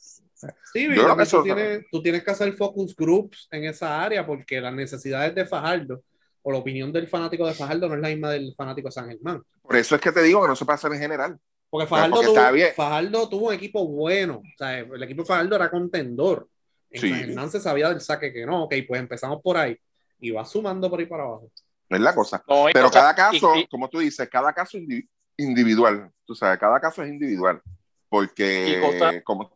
Sí, 0.72 0.88
Yo 0.96 1.20
eso- 1.20 1.38
tú, 1.40 1.44
tienes, 1.44 1.86
tú 1.92 2.02
tienes 2.02 2.24
que 2.24 2.32
hacer 2.32 2.54
focus 2.54 2.96
groups 2.96 3.48
en 3.52 3.66
esa 3.66 4.04
área 4.04 4.26
porque 4.26 4.62
las 4.62 4.74
necesidades 4.74 5.34
de 5.34 5.46
Fajardo 5.46 6.04
o 6.44 6.52
la 6.52 6.60
opinión 6.60 6.94
del 6.94 7.08
fanático 7.08 7.46
de 7.48 7.54
Fajardo 7.54 7.90
no 7.90 7.96
es 7.96 8.02
la 8.02 8.10
misma 8.10 8.30
del 8.32 8.54
fanático 8.56 8.88
de 8.88 8.92
San 8.92 9.10
Germán. 9.10 9.44
Por 9.62 9.76
eso 9.76 9.96
es 9.96 10.02
que 10.02 10.12
te 10.12 10.22
digo 10.22 10.42
que 10.42 10.48
no 10.48 10.56
se 10.56 10.64
puede 10.64 10.76
hacer 10.76 10.94
en 10.94 11.00
general. 11.00 11.40
Porque 11.70 11.88
Fajardo, 11.88 12.16
porque 12.16 12.28
tuvo. 12.28 12.74
Fajardo 12.76 13.30
tuvo 13.30 13.48
un 13.48 13.54
equipo 13.54 13.86
bueno. 13.88 14.38
O 14.38 14.58
sea, 14.58 14.80
el 14.80 15.04
equipo 15.04 15.24
de 15.24 15.28
Fajardo 15.28 15.56
era 15.56 15.70
contendor. 15.70 16.48
En 16.90 17.02
Sí. 17.02 17.10
San 17.10 17.20
Germán 17.20 17.50
se 17.52 17.60
sabía 17.60 17.90
del 17.90 18.02
saque 18.02 18.32
que 18.34 18.46
no. 18.46 18.64
Ok, 18.64 18.74
pues 18.88 19.00
empezamos 19.02 19.42
por 19.42 19.58
ahí. 19.58 19.78
Y 20.20 20.32
va 20.32 20.46
sumando 20.46 20.90
por 20.90 21.00
ahí 21.00 21.06
para 21.06 21.24
abajo. 21.24 21.52
Es 21.90 22.00
la 22.00 22.14
cosa. 22.16 22.44
No, 22.48 22.66
Pero 22.74 22.90
cada 22.90 23.14
caso, 23.16 23.56
y- 23.56 23.60
y- 23.62 23.68
como 23.68 23.90
tú 23.90 24.00
dices, 24.00 24.28
cada 24.30 24.52
caso 24.54 24.78
indi- 24.78 25.08
individual. 25.38 26.12
Tú 26.26 26.36
sabes, 26.36 26.60
cada 26.60 26.80
caso 26.80 27.04
es 27.04 27.10
individual. 27.10 27.62
Porque, 28.10 28.78
Y 28.78 28.82
cosa- 28.82 29.22
como. 29.24 29.52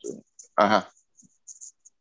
Ajá. 0.55 0.89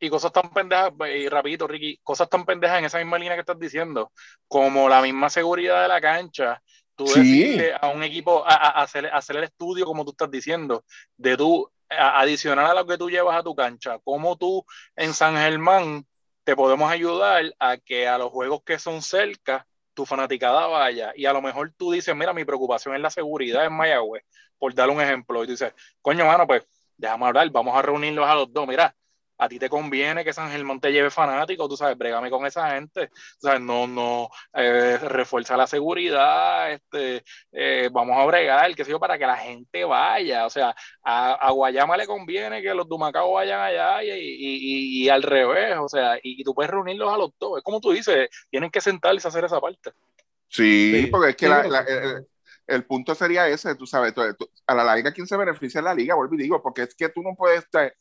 y 0.03 0.09
cosas 0.09 0.31
tan 0.33 0.51
pendejas, 0.51 0.91
y 1.15 1.29
rapidito, 1.29 1.67
Ricky, 1.67 1.99
cosas 2.03 2.27
tan 2.27 2.43
pendejas 2.43 2.79
en 2.79 2.85
esa 2.85 2.97
misma 2.97 3.19
línea 3.19 3.35
que 3.35 3.41
estás 3.41 3.59
diciendo, 3.59 4.11
como 4.47 4.89
la 4.89 4.99
misma 5.01 5.29
seguridad 5.29 5.83
de 5.83 5.87
la 5.87 6.01
cancha, 6.01 6.59
tú 6.95 7.05
Sí. 7.07 7.57
a 7.79 7.87
un 7.89 8.01
equipo 8.03 8.43
a, 8.45 8.49
a- 8.55 8.79
a 8.79 8.83
hacer, 8.83 9.05
a 9.07 9.17
hacer 9.17 9.35
el 9.37 9.43
estudio, 9.43 9.85
como 9.85 10.03
tú 10.03 10.09
estás 10.11 10.31
diciendo, 10.31 10.83
de 11.17 11.37
tú, 11.37 11.69
adicional 11.97 12.65
a 12.71 12.73
lo 12.73 12.87
que 12.87 12.97
tú 12.97 13.09
llevas 13.09 13.37
a 13.37 13.43
tu 13.43 13.55
cancha, 13.55 13.99
cómo 14.03 14.37
tú 14.37 14.65
en 14.95 15.13
San 15.13 15.35
Germán 15.35 16.05
te 16.43 16.55
podemos 16.55 16.91
ayudar 16.91 17.53
a 17.59 17.77
que 17.77 18.07
a 18.07 18.17
los 18.17 18.31
juegos 18.31 18.61
que 18.63 18.79
son 18.79 19.01
cerca, 19.01 19.67
tu 19.93 20.05
fanaticada 20.05 20.67
vaya, 20.67 21.11
y 21.15 21.25
a 21.25 21.33
lo 21.33 21.41
mejor 21.41 21.73
tú 21.77 21.91
dices, 21.91 22.15
mira, 22.15 22.33
mi 22.33 22.45
preocupación 22.45 22.95
es 22.95 23.01
la 23.01 23.09
seguridad 23.09 23.65
en 23.65 23.73
Mayagüez, 23.73 24.23
por 24.57 24.73
dar 24.73 24.89
un 24.89 25.01
ejemplo, 25.01 25.43
y 25.43 25.47
tú 25.47 25.51
dices, 25.51 25.73
coño, 26.01 26.25
mano, 26.25 26.47
pues 26.47 26.65
déjame 26.97 27.25
hablar, 27.25 27.49
vamos 27.51 27.75
a 27.75 27.81
reunirlos 27.81 28.27
a 28.27 28.35
los 28.35 28.53
dos, 28.53 28.67
mira, 28.67 28.95
a 29.43 29.49
ti 29.49 29.57
te 29.57 29.69
conviene 29.69 30.23
que 30.23 30.33
San 30.33 30.51
Germán 30.51 30.79
te 30.79 30.91
lleve 30.91 31.09
fanáticos, 31.09 31.67
tú 31.67 31.75
sabes, 31.75 31.97
brégame 31.97 32.29
con 32.29 32.45
esa 32.45 32.69
gente, 32.75 33.07
tú 33.07 33.47
sabes, 33.47 33.59
no, 33.59 33.87
no, 33.87 34.29
eh, 34.53 34.97
refuerza 34.99 35.57
la 35.57 35.65
seguridad, 35.65 36.71
este, 36.71 37.23
eh, 37.51 37.89
vamos 37.91 38.17
a 38.19 38.25
bregar, 38.25 38.75
qué 38.75 38.85
sé 38.85 38.91
yo, 38.91 38.99
para 38.99 39.17
que 39.17 39.25
la 39.25 39.37
gente 39.37 39.83
vaya, 39.83 40.45
o 40.45 40.49
sea, 40.51 40.75
a, 41.03 41.33
a 41.33 41.51
Guayama 41.51 41.97
le 41.97 42.05
conviene 42.05 42.61
que 42.61 42.73
los 42.73 42.87
Dumacao 42.87 43.31
vayan 43.33 43.59
allá 43.61 44.03
y, 44.03 44.11
y, 44.11 44.55
y, 45.01 45.03
y 45.05 45.09
al 45.09 45.23
revés, 45.23 45.75
o 45.79 45.89
sea, 45.89 46.17
y, 46.17 46.39
y, 46.41 46.43
tú 46.43 46.53
puedes 46.53 46.69
reunirlos 46.71 47.11
a 47.11 47.17
los 47.17 47.31
dos, 47.39 47.57
es 47.57 47.63
como 47.63 47.81
tú 47.81 47.91
dices, 47.91 48.29
tienen 48.51 48.69
que 48.69 48.79
sentarse 48.81 49.27
a 49.27 49.29
hacer 49.29 49.45
esa 49.45 49.59
parte. 49.59 49.91
Sí, 50.47 51.01
Sí. 51.05 51.07
porque 51.07 51.29
es 51.31 51.35
que 51.35 51.45
Sí, 51.47 51.51
la- 51.51 51.61
pero- 51.61 51.71
la- 51.71 51.79
el, 52.17 52.27
el 52.67 52.85
punto 52.85 53.15
sería 53.15 53.47
ese, 53.47 53.73
tú 53.75 53.87
sabes, 53.87 54.13
tú- 54.13 54.21
tú- 54.37 54.49
a 54.67 54.75
la 54.75 54.83
larga, 54.83 55.11
¿quién 55.11 55.25
se 55.27 55.35
beneficia 55.37 55.79
en 55.79 55.85
la 55.85 55.93
liga? 55.95 56.15
Vuelvo 56.15 56.35
y 56.35 56.43
digo, 56.43 56.61
porque 56.61 56.83
es 56.83 56.95
que 56.95 57.09
tú 57.09 57.21
no 57.23 57.35
puedes. 57.35 57.65
va- 57.75 57.91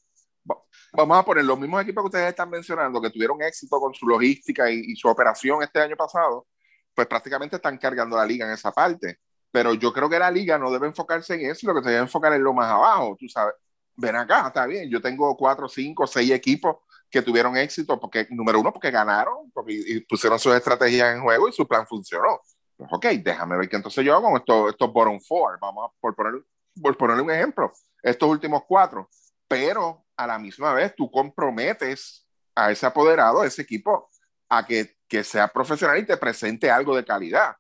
vamos 0.93 1.19
a 1.19 1.25
poner 1.25 1.45
los 1.45 1.59
mismos 1.59 1.83
equipos 1.83 2.03
que 2.03 2.07
ustedes 2.07 2.29
están 2.29 2.51
mencionando, 2.51 3.01
que 3.01 3.11
tuvieron 3.11 3.41
éxito 3.43 3.79
con 3.81 3.95
su 3.95 4.07
logística 4.07 4.71
y, 4.71 4.81
y 4.87 4.97
su 4.97 5.09
operación 5.09 5.63
este 5.63 5.81
año 5.81 5.97
pasado, 5.97 6.47
pues 6.95 7.07
prácticamente 7.07 7.57
están 7.57 7.79
cargando 7.79 8.17
la 8.17 8.27
liga 8.27 8.47
en 8.47 8.53
esa 8.53 8.73
parte. 8.73 9.19
Pero 9.53 9.75
yo 9.75 9.93
creo 9.93 10.09
que 10.09 10.19
la 10.19 10.31
liga 10.31 10.59
no 10.59 10.71
debe 10.71 10.87
enfocarse 10.87 11.35
en 11.35 11.51
eso, 11.51 11.67
lo 11.67 11.75
que 11.75 11.83
se 11.83 11.91
debe 11.91 12.03
enfocar 12.03 12.33
en 12.33 12.43
lo 12.43 12.53
más 12.53 12.71
abajo, 12.71 13.17
tú 13.19 13.29
sabes. 13.29 13.55
Ven 13.97 14.17
acá, 14.17 14.47
está 14.47 14.67
bien, 14.67 14.89
yo 14.89 15.01
tengo 15.01 15.37
cuatro, 15.37 15.69
cinco, 15.69 16.07
seis 16.07 16.31
equipos 16.31 16.77
que 17.11 17.21
tuvieron 17.21 17.57
éxito, 17.57 17.99
porque, 17.99 18.29
número 18.31 18.61
uno, 18.61 18.73
porque 18.73 18.91
ganaron, 18.91 19.51
porque 19.53 19.73
y 19.75 20.01
pusieron 20.01 20.39
sus 20.39 20.55
estrategias 20.55 21.15
en 21.17 21.23
juego 21.23 21.49
y 21.49 21.53
su 21.53 21.67
plan 21.67 21.87
funcionó. 21.87 22.41
Pues, 22.77 22.89
ok, 22.93 23.07
déjame 23.23 23.57
ver 23.59 23.69
qué 23.69 23.77
entonces 23.77 24.05
yo 24.05 24.15
hago 24.15 24.29
con 24.29 24.37
estos, 24.37 24.71
estos 24.71 24.93
bottom 24.93 25.21
four, 25.21 25.59
vamos 25.61 25.91
a 25.91 26.01
por 26.01 26.15
poner, 26.15 26.35
por 26.81 26.97
ponerle 26.97 27.23
un 27.23 27.31
ejemplo, 27.31 27.73
estos 28.03 28.29
últimos 28.29 28.63
cuatro, 28.67 29.09
pero 29.51 30.07
a 30.17 30.29
la 30.29 30.39
misma 30.39 30.73
vez 30.73 30.95
tú 30.95 31.11
comprometes 31.11 32.25
a 32.55 32.71
ese 32.71 32.87
apoderado, 32.87 33.41
a 33.41 33.47
ese 33.49 33.63
equipo, 33.63 34.09
a 34.49 34.65
que, 34.65 34.97
que 35.09 35.25
sea 35.25 35.49
profesional 35.49 35.99
y 35.99 36.07
te 36.07 36.17
presente 36.17 36.71
algo 36.71 36.95
de 36.95 37.05
calidad. 37.05 37.57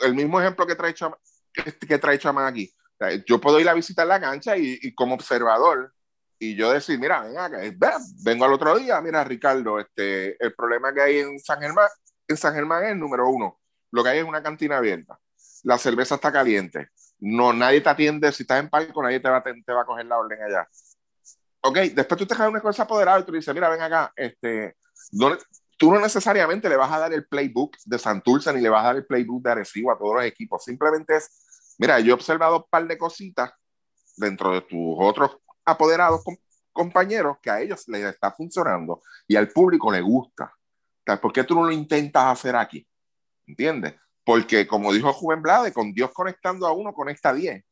El 0.00 0.14
mismo 0.14 0.40
ejemplo 0.40 0.66
que 0.66 0.74
trae 0.74 0.94
Chama, 0.94 1.18
que, 1.52 1.98
trae 1.98 2.18
Chama 2.18 2.46
aquí. 2.46 2.74
Yo 3.26 3.38
puedo 3.38 3.60
ir 3.60 3.68
a 3.68 3.74
visitar 3.74 4.06
la 4.06 4.18
cancha 4.18 4.56
y, 4.56 4.78
y 4.80 4.94
como 4.94 5.14
observador, 5.14 5.92
y 6.38 6.56
yo 6.56 6.72
decir, 6.72 6.98
mira, 6.98 7.20
ven 7.20 7.36
acá, 7.36 7.58
ven, 7.58 7.78
vengo 8.24 8.46
al 8.46 8.54
otro 8.54 8.78
día, 8.78 8.98
mira, 9.02 9.22
Ricardo, 9.22 9.78
este, 9.78 10.42
el 10.42 10.54
problema 10.54 10.94
que 10.94 11.02
hay 11.02 11.18
en 11.18 11.38
San 11.38 11.60
Germán, 11.60 11.88
en 12.28 12.36
San 12.38 12.54
Germán 12.54 12.84
es 12.84 12.96
número 12.96 13.28
uno, 13.28 13.60
lo 13.90 14.02
que 14.02 14.08
hay 14.08 14.18
es 14.20 14.24
una 14.24 14.42
cantina 14.42 14.78
abierta, 14.78 15.18
la 15.64 15.76
cerveza 15.76 16.14
está 16.14 16.32
caliente, 16.32 16.88
no, 17.18 17.52
nadie 17.52 17.82
te 17.82 17.90
atiende, 17.90 18.32
si 18.32 18.42
estás 18.42 18.60
en 18.60 18.70
palco, 18.70 19.02
nadie 19.02 19.20
te 19.20 19.28
va, 19.28 19.42
te, 19.42 19.52
te 19.62 19.72
va 19.72 19.82
a 19.82 19.86
coger 19.86 20.06
la 20.06 20.18
orden 20.18 20.42
allá. 20.42 20.66
Ok, 21.66 21.78
después 21.94 22.18
tú 22.18 22.26
te 22.26 22.36
quedas 22.36 22.48
una 22.48 22.60
cosa 22.60 22.84
apoderado 22.84 23.18
y 23.18 23.24
tú 23.24 23.32
dices, 23.32 23.52
mira, 23.52 23.68
ven 23.68 23.82
acá, 23.82 24.12
este, 24.14 24.76
no, 25.10 25.36
tú 25.76 25.92
no 25.92 25.98
necesariamente 25.98 26.68
le 26.68 26.76
vas 26.76 26.92
a 26.92 27.00
dar 27.00 27.12
el 27.12 27.26
playbook 27.26 27.76
de 27.84 27.98
Santurce 27.98 28.52
ni 28.52 28.60
le 28.60 28.68
vas 28.68 28.82
a 28.84 28.86
dar 28.86 28.96
el 28.96 29.06
playbook 29.06 29.42
de 29.42 29.50
Arecibo 29.50 29.90
a 29.90 29.98
todos 29.98 30.14
los 30.14 30.24
equipos, 30.24 30.62
simplemente 30.62 31.16
es, 31.16 31.74
mira, 31.78 31.98
yo 31.98 32.10
he 32.10 32.14
observado 32.14 32.58
un 32.58 32.64
par 32.70 32.86
de 32.86 32.96
cositas 32.96 33.50
dentro 34.16 34.52
de 34.52 34.60
tus 34.60 34.96
otros 34.96 35.38
apoderados 35.64 36.22
com 36.22 36.36
compañeros 36.72 37.38
que 37.42 37.50
a 37.50 37.60
ellos 37.60 37.88
les 37.88 38.04
está 38.04 38.30
funcionando 38.30 39.02
y 39.26 39.34
al 39.34 39.48
público 39.48 39.90
le 39.90 40.02
gusta. 40.02 40.52
¿Por 41.22 41.32
qué 41.32 41.42
tú 41.42 41.54
no 41.54 41.64
lo 41.64 41.72
intentas 41.72 42.26
hacer 42.26 42.54
aquí? 42.54 42.86
¿Entiendes? 43.46 43.94
Porque 44.22 44.66
como 44.66 44.92
dijo 44.92 45.10
Juven 45.12 45.40
Blade, 45.40 45.72
con 45.72 45.92
Dios 45.94 46.10
conectando 46.12 46.66
a 46.66 46.72
uno, 46.72 46.92
conecta 46.92 47.30
a 47.30 47.32
10. 47.32 47.64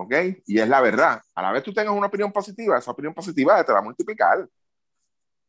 ¿Ok? 0.00 0.14
Y 0.46 0.60
es 0.60 0.68
la 0.68 0.80
verdad. 0.80 1.20
A 1.34 1.42
la 1.42 1.50
vez 1.50 1.64
tú 1.64 1.72
tengas 1.74 1.92
una 1.92 2.06
opinión 2.06 2.30
positiva, 2.30 2.78
esa 2.78 2.92
opinión 2.92 3.12
positiva 3.12 3.64
te 3.64 3.72
va 3.72 3.80
a 3.80 3.82
multiplicar. 3.82 4.48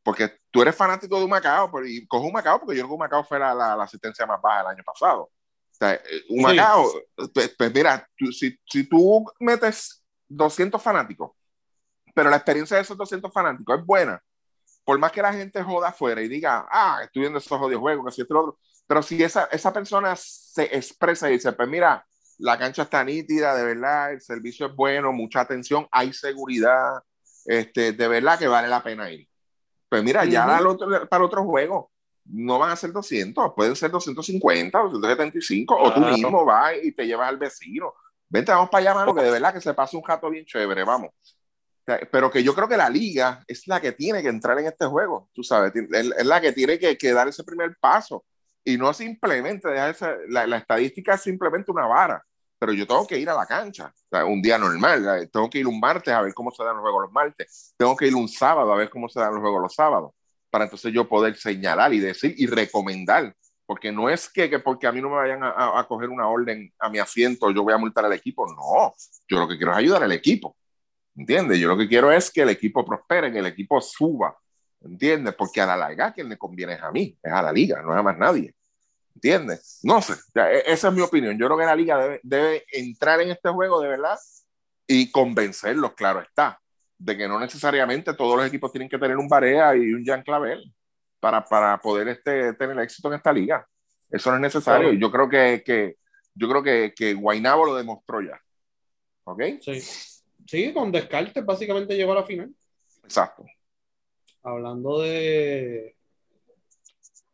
Porque 0.01 0.39
tú 0.49 0.63
eres 0.63 0.75
fanático 0.75 1.19
de 1.19 1.23
un 1.23 1.29
Macao, 1.29 1.71
pero, 1.71 1.85
y 1.85 2.07
cojo 2.07 2.25
un 2.25 2.33
Macao 2.33 2.59
porque 2.59 2.75
yo 2.75 2.81
creo 2.81 2.87
que 2.87 2.93
un 2.93 2.99
Macao 2.99 3.23
fue 3.23 3.37
la, 3.37 3.53
la, 3.53 3.75
la 3.75 3.83
asistencia 3.83 4.25
más 4.25 4.41
baja 4.41 4.61
el 4.61 4.67
año 4.67 4.83
pasado. 4.83 5.21
O 5.21 5.31
sea, 5.69 6.01
un 6.29 6.41
Macao, 6.41 6.89
sí. 6.89 7.29
pues, 7.31 7.55
pues, 7.55 7.73
mira, 7.75 8.09
tú, 8.17 8.31
si, 8.31 8.57
si 8.65 8.89
tú 8.89 9.23
metes 9.39 10.03
200 10.29 10.81
fanáticos, 10.81 11.31
pero 12.15 12.31
la 12.31 12.37
experiencia 12.37 12.77
de 12.77 12.81
esos 12.81 12.97
200 12.97 13.31
fanáticos 13.31 13.79
es 13.79 13.85
buena, 13.85 14.19
por 14.83 14.97
más 14.97 15.11
que 15.11 15.21
la 15.21 15.31
gente 15.31 15.61
joda 15.61 15.89
afuera 15.89 16.23
y 16.23 16.27
diga, 16.27 16.67
ah, 16.71 17.01
estoy 17.03 17.21
viendo 17.21 17.37
esos 17.37 17.55
jodidos 17.55 17.81
juegos, 17.81 18.05
que 18.07 18.11
si 18.13 18.21
otro, 18.23 18.57
pero 18.87 19.03
si 19.03 19.21
esa, 19.21 19.43
esa 19.51 19.71
persona 19.71 20.15
se 20.15 20.75
expresa 20.75 21.29
y 21.29 21.33
dice, 21.33 21.51
pues 21.51 21.69
mira, 21.69 22.03
la 22.39 22.57
cancha 22.57 22.83
está 22.83 23.03
nítida, 23.03 23.55
de 23.55 23.63
verdad, 23.63 24.13
el 24.13 24.21
servicio 24.21 24.67
es 24.67 24.75
bueno, 24.75 25.11
mucha 25.11 25.41
atención, 25.41 25.87
hay 25.91 26.13
seguridad, 26.13 27.03
este, 27.45 27.93
de 27.93 28.07
verdad 28.07 28.39
que 28.39 28.47
vale 28.47 28.67
la 28.67 28.81
pena 28.81 29.11
ir. 29.11 29.27
Pues 29.87 30.03
mira, 30.03 30.21
uh 30.21 30.25
-huh. 30.25 30.29
ya 30.29 30.67
otro, 30.67 31.07
para 31.09 31.23
otro 31.23 31.43
juego 31.43 31.91
no 32.25 32.59
van 32.59 32.71
a 32.71 32.75
ser 32.75 32.91
200, 32.91 33.53
pueden 33.55 33.75
ser 33.75 33.91
250, 33.91 34.77
275, 34.77 35.75
claro. 35.75 35.89
o 35.89 35.93
tú 35.93 36.01
mismo 36.01 36.45
vas 36.45 36.73
y 36.81 36.91
te 36.91 37.05
llevas 37.05 37.29
al 37.29 37.37
vecino. 37.37 37.93
Vente, 38.29 38.51
vamos 38.51 38.69
para 38.69 38.81
allá, 38.81 38.93
mano, 38.93 39.15
que 39.15 39.23
de 39.23 39.31
verdad 39.31 39.53
que 39.53 39.61
se 39.61 39.73
pasa 39.73 39.97
un 39.97 40.03
jato 40.03 40.29
bien 40.29 40.45
chévere, 40.45 40.83
vamos. 40.83 41.11
Pero 42.11 42.29
que 42.29 42.43
yo 42.43 42.53
creo 42.53 42.67
que 42.67 42.77
la 42.77 42.89
liga 42.89 43.43
es 43.47 43.67
la 43.67 43.81
que 43.81 43.93
tiene 43.93 44.21
que 44.21 44.27
entrar 44.29 44.59
en 44.59 44.67
este 44.67 44.85
juego, 44.85 45.29
tú 45.33 45.43
sabes, 45.43 45.73
es 45.75 46.25
la 46.25 46.39
que 46.39 46.51
tiene 46.51 46.77
que, 46.77 46.95
que 46.95 47.11
dar 47.11 47.27
ese 47.27 47.43
primer 47.43 47.75
paso 47.79 48.23
y 48.63 48.77
no 48.77 48.93
simplemente 48.93 49.67
dejar 49.67 49.89
esa, 49.89 50.15
la, 50.27 50.45
la, 50.45 50.57
estadística 50.57 51.15
es 51.15 51.21
simplemente 51.21 51.71
una 51.71 51.87
vara. 51.87 52.23
Pero 52.59 52.73
yo 52.73 52.85
tengo 52.85 53.07
que 53.07 53.17
ir 53.17 53.29
a 53.29 53.33
la 53.33 53.45
cancha, 53.45 53.93
un 54.27 54.41
día 54.41 54.57
normal, 54.57 55.03
¿sabes? 55.03 55.31
tengo 55.31 55.49
que 55.49 55.59
ir 55.59 55.67
un 55.67 55.79
martes 55.79 56.13
a 56.13 56.21
ver 56.21 56.33
cómo 56.33 56.51
se 56.51 56.63
dan 56.63 56.75
los 56.75 56.81
juegos 56.81 57.03
los 57.03 57.11
martes, 57.11 57.73
tengo 57.77 57.95
que 57.95 58.07
ir 58.07 58.15
un 58.15 58.27
sábado 58.27 58.73
a 58.73 58.75
ver 58.75 58.89
cómo 58.89 59.07
se 59.07 59.19
dan 59.19 59.31
los 59.33 59.41
juegos 59.41 59.61
los 59.61 59.73
sábados, 59.73 60.11
para 60.49 60.65
entonces 60.65 60.91
yo 60.91 61.07
poder 61.07 61.37
señalar 61.37 61.93
y 61.93 61.99
decir 61.99 62.35
y 62.37 62.47
recomendar, 62.47 63.33
porque 63.65 63.91
no 63.91 64.09
es 64.09 64.29
que, 64.29 64.49
que 64.49 64.59
porque 64.59 64.87
a 64.87 64.91
mí 64.91 65.01
no 65.01 65.09
me 65.09 65.15
vayan 65.15 65.41
a, 65.41 65.49
a, 65.51 65.79
a 65.79 65.87
coger 65.87 66.09
una 66.09 66.27
orden 66.27 66.71
a 66.79 66.89
mi 66.89 66.99
asiento, 66.99 67.49
yo 67.51 67.63
voy 67.63 67.73
a 67.73 67.77
multar 67.77 68.03
al 68.03 68.13
equipo, 68.13 68.45
no, 68.45 68.93
yo 69.27 69.39
lo 69.39 69.47
que 69.47 69.55
quiero 69.55 69.71
es 69.71 69.77
ayudar 69.77 70.03
al 70.03 70.11
equipo, 70.11 70.57
¿entiendes? 71.15 71.59
Yo 71.59 71.69
lo 71.69 71.77
que 71.77 71.87
quiero 71.87 72.11
es 72.11 72.29
que 72.29 72.41
el 72.41 72.49
equipo 72.49 72.85
prospere, 72.85 73.31
que 73.31 73.39
el 73.39 73.45
equipo 73.45 73.79
suba, 73.79 74.37
¿entiendes? 74.81 75.33
Porque 75.35 75.61
a 75.61 75.65
la 75.65 75.77
larga 75.77 76.11
quien 76.13 76.29
le 76.29 76.37
conviene 76.37 76.73
es 76.73 76.81
a 76.81 76.91
mí, 76.91 77.17
es 77.21 77.31
a 77.31 77.41
la 77.41 77.51
liga, 77.51 77.81
no 77.81 77.93
es 77.93 77.99
a 77.99 78.03
más 78.03 78.17
nadie. 78.17 78.53
¿Entiendes? 79.19 79.79
No 79.83 80.01
sé, 80.01 80.13
ya, 80.33 80.49
e- 80.49 80.63
esa 80.71 80.87
es 80.87 80.93
mi 80.93 81.01
opinión. 81.01 81.37
Yo 81.37 81.45
creo 81.47 81.57
que 81.57 81.65
la 81.65 81.75
liga 81.75 81.97
debe, 81.97 82.19
debe 82.23 82.63
entrar 82.71 83.19
en 83.19 83.31
este 83.31 83.49
juego 83.49 83.81
de 83.81 83.89
verdad 83.89 84.17
y 84.87 85.11
convencerlos, 85.11 85.93
claro 85.93 86.21
está, 86.21 86.59
de 86.97 87.17
que 87.17 87.27
no 87.27 87.37
necesariamente 87.37 88.13
todos 88.13 88.37
los 88.37 88.47
equipos 88.47 88.71
tienen 88.71 88.87
que 88.87 88.97
tener 88.97 89.17
un 89.17 89.27
Barea 89.27 89.75
y 89.75 89.93
un 89.93 90.05
Jan 90.05 90.23
Clavel 90.23 90.73
para, 91.19 91.43
para 91.43 91.77
poder 91.81 92.07
este, 92.07 92.53
tener 92.53 92.79
éxito 92.79 93.09
en 93.09 93.15
esta 93.15 93.33
liga. 93.33 93.67
Eso 94.09 94.29
no 94.29 94.37
es 94.37 94.41
necesario. 94.41 94.93
Yo 94.93 95.11
creo 95.11 95.27
que, 95.27 95.61
que, 95.65 95.97
yo 96.33 96.47
creo 96.49 96.63
que, 96.63 96.93
que 96.95 97.13
Guaynabo 97.13 97.65
lo 97.65 97.75
demostró 97.75 98.21
ya. 98.21 98.39
¿Ok? 99.25 99.41
Sí. 99.61 99.81
Sí, 100.47 100.73
con 100.73 100.91
Descartes 100.91 101.45
básicamente 101.45 101.95
llegó 101.95 102.13
a 102.13 102.15
la 102.15 102.23
final. 102.23 102.49
Exacto. 103.03 103.45
Hablando 104.41 105.01
de. 105.01 105.95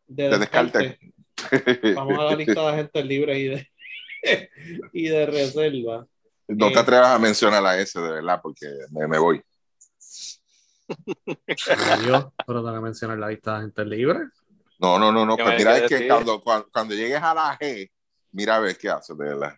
De, 0.06 0.28
De 0.28 0.38
Descartes, 0.38 0.82
Descartes. 0.82 1.14
Vamos 1.94 2.18
a 2.18 2.24
la 2.24 2.36
lista 2.36 2.60
de 2.60 2.68
agentes 2.68 3.04
libres 3.04 3.38
y 3.38 3.48
de, 3.48 3.70
y 4.92 5.08
de 5.08 5.26
reserva. 5.26 6.06
No 6.48 6.68
te 6.68 6.74
Eh, 6.74 6.78
atrevas 6.78 7.08
a 7.08 7.18
mencionar 7.18 7.64
a 7.66 7.78
ese, 7.78 8.00
de 8.00 8.10
verdad, 8.10 8.40
porque 8.42 8.66
me, 8.90 9.06
me 9.08 9.18
voy. 9.18 9.42
Adiós, 10.88 12.26
pero 12.46 12.62
tengo 12.62 12.74
que 12.74 12.80
mencionar 12.80 13.18
la 13.18 13.28
lista 13.28 13.52
de 13.52 13.58
agentes 13.58 13.86
libres. 13.86 14.28
No, 14.78 14.98
no, 14.98 15.10
no, 15.10 15.26
no. 15.26 15.36
¿Qué 15.36 15.42
Pues 15.42 15.58
mira, 15.58 15.78
es 15.78 15.88
que 15.88 16.06
cuando, 16.06 16.40
cuando, 16.40 16.68
cuando 16.70 16.94
llegues 16.94 17.20
a 17.22 17.34
la 17.34 17.58
G, 17.58 17.90
mira 18.32 18.56
a 18.56 18.60
ver 18.60 18.76
qué 18.78 18.88
haces, 18.90 19.16
de 19.16 19.24
verdad. 19.24 19.54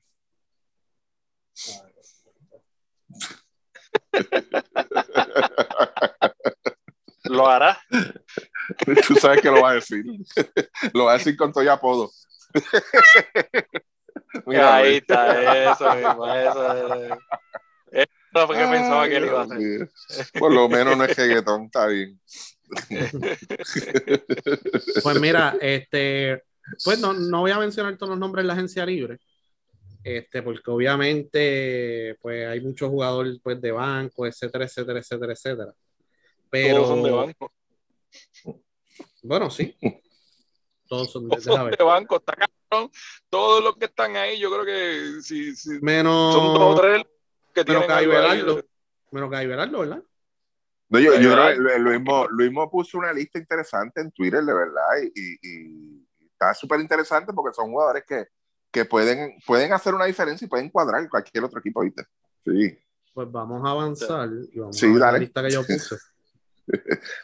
Lo 7.28 7.48
hará. 7.48 7.80
Tú 9.06 9.14
sabes 9.16 9.40
que 9.40 9.50
lo 9.50 9.62
va 9.62 9.70
a 9.70 9.74
decir. 9.74 10.04
lo 10.94 11.04
va 11.04 11.12
a 11.12 11.18
decir 11.18 11.36
con 11.36 11.52
todo 11.52 11.64
y 11.64 11.68
apodo. 11.68 12.10
Mira, 14.46 14.76
Ahí 14.76 14.96
está, 14.96 15.72
eso 15.72 15.94
mismo. 15.94 16.26
Eso, 16.26 16.72
eso. 16.74 17.18
Eso 17.90 18.46
fue 18.46 18.56
que 18.56 18.66
pensaba 18.66 19.08
que 19.08 19.16
él 19.16 19.24
iba 19.24 19.40
a 19.40 19.44
hacer. 19.44 19.58
Dios. 19.58 19.90
Por 20.38 20.52
lo 20.52 20.68
menos 20.68 20.96
no 20.96 21.04
es 21.04 21.16
reggaetón, 21.16 21.64
está 21.64 21.86
bien. 21.86 22.20
Pues 25.02 25.20
mira, 25.20 25.56
este, 25.60 26.42
pues 26.84 26.98
no, 26.98 27.12
no 27.12 27.40
voy 27.40 27.50
a 27.50 27.58
mencionar 27.58 27.96
todos 27.96 28.10
los 28.10 28.18
nombres 28.18 28.44
de 28.44 28.48
la 28.48 28.52
agencia 28.54 28.84
libre, 28.84 29.18
este, 30.04 30.42
porque 30.42 30.70
obviamente 30.70 32.16
pues 32.20 32.46
hay 32.46 32.60
muchos 32.60 32.90
jugadores 32.90 33.38
pues, 33.42 33.60
de 33.60 33.72
banco, 33.72 34.26
etcétera, 34.26 34.64
etcétera, 34.64 34.98
etcétera, 34.98 35.32
etcétera. 35.32 35.74
Pero, 36.50 36.76
Todos 36.76 36.88
son 36.88 37.02
de 37.02 37.10
banco. 37.10 37.52
bueno, 39.22 39.50
sí. 39.50 39.76
Todos 40.86 41.12
son 41.12 41.28
de, 41.28 41.36
Todos 41.36 41.70
de 41.76 41.84
banco. 41.84 42.16
Está 42.16 42.34
cabrón. 42.34 42.90
Todos 43.28 43.62
los 43.62 43.76
que 43.76 43.86
están 43.86 44.16
ahí, 44.16 44.38
yo 44.38 44.50
creo 44.50 44.64
que 44.64 45.20
si, 45.22 45.54
si 45.54 45.78
Menos, 45.82 46.34
son 46.34 46.54
dos 46.54 46.74
o 46.74 46.80
tres 46.80 47.02
que 47.54 47.64
menos 47.64 47.86
tienen 47.86 47.86
que 47.86 47.92
ahí. 47.92 48.04
Iberardo. 48.04 48.64
Menos 49.10 49.30
que 49.30 49.42
Iberardo, 49.42 49.78
¿verdad? 49.80 50.02
No, 50.90 50.98
yo, 51.00 51.20
yo 51.20 51.32
creo 51.32 51.48
que 51.68 51.78
Luis 51.80 52.00
Mo, 52.00 52.26
Luis 52.28 52.50
Mo 52.50 52.70
puso 52.70 52.96
una 52.96 53.12
lista 53.12 53.38
interesante 53.38 54.00
en 54.00 54.10
Twitter, 54.10 54.42
de 54.42 54.54
verdad, 54.54 54.88
y, 55.14 55.20
y- 55.20 55.38
y 56.18 56.26
está 56.32 56.54
súper 56.54 56.80
interesante 56.80 57.32
porque 57.34 57.54
son 57.54 57.70
jugadores 57.70 58.04
que, 58.08 58.26
que 58.70 58.86
pueden, 58.86 59.36
pueden 59.46 59.72
hacer 59.74 59.94
una 59.94 60.06
diferencia 60.06 60.46
y 60.46 60.48
pueden 60.48 60.70
cuadrar 60.70 61.06
cualquier 61.10 61.44
otro 61.44 61.58
equipo, 61.60 61.82
¿viste? 61.82 62.04
Sí. 62.42 62.78
Pues 63.12 63.30
vamos 63.30 63.62
a 63.66 63.70
avanzar 63.72 64.30
y 64.50 64.58
vamos 64.60 64.76
Sí, 64.78 64.86
a 64.86 64.88
ver 64.88 64.98
la 64.98 65.06
dale. 65.06 65.18
lista 65.20 65.42
que 65.42 65.50
yo 65.50 65.60
puse. 65.66 65.96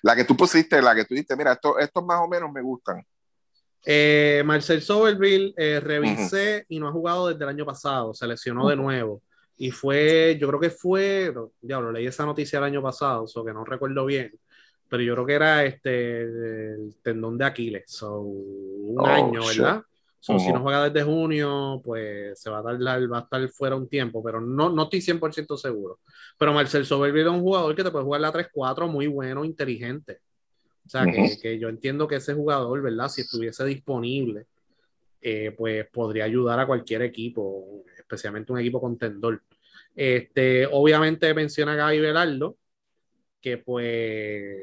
La 0.03 0.15
que 0.17 0.25
tú 0.25 0.37
pusiste, 0.37 0.81
la 0.81 0.95
que 0.95 1.05
tú 1.05 1.15
dijiste, 1.15 1.37
mira, 1.37 1.53
esto- 1.53 1.79
estos 1.79 2.05
más 2.05 2.21
o 2.21 2.29
menos 2.29 2.51
me 2.53 2.63
gustan. 2.63 3.05
Eh, 3.87 4.43
Marcel 4.47 4.81
Soberville, 4.81 5.53
eh, 5.57 5.79
revisé 5.81 6.65
y 6.69 6.81
no 6.81 6.89
ha 6.89 6.93
jugado 6.93 7.29
desde 7.29 7.45
el 7.45 7.51
año 7.51 7.67
pasado, 7.67 8.15
se 8.15 8.27
lesionó 8.27 8.69
de 8.69 8.77
nuevo. 8.77 9.23
Y 9.57 9.71
fue, 9.71 10.37
yo 10.41 10.49
creo 10.49 10.59
que 10.61 10.71
fue, 10.71 11.33
ya 11.61 11.79
lo 11.81 11.93
leí 11.93 12.07
esa 12.07 12.25
noticia 12.25 12.59
el 12.59 12.65
año 12.65 12.83
pasado, 12.83 13.27
o 13.33 13.45
que 13.45 13.53
no 13.53 13.65
recuerdo 13.65 14.05
bien, 14.07 14.33
pero 14.89 15.03
yo 15.03 15.15
creo 15.15 15.27
que 15.27 15.35
era 15.35 15.65
este 15.65 16.23
el 16.23 16.97
tendón 17.03 17.37
de 17.39 17.45
Aquiles, 17.45 17.85
so, 17.87 18.21
un 18.21 19.01
Oh, 19.01 19.07
año, 19.07 19.43
shit. 19.43 19.61
So, 20.25 20.39
Si 20.39 20.47
Ujú. 20.47 20.55
no 20.55 20.63
juega 20.63 20.89
desde 20.89 21.05
junio, 21.05 21.83
pues 21.85 22.41
se 22.41 22.49
va 22.49 22.61
a 22.61 22.63
tardar, 22.63 23.13
va 23.13 23.19
a 23.19 23.21
estar 23.21 23.47
fuera 23.51 23.77
un 23.77 23.87
tiempo, 23.87 24.23
pero 24.25 24.41
no, 24.41 24.71
no 24.71 24.85
estoy 24.85 25.03
100% 25.03 25.55
seguro. 25.59 25.99
Pero 26.39 26.55
Marcel 26.55 26.87
Soberville 26.87 27.27
es 27.27 27.31
un 27.31 27.43
jugador 27.43 27.77
que 27.77 27.85
te 27.85 27.91
puede 27.91 28.07
jugar 28.07 28.23
la 28.23 28.33
3-4 28.33 28.89
muy 28.89 29.07
bueno, 29.07 29.45
inteligente. 29.45 30.21
O 30.87 30.89
sea, 30.89 31.05
que, 31.05 31.37
que 31.43 31.59
yo 31.59 31.69
entiendo 31.69 32.09
que 32.09 32.17
ese 32.17 32.33
jugador, 32.33 32.81
¿verdad? 32.81 33.11
Si 33.11 33.21
estuviese 33.21 33.67
disponible, 33.67 34.47
eh, 35.21 35.55
pues 35.55 35.87
podría 35.91 36.25
ayudar 36.25 36.59
a 36.59 36.67
cualquier 36.67 37.03
equipo, 37.03 37.85
especialmente 37.99 38.51
un 38.51 38.61
equipo 38.61 38.81
contendor. 38.81 39.43
Este, 39.95 40.67
obviamente 40.73 41.35
menciona 41.35 41.75
a 41.75 41.77
Gaby 41.77 42.01
Velardo, 42.01 42.57
que 43.43 43.59
pues 43.59 44.57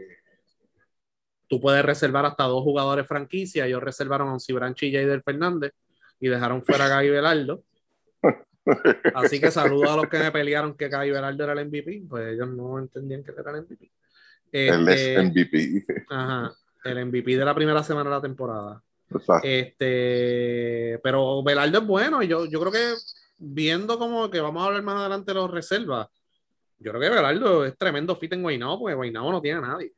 tú 1.51 1.59
puedes 1.59 1.83
reservar 1.83 2.25
hasta 2.25 2.45
dos 2.45 2.63
jugadores 2.63 3.05
franquicia. 3.05 3.65
Ellos 3.65 3.83
reservaron 3.83 4.29
a 4.29 4.39
Cibranchi 4.39 4.85
y 4.85 4.93
Jaider 4.93 5.21
Fernández 5.21 5.73
y 6.17 6.29
dejaron 6.29 6.63
fuera 6.63 6.85
a 6.85 6.87
Gaby 6.87 7.09
Velardo. 7.09 7.61
Así 9.13 9.41
que 9.41 9.51
saludo 9.51 9.91
a 9.91 9.97
los 9.97 10.07
que 10.07 10.17
me 10.17 10.31
pelearon 10.31 10.75
que 10.77 10.87
Gaby 10.87 11.11
Velardo 11.11 11.43
era 11.43 11.61
el 11.61 11.67
MVP, 11.67 12.03
pues 12.07 12.35
ellos 12.35 12.47
no 12.47 12.79
entendían 12.79 13.21
que 13.21 13.31
era 13.37 13.51
el 13.51 13.63
MVP. 13.63 13.91
Él 14.53 14.87
Este, 14.87 15.15
es 15.15 15.25
MVP. 15.25 15.85
Ajá, 16.07 16.53
el 16.85 17.05
MVP 17.07 17.35
de 17.35 17.43
la 17.43 17.53
primera 17.53 17.83
semana 17.83 18.09
de 18.09 18.15
la 18.15 18.21
temporada. 18.21 18.81
Exacto. 19.09 19.45
Este, 19.45 21.01
pero 21.03 21.43
Velardo 21.43 21.79
es 21.79 21.85
bueno. 21.85 22.23
y 22.23 22.29
Yo, 22.29 22.45
yo 22.45 22.61
creo 22.61 22.71
que 22.71 22.93
viendo 23.37 23.99
como 23.99 24.31
que 24.31 24.39
vamos 24.39 24.63
a 24.63 24.67
hablar 24.67 24.83
más 24.83 25.01
adelante 25.01 25.31
de 25.31 25.35
los 25.35 25.51
reservas, 25.51 26.07
yo 26.79 26.91
creo 26.91 27.01
que 27.01 27.09
Velardo 27.09 27.65
es 27.65 27.77
tremendo 27.77 28.15
fit 28.15 28.31
en 28.31 28.41
Guaynabo, 28.41 28.79
porque 28.79 28.95
Guaynabo 28.95 29.33
no 29.33 29.41
tiene 29.41 29.57
a 29.57 29.67
nadie. 29.67 29.91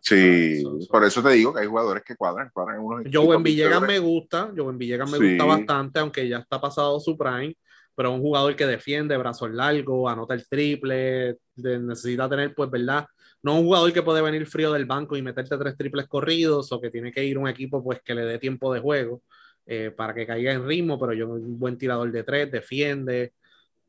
Sí, 0.00 0.62
so- 0.62 0.78
por 0.90 1.04
eso 1.04 1.22
te 1.22 1.30
digo 1.30 1.52
que 1.52 1.60
hay 1.60 1.66
jugadores 1.66 2.02
que 2.04 2.16
cuadran, 2.16 2.50
cuadran 2.52 2.80
unos 2.80 3.04
Joven 3.12 3.42
Villegas 3.42 3.82
me 3.82 3.98
gusta, 3.98 4.50
Joven 4.56 4.78
Villegas 4.78 5.10
me 5.10 5.18
Sí. 5.18 5.28
gusta 5.30 5.44
bastante, 5.44 5.98
aunque 6.00 6.28
ya 6.28 6.38
está 6.38 6.60
pasado 6.60 6.98
su 7.00 7.16
prime, 7.16 7.56
pero 7.94 8.10
es 8.10 8.14
un 8.14 8.20
jugador 8.22 8.54
que 8.54 8.66
defiende, 8.66 9.16
brazos 9.16 9.50
largos, 9.50 10.10
anota 10.10 10.34
el 10.34 10.48
triple, 10.48 11.36
de- 11.56 11.78
necesita 11.80 12.28
tener, 12.28 12.54
pues, 12.54 12.70
¿verdad? 12.70 13.06
No 13.42 13.56
un 13.58 13.64
jugador 13.66 13.92
que 13.92 14.02
puede 14.02 14.22
venir 14.22 14.46
frío 14.46 14.72
del 14.72 14.84
banco 14.86 15.16
y 15.16 15.22
meterte 15.22 15.58
tres 15.58 15.76
triples 15.76 16.06
corridos, 16.06 16.70
o 16.72 16.80
que 16.80 16.90
tiene 16.90 17.12
que 17.12 17.24
ir 17.24 17.36
un 17.38 17.48
equipo, 17.48 17.82
pues, 17.82 18.00
que 18.02 18.14
le 18.14 18.22
dé 18.24 18.38
tiempo 18.38 18.72
de 18.72 18.80
juego 18.80 19.22
eh, 19.66 19.90
para 19.94 20.14
que 20.14 20.26
caiga 20.26 20.52
en 20.52 20.66
ritmo, 20.66 20.98
pero 20.98 21.12
yo 21.12 21.28
un 21.28 21.58
buen 21.58 21.76
tirador 21.76 22.10
de 22.10 22.22
tres, 22.24 22.50
defiende, 22.50 23.34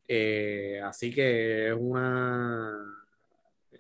eh, 0.08 0.82
así 0.84 1.10
que 1.14 1.70
es 1.70 1.76
una... 1.78 2.99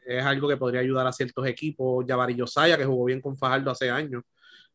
Es 0.10 0.26
algo 0.26 0.47
que 0.47 0.57
podría 0.57 0.82
ayudar 0.82 1.05
a 1.05 1.12
ciertos 1.12 1.45
equipos. 1.45 2.03
Jabari 2.07 2.36
Josiah, 2.38 2.76
que 2.78 2.86
jugó 2.86 3.05
bien 3.05 3.22
con 3.22 3.38
Fajardo 3.38 3.70
hace 3.70 3.91
años, 3.91 4.24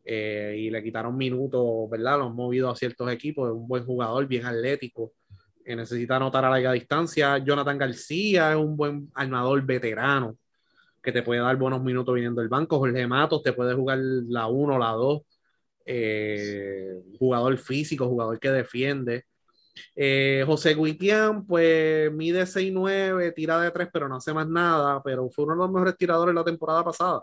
eh, 0.05 0.55
y 0.59 0.71
le 0.71 0.81
quitaron 0.81 1.17
minutos, 1.17 1.91
¿verdad? 1.91 2.19
Lo 2.19 2.27
han 2.27 2.37
movido 2.37 2.71
a 2.71 2.77
ciertos 2.77 3.11
equipos, 3.11 3.49
es 3.49 3.55
un 3.55 3.67
buen 3.67 3.85
jugador, 3.85 4.29
bien 4.29 4.47
atlético, 4.47 5.13
que 5.65 5.75
necesita 5.75 6.17
anotar 6.17 6.45
a 6.45 6.51
larga 6.51 6.71
distancia. 6.73 7.39
Jonathan 7.39 7.79
García 7.79 8.53
es 8.53 8.57
un 8.57 8.77
buen 8.77 9.11
armador 9.15 9.61
veterano, 9.63 10.39
que 11.03 11.11
te 11.11 11.23
puede 11.23 11.41
dar 11.41 11.57
buenos 11.57 11.83
minutos 11.83 12.15
viniendo 12.15 12.41
del 12.41 12.49
banco. 12.49 12.79
Jorge 12.79 13.07
Matos 13.09 13.43
te 13.43 13.53
puede 13.53 13.75
jugar 13.75 13.99
la 13.99 14.47
1, 14.47 14.79
la 14.79 14.91
2, 14.93 15.23
jugador 17.19 17.59
físico, 17.59 18.09
jugador 18.09 18.39
que 18.39 18.51
defiende. 18.51 19.25
Eh, 19.95 20.45
José 20.47 20.75
Guitián, 20.75 21.47
pues 21.47 22.13
mide 22.13 22.47
6'9, 22.47 23.33
tira 23.33 23.61
de 23.61 23.71
3, 23.71 23.89
pero 23.93 24.09
no 24.09 24.17
hace 24.17 24.33
más 24.33 24.49
nada, 24.49 25.03
pero 25.03 25.29
fue 25.31 25.45
uno 25.45 25.55
de 25.55 25.59
los 25.61 25.71
mejores 25.71 25.97
tiradores 25.97 26.35
la 26.35 26.45
temporada 26.45 26.85
pasada 26.85 27.23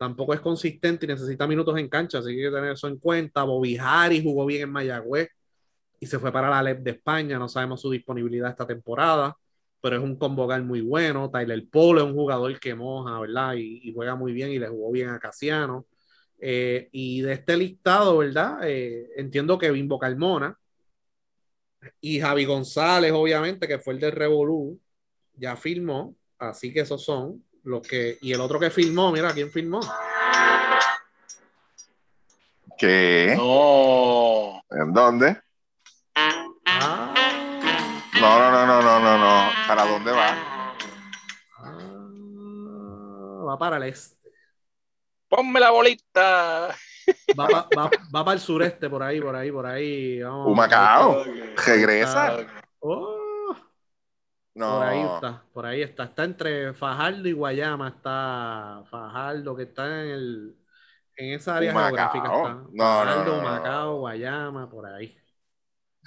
tampoco 0.00 0.32
es 0.32 0.40
consistente 0.40 1.04
y 1.04 1.08
necesita 1.10 1.46
minutos 1.46 1.78
en 1.78 1.86
cancha, 1.90 2.20
así 2.20 2.28
que 2.34 2.46
hay 2.46 2.50
que 2.50 2.56
tener 2.56 2.72
eso 2.72 2.88
en 2.88 2.98
cuenta. 2.98 3.42
Bobby 3.42 3.76
Harris 3.78 4.22
jugó 4.22 4.46
bien 4.46 4.62
en 4.62 4.72
Mayagüez 4.72 5.28
y 6.00 6.06
se 6.06 6.18
fue 6.18 6.32
para 6.32 6.48
la 6.50 6.62
LEP 6.62 6.80
de 6.82 6.90
España, 6.92 7.38
no 7.38 7.48
sabemos 7.48 7.82
su 7.82 7.90
disponibilidad 7.90 8.50
esta 8.50 8.66
temporada, 8.66 9.36
pero 9.82 9.96
es 9.96 10.02
un 10.02 10.16
convocal 10.16 10.64
muy 10.64 10.80
bueno. 10.80 11.30
Tyler 11.30 11.68
Polo 11.70 12.00
es 12.00 12.06
un 12.06 12.14
jugador 12.14 12.58
que 12.58 12.74
moja, 12.74 13.20
¿verdad? 13.20 13.54
Y, 13.56 13.90
y 13.90 13.92
juega 13.94 14.14
muy 14.14 14.32
bien 14.32 14.50
y 14.50 14.58
le 14.58 14.68
jugó 14.68 14.90
bien 14.90 15.10
a 15.10 15.18
Casiano. 15.18 15.86
Eh, 16.40 16.88
y 16.92 17.20
de 17.20 17.34
este 17.34 17.56
listado, 17.58 18.18
¿verdad? 18.18 18.60
Eh, 18.64 19.06
entiendo 19.16 19.58
que 19.58 19.70
Bimbo 19.70 19.98
Carmona, 19.98 20.58
Y 22.00 22.20
Javi 22.20 22.44
González, 22.44 23.12
obviamente, 23.12 23.66
que 23.66 23.78
fue 23.78 23.94
el 23.94 24.00
de 24.00 24.10
Revolú, 24.10 24.80
ya 25.34 25.56
filmó. 25.56 26.14
Así 26.38 26.72
que 26.72 26.80
esos 26.80 27.04
son 27.04 27.44
los 27.64 27.86
que. 27.86 28.18
Y 28.20 28.32
el 28.32 28.40
otro 28.40 28.58
que 28.58 28.70
filmó, 28.70 29.10
mira, 29.12 29.32
¿quién 29.32 29.50
filmó? 29.50 29.80
¿Qué? 32.78 33.34
No. 33.36 34.62
¿En 34.70 34.92
dónde? 34.92 35.40
Ah, 36.66 37.14
No, 38.20 38.38
no, 38.38 38.50
no, 38.50 38.66
no, 38.66 38.82
no, 38.82 39.00
no, 39.00 39.18
no. 39.18 39.50
¿Para 39.68 39.84
dónde 39.86 40.12
va? 40.12 40.64
ah, 41.58 43.44
va 43.48 43.58
para 43.58 43.76
el 43.78 43.82
este. 43.84 44.16
Ponme 45.28 45.60
la 45.60 45.70
bolita. 45.70 46.74
Va, 47.38 47.46
va- 47.76 47.90
va 48.14 48.24
para 48.24 48.32
el 48.34 48.40
sureste, 48.40 48.88
por 48.90 49.02
ahí, 49.02 49.20
por 49.20 49.34
ahí, 49.36 49.50
por 49.52 49.66
ahí. 49.66 50.22
Vamos. 50.22 50.48
Humacao. 50.48 51.24
¿Regresa? 51.66 52.34
Ok. 52.36 52.46
Oh, 52.80 53.56
No. 54.54 54.78
Por 54.78 54.86
ahí 54.86 55.00
está, 55.02 55.44
por 55.52 55.66
ahí 55.66 55.82
está. 55.82 56.04
Está 56.04 56.24
entre 56.24 56.74
Fajardo 56.74 57.28
y 57.28 57.32
Guayama. 57.32 57.88
Está 57.88 58.82
Fajardo, 58.90 59.56
que 59.56 59.62
está 59.64 59.86
en 60.02 60.08
el 60.10 60.56
en 61.16 61.34
esa 61.34 61.56
área 61.56 61.70
Humacao. 61.72 62.10
geográfica. 62.10 62.36
Está. 62.36 62.54
No, 62.72 62.84
Fajardo, 62.84 63.24
no, 63.24 63.32
no. 63.32 63.38
Humacao, 63.48 63.98
Guayama, 63.98 64.70
por 64.70 64.86
ahí. 64.86 65.16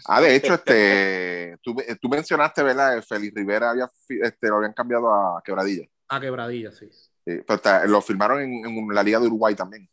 Ah, 0.07 0.19
de 0.19 0.35
hecho, 0.35 0.55
este, 0.55 1.55
tú, 1.61 1.75
tú 2.01 2.09
mencionaste, 2.09 2.63
¿verdad? 2.63 3.01
Félix 3.07 3.33
Rivera 3.35 3.69
había, 3.69 3.87
este, 4.23 4.47
lo 4.49 4.55
habían 4.57 4.73
cambiado 4.73 5.07
a 5.13 5.41
Quebradilla. 5.43 5.87
A 6.09 6.19
Quebradilla, 6.19 6.71
sí. 6.71 6.89
Sí, 6.91 7.09
pero 7.25 7.53
está- 7.55 7.85
lo 7.85 8.01
firmaron 8.01 8.41
en, 8.41 8.65
en 8.65 8.87
la 8.93 9.03
Liga 9.03 9.19
de 9.19 9.27
Uruguay 9.27 9.53
también. 9.55 9.87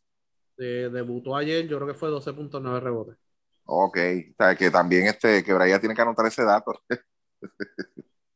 De- 0.60 0.90
debutó 0.90 1.34
ayer, 1.36 1.66
yo 1.66 1.78
creo 1.78 1.88
que 1.88 1.94
fue 1.94 2.10
12.9 2.10 2.80
rebotes. 2.80 3.16
Ok, 3.64 3.96
o 4.32 4.34
sea, 4.36 4.54
que 4.54 4.70
también 4.70 5.06
este, 5.06 5.42
Quebradilla 5.42 5.80
tiene 5.80 5.94
que 5.94 6.02
anotar 6.02 6.26
ese 6.26 6.44
dato. 6.44 6.72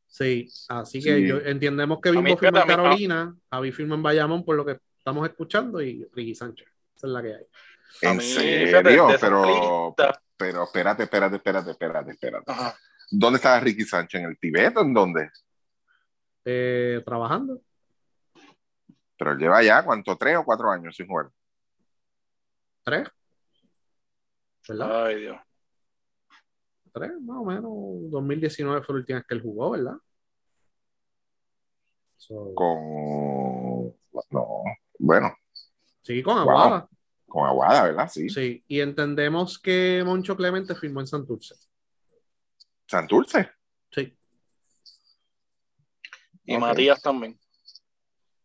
Sí, 0.07 0.47
así 0.69 1.03
que 1.03 1.13
Sí. 1.17 1.27
yo, 1.27 1.39
entendemos 1.39 1.99
que 1.99 2.09
Bimbo 2.09 2.37
firmó 2.37 2.59
en 2.59 2.67
Carolina, 2.67 3.35
Javi 3.51 3.73
firmó 3.73 3.95
en 3.95 4.03
Bayamón 4.03 4.45
por 4.45 4.55
lo 4.55 4.65
que 4.65 4.79
estamos 4.97 5.27
escuchando 5.27 5.81
y 5.81 6.07
Ricky 6.13 6.33
Sánchez. 6.33 6.69
Esa 6.95 7.07
es 7.07 7.11
la 7.13 7.21
que 7.21 7.35
hay. 7.35 7.45
¿En 8.01 8.15
mí, 8.15 8.23
serio? 8.23 9.07
pero, 9.19 9.93
pero 10.37 10.63
espérate, 10.63 11.03
espérate, 11.03 11.35
espérate, 11.35 11.71
espérate, 11.71 12.11
espérate. 12.11 12.49
Ajá. 12.49 12.77
¿Dónde 13.11 13.35
estaba 13.37 13.59
Ricky 13.59 13.83
Sánchez? 13.83 14.21
¿En 14.21 14.27
el 14.29 14.39
Tibet 14.39 14.77
o 14.77 14.81
en 14.83 14.93
dónde? 14.93 15.29
Eh, 16.45 17.01
trabajando. 17.05 17.59
Pero 19.17 19.33
él 19.33 19.37
lleva 19.37 19.61
ya, 19.63 19.83
¿cuánto? 19.83 20.15
¿Tres 20.17 20.37
o 20.37 20.45
cuatro 20.45 20.71
años 20.71 20.95
sin 20.95 21.07
jugar? 21.07 21.27
Tres. 22.85 23.09
¿Verdad? 24.69 25.05
Ay, 25.07 25.19
Dios. 25.21 25.37
Tres, 26.93 27.11
más 27.21 27.37
o 27.37 27.43
menos. 27.45 27.63
2019 28.11 28.81
fue 28.83 28.95
la 28.95 28.99
última 28.99 29.19
vez 29.19 29.27
que 29.27 29.35
él 29.35 29.41
jugó, 29.41 29.71
¿verdad? 29.71 29.95
So, 32.17 32.53
Con. 32.55 33.93
No, 34.31 34.63
bueno, 34.97 35.35
sí, 36.01 36.23
con 36.23 36.35
Wow. 36.35 36.41
Aguada. 36.49 36.89
con 37.27 37.45
Aguada, 37.45 37.83
¿verdad? 37.83 38.09
Sí. 38.09 38.29
Sí, 38.29 38.63
y 38.67 38.79
entendemos 38.79 39.59
que 39.59 40.01
Moncho 40.05 40.37
Clemente 40.37 40.73
firmó 40.73 41.01
en 41.01 41.07
Santurce. 41.07 41.55
Santurce. 42.87 43.49
Sí. 43.91 44.17
Y. 46.45 46.57
Matías 46.57 47.01
también. 47.01 47.37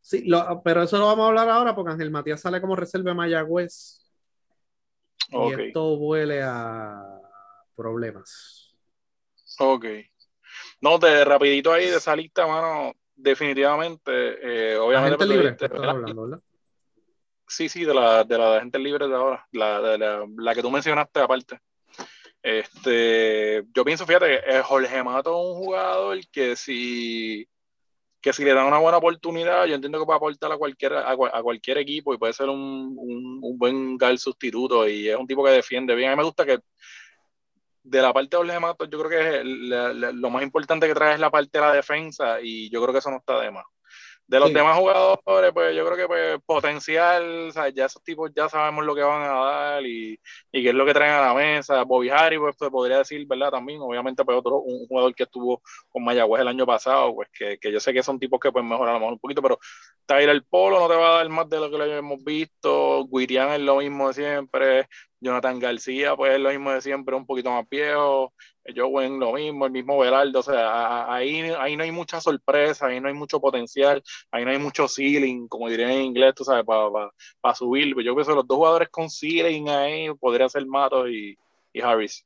Sí, 0.00 0.24
lo- 0.26 0.60
pero 0.64 0.82
eso 0.82 0.98
lo 0.98 1.06
vamos 1.06 1.24
a 1.26 1.28
hablar 1.28 1.48
ahora 1.48 1.74
porque 1.74 1.92
Ángel 1.92 2.10
Matías 2.10 2.40
sale 2.40 2.60
como 2.60 2.74
reserva 2.74 3.10
de 3.10 3.14
Mayagüez. 3.14 3.99
Y 5.30 5.60
esto 5.60 5.94
huele 5.94 6.42
a 6.42 7.02
problemas. 7.76 8.74
Ok. 9.58 9.86
No, 10.80 10.98
de 10.98 11.24
rapidito 11.24 11.72
ahí 11.72 11.86
de 11.86 11.96
esa 11.96 12.16
lista, 12.16 12.46
mano, 12.46 12.94
definitivamente, 13.14 14.10
eh, 14.72 14.76
obviamente. 14.76 15.14
Agente 15.14 15.26
libre, 15.26 15.48
tuviste, 15.48 15.64
estás 15.66 15.80
¿verdad? 15.80 15.96
hablando, 15.96 16.22
¿verdad? 16.22 16.42
Sí, 17.46 17.68
sí, 17.68 17.84
de 17.84 17.94
la 17.94 18.24
de 18.24 18.38
la 18.38 18.60
gente 18.60 18.78
libre 18.78 19.08
de 19.08 19.14
ahora, 19.14 19.46
la, 19.52 19.80
de 19.80 19.98
la, 19.98 20.26
la 20.36 20.54
que 20.54 20.62
tú 20.62 20.70
mencionaste 20.70 21.20
aparte. 21.20 21.60
Este, 22.42 23.64
yo 23.74 23.84
pienso, 23.84 24.06
fíjate, 24.06 24.36
eh, 24.58 24.62
Jorge 24.62 25.02
Mato 25.02 25.30
es 25.30 25.56
un 25.56 25.64
jugador 25.64 26.18
que 26.32 26.56
si, 26.56 27.46
que 28.20 28.32
si 28.32 28.44
le 28.44 28.54
dan 28.54 28.66
una 28.66 28.78
buena 28.78 28.98
oportunidad, 28.98 29.66
yo 29.66 29.74
entiendo 29.74 29.98
que 29.98 30.04
puede 30.04 30.16
aportar 30.18 30.52
a 30.52 30.58
cualquier, 30.58 30.92
a, 30.94 31.12
a 31.12 31.42
cualquier 31.42 31.78
equipo 31.78 32.12
y 32.12 32.18
puede 32.18 32.32
ser 32.32 32.48
un, 32.48 32.94
un, 32.98 33.38
un 33.42 33.58
buen 33.58 33.96
gal 33.96 34.18
sustituto 34.18 34.86
y 34.88 35.08
es 35.08 35.16
un 35.16 35.26
tipo 35.26 35.44
que 35.44 35.52
defiende 35.52 35.94
bien. 35.94 36.10
A 36.10 36.12
mí 36.12 36.18
me 36.18 36.24
gusta 36.24 36.44
que 36.44 36.58
de 37.82 38.02
la 38.02 38.12
parte 38.12 38.36
de 38.36 38.42
Jorge 38.42 38.88
yo 38.90 39.02
creo 39.02 39.08
que 39.10 39.42
lo 39.44 40.30
más 40.30 40.42
importante 40.42 40.86
que 40.86 40.94
trae 40.94 41.14
es 41.14 41.20
la 41.20 41.30
parte 41.30 41.58
de 41.58 41.64
la 41.64 41.72
defensa 41.72 42.40
y 42.40 42.70
yo 42.70 42.80
creo 42.82 42.92
que 42.92 42.98
eso 42.98 43.10
no 43.10 43.16
está 43.18 43.40
de 43.40 43.50
más. 43.50 43.64
De 44.30 44.38
los 44.38 44.48
Sí. 44.48 44.54
demás 44.54 44.78
jugadores, 44.78 45.52
pues 45.52 45.74
yo 45.76 45.84
creo 45.84 45.96
que 45.96 46.06
pues, 46.06 46.38
potencial, 46.46 47.48
o 47.48 47.52
sea, 47.52 47.68
ya 47.70 47.86
esos 47.86 48.02
tipos 48.04 48.30
ya 48.34 48.48
sabemos 48.48 48.84
lo 48.84 48.94
que 48.94 49.02
van 49.02 49.22
a 49.22 49.34
dar 49.34 49.84
y, 49.86 50.20
y 50.52 50.62
qué 50.62 50.68
es 50.68 50.74
lo 50.74 50.86
que 50.86 50.94
traen 50.94 51.14
a 51.14 51.26
la 51.26 51.34
mesa. 51.34 51.82
Bobby 51.82 52.10
Harry, 52.10 52.38
pues 52.38 52.54
se 52.58 52.70
podría 52.70 52.98
decir, 52.98 53.26
¿verdad? 53.26 53.50
También, 53.50 53.80
obviamente, 53.82 54.24
pues 54.24 54.38
otro, 54.38 54.58
un 54.58 54.86
jugador 54.86 55.14
que 55.16 55.24
estuvo 55.24 55.60
con 55.88 56.04
Mayagüez 56.04 56.42
el 56.42 56.48
año 56.48 56.64
pasado, 56.64 57.12
pues 57.14 57.28
que, 57.36 57.58
que 57.58 57.72
yo 57.72 57.80
sé 57.80 57.92
que 57.92 58.02
son 58.04 58.20
tipos 58.20 58.38
que 58.40 58.52
pueden 58.52 58.68
mejorar 58.68 58.90
a 58.90 58.94
lo 58.94 59.00
mejor 59.00 59.14
un 59.14 59.20
poquito, 59.20 59.42
pero 59.42 59.58
Tyler 60.06 60.42
Polo 60.48 60.78
no 60.80 60.88
te 60.88 60.94
va 60.96 61.08
a 61.14 61.16
dar 61.18 61.28
más 61.28 61.48
de 61.48 61.58
lo 61.60 61.70
que 61.70 61.78
le 61.78 61.96
hemos 61.98 62.22
visto, 62.24 63.06
Guirián 63.06 63.50
es 63.50 63.60
lo 63.60 63.76
mismo 63.78 64.08
de 64.08 64.14
siempre, 64.14 64.88
Jonathan 65.20 65.58
García, 65.58 66.16
pues 66.16 66.32
es 66.34 66.40
lo 66.40 66.48
mismo 66.50 66.70
de 66.72 66.80
siempre, 66.80 67.14
un 67.14 67.26
poquito 67.26 67.50
más 67.50 67.68
viejo, 67.68 68.32
Jowen 68.74 69.18
lo 69.18 69.32
mismo, 69.32 69.66
el 69.66 69.72
mismo 69.72 69.98
Beraldo, 69.98 70.40
o 70.40 70.42
sea, 70.42 71.12
ahí, 71.12 71.40
ahí 71.58 71.76
no 71.76 71.82
hay 71.82 71.92
mucha 71.92 72.20
sorpresa, 72.20 72.86
ahí 72.86 73.00
no 73.00 73.08
hay 73.08 73.14
mucho 73.14 73.40
potencial, 73.40 74.02
ahí 74.30 74.44
no 74.44 74.50
hay 74.50 74.58
mucho 74.58 74.88
ceiling, 74.88 75.46
como 75.48 75.68
dirían 75.68 75.90
en 75.90 76.02
inglés, 76.02 76.34
tú 76.34 76.44
sabes, 76.44 76.64
para 76.64 77.54
subir. 77.54 77.94
Pero 77.94 78.00
yo 78.02 78.14
pienso 78.14 78.32
que 78.32 78.36
los 78.36 78.46
dos 78.46 78.56
jugadores 78.56 78.88
con 78.90 79.10
ceiling 79.10 79.68
ahí 79.68 80.12
podrían 80.14 80.48
ser 80.50 80.66
Matos 80.66 81.08
y, 81.10 81.36
y 81.72 81.80
Harris. 81.80 82.24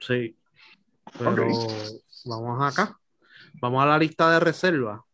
Sí. 0.00 0.36
Pero 1.18 1.46
vamos 2.24 2.62
acá. 2.62 2.98
Vamos 3.60 3.82
a 3.82 3.86
la 3.86 3.98
lista 3.98 4.30
de 4.32 4.40
reserva. 4.40 5.04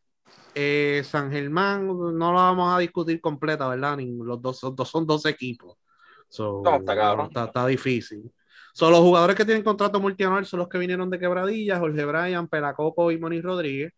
Eh, 0.55 1.03
San 1.05 1.31
Germán 1.31 1.87
no 1.87 2.33
la 2.33 2.41
vamos 2.43 2.75
a 2.75 2.79
discutir 2.79 3.21
completa, 3.21 3.69
¿verdad? 3.69 3.97
Ni- 3.97 4.17
los, 4.17 4.41
dos, 4.41 4.63
los 4.63 4.75
dos 4.75 4.89
son 4.89 5.07
dos 5.07 5.27
equipos. 5.27 5.77
So, 6.29 6.63
No, 6.65 6.77
está 6.77 6.95
cabrón. 6.95 7.27
Está, 7.27 7.45
está 7.45 7.67
difícil. 7.67 8.31
So, 8.73 8.91
los 8.91 9.01
jugadores 9.01 9.37
que 9.37 9.45
tienen 9.45 9.65
contrato 9.65 10.01
multianual 10.01 10.47
son 10.47 10.61
los 10.61 10.69
que 10.69 10.79
vinieron 10.79 11.11
de 11.11 11.19
Quebradilla, 11.19 11.79
Jorge 11.79 12.05
Bryan, 12.05 12.49
Pelacoco 12.49 13.11
y 13.11 13.19
Moni 13.19 13.41
Rodríguez. 13.41 13.93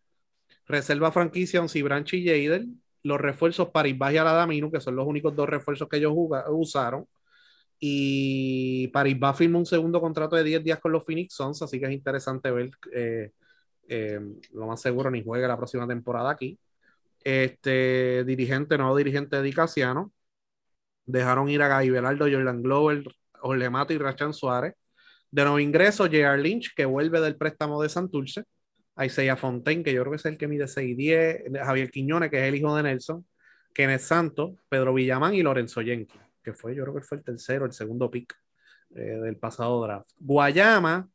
Reserva 0.65 1.11
franquicia, 1.11 1.61
Branch 1.83 2.13
y 2.13 2.25
Jader. 2.25 2.65
Los 3.03 3.19
refuerzos 3.19 3.69
Paribas 3.69 4.13
y 4.13 4.17
Aladamino, 4.17 4.71
que 4.71 4.79
son 4.79 4.95
los 4.95 5.07
únicos 5.07 5.35
dos 5.35 5.49
refuerzos 5.49 5.87
que 5.89 5.97
ellos 5.97 6.13
usaron. 6.49 7.05
Y 7.79 8.87
Paribas 8.89 9.37
firmó 9.37 9.59
un 9.59 9.65
segundo 9.65 9.99
contrato 9.99 10.35
de 10.35 10.43
10 10.43 10.63
días 10.63 10.79
con 10.79 10.91
los 10.91 11.03
Phoenix 11.03 11.33
Suns, 11.33 11.61
así 11.63 11.79
que 11.79 11.87
es 11.87 11.91
interesante 11.91 12.51
ver. 12.51 12.69
eh, 12.93 13.31
eh, 13.93 14.21
lo 14.53 14.67
más 14.67 14.79
seguro 14.81 15.11
ni 15.11 15.21
juegue 15.21 15.45
la 15.47 15.57
próxima 15.57 15.85
temporada 15.85 16.29
aquí. 16.29 16.57
Este 17.23 18.23
dirigente, 18.23 18.77
nuevo 18.77 18.95
dirigente 18.95 19.35
de 19.35 19.43
Dicasiano. 19.43 20.13
Dejaron 21.05 21.49
ir 21.49 21.61
a 21.61 21.67
Gaby 21.67 21.89
Belardo, 21.89 22.25
Jordan 22.29 22.61
Glover, 22.61 23.03
Jorge 23.39 23.69
Mato 23.69 23.93
y 23.93 23.97
Rachan 23.97 24.33
Suárez. 24.33 24.73
De 25.29 25.43
nuevo 25.43 25.59
ingreso, 25.59 26.03
J.R. 26.05 26.41
Lynch, 26.41 26.73
que 26.75 26.85
vuelve 26.85 27.21
del 27.21 27.37
préstamo 27.37 27.81
de 27.81 27.89
Santurce. 27.89 28.43
Isaiah 29.01 29.37
Fontaine, 29.37 29.83
que 29.83 29.93
yo 29.93 30.01
creo 30.01 30.11
que 30.11 30.17
es 30.17 30.25
el 30.25 30.37
que 30.37 30.47
mide 30.47 30.65
6'10. 30.67 31.63
Javier 31.65 31.89
Quiñones, 31.89 32.29
que 32.29 32.37
es 32.37 32.43
el 32.43 32.55
hijo 32.55 32.75
de 32.75 32.83
Nelson. 32.83 33.25
Kenneth 33.73 34.01
Santos, 34.01 34.51
Pedro 34.69 34.93
Villamán 34.93 35.33
y 35.33 35.41
Lorenzo 35.41 35.81
Yenki, 35.81 36.19
que 36.43 36.53
fue, 36.53 36.75
yo 36.75 36.83
creo 36.83 36.95
que 36.95 37.01
fue 37.01 37.17
el 37.17 37.23
tercero, 37.23 37.65
el 37.65 37.71
segundo 37.71 38.09
pick 38.09 38.35
eh, 38.95 38.99
del 38.99 39.37
pasado 39.37 39.81
draft. 39.81 40.09
Guayama, 40.19 41.07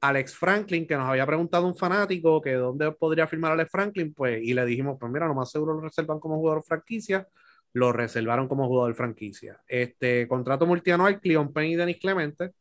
Alex 0.00 0.34
Franklin, 0.34 0.86
que 0.86 0.96
nos 0.96 1.08
había 1.08 1.26
preguntado 1.26 1.66
un 1.66 1.74
fanático 1.74 2.40
que 2.40 2.52
dónde 2.52 2.92
podría 2.92 3.26
firmar 3.26 3.52
Alex 3.52 3.70
Franklin, 3.70 4.12
pues, 4.14 4.42
y 4.42 4.54
le 4.54 4.64
dijimos, 4.64 4.96
pues 5.00 5.10
mira, 5.10 5.26
lo 5.26 5.34
más 5.34 5.50
seguro 5.50 5.74
lo 5.74 5.80
reservan 5.80 6.20
como 6.20 6.36
jugador 6.36 6.62
franquicia, 6.62 7.26
lo 7.74 7.92
reservaron 7.92 8.48
como 8.48 8.68
jugador 8.68 8.94
franquicia. 8.94 9.60
Este 9.66 10.26
contrato 10.28 10.64
multianual, 10.64 11.20
Cleon 11.20 11.52
Payne 11.52 11.72
y 11.72 11.76
Denis 11.76 11.98
Clemente, 11.98 12.52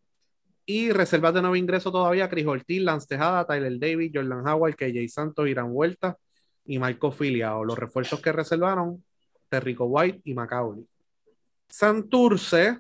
y 0.66 0.92
reservas 0.92 1.34
de 1.34 1.42
nuevo 1.42 1.56
ingreso 1.56 1.92
todavía, 1.92 2.30
Chris 2.30 2.48
Ortiz, 2.48 2.82
Lance 2.82 3.08
Tejada, 3.08 3.46
Tyler 3.46 3.78
Davis, 3.80 4.12
Jordan 4.14 4.48
Howard, 4.48 4.76
KJ 4.76 5.08
Santos, 5.10 5.48
Irán 5.48 5.70
Huerta 5.70 6.18
y 6.66 6.80
Marco 6.80 7.12
Filiao. 7.12 7.64
Los 7.64 7.78
refuerzos 7.78 8.22
que 8.22 8.32
reservaron, 8.32 9.04
Terrico 9.50 9.86
White 9.86 10.22
y 10.24 10.34
Macaulay. 10.34 10.88
Santurce, 11.70 12.80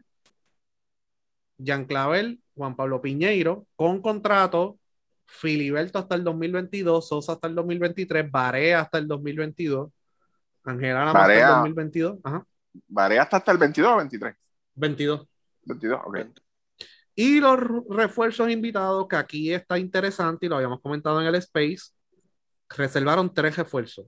Jean 1.57 1.85
Clavel, 1.85 2.41
Juan 2.55 2.75
Pablo 2.75 3.01
Piñeiro, 3.01 3.67
con 3.75 4.01
contrato, 4.01 4.79
Filiberto 5.25 5.99
hasta 5.99 6.15
el 6.15 6.23
2022, 6.23 7.07
Sosa 7.07 7.33
hasta 7.33 7.47
el 7.47 7.55
2023, 7.55 8.29
Barea 8.31 8.81
hasta 8.81 8.97
el 8.97 9.07
2022, 9.07 9.91
Ángel 10.63 10.95
Álamo 10.95 11.19
hasta 11.19 11.33
el 11.33 11.39
Barea. 11.39 11.55
2022, 11.57 12.19
ajá, 12.23 12.45
¿Varea 12.87 13.21
hasta, 13.21 13.37
hasta 13.37 13.51
el 13.51 13.57
22 13.57 13.91
o 13.91 13.97
23? 13.97 14.35
22. 14.75 15.27
22, 15.65 16.01
ok. 16.05 16.17
Y 17.15 17.39
los 17.39 17.59
refuerzos 17.89 18.49
invitados, 18.49 19.07
que 19.07 19.15
aquí 19.15 19.53
está 19.53 19.77
interesante 19.77 20.45
y 20.45 20.49
lo 20.49 20.55
habíamos 20.55 20.81
comentado 20.81 21.21
en 21.21 21.27
el 21.27 21.35
Space, 21.35 21.91
reservaron 22.69 23.31
tres 23.31 23.55
refuerzos. 23.55 24.07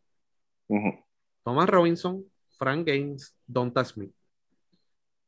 Thomas 1.43 1.69
Robinson, 1.69 2.25
Frank 2.57 2.87
Gaines, 2.87 3.35
Donta 3.45 3.85
Smith. 3.85 4.13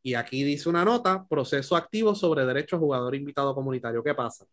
Y 0.02 0.16
aquí 0.16 0.44
dice 0.44 0.70
una 0.70 0.84
nota, 0.84 1.28
proceso 1.28 1.76
activo 1.76 2.16
sobre 2.16 2.46
derecho 2.46 2.78
a 2.78 2.80
jugador 2.80 3.14
invitado 3.14 3.54
comunitario. 3.54 4.04
¿Qué 4.04 4.16
pasa? 4.16 4.46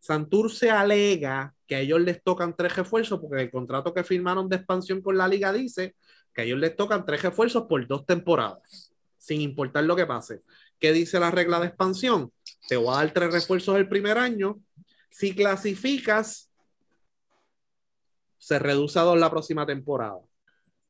Santurce 0.00 0.70
alega 0.70 1.54
que 1.66 1.76
a 1.76 1.80
ellos 1.80 2.00
les 2.00 2.22
tocan 2.22 2.56
tres 2.56 2.74
refuerzos 2.74 3.20
porque 3.20 3.42
el 3.42 3.50
contrato 3.50 3.92
que 3.92 4.02
firmaron 4.02 4.48
de 4.48 4.56
expansión 4.56 5.02
con 5.02 5.16
la 5.16 5.28
liga 5.28 5.52
dice 5.52 5.94
que 6.34 6.40
a 6.40 6.44
ellos 6.44 6.58
les 6.58 6.74
tocan 6.74 7.04
tres 7.04 7.22
refuerzos 7.22 7.66
por 7.68 7.86
dos 7.86 8.06
temporadas, 8.06 8.92
sin 9.18 9.42
importar 9.42 9.84
lo 9.84 9.94
que 9.94 10.06
pase. 10.06 10.42
¿Qué 10.78 10.92
dice 10.92 11.20
la 11.20 11.30
regla 11.30 11.60
de 11.60 11.66
expansión? 11.66 12.32
Te 12.66 12.76
voy 12.76 12.88
a 12.94 12.98
dar 12.98 13.12
tres 13.12 13.32
refuerzos 13.32 13.76
el 13.76 13.88
primer 13.88 14.16
año. 14.16 14.58
Si 15.10 15.34
clasificas, 15.34 16.50
se 18.38 18.58
reduce 18.58 18.98
a 18.98 19.02
dos 19.02 19.18
la 19.18 19.30
próxima 19.30 19.66
temporada. 19.66 20.18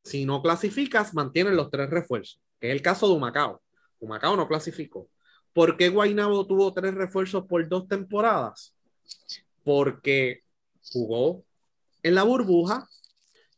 Si 0.03 0.25
no 0.25 0.41
clasificas, 0.41 1.13
mantienen 1.13 1.57
los 1.57 1.69
tres 1.69 1.89
refuerzos, 1.89 2.41
que 2.59 2.69
es 2.69 2.73
el 2.73 2.81
caso 2.81 3.07
de 3.07 3.15
Humacao. 3.15 3.61
Humacao 3.99 4.37
no 4.37 4.47
clasificó. 4.47 5.09
¿Por 5.53 5.75
qué 5.75 5.89
Guaynabo 5.89 6.47
tuvo 6.47 6.73
tres 6.73 6.93
refuerzos 6.93 7.45
por 7.45 7.67
dos 7.67 7.89
temporadas? 7.89 8.73
Porque 9.63 10.41
jugó 10.91 11.43
en 12.03 12.15
la 12.15 12.23
burbuja, 12.23 12.87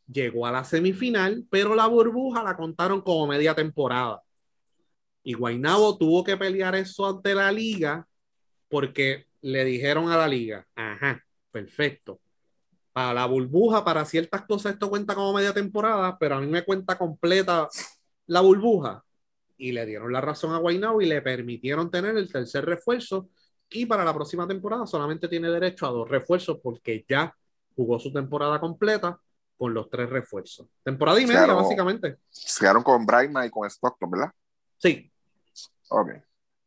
llegó 0.06 0.46
a 0.46 0.52
la 0.52 0.64
semifinal, 0.64 1.46
pero 1.50 1.74
la 1.74 1.86
burbuja 1.86 2.42
la 2.42 2.56
contaron 2.56 3.00
como 3.00 3.26
media 3.26 3.54
temporada. 3.54 4.22
Y 5.22 5.32
Guaynabo 5.32 5.96
tuvo 5.96 6.22
que 6.22 6.36
pelear 6.36 6.74
eso 6.74 7.06
ante 7.06 7.34
la 7.34 7.50
liga 7.50 8.06
porque 8.68 9.26
le 9.40 9.64
dijeron 9.64 10.10
a 10.10 10.16
la 10.16 10.28
liga, 10.28 10.66
ajá, 10.74 11.24
perfecto. 11.50 12.20
Para 12.92 13.14
la 13.14 13.26
burbuja, 13.26 13.84
para 13.84 14.04
ciertas 14.04 14.42
cosas 14.42 14.74
esto 14.74 14.88
cuenta 14.88 15.14
como 15.14 15.32
media 15.32 15.52
temporada, 15.52 16.16
pero 16.18 16.36
a 16.36 16.40
mí 16.40 16.46
me 16.46 16.64
cuenta 16.64 16.96
completa 16.98 17.68
la 18.26 18.40
burbuja. 18.40 19.02
Y 19.56 19.72
le 19.72 19.86
dieron 19.86 20.12
la 20.12 20.20
razón 20.20 20.52
a 20.52 20.58
Guaynabo 20.58 21.00
y 21.00 21.06
le 21.06 21.22
permitieron 21.22 21.90
tener 21.90 22.16
el 22.16 22.30
tercer 22.30 22.64
refuerzo. 22.64 23.28
Y 23.70 23.86
para 23.86 24.04
la 24.04 24.14
próxima 24.14 24.46
temporada 24.46 24.86
solamente 24.86 25.28
tiene 25.28 25.50
derecho 25.50 25.86
a 25.86 25.90
dos 25.90 26.08
refuerzos 26.08 26.58
porque 26.62 27.04
ya 27.08 27.34
jugó 27.74 27.98
su 27.98 28.12
temporada 28.12 28.60
completa 28.60 29.18
con 29.56 29.72
los 29.74 29.88
tres 29.88 30.08
refuerzos. 30.10 30.66
Temporada 30.82 31.20
y 31.20 31.26
media, 31.26 31.40
básicamente. 31.62 32.18
Se 32.30 32.60
quedaron 32.60 32.82
con 32.82 33.04
Brightman 33.06 33.46
y 33.46 33.50
con 33.50 33.68
Stockton, 33.68 34.10
¿verdad? 34.10 34.30
Sí, 34.78 35.10
Ok. 35.90 36.10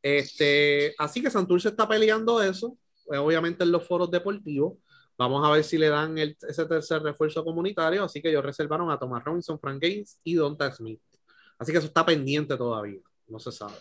Este, 0.02 0.94
así 0.98 1.22
que 1.22 1.30
Santurce 1.30 1.70
está 1.70 1.88
peleando 1.88 2.42
eso, 2.42 2.78
pues, 3.06 3.20
obviamente 3.20 3.64
en 3.64 3.72
los 3.72 3.86
foros 3.86 4.10
deportivos. 4.12 4.74
Vamos 5.18 5.46
a 5.46 5.52
ver 5.52 5.64
si 5.64 5.78
le 5.78 5.90
dan 5.90 6.18
el- 6.18 6.38
ese 6.48 6.66
tercer 6.66 7.02
refuerzo 7.02 7.44
comunitario. 7.44 8.04
Así 8.04 8.22
que 8.22 8.30
ellos 8.30 8.46
reservaron 8.46 8.90
a 8.92 9.00
Thomas 9.00 9.24
Robinson, 9.24 9.60
Frank 9.60 9.82
Gaines 9.82 10.20
y 10.24 10.36
Donta 10.36 10.72
Smith. 10.72 11.02
Así 11.58 11.72
que 11.72 11.80
eso 11.80 11.88
está 11.88 12.06
pendiente 12.06 12.56
todavía, 12.56 13.02
no 13.28 13.40
se 13.40 13.52
sabe. 13.52 13.74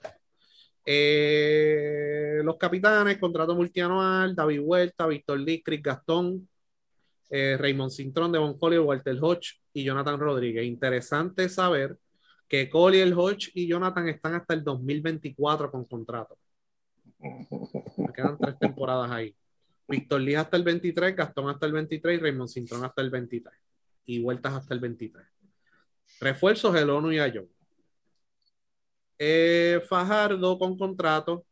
Eh, 0.89 2.41
los 2.45 2.57
capitanes, 2.57 3.19
contrato 3.19 3.57
multianual, 3.57 4.37
David 4.37 4.61
Huerta, 4.63 5.09
Víctor 5.09 5.41
Lee, 5.41 5.61
Chris 5.61 5.83
Gastón, 5.83 6.49
eh, 7.29 7.57
Raymond 7.59 7.91
Cintrón, 7.91 8.31
Devon 8.31 8.57
Collier, 8.57 8.83
Walter 8.83 9.19
Hodge 9.21 9.61
y 9.73 9.83
Jonathan 9.83 10.19
Rodríguez. 10.21 10.65
Interesante 10.65 11.49
saber 11.49 11.99
que 12.49 12.71
Collier, 12.71 13.13
Hodge 13.13 13.51
y 13.55 13.67
Jonathan 13.67 14.09
están 14.09 14.35
hasta 14.35 14.55
el 14.55 14.63
2024 14.63 15.73
con 15.73 15.85
contrato. 15.87 16.39
Me 17.19 18.13
quedan 18.15 18.39
tres 18.39 18.57
temporadas 18.61 19.11
ahí. 19.11 19.35
Víctor 19.89 20.21
Lee 20.21 20.37
hasta 20.37 20.57
el 20.57 20.63
23, 20.63 21.17
Gastón 21.17 21.49
hasta 21.49 21.67
el 21.67 21.73
23 21.73 22.19
y 22.19 22.23
Raymond 22.23 22.49
Cintrón 22.49 22.85
hasta 22.85 23.03
el 23.03 23.11
23. 23.11 23.55
Y 24.07 24.23
vueltas 24.23 24.55
hasta 24.55 24.73
el 24.73 24.81
23. 24.81 25.27
Refuerzos 26.21 26.77
el 26.77 26.91
ONU 26.91 27.11
y 27.11 27.19
Ayón. 27.19 27.49
Eh, 29.19 29.81
Fajardo 29.89 30.59
con 30.59 30.77
contrato. 30.79 31.45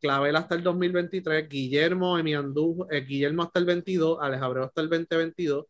Clavel 0.00 0.36
hasta 0.36 0.54
el 0.54 0.62
2023. 0.62 1.48
Guillermo, 1.48 2.18
Emi 2.18 2.32
Andú- 2.32 2.86
eh, 2.90 3.02
Guillermo 3.02 3.42
hasta 3.42 3.58
el 3.60 3.66
22. 3.66 4.18
Alex 4.20 4.42
Abreu 4.42 4.64
hasta 4.64 4.80
el 4.80 4.88
2022. 4.88 5.66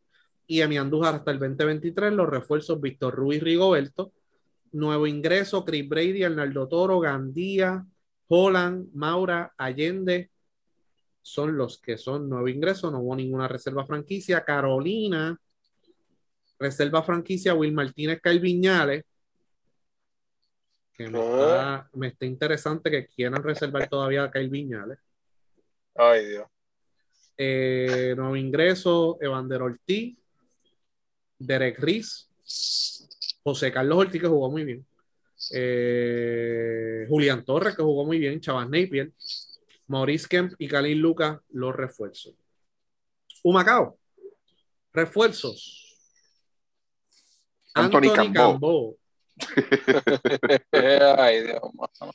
Y 0.46 0.60
Emi 0.60 0.78
Andújar 0.78 1.14
hasta 1.16 1.30
el 1.30 1.38
2023. 1.38 2.12
Los 2.12 2.28
refuerzos 2.28 2.80
Víctor 2.80 3.14
Ruiz 3.14 3.42
Rigoberto. 3.42 4.12
Nuevo 4.72 5.06
ingreso, 5.06 5.64
Chris 5.64 5.88
Brady, 5.88 6.22
Arnaldo 6.22 6.68
Toro, 6.68 7.00
Gandía, 7.00 7.84
Holland, 8.28 8.88
Maura, 8.94 9.52
Allende, 9.58 10.30
son 11.22 11.56
los 11.56 11.80
que 11.80 11.98
son 11.98 12.28
nuevo 12.28 12.46
ingreso, 12.48 12.88
no 12.90 13.00
hubo 13.00 13.16
ninguna 13.16 13.48
reserva 13.48 13.84
franquicia. 13.84 14.44
Carolina, 14.44 15.36
reserva 16.58 17.02
franquicia, 17.02 17.54
Will 17.54 17.72
Martínez, 17.72 18.20
Kyle 18.22 18.38
Viñales, 18.38 19.04
que 21.04 21.10
me 21.10 21.18
está, 21.18 21.90
me 21.94 22.08
está 22.08 22.26
interesante 22.26 22.90
que 22.90 23.06
quieran 23.06 23.42
reservar 23.42 23.88
todavía 23.88 24.24
a 24.24 24.30
Kyle 24.30 24.50
Viñales. 24.50 24.98
Ay, 25.94 26.26
Dios. 26.26 26.46
Eh, 27.38 28.12
nuevo 28.16 28.36
ingreso, 28.36 29.16
Evander 29.18 29.62
Ortiz, 29.62 30.18
Derek 31.38 31.78
Riz, 31.78 32.28
José 33.42 33.72
Carlos 33.72 33.96
Ortiz, 33.96 34.20
que 34.20 34.28
jugó 34.28 34.50
muy 34.50 34.64
bien. 34.64 34.86
Eh, 35.54 37.06
Julián 37.08 37.46
Torres, 37.46 37.74
que 37.74 37.82
jugó 37.82 38.04
muy 38.04 38.18
bien. 38.18 38.38
Chavas 38.40 38.68
Napier, 38.68 39.10
Maurice 39.86 40.28
Kemp 40.28 40.52
y 40.58 40.68
Khalil 40.68 40.98
Lucas, 40.98 41.40
los 41.48 41.74
refuerzos. 41.74 42.34
Humacao, 43.42 43.98
refuerzos. 44.92 45.96
Anthony 47.72 48.08
Anthony 48.08 48.14
Cambó. 48.14 48.52
Cambó, 48.52 48.99
Ay, 51.18 51.42
Dios, 51.42 51.60
mano. 51.74 52.12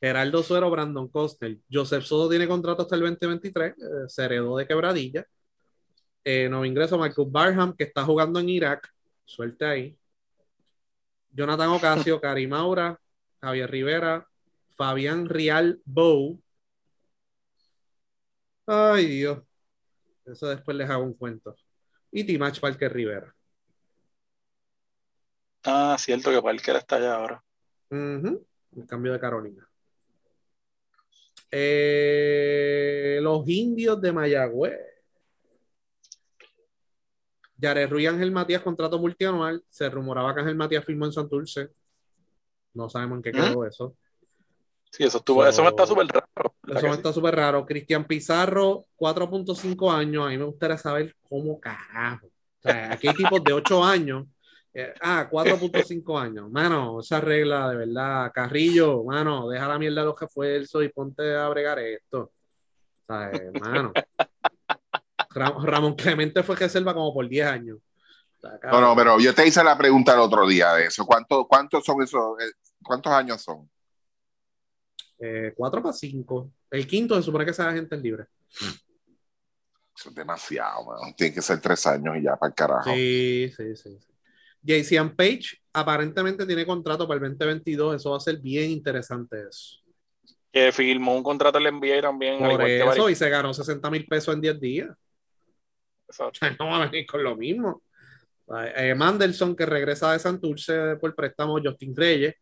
Geraldo 0.00 0.42
Suero, 0.42 0.70
Brandon 0.70 1.08
Costner. 1.08 1.58
Joseph 1.70 2.04
Soto 2.04 2.28
tiene 2.28 2.46
contrato 2.46 2.82
hasta 2.82 2.94
el 2.94 3.02
2023, 3.02 3.72
eh, 3.72 3.74
se 4.08 4.24
heredó 4.24 4.56
de 4.56 4.66
quebradilla. 4.66 5.26
Eh, 6.24 6.48
nuevo 6.48 6.64
ingreso, 6.64 6.98
Marcus 6.98 7.30
Barham, 7.30 7.74
que 7.76 7.84
está 7.84 8.04
jugando 8.04 8.40
en 8.40 8.48
Irak. 8.48 8.88
Suerte 9.24 9.64
ahí. 9.64 9.98
Jonathan 11.30 11.68
Ocasio, 11.70 12.20
Cari 12.20 12.46
Maura, 12.46 12.98
Javier 13.40 13.70
Rivera, 13.70 14.26
Fabián 14.76 15.28
Rial 15.28 15.80
Bow. 15.84 16.40
Ay, 18.66 19.06
Dios. 19.06 19.42
Eso 20.24 20.48
después 20.48 20.76
les 20.76 20.90
hago 20.90 21.04
un 21.04 21.14
cuento. 21.14 21.54
Y 22.10 22.24
Timach 22.24 22.58
Parker 22.60 22.92
Rivera. 22.92 23.35
Ah, 25.66 25.96
cierto 25.98 26.30
que 26.30 26.40
Parker 26.40 26.76
está 26.76 26.96
allá 26.96 27.14
ahora. 27.16 27.44
El 27.90 28.86
cambio 28.86 29.12
de 29.12 29.20
Carolina. 29.20 29.68
Eh, 31.50 33.18
los 33.22 33.48
indios 33.48 34.00
de 34.00 34.12
Mayagüez. 34.12 34.78
Yare 37.58 37.86
Ruiz 37.86 38.08
Ángel 38.08 38.32
Matías, 38.32 38.62
contrato 38.62 38.98
multianual. 38.98 39.62
Se 39.68 39.88
rumoraba 39.88 40.34
que 40.34 40.40
Ángel 40.40 40.56
Matías 40.56 40.84
firmó 40.84 41.06
en 41.06 41.12
Santurce. 41.12 41.70
No 42.74 42.90
sabemos 42.90 43.16
en 43.16 43.22
qué 43.22 43.32
quedó 43.32 43.64
eso. 43.64 43.96
Sí, 44.90 45.04
eso 45.04 45.18
estuvo, 45.18 45.42
So- 45.42 45.48
eso 45.48 45.62
me 45.62 45.70
está 45.70 45.86
súper 45.86 46.06
raro. 46.06 46.54
¿verdad 46.62 46.82
Eso 46.82 46.88
me 46.90 46.96
está 46.96 47.12
súper 47.12 47.34
raro. 47.34 47.64
Cristian 47.64 48.06
Pizarro, 48.06 48.84
4.5 48.96 49.90
años. 49.90 50.26
A 50.26 50.28
mí 50.30 50.38
me 50.38 50.44
gustaría 50.44 50.76
saber 50.76 51.16
cómo 51.28 51.58
carajo. 51.58 52.26
O 52.26 52.62
sea, 52.62 52.92
aquí 52.92 53.08
hay 53.08 53.14
tipos 53.14 53.42
de 53.42 53.52
8 53.52 53.82
años. 53.82 54.26
Eh, 54.78 54.92
ah, 55.00 55.26
4.5 55.30 56.18
años. 56.20 56.50
Mano, 56.50 57.00
esa 57.00 57.18
regla 57.18 57.70
de 57.70 57.76
verdad. 57.76 58.30
Carrillo, 58.34 59.02
mano, 59.04 59.48
deja 59.48 59.66
la 59.66 59.78
mierda 59.78 60.02
de 60.02 60.08
los 60.08 60.20
refuerzos 60.20 60.84
y 60.84 60.90
ponte 60.90 61.34
a 61.34 61.48
bregar 61.48 61.78
esto. 61.78 62.20
O 62.20 63.06
sea, 63.06 63.30
eh, 63.30 63.50
mano. 63.58 63.92
Ram- 65.30 65.64
Ramón 65.64 65.94
Clemente 65.94 66.42
fue 66.42 66.56
reserva 66.56 66.92
como 66.92 67.14
por 67.14 67.26
10 67.26 67.46
años. 67.46 67.78
No, 68.70 68.80
no, 68.80 68.94
pero 68.94 69.18
yo 69.18 69.34
te 69.34 69.46
hice 69.46 69.64
la 69.64 69.78
pregunta 69.78 70.12
el 70.12 70.20
otro 70.20 70.46
día 70.46 70.74
de 70.74 70.86
eso. 70.86 71.06
¿Cuánto, 71.06 71.46
¿Cuántos 71.48 71.82
son 71.82 72.02
esos? 72.02 72.38
eh, 72.40 72.52
¿Cuántos 72.82 73.12
años 73.12 73.40
son? 73.42 73.68
Eh, 75.18 75.54
4 75.56 75.82
para 75.82 75.94
5. 75.94 76.50
El 76.70 76.86
quinto 76.86 77.16
se 77.16 77.22
supone 77.22 77.46
que 77.46 77.54
sea 77.54 77.72
gente 77.72 77.96
libre. 77.96 78.26
Eso 79.96 80.10
es 80.10 80.14
demasiado, 80.14 80.84
man. 80.84 81.14
Tiene 81.16 81.34
que 81.34 81.40
ser 81.40 81.60
tres 81.62 81.86
años 81.86 82.14
y 82.18 82.22
ya 82.24 82.36
para 82.36 82.48
el 82.50 82.54
carajo. 82.54 82.90
Sí, 82.90 83.50
sí, 83.56 83.74
sí. 83.74 83.98
sí. 83.98 84.12
JCN 84.66 85.14
Page 85.14 85.58
aparentemente 85.72 86.44
tiene 86.44 86.66
contrato 86.66 87.06
para 87.06 87.24
el 87.24 87.30
2022. 87.30 87.96
Eso 87.96 88.10
va 88.10 88.16
a 88.16 88.20
ser 88.20 88.38
bien 88.38 88.70
interesante 88.70 89.44
eso. 89.48 89.78
Que 90.52 90.72
firmó 90.72 91.14
un 91.14 91.22
contrato 91.22 91.58
en 91.58 91.76
NBA 91.76 92.00
también. 92.00 92.42
al 92.42 92.50
Por 92.52 92.68
igual 92.68 92.70
eso, 92.70 93.02
Barry. 93.02 93.12
y 93.12 93.16
se 93.16 93.28
ganó 93.28 93.54
60 93.54 93.90
mil 93.90 94.06
pesos 94.06 94.34
en 94.34 94.40
10 94.40 94.60
días. 94.60 94.90
Exacto. 96.08 96.32
O 96.32 96.34
sea, 96.38 96.56
no 96.58 96.66
va 96.66 96.82
a 96.82 96.86
venir 96.88 97.06
con 97.06 97.22
lo 97.22 97.36
mismo. 97.36 97.82
Eh, 98.76 98.94
Mandelson, 98.94 99.56
que 99.56 99.66
regresa 99.66 100.12
de 100.12 100.18
Santurce 100.18 100.96
por 100.96 101.14
préstamo, 101.14 101.60
Justin 101.62 101.96
Reyes, 101.96 102.34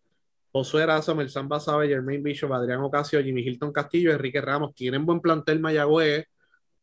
Josué 0.52 0.82
Erazo, 0.82 1.14
Melsan 1.14 1.48
Basabe, 1.48 1.88
Jermaine 1.88 2.22
Bishop, 2.22 2.52
Adrián 2.52 2.80
Ocasio, 2.80 3.22
Jimmy 3.22 3.40
Hilton 3.40 3.72
Castillo, 3.72 4.12
Enrique 4.12 4.40
Ramos. 4.40 4.74
Tienen 4.74 5.05
buen 5.05 5.20
plantel 5.20 5.60
Mayagüez 5.60 6.26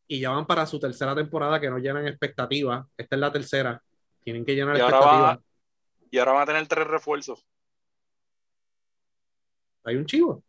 y 0.08 0.20
ya 0.20 0.30
van 0.30 0.46
para 0.46 0.66
su 0.66 0.78
tercera 0.78 1.14
temporada 1.14 1.58
que 1.60 1.70
no 1.70 1.78
llenan 1.78 2.06
expectativas. 2.06 2.84
Esta 2.96 3.16
es 3.16 3.20
la 3.20 3.32
tercera. 3.32 3.82
Tienen 4.24 4.44
que 4.44 4.54
llenar 4.54 4.76
Y 4.76 4.80
ahora, 4.80 4.98
expectativas. 4.98 5.36
va, 5.38 5.42
y 6.10 6.18
ahora 6.18 6.32
van 6.32 6.42
a 6.42 6.46
tener 6.46 6.66
tres 6.68 6.86
refuerzos. 6.86 7.46
Hay 9.84 9.96
un 9.96 10.06
chivo. 10.06 10.42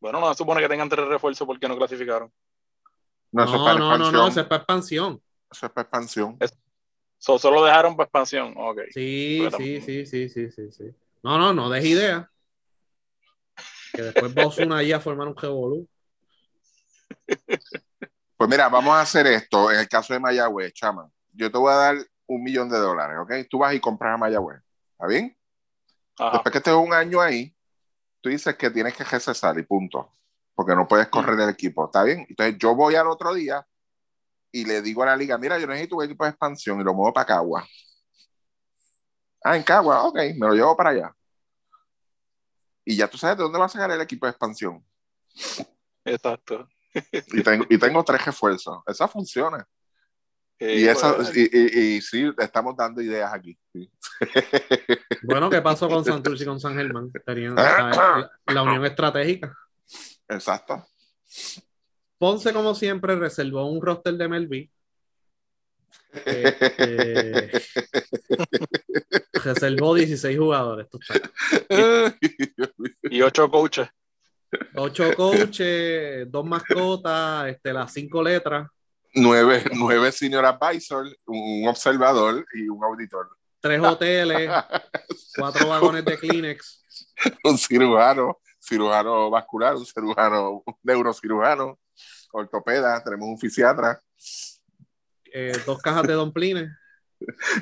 Bueno, 0.00 0.20
no 0.20 0.28
se 0.32 0.38
supone 0.38 0.60
que 0.60 0.68
tengan 0.68 0.88
tres 0.88 1.06
refuerzos 1.06 1.46
porque 1.46 1.68
no 1.68 1.76
clasificaron. 1.76 2.32
No, 3.32 3.44
eso 3.44 3.52
es 3.54 3.58
No, 3.58 3.64
para 3.64 3.78
no, 3.78 3.84
no, 3.88 3.94
expansión. 3.94 4.20
no, 4.22 4.28
eso 4.28 4.40
es 4.40 4.46
para 4.46 4.56
expansión. 4.62 5.22
Eso 5.50 5.66
es 5.66 5.72
para 5.72 5.82
expansión. 5.82 6.38
So, 7.18 7.38
solo 7.38 7.64
dejaron 7.64 7.96
para 7.96 8.06
expansión. 8.06 8.54
Ok. 8.56 8.80
Sí, 8.90 9.46
sí, 9.56 9.80
sí, 9.80 10.06
sí, 10.06 10.28
sí, 10.28 10.50
sí, 10.50 10.72
sí. 10.72 10.84
No, 11.22 11.38
no, 11.38 11.52
no 11.52 11.68
des 11.68 11.84
idea. 11.84 12.30
Que 13.92 14.02
después 14.02 14.34
va 14.36 14.46
Ozuna 14.46 14.78
ahí 14.78 14.92
a 14.92 15.00
formar 15.00 15.28
un 15.28 15.36
revolú. 15.36 15.88
Pues 18.36 18.48
mira, 18.48 18.68
vamos 18.70 18.94
a 18.94 19.02
hacer 19.02 19.26
esto. 19.26 19.70
En 19.70 19.80
el 19.80 19.88
caso 19.88 20.14
de 20.14 20.20
Mayagüez, 20.20 20.72
chama, 20.72 21.10
yo 21.40 21.50
te 21.50 21.56
voy 21.56 21.72
a 21.72 21.76
dar 21.76 21.96
un 22.26 22.42
millón 22.42 22.68
de 22.68 22.76
dólares, 22.76 23.16
¿ok? 23.22 23.48
Tú 23.48 23.58
vas 23.58 23.74
y 23.74 23.80
compras 23.80 24.14
a 24.14 24.18
Mayagüez. 24.18 24.60
¿Está 24.92 25.06
bien? 25.06 25.36
Ajá. 26.18 26.32
Después 26.32 26.52
que 26.52 26.58
estés 26.58 26.74
un 26.74 26.92
año 26.92 27.20
ahí, 27.20 27.56
tú 28.20 28.28
dices 28.28 28.54
que 28.56 28.70
tienes 28.70 28.94
que 28.94 29.04
recesar 29.04 29.58
y 29.58 29.62
punto. 29.62 30.12
Porque 30.54 30.76
no 30.76 30.86
puedes 30.86 31.08
correr 31.08 31.40
el 31.40 31.48
equipo. 31.48 31.86
¿Está 31.86 32.04
bien? 32.04 32.26
Entonces 32.28 32.58
yo 32.58 32.74
voy 32.74 32.94
al 32.94 33.08
otro 33.08 33.32
día 33.32 33.66
y 34.52 34.66
le 34.66 34.82
digo 34.82 35.02
a 35.02 35.06
la 35.06 35.16
liga, 35.16 35.38
mira, 35.38 35.58
yo 35.58 35.66
necesito 35.66 35.96
un 35.96 36.04
equipo 36.04 36.24
de 36.24 36.30
expansión 36.30 36.80
y 36.80 36.84
lo 36.84 36.92
muevo 36.92 37.12
para 37.14 37.26
Cagua. 37.26 37.66
Ah, 39.42 39.56
en 39.56 39.62
Cagua, 39.62 40.02
ok, 40.02 40.16
me 40.36 40.46
lo 40.46 40.52
llevo 40.52 40.76
para 40.76 40.90
allá. 40.90 41.16
Y 42.84 42.96
ya 42.96 43.08
tú 43.08 43.16
sabes 43.16 43.38
de 43.38 43.44
dónde 43.44 43.58
va 43.58 43.64
a 43.64 43.68
sacar 43.68 43.90
el 43.90 44.00
equipo 44.02 44.26
de 44.26 44.30
expansión. 44.30 44.84
Exacto. 46.04 46.68
Y 47.32 47.42
tengo, 47.42 47.64
y 47.70 47.78
tengo 47.78 48.04
tres 48.04 48.26
refuerzos. 48.26 48.82
Esa 48.86 49.08
funciona. 49.08 49.66
Eh, 50.60 50.80
Y, 50.80 50.84
esa, 50.88 51.16
pues, 51.16 51.34
y, 51.36 51.48
y, 51.52 51.96
y 51.96 52.00
sí, 52.02 52.30
estamos 52.38 52.76
dando 52.76 53.00
ideas 53.00 53.32
aquí. 53.32 53.58
sí. 53.72 53.90
Bueno, 55.22 55.50
¿qué 55.50 55.60
pasó 55.60 55.88
con 55.88 56.04
Santurce 56.04 56.44
y 56.44 56.46
con 56.46 56.60
San 56.60 56.74
Germán? 56.74 57.10
Tenían 57.26 57.54
la, 57.54 58.30
la 58.46 58.62
unión 58.62 58.84
estratégica. 58.86 59.54
Exacto. 60.28 60.86
Ponce, 62.18 62.52
como 62.52 62.74
siempre, 62.74 63.16
reservó 63.16 63.66
un 63.70 63.80
roster 63.82 64.14
de 64.14 64.28
Melví. 64.28 64.70
Este, 66.12 67.50
reservó 69.44 69.94
16 69.94 70.38
jugadores. 70.38 70.88
tú 70.90 70.98
sabes. 71.02 71.22
y 73.10 73.22
ocho 73.22 73.50
coaches. 73.50 73.88
Ocho 74.74 75.14
coaches, 75.14 76.30
dos 76.30 76.44
mascotas, 76.44 77.48
este, 77.48 77.72
las 77.72 77.92
cinco 77.92 78.22
letras, 78.22 78.68
nueve, 79.14 79.64
nueve 79.74 80.12
senior 80.12 80.44
advisors, 80.44 81.14
un 81.26 81.68
observador 81.68 82.44
y 82.54 82.68
un 82.68 82.82
auditor. 82.84 83.28
tres 83.60 83.80
hoteles, 83.80 84.50
cuatro 85.36 85.68
vagones 85.68 86.04
de 86.04 86.18
Kleenex, 86.18 86.82
un 87.44 87.58
cirujano, 87.58 88.40
cirujano 88.58 89.30
vascular, 89.30 89.76
un 89.76 89.86
cirujano, 89.86 90.62
un 90.64 90.74
neurocirujano, 90.82 91.78
ortopeda, 92.32 93.02
tenemos 93.02 93.28
un 93.28 93.38
fisiatra 93.38 94.00
eh, 95.32 95.52
dos 95.64 95.80
cajas 95.80 96.06
de 96.06 96.14
domplines. 96.14 96.70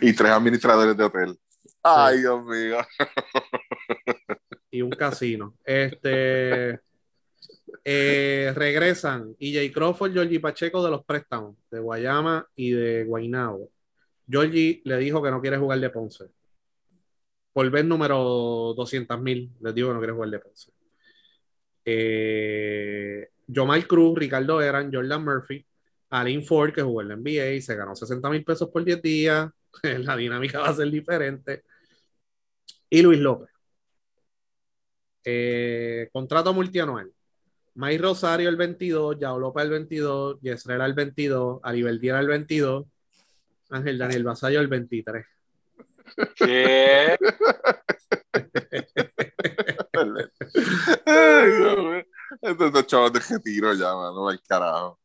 y 0.01 0.12
tres 0.12 0.31
administradores 0.31 0.97
de 0.97 1.05
hotel. 1.05 1.39
Ay, 1.83 2.19
Dios 2.19 2.45
mío. 2.45 2.79
y 4.70 4.83
un 4.83 4.91
casino. 4.91 5.55
Este 5.65 6.81
eh, 7.85 8.53
regresan 8.55 9.35
EJ 9.39 9.73
Crawford, 9.73 10.12
Georgie 10.12 10.40
Pacheco 10.40 10.82
de 10.85 10.90
los 10.90 11.05
préstamos 11.05 11.57
de 11.70 11.81
Guayama 11.81 12.47
y 12.55 12.73
de 12.73 13.05
Guaynabo. 13.05 13.70
Georgie 14.28 14.82
le 14.85 14.99
dijo 14.99 15.23
que 15.23 15.31
no 15.31 15.40
quiere 15.40 15.59
jugar 15.59 15.81
de 15.81 15.90
Ponce. 15.90 16.27
Por 17.53 17.70
ver 17.70 17.85
número 17.85 18.74
200 18.77 19.20
mil, 19.20 19.51
les 19.61 19.74
digo 19.74 19.89
que 19.89 19.95
no 19.95 20.01
quiere 20.01 20.12
jugar 20.12 20.31
de 20.31 20.39
Ponce. 20.39 20.73
Eh, 21.85 23.31
Cruz, 23.86 24.19
Ricardo 24.19 24.61
Eran, 24.61 24.93
Jordan 24.93 25.24
Murphy, 25.24 25.65
Alin 26.11 26.45
Ford, 26.45 26.73
que 26.73 26.82
jugó 26.82 27.03
en 27.03 27.09
la 27.09 27.16
NBA 27.16 27.61
se 27.61 27.77
ganó 27.77 27.95
60 27.95 28.28
mil 28.31 28.45
pesos 28.45 28.69
por 28.70 28.85
10 28.85 29.03
días. 29.03 29.51
La 29.82 30.16
dinámica 30.16 30.61
va 30.61 30.69
a 30.69 30.74
ser 30.74 30.90
diferente. 30.90 31.65
Y 32.90 33.03
Luis 33.03 33.19
López. 33.20 33.49
Eh, 35.24 36.09
contrato 36.12 36.53
multianual. 36.55 37.12
May 37.79 37.97
Rosario 37.97 38.49
el 38.49 38.57
22, 38.57 39.21
Yao 39.21 39.39
López 39.39 39.63
el 39.63 39.71
22, 39.71 40.41
Yesrela 40.41 40.85
el 40.85 40.95
22, 40.95 41.61
Aribeldiera 41.63 42.19
el 42.19 42.27
22, 42.27 42.85
Ángel 43.71 43.99
Daniel 43.99 44.25
Basayo 44.25 44.59
el 44.59 44.67
23. 44.67 45.25
¿Qué? 46.35 47.17
Estos 52.43 52.73
dos 52.73 52.87
chavos 52.89 53.13
de 53.13 53.21
retiro 53.21 53.73
ya, 53.75 53.95
mano, 53.95 54.29
al 54.29 54.43
carajo. 54.43 54.99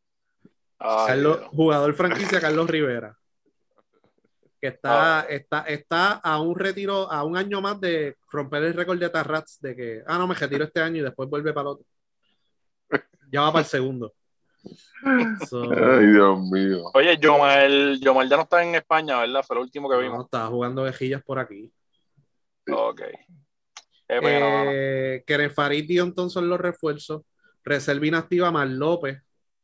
Ay, 0.80 1.08
Carlos, 1.10 1.42
jugador 1.52 1.94
franquicia 1.94 2.42
Carlos 2.42 2.68
Rivera. 2.68 3.16
Que 4.60 4.70
está, 4.70 5.28
está, 5.30 5.60
está 5.68 6.14
a 6.14 6.42
un 6.42 6.58
retiro, 6.58 7.12
a 7.12 7.24
un 7.24 7.38
año 7.38 7.62
más 7.62 7.80
de 7.80 8.18
romper 8.32 8.64
el 8.64 8.74
récord 8.74 8.98
de 8.98 9.10
Tarrats 9.10 9.62
de 9.62 9.76
que, 9.76 10.04
ah, 10.08 10.18
no, 10.18 10.28
me 10.28 10.34
retiro 10.34 10.64
este 10.64 10.82
año 10.82 11.02
y 11.02 11.04
después 11.04 11.30
vuelve 11.30 11.54
para 11.54 11.70
el 11.70 11.76
otro. 11.76 11.86
Ya 13.34 13.42
va 13.42 13.52
para 13.52 13.64
el 13.64 13.68
segundo. 13.68 14.14
So, 15.50 15.64
Ay, 15.64 16.06
Dios 16.06 16.40
mío. 16.52 16.84
Oye, 16.94 17.18
Yomar, 17.18 17.68
Yomar 18.00 18.30
ya 18.30 18.36
no 18.38 18.44
está 18.44 18.64
en 18.64 18.76
España, 18.76 19.20
¿verdad? 19.20 19.44
Fue 19.44 19.56
el 19.56 19.64
último 19.64 19.90
que 19.90 19.96
no, 19.96 20.02
vimos. 20.02 20.26
estaba 20.26 20.50
jugando 20.50 20.84
vejillas 20.84 21.24
por 21.24 21.40
aquí. 21.40 21.74
Ok. 22.72 23.02
Qué 24.08 24.22
pena, 24.22 24.48
mano. 24.48 24.72
Eh, 24.72 25.24
Keren 25.26 25.50
Farid 25.50 25.90
y 25.90 25.98
los 25.98 26.62
refuerzos. 26.62 27.24
Reserva 27.64 28.06
inactiva 28.06 28.52
Mar 28.52 28.68
López 28.68 29.20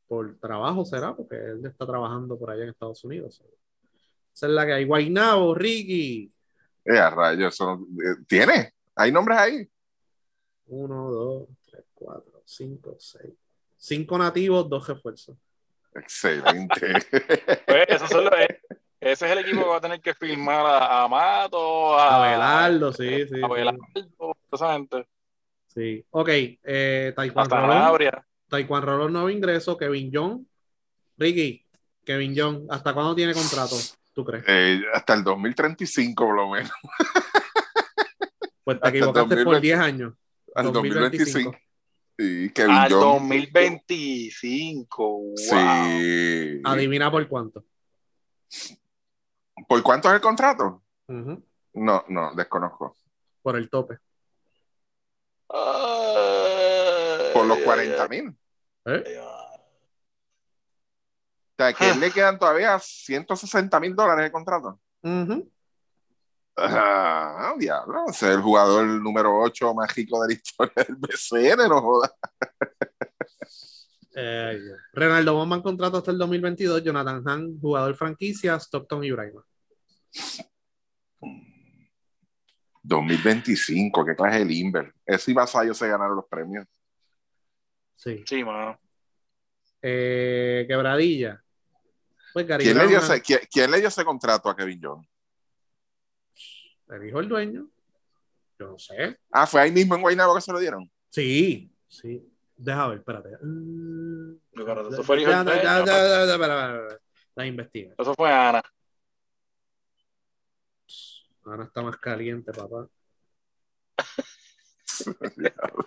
por 0.07 0.35
trabajo, 0.39 0.83
será, 0.83 1.15
porque 1.15 1.35
él 1.35 1.63
está 1.63 1.85
trabajando 1.85 2.39
por 2.39 2.49
allá 2.49 2.63
en 2.63 2.69
Estados 2.69 3.03
Unidos. 3.03 3.39
Esa 4.33 4.47
es 4.47 4.51
la 4.51 4.65
que 4.65 4.73
hay. 4.73 4.85
Guaynabo, 4.85 5.53
Ricky. 5.53 6.33
Eh, 6.85 6.97
a 6.97 7.11
rayos, 7.11 7.59
no- 7.61 7.85
eh, 8.03 8.23
¿Tiene? 8.27 8.73
¿Hay 8.95 9.11
nombres 9.11 9.37
ahí? 9.37 9.69
Uno, 10.65 11.11
dos, 11.11 11.49
tres, 11.69 11.85
cuatro, 11.93 12.41
cinco, 12.45 12.95
seis. 12.97 13.35
Cinco 13.79 14.17
nativos, 14.17 14.69
dos 14.69 14.85
refuerzos. 14.87 15.35
Excelente. 15.95 16.93
Pues, 17.65 17.85
esos 17.87 18.09
son 18.09 18.25
los- 18.25 18.33
eh, 18.33 18.59
ese 18.99 19.25
es 19.25 19.31
el 19.31 19.37
equipo 19.39 19.61
que 19.63 19.69
va 19.69 19.77
a 19.77 19.81
tener 19.81 20.01
que 20.01 20.13
filmar 20.13 20.65
a, 20.65 21.03
a 21.03 21.07
Mato, 21.07 21.97
a, 21.97 22.17
Abelardo, 22.17 22.91
sí, 22.91 23.07
sí. 23.07 23.23
a 23.23 23.27
sí. 23.37 23.41
Abelardo, 23.43 23.79
esa 24.51 24.73
gente. 24.73 25.07
Sí. 25.67 26.05
Ok, 26.11 26.29
eh, 26.29 27.13
Taekwondo 27.15 27.55
Rolón. 27.55 28.11
Taekwondo 28.49 28.85
Rolón 28.85 29.13
nuevo 29.13 29.29
ingreso. 29.29 29.77
Kevin 29.77 30.11
John. 30.13 30.47
Ricky, 31.17 31.65
Kevin 32.03 32.33
John, 32.35 32.65
¿hasta 32.69 32.93
cuándo 32.93 33.15
tiene 33.15 33.33
contrato? 33.33 33.75
¿Tú 34.13 34.25
crees? 34.25 34.43
Eh, 34.47 34.81
hasta 34.93 35.13
el 35.13 35.23
2035, 35.23 36.25
por 36.25 36.35
lo 36.35 36.49
menos. 36.49 36.71
Pues 38.63 38.79
te 38.79 38.87
hasta 38.87 38.89
equivocaste 38.97 39.35
por 39.43 39.55
2020. 39.55 39.61
10 39.61 39.79
años. 39.79 40.13
Al 40.55 40.73
2025. 40.73 41.55
Sí, 42.19 42.51
Kevin 42.53 42.75
Al 42.75 42.91
Jones. 42.91 43.29
2025. 43.29 45.07
Wow. 45.07 45.37
Sí. 45.37 46.61
Adivina 46.65 47.09
por 47.09 47.25
cuánto. 47.29 47.63
¿Por 49.65 49.81
cuánto 49.81 50.09
es 50.09 50.15
el 50.15 50.21
contrato? 50.21 50.83
No, 51.07 52.03
no, 52.09 52.35
desconozco. 52.35 52.97
Por 53.41 53.55
el 53.55 53.69
tope. 53.69 53.99
Por 55.47 57.45
los 57.45 57.57
ay, 57.57 57.63
40 57.63 58.03
ay, 58.03 58.09
mil. 58.09 58.37
¿Eh? 58.85 59.17
O 61.51 61.55
sea, 61.57 61.71
que 61.71 61.93
le 61.95 62.11
quedan 62.11 62.37
todavía 62.37 62.77
160 62.79 63.79
mil 63.79 63.95
dólares 63.95 64.25
de 64.25 64.31
contrato. 64.33 64.77
Ujú. 65.03 65.49
Ah, 66.61 67.53
diablo. 67.57 68.05
Ese 68.09 68.27
es 68.29 68.35
el 68.35 68.41
jugador 68.41 68.85
número 68.85 69.39
8 69.39 69.73
más 69.73 69.93
rico 69.95 70.21
de 70.21 70.27
la 70.27 70.33
historia 70.33 70.73
del 70.87 70.95
BCN, 70.97 71.67
no 71.69 71.81
jodas. 71.81 72.11
Eh, 74.15 74.59
Renaldo 74.93 75.33
Bowman 75.35 75.61
contrato 75.61 75.97
hasta 75.97 76.11
el 76.11 76.17
2022. 76.17 76.83
Jonathan 76.83 77.23
Han, 77.27 77.59
jugador 77.59 77.95
franquicia. 77.95 78.55
Stockton 78.59 79.03
y 79.03 79.11
Braima. 79.11 79.43
2025, 82.83 84.05
qué 84.05 84.15
clase 84.15 84.39
de 84.39 84.45
Limber. 84.45 84.93
Ese 85.05 85.31
y 85.31 85.33
Vasallo 85.33 85.73
se 85.73 85.87
ganaron 85.87 86.15
los 86.15 86.25
premios. 86.25 86.65
Sí. 87.95 88.23
Sí, 88.25 88.43
mano. 88.43 88.79
Eh, 89.81 90.65
quebradilla. 90.67 91.41
Pues 92.33 92.45
¿Quién 92.45 92.77
le, 92.77 92.87
dio 92.87 92.99
ese, 92.99 93.21
quién- 93.21 93.41
quién 93.51 93.71
le 93.71 93.79
dio 93.79 93.87
ese 93.87 94.05
contrato 94.05 94.49
a 94.49 94.55
Kevin 94.55 94.79
Jones? 94.81 95.08
Le 96.89 96.99
dijo 96.99 97.19
el 97.19 97.29
dueño. 97.29 97.69
Yo 98.59 98.67
no 98.67 98.79
sé. 98.79 99.19
Ah, 99.31 99.47
fue 99.47 99.61
ahí 99.61 99.71
mismo 99.71 99.95
en 99.95 100.01
Guaynabo 100.01 100.35
que 100.35 100.41
se 100.41 100.51
lo 100.51 100.59
dieron. 100.59 100.91
Sí, 101.09 101.71
sí. 101.87 102.27
Deja 102.57 102.87
ver, 102.87 102.97
espérate. 102.97 103.29
Mm, 103.41 104.33
eso 104.91 105.03
fue. 105.03 105.23
La 107.35 107.45
investiga. 107.45 107.93
Eso 107.97 108.13
fue 108.15 108.29
Ana. 108.31 108.61
Ahora 111.45 111.63
está 111.63 111.81
más 111.81 111.95
caliente, 111.97 112.51
papá. 112.51 112.89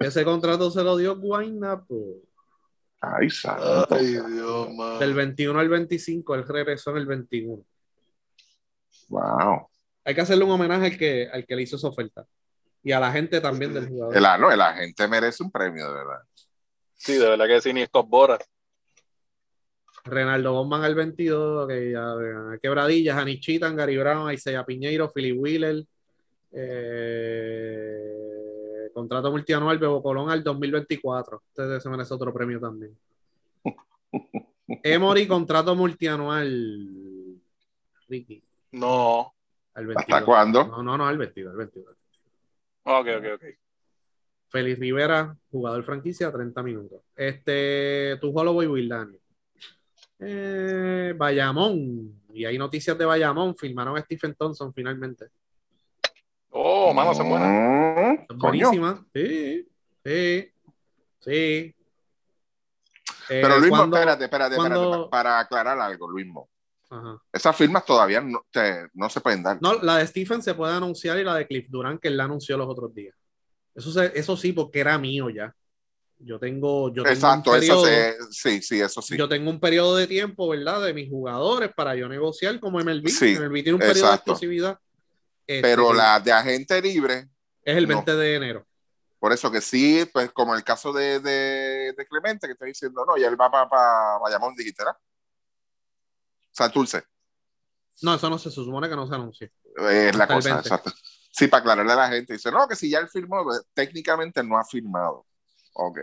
Ese 0.00 0.24
contrato 0.24 0.70
se 0.70 0.82
lo 0.82 0.96
dio 0.96 1.16
Guaynabo. 1.16 2.16
Ay, 3.00 3.30
santo. 3.30 3.96
Dios, 3.96 4.74
man. 4.74 4.98
Del 4.98 5.14
21 5.14 5.58
al 5.58 5.68
25, 5.68 6.34
él 6.34 6.48
regresó 6.48 6.90
en 6.90 6.96
el 6.96 7.06
21. 7.06 7.64
Wow. 9.12 9.68
Hay 10.04 10.14
que 10.14 10.22
hacerle 10.22 10.44
un 10.44 10.50
homenaje 10.52 10.86
al 10.86 10.96
que, 10.98 11.28
al 11.30 11.46
que 11.46 11.54
le 11.54 11.62
hizo 11.62 11.76
esa 11.76 11.88
oferta. 11.88 12.26
Y 12.82 12.92
a 12.92 12.98
la 12.98 13.12
gente 13.12 13.40
también 13.40 13.74
del 13.74 13.88
jugador. 13.88 14.16
El, 14.16 14.22
no, 14.40 14.50
el 14.50 14.60
agente 14.60 15.06
merece 15.06 15.42
un 15.42 15.52
premio, 15.52 15.86
de 15.86 15.94
verdad. 15.94 16.22
Sí, 16.94 17.12
de 17.14 17.28
verdad 17.28 17.46
que 17.46 17.60
sí, 17.60 17.72
ni 17.72 17.84
Scott 17.84 18.08
Boras. 18.08 18.40
Renaldo 20.04 20.52
Bosman 20.54 20.82
al 20.82 20.96
22, 20.96 21.68
que 21.68 21.92
ya 21.92 22.14
vean, 22.14 22.58
Quebradillas, 22.60 23.16
Anichitan, 23.16 23.76
Gary 23.76 23.96
Brown, 23.98 24.32
Isaiah 24.32 24.64
Piñeiro, 24.64 25.08
Philly 25.12 25.30
Wheeler, 25.30 25.84
eh, 26.50 28.10
contrato 28.92 29.30
multianual, 29.30 29.78
Bebo 29.78 30.02
Colón 30.02 30.28
al 30.30 30.42
2024. 30.42 31.42
Este 31.50 31.80
se 31.80 31.88
merece 31.88 32.14
otro 32.14 32.32
premio 32.32 32.58
también. 32.58 32.98
Emory, 34.82 35.28
contrato 35.28 35.76
multianual. 35.76 37.38
Ricky, 38.08 38.42
No. 38.72 39.34
al 39.74 39.86
22. 39.86 39.96
¿Hasta 40.14 40.24
cuándo? 40.24 40.64
No, 40.66 40.82
no, 40.82 40.98
no, 40.98 41.06
al 41.06 41.18
22, 41.18 41.50
al 41.52 41.56
22. 41.58 41.96
Ok, 42.84 43.06
ok, 43.18 43.24
ok. 43.34 43.44
Félix 44.48 44.78
Rivera, 44.78 45.34
jugador 45.50 45.82
franquicia, 45.84 46.30
30 46.30 46.62
minutos. 46.62 47.00
Este, 47.16 48.18
tu 48.20 48.36
Holloway 48.38 48.66
Will 48.66 48.88
Daniel. 48.88 49.20
Eh, 50.18 51.14
Bayamón. 51.16 52.20
Y 52.34 52.44
hay 52.44 52.58
noticias 52.58 52.96
de 52.98 53.04
Bayamón. 53.04 53.56
Firmaron 53.56 53.96
a 53.96 54.02
Stephen 54.02 54.34
Thompson 54.34 54.72
finalmente. 54.74 55.26
Oh, 56.50 56.92
mano, 56.92 57.14
se 57.14 57.22
buena. 57.22 57.46
Mm, 57.48 58.12
Es 58.20 58.26
coño. 58.28 58.38
Buenísima. 58.70 59.06
Sí, 59.14 59.68
sí, 60.04 60.52
sí. 61.20 61.30
Eh, 61.30 61.74
Pero 63.28 63.58
Luis, 63.58 63.70
cuando- 63.70 63.96
espérate, 63.96 64.24
espérate, 64.24 64.54
espérate, 64.56 64.74
cuando- 64.80 65.08
para 65.10 65.38
aclarar 65.38 65.78
algo, 65.80 66.10
Luismo. 66.10 66.50
Ajá. 66.94 67.22
Esas 67.32 67.56
firmas 67.56 67.86
todavía 67.86 68.20
no, 68.20 68.44
te- 68.50 68.86
no 68.92 69.08
se 69.08 69.20
pueden 69.22 69.42
dar. 69.42 69.58
No, 69.62 69.74
la 69.82 69.96
de 69.96 70.06
Stephen 70.06 70.42
se 70.42 70.54
puede 70.54 70.74
anunciar 70.74 71.18
y 71.18 71.24
la 71.24 71.34
de 71.36 71.46
Cliff 71.46 71.66
Durant, 71.70 71.98
que 72.00 72.08
él 72.08 72.16
la 72.18 72.24
anunció 72.24 72.56
los 72.58 72.68
otros 72.68 72.94
días. 72.94 73.16
Eso, 73.74 73.90
se- 73.90 74.12
eso 74.18 74.36
sí, 74.36 74.52
porque 74.52 74.80
era 74.80 74.98
mío 74.98 75.30
ya. 75.30 75.54
Yo 76.18 76.38
tengo, 76.38 76.88
yo 76.90 77.02
tengo 77.02 77.08
Exacto, 77.14 77.50
un 77.52 77.56
eso 77.56 77.82
periodo- 77.82 77.86
se- 77.86 78.16
sí, 78.30 78.62
sí, 78.62 78.80
eso 78.80 79.00
sí. 79.00 79.16
Yo 79.16 79.26
tengo 79.28 79.48
un 79.50 79.58
periodo 79.58 79.96
de 79.96 80.06
tiempo, 80.06 80.48
¿verdad? 80.48 80.82
De 80.82 80.92
mis 80.92 81.08
jugadores 81.08 81.70
para 81.74 81.96
yo 81.96 82.08
negociar 82.08 82.60
como 82.60 82.78
MLB. 82.78 83.08
Sí, 83.08 83.34
MLB 83.36 83.54
tiene 83.62 83.72
un 83.72 83.78
periodo 83.78 83.98
exacto. 83.98 84.24
de 84.26 84.32
exclusividad. 84.32 84.78
Este, 85.46 85.62
Pero 85.62 85.92
la 85.94 86.20
de 86.20 86.30
agente 86.30 86.80
libre, 86.82 87.28
es 87.64 87.76
el 87.76 87.88
no. 87.88 87.94
20 87.96 88.14
de 88.16 88.34
enero. 88.36 88.66
por 89.18 89.32
eso 89.32 89.50
que 89.50 89.60
sí, 89.60 90.04
pues 90.12 90.30
como 90.32 90.54
el 90.54 90.62
caso 90.62 90.92
de, 90.92 91.20
de, 91.20 91.92
de 91.96 92.06
Clemente, 92.06 92.46
que 92.46 92.52
está 92.52 92.66
diciendo, 92.66 93.04
no, 93.06 93.16
ya 93.16 93.28
él 93.28 93.40
va 93.40 93.50
para 93.50 94.18
Bayamón, 94.20 94.54
dijiste, 94.54 94.84
¿verdad? 94.84 94.98
Santurce, 96.52 97.04
No, 98.02 98.14
eso 98.14 98.28
no 98.30 98.38
se 98.38 98.50
supone 98.50 98.88
que 98.88 98.96
no 98.96 99.06
se 99.06 99.14
anuncie. 99.14 99.52
eh, 99.78 100.08
es 100.10 100.16
la 100.16 100.26
cosa, 100.26 100.50
20. 100.54 100.68
exacto. 100.68 100.92
Sí, 101.30 101.48
para 101.48 101.60
aclararle 101.62 101.92
a 101.92 101.96
la 101.96 102.08
gente, 102.08 102.34
dice, 102.34 102.50
no, 102.52 102.68
que 102.68 102.76
si 102.76 102.90
ya 102.90 102.98
él 102.98 103.08
firmó, 103.08 103.42
pues, 103.44 103.62
técnicamente 103.72 104.42
no 104.44 104.58
ha 104.58 104.64
firmado. 104.64 105.26
Ok, 105.74 105.98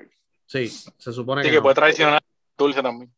Sí, 0.47 0.67
se 0.67 1.13
supone 1.13 1.41
Así 1.41 1.49
que, 1.49 1.51
que 1.51 1.57
no. 1.57 1.61
puede 1.63 1.76
traicionar 1.76 2.19
Dulce 2.57 2.81
también. 2.81 3.13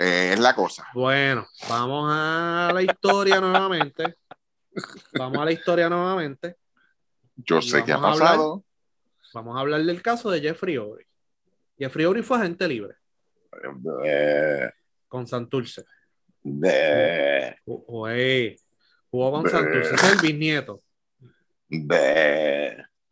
Eh, 0.00 0.30
es 0.32 0.40
la 0.40 0.52
cosa. 0.56 0.84
Bueno, 0.94 1.46
vamos 1.68 2.10
a 2.12 2.72
la 2.74 2.82
historia 2.82 3.40
nuevamente. 3.40 4.16
Vamos 5.16 5.38
a 5.38 5.44
la 5.44 5.52
historia 5.52 5.88
nuevamente. 5.88 6.56
Yo 7.36 7.58
Y 7.58 7.62
sé 7.62 7.84
qué 7.84 7.92
ha 7.92 7.96
hablar- 7.96 8.18
pasado. 8.18 8.64
Vamos 9.34 9.56
a 9.56 9.60
hablar 9.60 9.82
del 9.84 10.02
caso 10.02 10.28
de 10.30 10.40
Jeffrey 10.40 10.76
Obry. 10.76 11.06
Jeffrey 11.78 12.04
Obry 12.06 12.22
fue 12.24 12.36
agente 12.38 12.66
libre 12.66 12.96
Eh, 14.04 14.68
con 15.06 15.26
Santurce. 15.28 15.84
Oye, 17.64 18.56
jugó 19.10 19.32
con. 19.32 19.50
Santurce. 19.50 19.94
Es 19.94 20.04
el 20.04 20.18
bisnieto. 20.18 20.80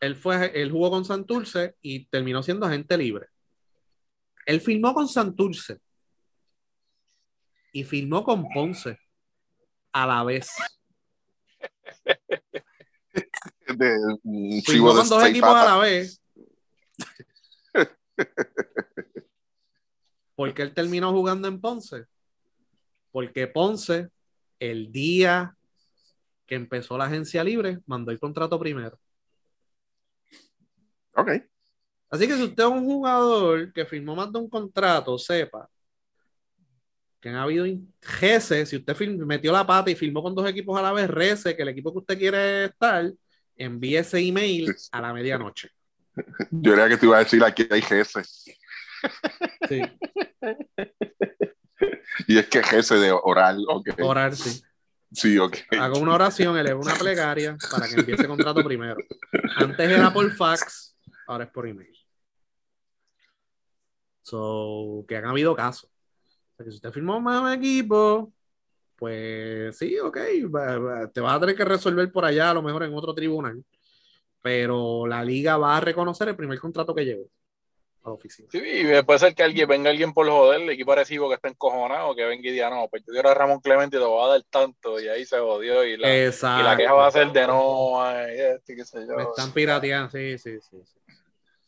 él 0.00 0.16
fue, 0.16 0.52
él 0.60 0.70
jugó 0.70 0.90
con 0.90 1.04
Santurce 1.04 1.76
y 1.80 2.06
terminó 2.06 2.42
siendo 2.42 2.66
agente 2.66 2.96
libre. 2.96 3.26
Él 4.46 4.60
firmó 4.60 4.94
con 4.94 5.08
Santurce 5.08 5.78
y 7.72 7.84
firmó 7.84 8.24
con 8.24 8.48
Ponce 8.48 8.98
a 9.92 10.06
la 10.06 10.24
vez. 10.24 10.50
De, 13.76 13.96
Firmó 14.64 14.94
con 14.94 15.08
dos 15.08 15.24
equipos 15.24 15.50
a 15.50 15.64
la 15.64 15.78
vez. 15.78 16.20
Porque 20.34 20.62
él 20.62 20.74
terminó 20.74 21.12
jugando 21.12 21.46
en 21.46 21.60
Ponce. 21.60 22.06
Porque 23.10 23.46
Ponce, 23.46 24.08
el 24.58 24.90
día 24.92 25.54
que 26.46 26.54
empezó 26.54 26.98
la 26.98 27.04
agencia 27.04 27.44
libre, 27.44 27.78
mandó 27.86 28.10
el 28.10 28.18
contrato 28.18 28.58
primero. 28.58 28.98
Ok. 31.14 31.30
Así 32.10 32.26
que 32.26 32.34
si 32.34 32.42
usted 32.42 32.62
es 32.64 32.68
un 32.70 32.84
jugador 32.84 33.72
que 33.72 33.84
firmó 33.86 34.16
más 34.16 34.32
de 34.32 34.38
un 34.38 34.48
contrato, 34.50 35.16
sepa 35.18 35.68
que 37.20 37.28
han 37.28 37.36
habido 37.36 37.66
in- 37.66 37.92
rece, 38.00 38.64
si 38.64 38.76
usted 38.76 38.96
metió 39.18 39.52
la 39.52 39.66
pata 39.66 39.90
y 39.90 39.94
firmó 39.94 40.22
con 40.22 40.34
dos 40.34 40.48
equipos 40.48 40.78
a 40.78 40.82
la 40.82 40.92
vez, 40.92 41.08
rece 41.08 41.54
que 41.54 41.62
el 41.62 41.68
equipo 41.68 41.92
que 41.92 41.98
usted 41.98 42.18
quiere 42.18 42.64
estar, 42.64 43.12
envíe 43.56 43.96
ese 43.98 44.18
email 44.18 44.74
a 44.90 45.00
la 45.02 45.12
medianoche. 45.12 45.68
Yo 46.50 46.72
era 46.72 46.88
que 46.88 46.96
te 46.96 47.04
iba 47.06 47.16
a 47.16 47.20
decir 47.20 47.44
aquí 47.44 47.68
hay 47.70 47.82
GS. 47.82 48.22
Sí, 49.68 49.80
Y 52.26 52.38
es 52.38 52.48
que 52.48 52.60
GS 52.60 52.98
de 53.00 53.12
oral, 53.12 53.64
ok. 53.68 53.90
orar, 54.00 54.34
sí. 54.34 54.62
Sí, 55.12 55.38
ok. 55.38 55.56
Haga 55.72 55.98
una 55.98 56.14
oración, 56.14 56.56
eleve 56.56 56.76
una 56.76 56.94
plegaria 56.94 57.56
para 57.70 57.88
que 57.88 57.96
empiece 57.96 58.22
el 58.22 58.28
contrato 58.28 58.62
primero. 58.62 58.96
Antes 59.56 59.90
era 59.90 60.12
por 60.12 60.30
fax, 60.32 60.96
ahora 61.26 61.44
es 61.44 61.50
por 61.50 61.66
email. 61.66 61.96
So, 64.22 65.04
que 65.08 65.16
han 65.16 65.24
habido 65.24 65.56
casos. 65.56 65.90
O 65.90 66.56
sea, 66.56 66.64
que 66.64 66.70
si 66.70 66.76
usted 66.76 66.92
firmó 66.92 67.20
más 67.20 67.42
un 67.42 67.50
equipo, 67.50 68.32
pues 68.94 69.76
sí, 69.76 69.98
ok, 69.98 70.16
te 71.12 71.20
vas 71.20 71.36
a 71.36 71.40
tener 71.40 71.56
que 71.56 71.64
resolver 71.64 72.12
por 72.12 72.24
allá, 72.24 72.50
a 72.50 72.54
lo 72.54 72.62
mejor 72.62 72.84
en 72.84 72.94
otro 72.94 73.12
tribunal. 73.12 73.64
Pero 74.40 75.06
la 75.08 75.24
liga 75.24 75.56
va 75.56 75.76
a 75.76 75.80
reconocer 75.80 76.28
el 76.28 76.36
primer 76.36 76.60
contrato 76.60 76.94
que 76.94 77.04
llegó 77.04 77.24
a 78.02 78.08
la 78.08 78.14
oficina. 78.14 78.48
Sí, 78.50 78.58
y 78.62 79.02
puede 79.02 79.18
ser 79.18 79.34
que 79.34 79.42
alguien, 79.42 79.68
venga 79.68 79.90
alguien 79.90 80.12
por 80.12 80.28
joder, 80.28 80.60
el 80.62 80.70
equipo 80.70 80.94
recibo 80.94 81.28
que 81.28 81.34
está 81.34 81.48
encojonado, 81.48 82.14
que 82.14 82.24
venga 82.24 82.48
y 82.48 82.52
diga, 82.52 82.70
no, 82.70 82.88
pues 82.88 83.02
yo 83.06 83.12
quiero 83.12 83.28
a 83.30 83.34
Ramón 83.34 83.60
Clemente 83.60 83.96
y 83.96 84.00
te 84.00 84.06
voy 84.06 84.24
a 84.24 84.32
dar 84.32 84.42
tanto, 84.50 84.98
y 85.00 85.08
ahí 85.08 85.24
se 85.26 85.38
jodió, 85.38 85.84
y 85.84 85.96
la, 85.96 86.08
y 86.08 86.20
Exacto. 86.26 86.64
la 86.64 86.76
queja 86.76 86.92
va 86.94 87.06
a 87.06 87.10
ser 87.10 87.30
de 87.30 87.46
no, 87.46 88.02
ay, 88.02 88.36
este, 88.56 88.74
qué 88.76 88.84
sé 88.84 89.06
yo. 89.06 89.16
Me 89.16 89.24
están 89.24 89.52
pirateando, 89.52 90.10
sí, 90.10 90.38
sí, 90.38 90.58
sí. 90.60 90.78
sí. 90.84 91.14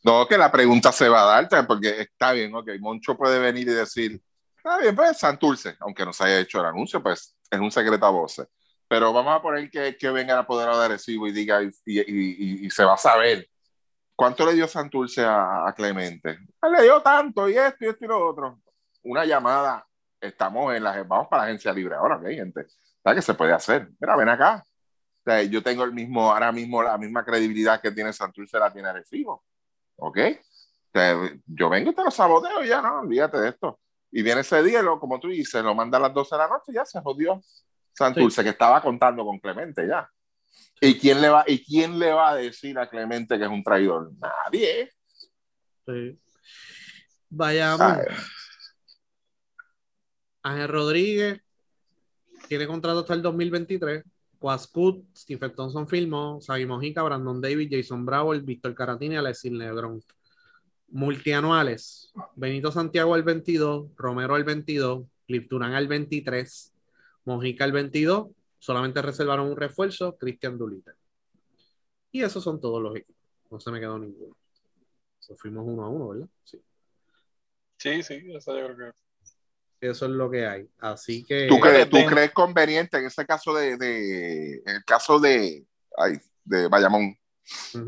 No, 0.03 0.27
que 0.27 0.37
la 0.37 0.51
pregunta 0.51 0.91
se 0.91 1.07
va 1.07 1.21
a 1.23 1.41
dar, 1.41 1.65
porque 1.67 2.01
está 2.01 2.33
bien, 2.33 2.53
ok. 2.53 2.71
Moncho 2.79 3.15
puede 3.15 3.39
venir 3.39 3.67
y 3.69 3.73
decir, 3.73 4.19
está 4.57 4.77
bien, 4.79 4.95
pues 4.95 5.17
Santurce, 5.17 5.75
aunque 5.79 6.03
no 6.03 6.11
se 6.11 6.23
haya 6.25 6.39
hecho 6.39 6.59
el 6.59 6.65
anuncio, 6.65 7.01
pues 7.01 7.35
es 7.49 7.59
un 7.59 7.71
secreto 7.71 8.05
a 8.05 8.09
voces. 8.09 8.47
Pero 8.87 9.13
vamos 9.13 9.33
a 9.33 9.41
poner 9.41 9.69
que, 9.71 9.95
que 9.97 10.09
venga 10.09 10.33
el 10.33 10.39
apoderado 10.39 10.77
de 10.79 10.85
Arecibo 10.85 11.25
y 11.27 11.31
diga, 11.31 11.63
y, 11.63 11.69
y- 11.85 11.99
y- 12.01 12.65
y 12.65 12.69
se 12.69 12.83
va 12.83 12.95
a 12.95 12.97
saber. 12.97 13.47
¿Cuánto 14.15 14.45
le 14.45 14.53
dio 14.53 14.67
Santurce 14.67 15.23
a, 15.23 15.67
a 15.67 15.73
Clemente? 15.73 16.39
Ah, 16.61 16.69
Le 16.69 16.83
dio 16.83 17.01
tanto, 17.01 17.49
y 17.49 17.57
esto, 17.57 17.85
y 17.85 17.87
esto, 17.87 18.05
y 18.05 18.07
lo 18.07 18.27
otro. 18.29 18.59
Una 19.03 19.25
llamada, 19.25 19.85
estamos 20.21 20.73
en 20.75 20.83
la, 20.83 21.03
vamos 21.03 21.27
para 21.27 21.43
la 21.43 21.47
agencia 21.47 21.73
libre 21.73 21.95
ahora, 21.95 22.17
ok, 22.17 22.25
gente. 22.27 22.65
¿Sabes 23.03 23.17
qué 23.17 23.21
se 23.21 23.33
puede 23.33 23.53
hacer? 23.53 23.89
Mira, 23.99 24.15
ven 24.15 24.29
acá. 24.29 24.63
O 24.65 25.23
sea, 25.25 25.41
yo 25.43 25.63
tengo 25.63 25.83
el 25.83 25.93
mismo, 25.93 26.31
ahora 26.31 26.51
mismo 26.51 26.83
la 26.83 26.97
misma 26.97 27.23
credibilidad 27.25 27.81
que 27.81 27.91
tiene 27.91 28.13
Santurce, 28.13 28.59
la 28.59 28.71
tiene 28.71 28.89
Arecibo. 28.89 29.43
¿Ok? 29.97 30.17
Te- 30.91 31.41
yo 31.45 31.69
vengo 31.69 31.91
y 31.91 31.95
te 31.95 32.03
lo 32.03 32.11
saboteo 32.11 32.63
ya, 32.63 32.81
no, 32.81 32.99
olvídate 32.99 33.37
de 33.39 33.49
esto. 33.49 33.79
Y 34.11 34.21
viene 34.21 34.41
ese 34.41 34.61
día, 34.61 34.81
lo, 34.83 34.99
como 34.99 35.19
tú 35.19 35.27
dices, 35.29 35.63
lo 35.63 35.73
manda 35.73 35.97
a 35.97 36.01
las 36.01 36.13
12 36.13 36.35
de 36.35 36.39
la 36.39 36.47
noche 36.47 36.65
y 36.67 36.73
ya 36.75 36.85
se 36.85 37.01
jodió. 37.01 37.41
Santurce, 37.93 38.43
que 38.43 38.49
estaba 38.49 38.81
contando 38.81 39.25
con 39.25 39.39
Clemente 39.39 39.87
ya. 39.87 40.07
¿Y 40.81 40.99
quién, 40.99 41.21
le 41.21 41.29
va, 41.29 41.43
¿Y 41.47 41.63
quién 41.63 41.97
le 41.97 42.11
va 42.11 42.31
a 42.31 42.35
decir 42.35 42.77
a 42.77 42.89
Clemente 42.89 43.37
que 43.37 43.43
es 43.43 43.49
un 43.49 43.63
traidor? 43.63 44.11
Nadie. 44.19 44.91
Sí. 45.85 46.19
Vayamos. 47.29 47.81
Ay, 47.81 48.05
Ángel 50.43 50.67
Rodríguez 50.67 51.41
tiene 52.47 52.67
contrato 52.67 52.99
hasta 52.99 53.13
el 53.13 53.21
2023 53.21 54.03
Quascut, 54.43 55.05
Stephen 55.15 55.55
Thompson 55.55 55.87
filmó, 55.87 56.41
Xavi 56.45 56.65
Mojica, 56.65 57.01
Brandon 57.01 57.39
David, 57.39 57.69
Jason 57.71 58.05
Bravo, 58.05 58.31
Víctor 58.31 58.75
Caratini, 58.75 59.15
Alexis 59.15 59.53
Lebron. 59.53 60.03
Multianuales, 60.89 62.11
Benito 62.35 62.69
Santiago 62.69 63.15
al 63.15 63.23
22, 63.23 63.95
Romero 63.95 64.35
al 64.35 64.43
22, 64.43 65.07
Cliff 65.25 65.47
Durán 65.49 65.73
al 65.73 65.87
23, 65.87 66.73
Mojica 67.23 67.63
al 67.63 67.71
22, 67.71 68.27
solamente 68.63 69.01
reservaron 69.01 69.47
un 69.49 69.57
refuerzo, 69.57 70.17
Cristian 70.17 70.57
Dulita. 70.57 70.93
Y 72.13 72.23
esos 72.23 72.41
son 72.41 72.61
todos 72.61 72.81
los 72.81 72.95
equipos, 72.95 73.21
no 73.51 73.59
se 73.59 73.71
me 73.71 73.79
quedó 73.81 73.99
ninguno. 73.99 74.37
So, 75.19 75.35
fuimos 75.35 75.65
uno 75.67 75.83
a 75.83 75.89
uno, 75.89 76.07
¿verdad? 76.07 76.27
Sí. 76.45 76.63
Sí, 77.77 78.03
sí, 78.03 78.33
eso 78.33 78.57
yo 78.57 78.73
creo 78.73 78.93
que. 78.93 79.87
Eso 79.89 80.05
es 80.05 80.11
lo 80.11 80.31
que 80.31 80.45
hay. 80.45 80.69
Así 80.79 81.25
que. 81.25 81.47
¿Tú, 81.49 81.59
crees, 81.59 81.89
¿tú 81.89 81.97
Ten- 81.97 82.07
crees 82.07 82.31
conveniente 82.31 82.99
en 82.99 83.07
ese 83.07 83.25
caso 83.25 83.53
de, 83.53 83.75
de 83.75 84.53
en 84.65 84.75
el 84.77 84.85
caso 84.85 85.19
de, 85.19 85.65
ay, 85.97 86.17
de 86.45 86.69
Bayamón? 86.69 87.17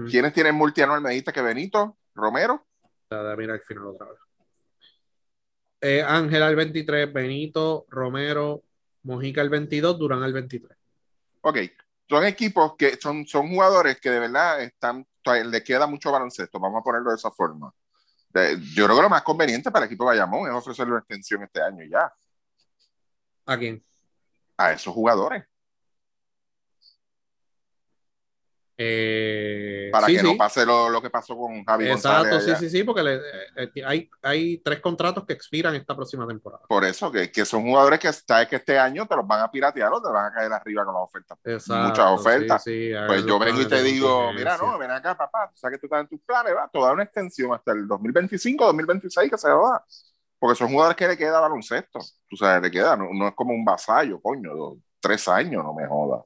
¿Quiénes 0.10 0.34
tienen 0.34 0.56
multianual? 0.56 1.00
Me 1.00 1.12
dijiste 1.12 1.32
que 1.32 1.42
Benito, 1.42 1.98
Romero. 2.16 2.66
Mira 3.10 3.36
mira 3.38 3.54
al 3.54 3.62
final 3.62 3.86
otra 3.88 4.08
vez. 4.08 4.20
Eh, 5.80 6.02
Ángel 6.02 6.44
al 6.44 6.56
23, 6.58 7.14
Benito, 7.14 7.86
Romero, 7.88 8.65
Mojica 9.06 9.42
al 9.42 9.50
22, 9.50 9.98
Durán 9.98 10.24
al 10.24 10.34
23. 10.34 10.78
Ok, 11.42 11.58
son 12.10 12.26
equipos 12.26 12.76
que 12.76 12.98
son, 12.98 13.26
son 13.26 13.48
jugadores 13.50 14.00
que 14.02 14.10
de 14.10 14.20
verdad 14.20 14.62
están, 14.62 15.08
le 15.46 15.64
queda 15.64 15.86
mucho 15.88 16.12
baloncesto, 16.12 16.60
vamos 16.60 16.82
a 16.82 16.84
ponerlo 16.84 17.12
de 17.12 17.16
esa 17.16 17.32
forma. 17.32 17.72
Yo 18.74 18.86
creo 18.86 18.96
que 18.98 19.02
lo 19.04 19.10
más 19.10 19.22
conveniente 19.22 19.72
para 19.72 19.86
el 19.86 19.92
equipo 19.92 20.04
de 20.04 20.18
Bayamón 20.18 20.50
es 20.50 20.56
ofrecerle 20.56 20.92
una 20.92 21.00
extensión 21.00 21.44
este 21.44 21.62
año 21.62 21.86
ya, 21.86 22.12
¿A 23.46 23.58
quién? 23.58 23.86
a 24.58 24.72
esos 24.72 24.94
jugadores, 24.94 25.46
Eh, 28.78 29.92
para 29.92 30.12
sí, 30.12 30.12
que 30.12 30.22
sí. 30.22 30.24
no 30.24 30.36
pase 30.38 30.66
lo, 30.66 30.90
lo 30.90 31.02
que 31.02 31.10
pasó 31.10 31.36
con 31.38 31.64
Javi 31.66 31.86
Exacto, 31.86 31.88
González. 31.88 32.42
sí, 32.42 32.56
allá. 32.56 32.56
sí, 32.56 32.70
sí, 32.70 32.84
porque 32.84 33.04
le- 33.04 33.16
eh, 33.18 33.72
eh, 33.76 33.84
hay, 33.86 34.10
hay 34.22 34.58
tres 34.60 34.80
contratos 34.82 35.26
que 35.26 35.34
expiran 35.34 35.76
esta 35.76 35.96
próxima 35.96 36.26
temporada. 36.28 36.68
Por 36.68 36.84
eso, 36.84 37.12
que, 37.12 37.32
que 37.32 37.46
son 37.46 37.64
jugadores 37.64 38.00
que 38.00 38.12
sabes 38.12 38.48
que 38.48 38.56
este 38.56 38.80
año 38.80 39.06
te 39.08 39.16
los 39.16 39.28
van 39.28 39.42
a 39.42 39.52
piratear 39.52 39.94
o 39.94 40.02
te 40.02 40.10
van 40.10 40.26
a 40.26 40.34
caer 40.34 40.52
arriba 40.52 40.84
con 40.84 40.96
las 40.96 41.04
ofertas. 41.04 41.38
Exacto, 41.44 41.68
Muchas 41.68 42.06
ofertas. 42.08 42.64
sí, 42.64 42.92
sí, 42.92 42.92
Pues 43.06 43.24
yo 43.26 43.38
vengo 43.38 43.62
y 43.62 43.68
te 43.68 43.84
digo, 43.84 44.34
mira, 44.34 44.58
no, 44.58 44.78
ven 44.80 44.90
acá, 44.90 45.16
papá, 45.16 45.48
tú 45.52 45.58
sabes 45.58 45.78
que 45.78 45.82
tú 45.82 45.86
estás 45.88 46.02
en 46.02 46.08
tus 46.08 46.20
planes, 46.26 46.54
va, 46.56 46.68
te 46.68 46.80
una 46.80 47.04
extensión 47.04 47.54
hasta 47.54 47.72
el 47.72 47.88
2025, 47.88 48.66
2026 48.66 49.30
que 49.30 49.38
se 49.38 49.50
va. 49.50 49.84
Porque 50.40 50.56
son 50.58 50.70
jugadores 50.70 50.98
que 50.98 51.08
le 51.08 51.18
queda 51.18 51.40
baloncesto, 51.40 52.00
tú 52.28 52.36
sabes, 52.36 52.64
le 52.64 52.72
queda, 52.72 52.96
no, 52.98 53.10
no 53.14 53.28
es 53.28 53.36
como 53.36 53.54
un 53.54 53.64
vasallo, 53.64 54.20
coño, 54.22 54.54
dos, 54.56 54.78
tres 55.00 55.28
años, 55.28 55.64
no 55.64 55.74
me 55.74 55.88
joda. 55.88 56.24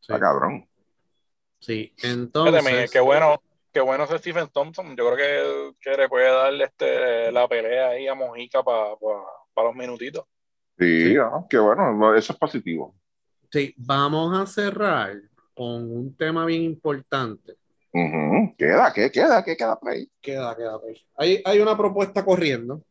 Sí, 0.00 0.12
Está 0.12 0.18
cabrón. 0.20 0.68
Sí, 1.58 1.92
entonces. 2.02 2.90
qué 2.90 3.00
bueno, 3.00 3.40
qué 3.72 3.80
bueno 3.80 4.04
ese 4.04 4.18
Stephen 4.18 4.48
Thompson. 4.48 4.96
Yo 4.96 5.12
creo 5.12 5.16
que, 5.16 5.90
que 5.90 5.96
le 5.96 6.08
puede 6.08 6.28
darle 6.30 6.64
este, 6.64 7.30
la 7.32 7.46
pelea 7.48 7.88
ahí 7.88 8.08
a 8.08 8.14
Mojica 8.14 8.62
para 8.62 8.96
los 9.68 9.74
minutitos. 9.74 10.24
Sí, 10.78 11.10
Sí. 11.10 11.16
ah, 11.18 11.44
qué 11.48 11.58
bueno, 11.58 12.14
eso 12.14 12.32
es 12.32 12.38
positivo. 12.38 12.94
Sí, 13.50 13.74
vamos 13.78 14.38
a 14.38 14.46
cerrar 14.46 15.16
con 15.54 15.90
un 15.90 16.14
tema 16.16 16.44
bien 16.44 16.62
importante. 16.62 17.54
Ujú, 17.92 18.54
Queda, 18.58 18.92
¿qué 18.92 19.10
queda? 19.10 19.42
¿Qué 19.42 19.56
queda 19.56 19.78
por 19.78 19.90
ahí? 19.90 20.06
Queda, 20.20 20.54
queda. 20.54 20.78
pues. 20.78 21.00
Hay, 21.16 21.40
hay 21.44 21.60
una 21.60 21.76
propuesta 21.76 22.22
corriendo 22.24 22.82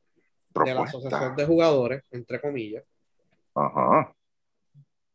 de 0.64 0.74
la. 0.74 0.82
Asociación 0.84 1.36
de 1.36 1.46
Jugadores, 1.46 2.04
entre 2.12 2.42
comillas, 2.42 2.84
Ajá. 3.54 4.12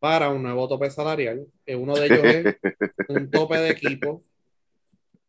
Para 0.01 0.31
un 0.31 0.43
nuevo 0.43 0.67
tope 0.67 0.91
salarial. 0.91 1.47
uno 1.77 1.95
de 1.95 2.07
ellos 2.07 2.25
es 2.25 2.57
un 3.09 3.31
tope 3.31 3.59
de 3.59 3.71
equipo 3.71 4.23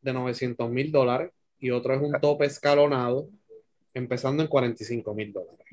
de 0.02 0.14
900 0.14 0.72
mil 0.72 0.91
dólares 0.91 1.31
y 1.60 1.69
otro 1.69 1.93
es 1.93 2.02
un 2.02 2.19
tope 2.19 2.45
escalonado 2.45 3.30
empezando 3.93 4.41
en 4.41 4.49
45 4.49 5.14
mil 5.14 5.34
dólares. 5.34 5.68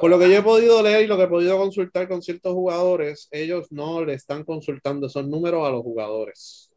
Por 0.00 0.10
lo 0.10 0.18
que 0.18 0.28
yo 0.28 0.36
he 0.36 0.42
podido 0.42 0.82
leer 0.82 1.04
y 1.04 1.06
lo 1.06 1.16
que 1.16 1.22
he 1.22 1.28
podido 1.28 1.56
consultar 1.56 2.08
con 2.08 2.20
ciertos 2.20 2.52
jugadores, 2.52 3.26
ellos 3.30 3.72
no 3.72 4.04
le 4.04 4.14
están 4.14 4.44
consultando 4.44 5.06
esos 5.06 5.26
números 5.26 5.66
a 5.66 5.70
los 5.70 5.82
jugadores. 5.82 6.70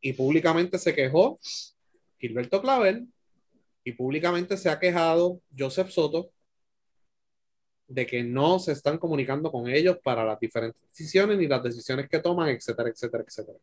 Y 0.00 0.14
públicamente 0.14 0.78
se 0.78 0.94
quejó 0.94 1.38
Gilberto 2.18 2.62
Clavel 2.62 3.06
y 3.84 3.92
públicamente 3.92 4.56
se 4.56 4.70
ha 4.70 4.78
quejado 4.78 5.40
Joseph 5.56 5.90
Soto 5.90 6.30
de 7.88 8.06
que 8.06 8.22
no 8.22 8.58
se 8.58 8.72
están 8.72 8.98
comunicando 8.98 9.50
con 9.50 9.68
ellos 9.68 9.98
para 10.02 10.24
las 10.24 10.40
diferentes 10.40 10.82
decisiones 10.88 11.38
ni 11.38 11.46
las 11.46 11.62
decisiones 11.62 12.08
que 12.08 12.18
toman, 12.18 12.48
etcétera, 12.48 12.88
etcétera, 12.88 13.24
etcétera. 13.26 13.58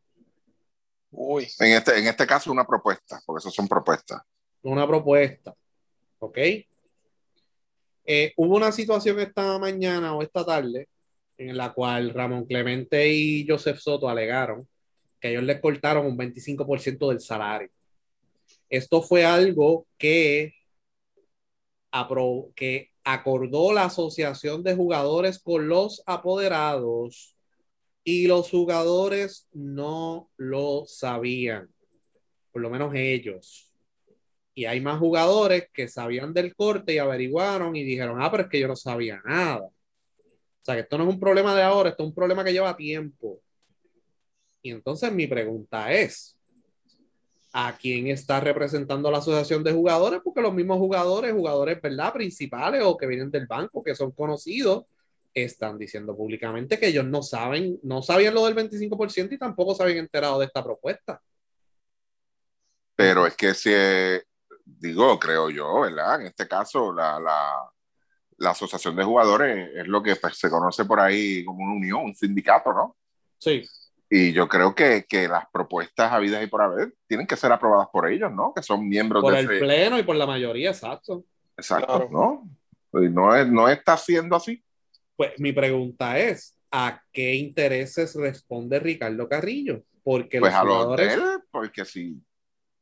Uy, 1.12 1.48
En 1.60 1.74
este, 1.74 2.00
en 2.00 2.08
este 2.08 2.26
caso, 2.26 2.52
una 2.52 2.66
propuesta, 2.66 3.22
porque 3.26 3.40
eso 3.40 3.52
son 3.52 3.68
propuestas. 3.68 4.22
Una 4.64 4.88
propuesta, 4.88 5.54
¿ok? 6.20 6.38
Eh, 8.06 8.34
hubo 8.38 8.56
una 8.56 8.72
situación 8.72 9.20
esta 9.20 9.58
mañana 9.60 10.16
o 10.16 10.22
esta 10.22 10.46
tarde 10.46 10.88
en 11.38 11.58
la 11.58 11.74
cual 11.74 12.14
Ramón 12.14 12.46
Clemente 12.46 13.10
y 13.10 13.46
Joseph 13.48 13.78
Soto 13.78 14.10
alegaron 14.10 14.68
que 15.20 15.30
ellos 15.32 15.44
les 15.44 15.60
cortaron 15.62 16.06
un 16.06 16.18
25% 16.18 17.10
del 17.10 17.22
salario. 17.22 17.70
Esto 18.70 19.02
fue 19.02 19.24
algo 19.24 19.88
que, 19.98 20.54
que 22.56 22.93
acordó 23.04 23.74
la 23.74 23.86
Asociación 23.86 24.64
de 24.64 24.76
Jugadores 24.76 25.40
con 25.40 25.68
los 25.68 26.04
apoderados 26.06 27.36
y 28.04 28.28
los 28.28 28.50
jugadores 28.50 29.48
no 29.54 30.30
lo 30.38 30.84
sabían, 30.88 31.70
por 32.52 32.62
lo 32.62 32.70
menos 32.70 32.94
ellos. 32.96 33.72
Y 34.56 34.66
hay 34.66 34.82
más 34.82 35.00
jugadores 35.00 35.70
que 35.74 35.88
sabían 35.88 36.34
del 36.34 36.56
corte 36.56 36.94
y 36.94 36.98
averiguaron 36.98 37.76
y 37.76 37.84
dijeron, 37.84 38.22
ah, 38.22 38.30
pero 38.30 38.44
es 38.44 38.50
que 38.50 38.60
yo 38.60 38.68
no 38.68 38.76
sabía 38.76 39.22
nada. 39.26 39.66
O 39.66 40.66
sea, 40.66 40.76
que 40.76 40.82
esto 40.82 40.98
no 40.98 41.06
es 41.06 41.14
un 41.14 41.20
problema 41.20 41.56
de 41.56 41.64
ahora, 41.64 41.90
esto 41.90 42.04
es 42.04 42.10
un 42.10 42.16
problema 42.16 42.44
que 42.44 42.54
lleva 42.54 42.78
tiempo. 42.78 43.42
Y 44.62 44.72
entonces 44.72 45.12
mi 45.12 45.28
pregunta 45.28 45.92
es, 45.92 46.38
¿a 47.54 47.78
quién 47.78 48.08
está 48.08 48.40
representando 48.40 49.12
la 49.12 49.20
asociación 49.20 49.64
de 49.64 49.72
jugadores? 49.72 50.22
Porque 50.24 50.42
los 50.42 50.54
mismos 50.54 50.80
jugadores, 50.80 51.32
jugadores, 51.32 51.80
¿verdad? 51.80 52.12
Principales 52.12 52.82
o 52.84 52.98
que 52.98 53.06
vienen 53.06 53.30
del 53.30 53.46
banco, 53.46 53.84
que 53.84 53.94
son 53.94 54.12
conocidos, 54.12 54.86
están 55.34 55.78
diciendo 55.78 56.16
públicamente 56.18 56.80
que 56.80 56.88
ellos 56.88 57.06
no 57.06 57.22
saben, 57.22 57.80
no 57.84 58.02
sabían 58.02 58.34
lo 58.34 58.46
del 58.46 58.56
25% 58.56 59.34
y 59.34 59.38
tampoco 59.38 59.76
se 59.76 59.84
habían 59.84 60.00
enterado 60.00 60.40
de 60.40 60.48
esta 60.48 60.64
propuesta. 60.64 61.22
Pero 62.96 63.28
es 63.28 63.36
que 63.36 63.54
si, 63.54 63.72
digo, 64.66 65.20
creo 65.20 65.50
yo, 65.52 65.82
¿verdad? 65.82 66.22
En 66.22 66.28
este 66.28 66.48
caso, 66.48 66.92
la, 66.92 67.20
la, 67.20 67.72
la 68.38 68.50
asociación 68.52 68.96
de 68.96 69.04
jugadores 69.04 69.72
es 69.76 69.88
lo 69.88 70.02
que 70.02 70.16
pues, 70.16 70.38
se 70.38 70.50
conoce 70.50 70.86
por 70.86 71.00
ahí 71.00 71.46
como 71.46 71.64
una 71.64 71.74
unión, 71.74 72.02
un 72.06 72.16
sindicato, 72.16 72.74
¿no? 72.74 72.98
Sí, 73.38 73.64
Y 74.16 74.32
yo 74.32 74.48
creo 74.48 74.76
que, 74.76 75.06
que 75.10 75.28
las 75.28 75.46
propuestas 75.52 76.12
habidas 76.12 76.44
y 76.44 76.46
por 76.46 76.62
haber 76.62 76.94
tienen 77.08 77.26
que 77.26 77.36
ser 77.36 77.52
aprobadas 77.52 77.88
por 77.92 78.08
ellos, 78.08 78.32
¿no? 78.32 78.54
Que 78.54 78.62
son 78.62 78.88
miembros 78.88 79.24
por 79.24 79.34
de 79.34 79.40
el 79.40 79.50
ese... 79.50 79.60
pleno 79.60 79.98
y 79.98 80.04
por 80.04 80.16
la 80.16 80.28
mayoría, 80.28 80.70
exacto. 80.70 81.26
Exacto, 81.58 82.08
Claro. 82.08 82.10
¿no? 82.92 83.02
Y 83.02 83.10
no, 83.10 83.36
es, 83.36 83.48
no 83.48 83.68
está 83.68 83.98
siendo 83.98 84.36
así. 84.36 84.64
Pues 85.16 85.32
mi 85.40 85.52
pregunta 85.52 86.20
es, 86.20 86.56
¿a 86.70 87.02
qué 87.12 87.34
intereses 87.34 88.14
responde 88.14 88.80
Ricardo 88.80 89.28
Carrillo? 89.28 89.82
Porque 90.04 90.40
Pues 90.40 90.54
los 90.54 90.62
a 90.62 90.64
los 90.64 90.74
de 90.74 90.84
jugadores, 90.84 91.14
él, 91.14 91.24
porque 91.50 91.84
sí. 91.84 92.22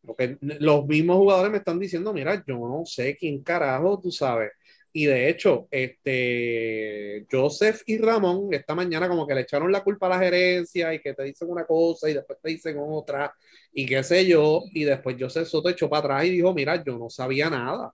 porque 0.05 0.37
los 0.41 0.85
mismos 0.85 1.15
jugadores 1.15 1.49
me 1.49 1.59
están 1.59 1.79
diciendo, 1.79 2.11
mira, 2.11 2.43
yo 2.45 2.55
no 2.55 2.81
sé 2.83 3.15
quién 3.15 3.41
carajo, 3.41 3.97
tú 4.01 4.11
sabes. 4.11 4.51
Y 4.93 5.05
de 5.05 5.29
hecho, 5.29 5.67
este 5.71 7.25
Joseph 7.31 7.81
y 7.85 7.97
Ramón 7.97 8.53
esta 8.53 8.75
mañana 8.75 9.07
como 9.07 9.25
que 9.25 9.33
le 9.33 9.41
echaron 9.41 9.71
la 9.71 9.83
culpa 9.83 10.07
a 10.07 10.09
la 10.09 10.19
gerencia 10.19 10.93
y 10.93 10.99
que 10.99 11.13
te 11.13 11.23
dicen 11.23 11.49
una 11.49 11.65
cosa 11.65 12.09
y 12.09 12.13
después 12.13 12.39
te 12.41 12.49
dicen 12.49 12.77
otra 12.79 13.33
y 13.71 13.85
qué 13.85 14.03
sé 14.03 14.25
yo. 14.25 14.63
Y 14.73 14.83
después 14.83 15.15
Joseph 15.17 15.47
Soto 15.47 15.69
echó 15.69 15.89
para 15.89 15.99
atrás 15.99 16.25
y 16.25 16.31
dijo, 16.31 16.53
mira, 16.53 16.83
yo 16.83 16.97
no 16.97 17.09
sabía 17.09 17.49
nada. 17.49 17.93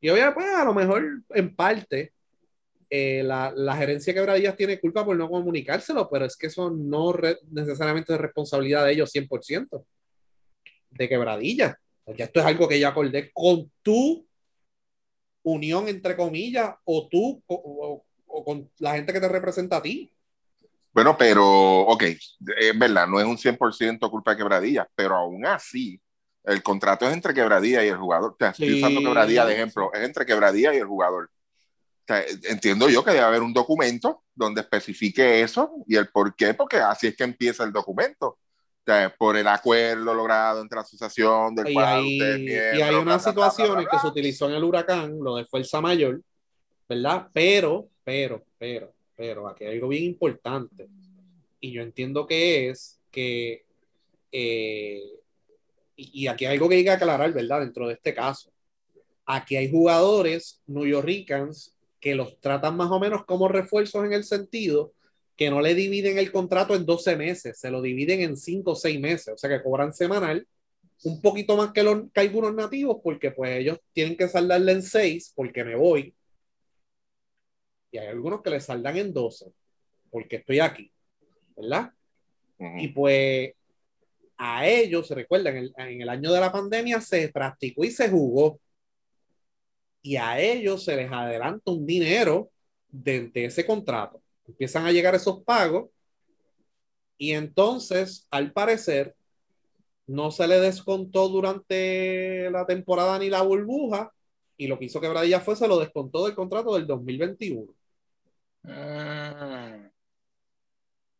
Y 0.00 0.10
obviamente, 0.10 0.34
pues 0.34 0.54
a 0.54 0.64
lo 0.64 0.74
mejor 0.74 1.22
en 1.30 1.56
parte 1.56 2.12
eh, 2.90 3.22
la, 3.22 3.52
la, 3.54 3.76
gerencia 3.76 4.14
Quebradillas 4.14 4.56
tiene 4.56 4.78
culpa 4.78 5.04
por 5.04 5.16
no 5.16 5.28
comunicárselo, 5.28 6.08
pero 6.10 6.24
es 6.26 6.36
que 6.36 6.46
eso 6.46 6.70
no 6.70 7.14
necesariamente 7.50 8.14
es 8.14 8.20
responsabilidad 8.20 8.84
de 8.84 8.92
ellos 8.92 9.10
100% 9.14 9.84
de 10.90 11.08
Quebradillas. 11.08 11.74
Porque 12.04 12.22
esto 12.22 12.40
es 12.40 12.46
algo 12.46 12.68
que 12.68 12.80
yo 12.80 12.88
acordé 12.88 13.30
con 13.32 13.70
tu 13.82 14.27
unión, 15.52 15.88
entre 15.88 16.16
comillas, 16.16 16.74
o 16.84 17.08
tú 17.08 17.42
o, 17.46 17.54
o, 17.54 18.04
o, 18.26 18.44
con 18.44 18.70
la 18.78 18.94
gente 18.94 19.12
que 19.12 19.20
te 19.20 19.28
representa 19.28 19.76
a 19.78 19.82
ti. 19.82 20.12
Bueno, 20.92 21.16
pero, 21.16 21.80
ok, 21.82 22.02
es 22.02 22.78
verdad, 22.78 23.06
no 23.06 23.20
es 23.20 23.26
un 23.26 23.36
100% 23.38 24.10
culpa 24.10 24.32
de 24.32 24.36
Quebradillas, 24.38 24.86
pero 24.94 25.16
aún 25.16 25.46
así, 25.46 26.00
el 26.44 26.62
contrato 26.62 27.06
es 27.06 27.12
entre 27.12 27.34
Quebradilla 27.34 27.84
y 27.84 27.88
el 27.88 27.96
jugador. 27.98 28.32
O 28.32 28.36
sea, 28.38 28.50
estoy 28.50 28.68
Sí. 28.68 28.74
usando 28.82 29.00
Quebradilla 29.00 29.44
de 29.44 29.54
ejemplo, 29.54 29.90
es 29.92 30.00
entre 30.00 30.26
Quebradilla 30.26 30.74
y 30.74 30.78
el 30.78 30.86
jugador. 30.86 31.30
sea, 32.06 32.24
entiendo 32.44 32.88
yo 32.88 33.04
que 33.04 33.10
debe 33.10 33.22
haber 33.22 33.42
un 33.42 33.52
documento 33.52 34.24
donde 34.34 34.62
especifique 34.62 35.42
eso 35.42 35.70
y 35.86 35.94
el 35.96 36.08
por 36.08 36.34
qué, 36.34 36.54
porque 36.54 36.78
así 36.78 37.06
es 37.06 37.14
que 37.16 37.24
empieza 37.24 37.64
el 37.64 37.72
documento. 37.72 38.38
Por 39.18 39.36
el 39.36 39.46
acuerdo 39.46 40.14
logrado 40.14 40.62
entre 40.62 40.76
la 40.76 40.82
asociación 40.82 41.54
del 41.54 41.70
Y 41.70 41.74
cual 41.74 41.86
hay, 41.86 42.12
usted 42.14 42.34
es 42.34 42.38
y 42.38 42.44
miembro, 42.44 42.84
hay 42.84 42.94
unas 42.94 43.24
situaciones 43.24 43.86
que 43.90 43.98
se 43.98 44.06
utilizó 44.06 44.48
en 44.48 44.54
el 44.54 44.64
huracán, 44.64 45.18
lo 45.20 45.36
de 45.36 45.44
fuerza 45.44 45.80
mayor, 45.80 46.22
¿verdad? 46.88 47.28
Pero, 47.32 47.88
pero, 48.02 48.44
pero, 48.56 48.92
pero, 49.14 49.48
aquí 49.48 49.64
hay 49.64 49.74
algo 49.74 49.88
bien 49.88 50.04
importante. 50.04 50.88
Y 51.60 51.72
yo 51.72 51.82
entiendo 51.82 52.26
que 52.26 52.70
es 52.70 52.98
que, 53.10 53.64
eh, 54.32 55.02
y, 55.96 56.22
y 56.22 56.26
aquí 56.28 56.46
hay 56.46 56.54
algo 56.54 56.68
que 56.68 56.76
hay 56.76 56.84
que 56.84 56.90
aclarar, 56.90 57.32
¿verdad? 57.32 57.60
Dentro 57.60 57.88
de 57.88 57.94
este 57.94 58.14
caso. 58.14 58.50
Aquí 59.26 59.56
hay 59.56 59.70
jugadores 59.70 60.62
New 60.66 60.86
Yorkers 60.86 61.74
que 62.00 62.14
los 62.14 62.40
tratan 62.40 62.76
más 62.76 62.90
o 62.90 62.98
menos 62.98 63.24
como 63.26 63.48
refuerzos 63.48 64.04
en 64.04 64.12
el 64.12 64.24
sentido 64.24 64.92
que 65.38 65.50
no 65.50 65.60
le 65.60 65.76
dividen 65.76 66.18
el 66.18 66.32
contrato 66.32 66.74
en 66.74 66.84
12 66.84 67.16
meses, 67.16 67.60
se 67.60 67.70
lo 67.70 67.80
dividen 67.80 68.22
en 68.22 68.36
5 68.36 68.72
o 68.72 68.74
6 68.74 68.98
meses, 68.98 69.28
o 69.28 69.38
sea 69.38 69.48
que 69.48 69.62
cobran 69.62 69.94
semanal 69.94 70.46
un 71.04 71.22
poquito 71.22 71.56
más 71.56 71.70
que, 71.70 71.84
los, 71.84 72.10
que 72.12 72.20
algunos 72.20 72.52
nativos, 72.52 72.98
porque 73.04 73.30
pues 73.30 73.56
ellos 73.56 73.78
tienen 73.92 74.16
que 74.16 74.26
saldarle 74.26 74.72
en 74.72 74.82
6 74.82 75.32
porque 75.36 75.62
me 75.62 75.76
voy. 75.76 76.12
Y 77.92 77.98
hay 77.98 78.08
algunos 78.08 78.42
que 78.42 78.50
le 78.50 78.60
saldan 78.60 78.96
en 78.96 79.12
12 79.12 79.46
porque 80.10 80.36
estoy 80.36 80.58
aquí, 80.58 80.90
¿verdad? 81.56 81.92
Ujú. 82.58 82.78
Y 82.80 82.88
pues 82.88 83.52
a 84.36 84.66
ellos, 84.66 85.06
se 85.06 85.14
recuerdan, 85.14 85.56
en 85.56 85.62
el, 85.62 85.74
en 85.76 86.02
el 86.02 86.08
año 86.08 86.32
de 86.32 86.40
la 86.40 86.50
pandemia 86.50 87.00
se 87.00 87.28
practicó 87.28 87.84
y 87.84 87.92
se 87.92 88.08
jugó. 88.08 88.58
Y 90.02 90.16
a 90.16 90.40
ellos 90.40 90.84
se 90.84 90.96
les 90.96 91.12
adelanta 91.12 91.70
un 91.70 91.86
dinero 91.86 92.50
de, 92.88 93.28
de 93.28 93.44
ese 93.44 93.64
contrato. 93.64 94.20
Empiezan 94.48 94.86
a 94.86 94.92
llegar 94.92 95.14
esos 95.14 95.42
pagos 95.44 95.90
y 97.16 97.32
entonces, 97.32 98.26
al 98.30 98.52
parecer, 98.52 99.14
no 100.06 100.30
se 100.30 100.48
le 100.48 100.60
descontó 100.60 101.28
durante 101.28 102.50
la 102.50 102.66
temporada 102.66 103.18
ni 103.18 103.30
la 103.30 103.42
burbuja 103.42 104.12
y 104.56 104.66
lo 104.68 104.78
que 104.78 104.86
hizo 104.86 105.00
Quebradilla 105.00 105.40
fue 105.40 105.56
se 105.56 105.68
lo 105.68 105.78
descontó 105.78 106.26
del 106.26 106.34
contrato 106.34 106.74
del 106.74 106.86
2021. 106.86 107.74
Mm, 108.64 109.88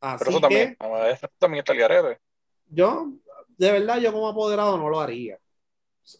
Así 0.00 0.24
pero 0.24 0.30
eso 0.30 0.40
que 0.48 0.74
también, 0.74 0.76
eso 1.10 1.28
también 1.38 1.60
está 1.60 1.72
el 1.72 1.78
garete. 1.78 2.20
yo, 2.66 3.12
de 3.56 3.72
verdad, 3.72 3.98
yo 4.00 4.12
como 4.12 4.28
apoderado 4.28 4.76
no 4.78 4.88
lo 4.88 5.00
haría. 5.00 5.38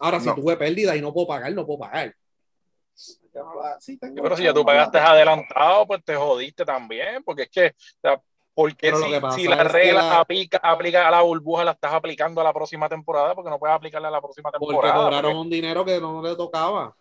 Ahora, 0.00 0.20
si 0.20 0.26
No. 0.28 0.34
tuve 0.34 0.56
pérdida 0.56 0.96
y 0.96 1.00
no 1.00 1.12
puedo 1.12 1.26
pagar, 1.28 1.52
no 1.54 1.66
puedo 1.66 1.80
pagar. 1.80 2.14
Sí, 3.00 3.96
pero 4.00 4.36
si 4.36 4.42
ya 4.42 4.52
tú 4.52 4.64
pagaste 4.64 4.98
adelantado, 4.98 5.86
pues 5.86 6.04
te 6.04 6.16
jodiste 6.16 6.64
también, 6.64 7.22
porque 7.22 7.42
es 7.42 7.48
que, 7.50 7.66
o 7.68 8.00
sea, 8.00 8.20
porque 8.52 8.92
si, 8.92 9.42
si 9.42 9.48
la- 9.92 10.18
aplica, 10.18 10.58
aplica 10.60 11.06
a 11.06 11.10
la 11.12 11.20
burbuja, 11.22 11.62
la 11.64 11.70
estás 11.72 11.92
aplicando 11.92 12.40
a 12.40 12.44
la 12.44 12.52
próxima 12.52 12.88
temporada, 12.88 13.36
porque 13.36 13.50
no 13.50 13.58
puedes 13.60 13.76
aplicarla 13.76 14.08
a 14.08 14.10
la 14.10 14.20
próxima 14.20 14.50
Porque 14.50 14.66
temporada. 14.66 14.94
cobraron 14.96 15.22
porque- 15.30 15.36
un 15.42 15.48
dinero 15.50 15.84
que 15.84 16.00
no 16.00 16.20
le 16.20 16.34
tocaba. 16.34 16.92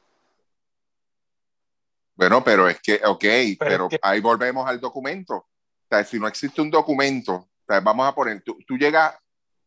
Bueno, 2.16 2.44
pero 2.44 2.68
es 2.68 2.80
que, 2.80 3.02
ok, 3.04 3.26
pero, 3.60 3.86
es 3.86 3.90
que- 3.92 4.00
ahí 4.04 4.20
volvemos 4.20 4.68
al 4.68 4.80
documento. 4.80 5.36
O 5.36 5.48
sea, 5.90 6.04
si 6.04 6.20
no 6.20 6.28
existe 6.28 6.62
un 6.62 6.70
documento, 6.70 7.34
o 7.34 7.50
sea, 7.68 7.80
vamos 7.80 8.08
a 8.08 8.14
poner, 8.14 8.44
tú, 8.44 8.56
tú 8.68 8.76
llegas, 8.78 9.18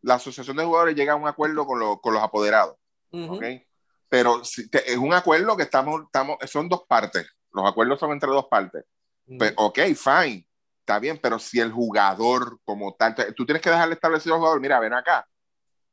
la 0.03 0.15
asociación 0.15 0.57
de 0.57 0.65
jugadores 0.65 0.95
llega 0.95 1.13
a 1.15 1.17
un 1.17 1.27
acuerdo 1.27 1.67
con, 1.67 1.81
lo- 1.81 2.01
con 2.01 2.15
los 2.15 2.23
apoderados, 2.23 2.77
Ujú. 3.13 3.35
¿ok? 3.35 3.45
Pero 4.11 4.45
si 4.45 4.69
te- 4.69 4.91
es 4.91 4.99
un 4.99 5.15
acuerdo 5.15 5.57
que 5.57 5.63
estamos, 5.63 6.03
estamos, 6.03 6.37
son 6.47 6.69
dos 6.69 6.83
partes. 6.87 7.27
Los 7.53 7.67
acuerdos 7.67 7.99
son 7.99 8.11
entre 8.13 8.29
dos 8.29 8.47
partes. 8.51 8.85
Ujú. 9.27 9.39
Pues, 9.39 9.55
ok, 9.57 9.79
fine, 9.97 10.47
está 10.81 10.99
bien, 10.99 11.19
pero 11.23 11.39
si 11.39 11.61
el 11.61 11.71
jugador 11.73 12.59
como 12.65 12.93
tal, 12.95 13.15
tú 13.37 13.47
tienes 13.47 13.63
que 13.63 13.71
dejarle 13.71 13.95
establecido 13.95 14.35
al 14.35 14.41
jugador, 14.41 14.61
mira, 14.61 14.79
ven 14.81 14.93
acá, 14.93 15.27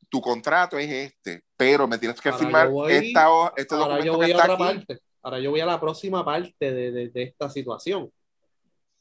tu 0.09 0.19
contrato 0.19 0.77
es 0.79 0.89
este, 0.89 1.43
pero 1.55 1.87
me 1.87 1.97
tienes 1.99 2.19
que 2.19 2.29
Ahora 2.29 2.39
firmar 2.43 2.65
yo 2.67 2.71
voy- 2.73 2.93
esta, 2.93 3.53
este 3.55 3.75
Ahora 3.75 4.03
yo 4.03 4.13
documento 4.13 4.17
voy 4.17 4.25
que 4.25 4.31
a 4.33 4.35
está 4.35 4.43
otra 4.53 4.65
aquí. 4.65 4.77
parte. 4.77 5.01
Ahora 5.21 5.39
yo 5.39 5.51
voy 5.51 5.59
a 5.59 5.65
la 5.65 5.79
próxima 5.79 6.25
parte 6.25 6.71
de, 6.73 6.91
de- 6.91 7.09
de 7.09 7.23
esta 7.23 7.49
situación. 7.49 8.11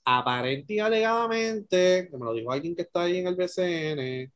Aparente 0.05 0.75
y 0.75 0.79
alegadamente, 0.79 2.09
que 2.11 2.17
me 2.17 2.25
lo 2.27 2.33
dijo 2.35 2.53
alguien 2.53 2.77
que 2.77 2.83
está 2.83 3.03
ahí 3.03 3.19
en 3.19 3.27
el 3.27 3.35
BCN, 3.35 4.31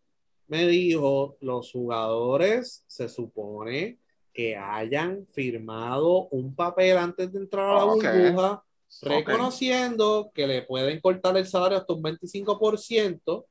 me 0.49 0.67
dijo, 0.67 1.37
los 1.41 1.71
jugadores 1.71 2.83
se 2.89 3.09
supone 3.09 3.99
que 4.33 4.57
hayan 4.57 5.27
firmado 5.33 6.29
un 6.29 6.55
papel 6.55 6.97
antes 6.99 7.33
de 7.33 7.39
entrar 7.41 7.71
a 7.71 7.75
la 7.75 7.85
Ok. 7.85 8.05
burbuja, 8.05 8.65
reconociendo 9.03 10.31
que 10.35 10.47
le 10.47 10.63
pueden 10.63 11.01
cortar 11.01 11.37
el 11.37 11.47
salario 11.47 11.79
hasta 11.79 11.93
un 11.93 12.03
25%, 12.03 13.47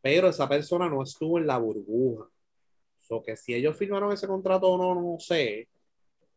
pero 0.00 0.28
esa 0.28 0.48
persona 0.48 0.88
no 0.88 1.02
estuvo 1.02 1.38
en 1.38 1.46
la 1.46 1.58
burbuja. 1.58 2.28
So 2.98 3.22
que 3.22 3.36
si 3.36 3.54
ellos 3.54 3.76
firmaron 3.76 4.12
ese 4.12 4.26
contrato 4.26 4.68
o 4.68 4.78
no, 4.78 4.94
no 4.94 5.18
sé. 5.18 5.68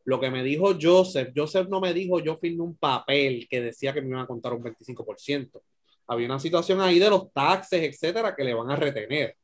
Lo 0.06 0.20
que 0.20 0.30
me 0.30 0.44
dijo 0.44 0.74
Joseph, 0.80 1.32
Joseph 1.36 1.70
no 1.70 1.80
me 1.80 1.94
dijo 1.94 2.20
yo 2.20 2.36
firmé 2.36 2.64
un 2.64 2.76
papel 2.76 3.48
que 3.50 3.62
decía 3.62 3.94
que 3.94 4.02
me 4.02 4.10
iban 4.10 4.22
a 4.22 4.28
contar 4.28 4.54
un 4.54 4.64
25%. 4.64 5.62
Había 6.08 6.26
una 6.26 6.40
situación 6.40 6.82
ahí 6.82 7.00
de 7.00 7.10
los 7.10 7.32
taxes, 7.32 7.82
etcétera, 7.84 8.36
que 8.36 8.44
le 8.44 8.54
van 8.54 8.70
a 8.70 8.76
retener. 8.76 9.38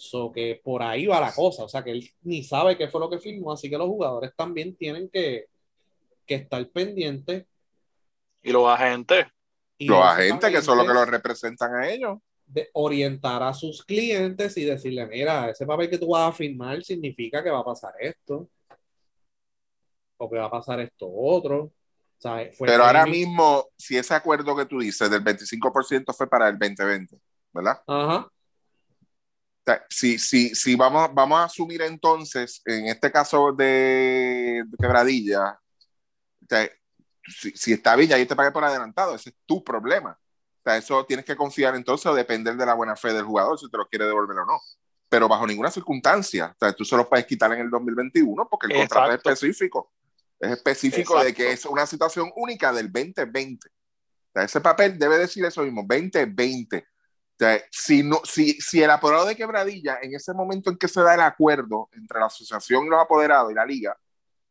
So 0.00 0.32
que 0.32 0.60
por 0.64 0.82
ahí 0.82 1.06
va 1.06 1.20
la 1.20 1.32
cosa. 1.34 1.64
O 1.64 1.68
sea 1.68 1.84
que 1.84 1.92
él 1.92 2.10
ni 2.22 2.42
sabe 2.44 2.76
qué 2.78 2.88
fue 2.88 3.00
lo 3.00 3.10
que 3.10 3.18
firmó, 3.18 3.52
así 3.52 3.68
que 3.70 3.78
los 3.78 3.88
jugadores 3.88 4.32
también 4.36 4.76
tienen 4.76 5.08
que, 5.10 5.46
que 6.26 6.36
estar 6.36 6.68
pendientes. 6.70 7.46
Y 8.42 8.52
los 8.52 8.66
agentes, 8.68 9.26
Y 9.78 9.88
Los 9.88 10.02
agentes 10.04 10.50
que 10.50 10.62
son 10.62 10.78
los 10.78 10.86
que 10.86 10.92
los 10.94 11.08
representan 11.08 11.74
a 11.74 11.88
ellos. 11.88 12.18
de 12.46 12.68
orientar 12.74 13.42
a 13.42 13.54
sus 13.54 13.84
clientes 13.84 14.56
y 14.56 14.64
decirle, 14.64 15.06
mira, 15.06 15.50
ese 15.50 15.64
papel 15.66 15.88
que 15.88 15.98
tú 15.98 16.08
vas 16.10 16.28
a 16.30 16.32
firmar 16.36 16.82
significa 16.82 17.42
que 17.42 17.50
va 17.50 17.60
a 17.60 17.64
pasar 17.64 17.94
esto. 18.00 18.48
O 20.18 20.28
que 20.30 20.36
va 20.38 20.46
a 20.46 20.50
pasar 20.50 20.80
esto 20.80 21.06
otro. 21.12 21.56
O 21.64 21.72
sea, 22.22 22.50
fue 22.56 22.68
Pero 22.68 22.84
ahora 22.84 23.06
mi- 23.06 23.12
mismo, 23.12 23.66
si 23.76 23.96
ese 23.96 24.14
acuerdo 24.14 24.54
que 24.56 24.66
tú 24.66 24.78
dices 24.80 25.10
del 25.10 25.22
25% 25.22 26.12
fue 26.12 26.28
para 26.28 26.48
el 26.48 26.58
2020, 26.58 27.18
¿verdad? 27.52 27.82
Ajá. 27.86 28.30
Si, 29.88 30.18
si, 30.18 30.54
si 30.54 30.74
vamos, 30.74 31.10
vamos 31.14 31.38
a 31.38 31.44
asumir 31.44 31.82
entonces, 31.82 32.60
en 32.64 32.86
este 32.86 33.12
caso 33.12 33.52
de, 33.52 34.64
de 34.66 34.76
quebradilla, 34.78 35.58
si, 37.26 37.52
si 37.52 37.72
está 37.72 37.94
bien, 37.96 38.10
ya 38.10 38.18
yo 38.18 38.26
te 38.26 38.36
pagué 38.36 38.50
por 38.50 38.64
adelantado, 38.64 39.14
ese 39.14 39.30
es 39.30 39.36
tu 39.46 39.62
problema. 39.62 40.18
O 40.60 40.62
sea, 40.62 40.76
eso 40.76 41.04
tienes 41.06 41.24
que 41.24 41.36
confiar 41.36 41.74
entonces 41.74 42.06
o 42.06 42.14
depender 42.14 42.56
de 42.56 42.66
la 42.66 42.74
buena 42.74 42.96
fe 42.96 43.12
del 43.12 43.24
jugador 43.24 43.58
si 43.58 43.70
te 43.70 43.78
lo 43.78 43.88
quiere 43.88 44.06
devolver 44.06 44.38
o 44.38 44.46
no. 44.46 44.60
Pero 45.08 45.28
bajo 45.28 45.46
ninguna 45.46 45.70
circunstancia, 45.70 46.54
o 46.54 46.58
sea, 46.58 46.72
tú 46.72 46.84
se 46.84 46.96
lo 46.96 47.08
puedes 47.08 47.26
quitar 47.26 47.52
en 47.52 47.60
el 47.60 47.70
2021 47.70 48.48
porque 48.48 48.66
el 48.66 48.78
contrato 48.80 49.10
es 49.10 49.16
específico. 49.16 49.92
Es 50.38 50.52
específico 50.52 51.22
de 51.22 51.34
que 51.34 51.52
es 51.52 51.66
una 51.66 51.86
situación 51.86 52.30
única 52.36 52.72
del 52.72 52.90
2020. 52.90 53.68
O 53.68 54.32
sea, 54.32 54.44
ese 54.44 54.60
papel 54.60 54.98
debe 54.98 55.18
decir 55.18 55.44
eso 55.44 55.62
mismo, 55.62 55.84
2020. 55.86 56.86
Si, 57.70 58.02
no, 58.02 58.20
si, 58.24 58.52
si 58.60 58.82
el 58.82 58.90
apoderado 58.90 59.26
de 59.26 59.36
quebradilla, 59.36 59.98
en 60.02 60.14
ese 60.14 60.34
momento 60.34 60.70
en 60.70 60.76
que 60.78 60.88
se 60.88 61.02
da 61.02 61.14
el 61.14 61.20
acuerdo 61.20 61.88
entre 61.92 62.20
la 62.20 62.26
asociación, 62.26 62.88
los 62.90 63.00
apoderados 63.00 63.50
y 63.52 63.54
la 63.54 63.64
liga, 63.66 63.96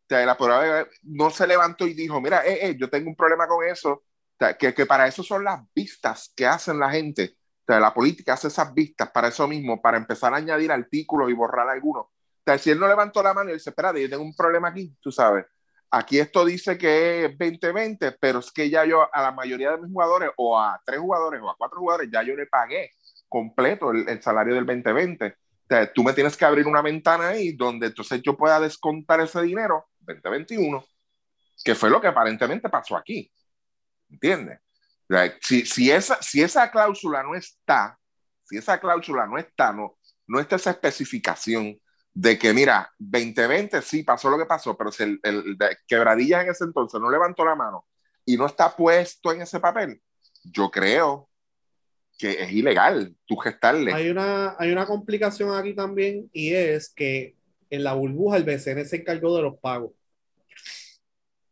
el 0.09 0.29
apoderado 0.29 0.63
de- 0.63 0.87
no 1.03 1.29
se 1.29 1.47
levantó 1.47 1.87
y 1.87 1.93
dijo, 1.93 2.19
mira, 2.21 2.45
eh, 2.45 2.69
eh, 2.69 2.77
yo 2.79 2.89
tengo 2.89 3.09
un 3.09 3.15
problema 3.15 3.47
con 3.47 3.65
eso, 3.65 4.03
que, 4.59 4.85
para 4.85 5.07
eso 5.07 5.23
son 5.23 5.43
las 5.43 5.61
vistas 5.75 6.31
que 6.35 6.45
hacen 6.47 6.79
la 6.79 6.89
gente. 6.91 7.35
La 7.67 7.93
política 7.93 8.33
hace 8.33 8.47
esas 8.47 8.73
vistas 8.73 9.11
para 9.11 9.27
eso 9.29 9.47
mismo, 9.47 9.81
para 9.81 9.97
empezar 9.97 10.33
a 10.33 10.37
añadir 10.37 10.71
artículos 10.71 11.29
y 11.29 11.33
borrar 11.33 11.69
algunos. 11.69 12.07
Si 12.59 12.71
él 12.71 12.79
no 12.79 12.87
levantó 12.87 13.21
la 13.21 13.33
mano 13.33 13.51
y 13.51 13.53
dice, 13.53 13.69
espérate, 13.69 14.01
yo 14.01 14.09
tengo 14.09 14.23
un 14.23 14.35
problema 14.35 14.69
aquí, 14.69 14.95
tú 15.01 15.11
sabes. 15.11 15.45
Aquí 15.91 16.19
esto 16.19 16.45
dice 16.45 16.77
que 16.77 17.25
es 17.25 17.37
2020, 17.37 18.11
pero 18.19 18.39
es 18.39 18.51
que 18.51 18.69
ya 18.69 18.85
yo 18.85 19.13
a 19.13 19.21
la 19.23 19.31
mayoría 19.31 19.71
de 19.71 19.81
mis 19.81 19.91
jugadores, 19.91 20.29
o 20.37 20.59
a 20.59 20.79
tres 20.85 20.99
jugadores, 20.99 21.41
o 21.41 21.49
a 21.49 21.57
cuatro 21.57 21.79
jugadores, 21.79 22.09
ya 22.11 22.21
yo 22.21 22.35
le 22.35 22.45
pagué 22.45 22.91
completo 23.27 23.91
el, 23.91 24.21
salario 24.21 24.55
del 24.55 24.65
2020. 24.65 25.35
O 25.71 25.87
tú 25.93 26.03
me 26.03 26.13
tienes 26.13 26.37
que 26.37 26.45
abrir 26.45 26.67
una 26.67 26.81
ventana 26.81 27.29
ahí 27.29 27.53
donde 27.53 27.87
entonces 27.87 28.21
yo 28.21 28.37
pueda 28.37 28.59
descontar 28.59 29.19
ese 29.21 29.41
dinero 29.41 29.87
2021, 30.01 30.83
que 31.63 31.75
fue 31.75 31.89
lo 31.89 31.99
que 31.99 32.07
aparentemente 32.07 32.69
pasó 32.69 32.95
aquí. 32.95 33.31
¿Entiendes? 34.09 34.59
Si, 35.41 35.65
si, 35.65 35.89
esa, 35.89 36.21
si 36.21 36.41
esa 36.41 36.69
cláusula 36.69 37.23
no 37.23 37.33
está, 37.33 37.97
si 38.43 38.57
esa 38.57 38.79
cláusula 38.79 39.25
no 39.25 39.37
está, 39.37 39.73
no, 39.73 39.97
no 40.27 40.39
está 40.39 40.55
esa 40.55 40.71
especificación 40.71 41.79
de 42.14 42.38
que, 42.38 42.53
mira, 42.53 42.91
2020 42.98 43.81
sí 43.81 44.03
pasó 44.03 44.30
lo 44.30 44.38
que 44.38 44.45
pasó, 44.45 44.76
pero 44.76 44.91
si 44.91 45.03
el, 45.03 45.19
el 45.23 45.57
en 45.60 46.49
ese 46.49 46.64
entonces 46.64 46.99
no 46.99 47.10
levantó 47.10 47.45
la 47.45 47.56
mano 47.56 47.86
y 48.26 48.38
no 48.38 48.45
está 48.45 48.76
puesto 48.76 49.31
en 49.31 49.41
ese 49.41 49.60
papel, 49.60 50.02
yo 50.44 50.69
creo 50.69 51.30
que 52.18 52.44
es 52.44 52.52
ilegal 52.52 53.15
tú 53.26 53.38
gestarle. 53.38 53.94
Hay 53.94 54.10
una, 54.10 54.56
hay 54.60 54.72
una 54.72 54.86
complicación 54.86 55.56
aquí 55.57 55.73
también 55.73 56.30
y 56.34 56.53
es 56.53 56.90
que 56.90 57.36
en 57.69 57.84
la 57.84 57.94
burbuja 57.94 58.38
el 58.38 58.44
BCN 58.44 58.86
se 58.86 58.98
encargó 58.98 59.36
de 59.38 59.44
los 59.44 59.57
pagos. 59.60 59.91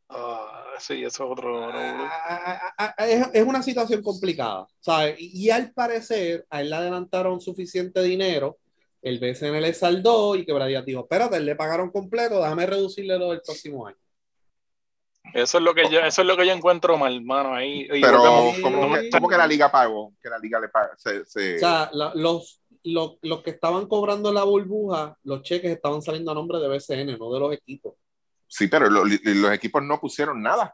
ah, 0.09 0.73
sí, 0.79 1.03
eso 1.03 1.23
es 1.23 1.31
otro. 1.31 1.69
Ah, 1.71 2.73
ah, 2.77 2.95
es, 3.05 3.27
es 3.33 3.43
una 3.43 3.63
situación 3.63 4.01
complicada, 4.01 4.67
¿sabes? 4.81 5.15
Y, 5.19 5.45
y 5.45 5.49
al 5.49 5.71
parecer, 5.71 6.45
a 6.49 6.61
él 6.61 6.69
le 6.69 6.75
adelantaron 6.75 7.39
suficiente 7.39 8.03
dinero, 8.03 8.57
el 9.07 9.19
BCN 9.19 9.61
le 9.61 9.73
saldó 9.73 10.35
y 10.35 10.45
Quebradías 10.45 10.85
dijo, 10.85 11.01
espérate, 11.01 11.39
le 11.39 11.55
pagaron 11.55 11.91
completo, 11.91 12.39
déjame 12.41 12.65
reducirle 12.65 13.17
lo 13.17 13.31
del 13.31 13.41
próximo 13.41 13.87
año. 13.87 13.97
Eso 15.33 15.57
es 15.57 15.63
lo 15.63 15.73
que 15.73 15.89
yo, 15.89 15.99
eso 15.99 16.21
es 16.21 16.27
lo 16.27 16.37
que 16.37 16.45
yo 16.47 16.53
encuentro 16.53 16.97
mal, 16.97 17.21
mano. 17.21 17.53
Ahí, 17.53 17.85
Pero, 17.89 18.19
¿cómo 18.61 18.93
que, 18.93 19.09
cómo 19.09 19.27
que 19.27 19.37
la 19.37 19.45
liga 19.45 19.69
pagó? 19.69 20.13
Que 20.21 20.29
la 20.29 20.39
liga 20.39 20.59
le 20.59 20.69
paga. 20.69 20.91
Se, 20.97 21.25
se- 21.25 21.57
O 21.57 21.59
sea, 21.59 21.89
la- 21.91 22.13
los, 22.15 22.61
los, 22.83 23.17
los 23.21 23.43
que 23.43 23.49
estaban 23.49 23.87
cobrando 23.87 24.31
la 24.31 24.43
burbuja, 24.45 25.17
los 25.23 25.41
cheques 25.43 25.69
estaban 25.71 26.01
saliendo 26.01 26.31
a 26.31 26.33
nombre 26.33 26.59
de 26.59 26.69
BCN, 26.69 27.17
no 27.17 27.31
de 27.33 27.39
los 27.41 27.53
equipos. 27.53 27.95
sí, 28.47 28.67
pero 28.67 28.89
lo- 28.89 29.03
los 29.03 29.51
equipos 29.51 29.83
no 29.83 29.99
pusieron 29.99 30.41
nada. 30.41 30.73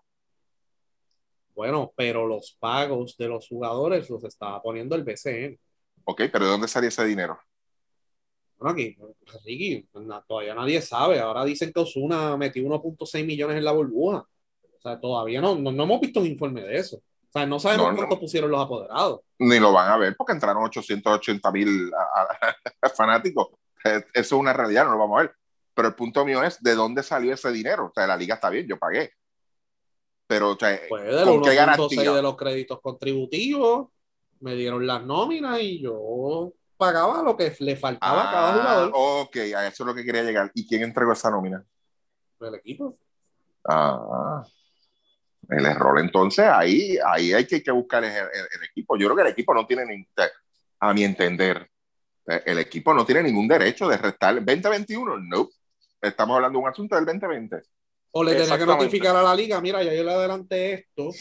Bueno, 1.56 1.92
pero 1.96 2.28
los 2.28 2.56
pagos 2.60 3.16
de 3.18 3.28
los 3.28 3.48
jugadores 3.48 4.10
los 4.10 4.24
estaba 4.24 4.62
poniendo 4.62 4.96
el 4.96 5.04
BCN. 5.04 5.60
Ok, 6.06 6.24
pero 6.32 6.46
¿de 6.46 6.52
dónde 6.52 6.68
salía 6.68 6.90
ese 6.90 7.06
dinero? 7.06 7.40
Bueno, 8.64 8.74
aquí, 8.74 8.96
Ricky, 9.46 9.88
todavía 10.26 10.56
nadie 10.56 10.82
sabe. 10.82 11.20
Ahora 11.20 11.44
dicen 11.44 11.74
que 11.74 11.82
Osuna 11.82 12.38
metió 12.38 12.64
1.6 12.64 13.26
millones 13.26 13.58
en 13.58 13.66
la 13.66 13.74
burbuja. 13.74 14.20
O 14.20 14.82
sea, 14.82 15.00
todavía 15.00 15.42
no, 15.42 15.56
no, 15.56 15.72
no 15.72 15.84
hemos 15.84 16.00
visto 16.00 16.22
un 16.22 16.28
informe 16.28 16.62
de 16.62 16.78
eso. 16.78 16.96
O 16.98 17.32
sea, 17.34 17.46
no 17.46 17.60
sabemos 17.60 17.92
No, 17.92 17.98
cuánto 17.98 18.20
pusieron 18.20 18.50
los 18.52 18.62
apoderados. 18.62 19.20
Ni 19.40 19.60
lo 19.60 19.74
van 19.74 19.92
a 19.92 19.98
ver 19.98 20.16
porque 20.18 20.32
entraron 20.32 20.64
880 20.64 21.52
mil 21.52 21.92
fanáticos. 22.96 23.48
Eso 23.84 24.06
es 24.14 24.32
una 24.32 24.54
realidad, 24.54 24.86
no 24.86 24.92
lo 24.94 25.00
vamos 25.00 25.20
a 25.20 25.24
ver. 25.24 25.34
Pero 25.74 25.88
el 25.90 25.96
punto 25.96 26.24
mío 26.24 26.42
es, 26.44 26.62
¿de 26.64 26.76
dónde 26.76 27.04
salió 27.04 27.34
ese 27.34 27.52
dinero? 27.52 27.88
O 27.88 27.92
sea, 27.94 28.08
la 28.08 28.16
liga 28.16 28.36
está 28.36 28.50
bien, 28.50 28.66
yo 28.68 28.78
pagué. 28.80 29.12
Pero, 30.28 30.52
o 30.52 30.56
sea, 30.58 30.80
Pues 30.88 31.04
de 31.04 31.24
¿con 31.26 31.42
qué 31.42 31.50
1.6 31.50 31.56
garantía? 31.56 32.12
de 32.14 32.22
los 32.22 32.38
créditos 32.38 32.80
contributivos, 32.80 33.90
me 34.40 34.56
dieron 34.56 34.86
las 34.88 35.04
nóminas 35.04 35.60
y 35.60 35.82
yo 35.82 36.54
pagaba 36.84 37.24
lo 37.24 37.38
que 37.38 37.56
le 37.60 37.76
faltaba 37.78 38.24
a 38.24 38.30
cada 38.30 38.50
Ah, 38.50 38.54
jugador 38.54 38.92
ok, 38.94 39.36
a 39.56 39.68
eso 39.68 39.84
es 39.84 39.88
lo 39.88 39.96
que 39.96 40.04
quería 40.04 40.24
llegar. 40.24 40.52
¿Y 40.54 40.68
quién 40.68 40.84
entregó 40.84 41.14
esa 41.14 41.30
nómina? 41.32 41.64
del 42.40 42.56
equipo. 42.56 42.94
Ah, 43.64 44.44
el 45.50 45.66
error 45.66 45.98
entonces, 46.00 46.46
ahí, 46.46 46.98
ahí 47.06 47.32
hay 47.32 47.46
que, 47.48 47.56
hay 47.56 47.64
que 47.64 47.72
buscar 47.72 48.04
el, 48.04 48.12
el- 48.12 48.48
el 48.58 48.64
equipo. 48.70 48.98
Yo 48.98 49.08
creo 49.08 49.16
que 49.16 49.22
el 49.22 49.28
equipo 49.30 49.54
no 49.54 49.66
tiene, 49.66 49.86
ni- 49.86 50.06
a 50.82 50.94
mi 50.94 51.06
entender, 51.06 51.70
el 52.26 52.60
equipo 52.60 52.94
no 52.94 53.06
tiene 53.06 53.24
ningún 53.24 53.48
derecho 53.48 53.88
de 53.88 53.96
restar 53.96 54.36
2021. 54.36 55.18
No, 55.20 55.48
estamos 56.02 56.36
hablando 56.36 56.60
de 56.60 56.64
un 56.66 56.70
asunto 56.70 56.96
del 56.98 57.06
2020. 57.06 57.62
O 58.12 58.24
le 58.26 58.36
tenía 58.36 58.58
que 58.58 58.66
notificar 58.66 59.16
a 59.16 59.24
la 59.24 59.34
liga, 59.34 59.62
mira, 59.62 59.82
ya 59.84 59.94
yo 59.94 60.04
le 60.04 60.12
adelanté 60.12 60.74
esto. 60.74 61.12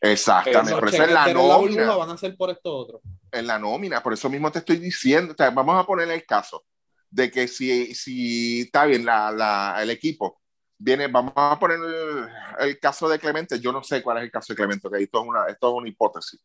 Exactamente, 0.00 0.70
eso 0.72 0.90
cheques 0.90 1.06
es 1.06 1.12
la 1.14 1.86
la 1.86 1.96
van 1.96 2.10
a 2.10 2.16
ser 2.16 2.36
por 2.36 2.50
esto 2.50 2.74
otro. 2.74 3.00
En 3.32 3.46
la 3.46 3.58
nómina, 3.58 4.02
por 4.02 4.12
eso 4.12 4.28
mismo 4.28 4.52
te 4.52 4.60
estoy 4.60 4.76
diciendo, 4.76 5.34
vamos 5.38 5.82
a 5.82 5.86
poner 5.86 6.10
el 6.10 6.24
caso 6.26 6.64
de 7.10 7.30
que 7.30 7.48
si, 7.48 7.94
si 7.94 8.62
está 8.62 8.84
bien 8.86 9.04
la, 9.04 9.76
el 9.80 9.90
equipo 9.90 10.40
viene, 10.78 11.08
vamos 11.08 11.32
a 11.36 11.58
poner 11.58 11.78
el, 12.58 12.78
caso 12.80 13.08
de 13.08 13.18
Clemente, 13.18 13.60
yo 13.60 13.72
no 13.72 13.82
sé 13.82 14.02
cuál 14.02 14.18
es 14.18 14.24
el 14.24 14.30
caso 14.30 14.52
de 14.52 14.56
Clemente, 14.56 14.88
que 14.90 15.02
esto 15.02 15.22
es 15.22 15.28
una, 15.28 15.46
esto 15.46 15.68
es 15.68 15.74
una 15.74 15.88
hipótesis. 15.88 16.40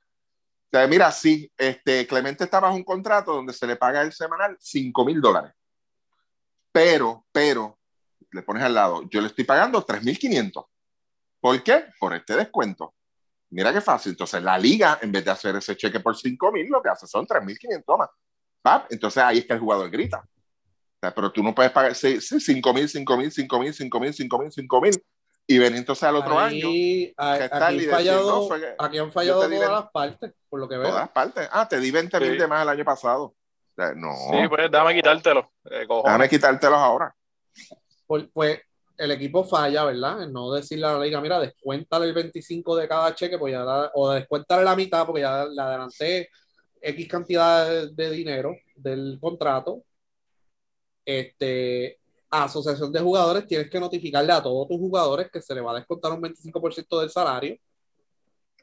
Mira, 0.90 1.12
sí, 1.12 1.52
este, 1.58 2.06
Clemente 2.06 2.44
está 2.44 2.60
bajo 2.60 2.76
un 2.76 2.84
contrato 2.84 3.34
donde 3.34 3.54
se 3.54 3.66
le 3.66 3.78
paga 3.78 4.02
el 4.02 4.12
semanal 4.12 4.58
5 4.60 5.06
mil 5.06 5.22
dólares, 5.22 5.54
pero, 6.72 7.26
pero, 7.32 7.80
le 8.32 8.44
pones 8.44 8.64
al 8.64 8.76
lado, 8.76 9.04
yo 9.10 9.22
le 9.22 9.28
estoy 9.28 9.46
pagando 9.46 9.86
3.500. 9.86 10.66
¿Por 11.40 11.64
qué? 11.64 11.86
Por 12.00 12.14
este 12.14 12.36
descuento. 12.36 12.94
Mira 13.50 13.72
qué 13.74 13.82
fácil. 13.82 14.12
Entonces, 14.12 14.42
la 14.44 14.58
liga, 14.58 15.00
en 15.02 15.12
vez 15.12 15.24
de 15.24 15.32
hacer 15.32 15.56
ese 15.56 15.76
cheque 15.78 16.00
por 16.00 16.16
5 16.18 16.52
mil, 16.52 16.68
lo 16.70 16.82
que 16.82 16.90
hace 16.90 17.08
son 17.08 17.26
3.500 17.26 17.98
más. 17.98 18.10
¿Va? 18.66 18.86
Entonces, 18.90 19.24
ahí 19.24 19.40
es 19.40 19.46
que 19.46 19.54
el 19.54 19.60
jugador 19.60 19.90
grita. 19.90 20.20
O 20.20 21.00
sea, 21.00 21.14
pero 21.14 21.32
tú 21.32 21.42
no 21.44 21.54
puedes 21.56 21.72
pagar 21.72 21.96
5 21.96 22.74
mil, 22.74 22.90
5 22.90 23.18
mil, 23.18 23.32
5 23.32 23.60
mil, 23.60 23.74
5 23.74 24.00
mil, 24.00 24.14
5 24.14 24.40
mil, 24.40 24.52
5 24.52 24.82
mil. 24.82 25.04
Y 25.50 25.58
venir 25.60 25.78
entonces 25.78 26.04
al 26.04 26.18
otro 26.18 26.38
año, 26.38 26.68
Ahí, 26.68 27.14
a- 27.16 27.38
restarle 27.38 27.66
aquí, 27.66 27.68
han 27.68 27.78
decir, 27.78 27.92
fallado, 27.92 28.42
no, 28.42 28.48
fue 28.50 28.60
que 28.60 28.76
aquí 28.78 28.98
han 28.98 29.12
fallado 29.14 29.38
todas 29.44 29.50
ven- 29.50 29.72
las 29.72 29.92
partes, 29.92 30.34
por 30.50 30.60
lo 30.60 30.68
que 30.68 30.76
todas 30.76 30.90
veo. 30.92 31.00
las 31.00 31.10
partes. 31.10 31.50
Ah, 31.54 31.68
te 31.70 31.80
di 31.80 31.90
20 31.90 32.20
mil 32.20 32.32
Sí. 32.34 32.38
de 32.38 32.48
más 32.48 32.64
el 32.64 32.70
año 32.70 32.84
pasado. 32.84 33.24
O 33.24 33.36
sea, 33.74 33.94
no, 33.96 34.12
Sí, 34.32 34.48
pues 34.50 34.70
déjame 34.70 34.94
quitártelo. 34.96 35.52
eh, 35.72 35.86
déjame 36.04 36.28
quitártelos 36.28 36.78
ahora. 36.80 37.16
Por- 38.06 38.30
pues 38.32 38.60
el 38.98 39.12
equipo 39.12 39.44
falla, 39.44 39.86
¿verdad? 39.86 40.24
En 40.24 40.34
no 40.34 40.52
decirle 40.52 40.86
a 40.88 40.94
la 40.98 41.04
liga, 41.06 41.22
mira, 41.22 41.40
descuéntale 41.40 42.06
el 42.08 42.14
25 42.14 42.76
de 42.76 42.88
cada 42.88 43.14
cheque, 43.16 43.38
pues 43.38 43.52
ya 43.54 43.64
da- 43.64 43.92
o 43.94 44.12
descuéntale 44.12 44.64
la 44.64 44.76
mitad, 44.76 45.06
porque 45.06 45.22
ya 45.22 45.46
le 45.46 45.62
adelanté 45.62 46.30
X 46.82 47.08
cantidad 47.08 47.70
de, 47.70 47.90
de 47.94 48.10
dinero 48.12 48.56
del 48.76 49.18
contrato. 49.22 49.84
Este, 51.06 52.00
a 52.30 52.44
asociación 52.46 52.92
de 52.92 53.00
jugadores 53.00 53.48
tienes 53.48 53.70
que 53.70 53.80
notificarle 53.80 54.34
a 54.34 54.44
todos 54.44 54.68
tus 54.68 54.78
jugadores 54.78 55.30
que 55.32 55.42
se 55.42 55.56
le 55.56 55.62
va 55.62 55.72
a 55.72 55.76
descontar 55.80 56.12
un 56.12 56.22
25% 56.22 57.00
del 57.00 57.10
salario. 57.10 57.56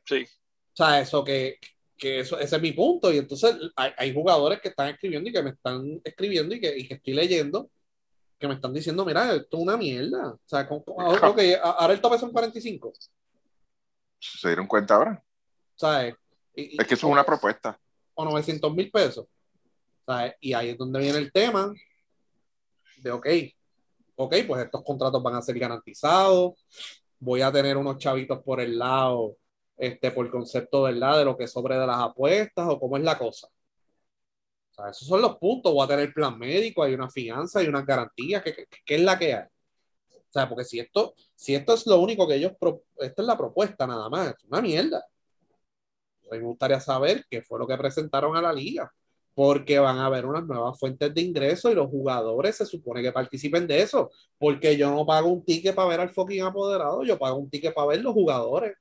Sí. 0.05 0.25
O 0.25 0.77
sea, 0.77 1.01
eso 1.01 1.25
que, 1.25 1.57
que 1.97 2.21
eso, 2.21 2.39
ese 2.39 2.57
es 2.57 2.63
mi 2.63 2.73
punto. 2.73 3.13
Y 3.13 3.19
entonces 3.19 3.57
hay, 3.77 3.93
hay 3.97 4.13
jugadores 4.15 4.61
que 4.61 4.69
están 4.69 4.89
escribiendo 4.91 5.31
y 5.31 5.33
que 5.33 5.43
me 5.43 5.51
están 5.51 6.01
escribiendo 6.05 6.55
y 6.55 6.61
que, 6.61 6.77
y 6.77 6.87
que 6.87 6.95
estoy 6.95 7.15
leyendo 7.15 7.71
que 8.39 8.49
me 8.49 8.55
están 8.55 8.73
diciendo, 8.73 9.05
mira, 9.05 9.35
esto 9.35 9.57
es 9.57 9.63
una 9.63 9.77
mierda. 9.77 10.31
O 10.33 10.41
sea, 10.45 10.67
con- 10.69 10.83
ah, 10.99 11.29
ok, 11.29 11.41
ahora 11.63 11.93
el 11.95 12.01
tope 12.01 12.19
son 12.19 12.33
45. 12.33 12.93
¿Se 14.21 14.49
dieron 14.49 14.67
cuenta 14.67 14.97
ahora? 14.97 15.23
¿Sabes? 15.75 16.15
Y- 16.55 16.81
Es 16.81 16.87
que 16.87 16.95
eso 16.95 17.07
es 17.07 17.13
una 17.13 17.25
propuesta. 17.25 17.79
o 18.15 18.25
900 18.25 18.73
mil 18.75 18.91
pesos. 18.91 19.27
¿sabes? 20.07 20.35
Y 20.41 20.53
ahí 20.53 20.69
es 20.71 20.79
donde 20.79 21.01
viene 21.01 21.19
el 21.19 21.33
tema 21.33 21.73
de, 22.99 23.11
ok, 23.11 23.27
ok, 24.17 24.35
pues 24.47 24.65
estos 24.65 24.83
contratos 24.85 25.23
van 25.23 25.35
a 25.35 25.43
ser 25.43 25.59
garantizados, 25.59 26.53
voy 27.19 27.41
a 27.41 27.51
tener 27.51 27.77
unos 27.79 27.97
chavitos 27.99 28.43
por 28.43 28.61
el 28.61 28.79
lado, 28.79 29.37
este, 29.79 30.11
por 30.11 30.31
concepto, 30.31 30.83
¿verdad? 30.83 31.19
De 31.19 31.25
lo 31.25 31.37
que 31.39 31.49
sobre 31.49 31.77
de 31.79 31.87
las 31.87 31.99
apuestas 32.01 32.67
o 32.69 32.79
cómo 32.79 32.97
es 32.99 33.03
la 33.03 33.17
cosa. 33.19 33.49
O 34.77 34.83
sea, 34.83 34.91
esos 34.91 35.07
son 35.09 35.23
los 35.23 35.37
puntos, 35.39 35.73
voy 35.73 35.85
a 35.85 35.89
tener 35.89 36.13
plan 36.13 36.39
médico, 36.39 36.83
hay 36.83 36.95
una 36.95 37.09
fianza, 37.11 37.61
hay 37.61 37.69
unas 37.69 37.87
garantías, 37.87 38.43
¿qué, 38.43 38.67
es 38.97 39.01
la 39.03 39.19
que 39.19 39.35
hay? 39.35 39.45
O 40.13 40.33
sea, 40.33 40.49
porque 40.49 40.65
si 40.65 40.81
esto, 40.81 41.15
si 41.37 41.55
esto 41.55 41.75
es 41.75 41.87
lo 41.87 42.01
único 42.01 42.29
que 42.29 42.37
ellos, 42.37 42.53
pro- 42.61 42.83
esta 42.99 43.23
es 43.23 43.29
la 43.29 43.39
propuesta 43.39 43.87
nada 43.87 44.09
más, 44.11 44.31
es 44.31 44.45
una 44.47 44.63
mierda. 44.63 45.05
Me 46.31 46.41
gustaría 46.41 46.81
saber 46.81 47.25
qué 47.31 47.43
fue 47.43 47.59
lo 47.59 47.67
que 47.67 47.77
presentaron 47.77 48.37
a 48.37 48.43
la 48.43 48.53
liga, 48.53 48.93
porque 49.35 49.79
van 49.79 49.99
a 49.99 50.07
haber 50.07 50.27
unas 50.27 50.45
nuevas 50.47 50.79
fuentes 50.79 51.13
de 51.15 51.21
ingreso 51.23 51.71
y 51.71 51.75
los 51.75 51.89
jugadores 51.89 52.57
se 52.57 52.67
supone 52.67 53.03
que 53.03 53.13
participen 53.13 53.67
de 53.67 53.83
eso, 53.83 54.11
porque 54.39 54.77
yo 54.77 54.91
no 54.91 55.07
pago 55.07 55.29
un 55.29 55.45
ticket 55.45 55.75
para 55.75 55.89
ver 55.89 56.01
al 56.01 56.11
fucking 56.11 56.43
apoderado, 56.43 57.05
yo 57.05 57.19
pago 57.19 57.37
un 57.39 57.51
ticket 57.51 57.75
para 57.75 57.89
ver 57.89 58.03
los 58.03 58.15
jugadores. 58.15 58.75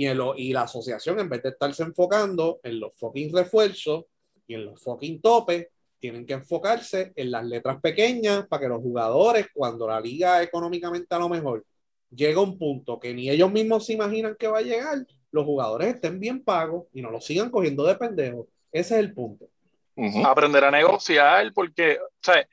Y, 0.00 0.06
en 0.06 0.16
lo- 0.16 0.34
y 0.34 0.50
la 0.54 0.62
asociación, 0.62 1.20
en 1.20 1.28
vez 1.28 1.42
de 1.42 1.50
estarse 1.50 1.82
enfocando 1.82 2.58
en 2.62 2.80
los 2.80 2.96
fucking 2.96 3.36
refuerzos 3.36 4.06
y 4.46 4.54
en 4.54 4.64
los 4.64 4.82
fucking 4.82 5.20
topes, 5.20 5.68
tienen 5.98 6.24
que 6.24 6.32
enfocarse 6.32 7.12
en 7.14 7.30
las 7.30 7.44
letras 7.44 7.78
pequeñas 7.82 8.46
para 8.48 8.62
que 8.62 8.68
los 8.68 8.80
jugadores, 8.80 9.48
cuando 9.52 9.86
la 9.86 10.00
liga 10.00 10.42
económicamente 10.42 11.14
a 11.14 11.18
lo 11.18 11.28
mejor 11.28 11.66
llega 12.08 12.38
a 12.40 12.44
un 12.44 12.56
punto 12.58 12.98
que 12.98 13.12
ni 13.12 13.28
ellos 13.28 13.52
mismos 13.52 13.84
se 13.84 13.92
imaginan 13.92 14.36
que 14.38 14.46
va 14.48 14.60
a 14.60 14.62
llegar, 14.62 15.06
los 15.32 15.44
jugadores 15.44 15.88
estén 15.96 16.18
bien 16.18 16.42
pagos 16.42 16.86
y 16.94 17.02
no 17.02 17.10
los 17.10 17.22
sigan 17.26 17.50
cogiendo 17.50 17.84
de 17.84 17.96
pendejos. 17.96 18.46
Ese 18.72 18.94
es 18.94 19.00
el 19.00 19.12
punto. 19.12 19.50
Ujú. 19.96 20.26
aprender 20.26 20.64
a 20.64 20.70
negociar, 20.70 21.52
porque, 21.52 21.98
o 22.00 22.08
sea, 22.22 22.48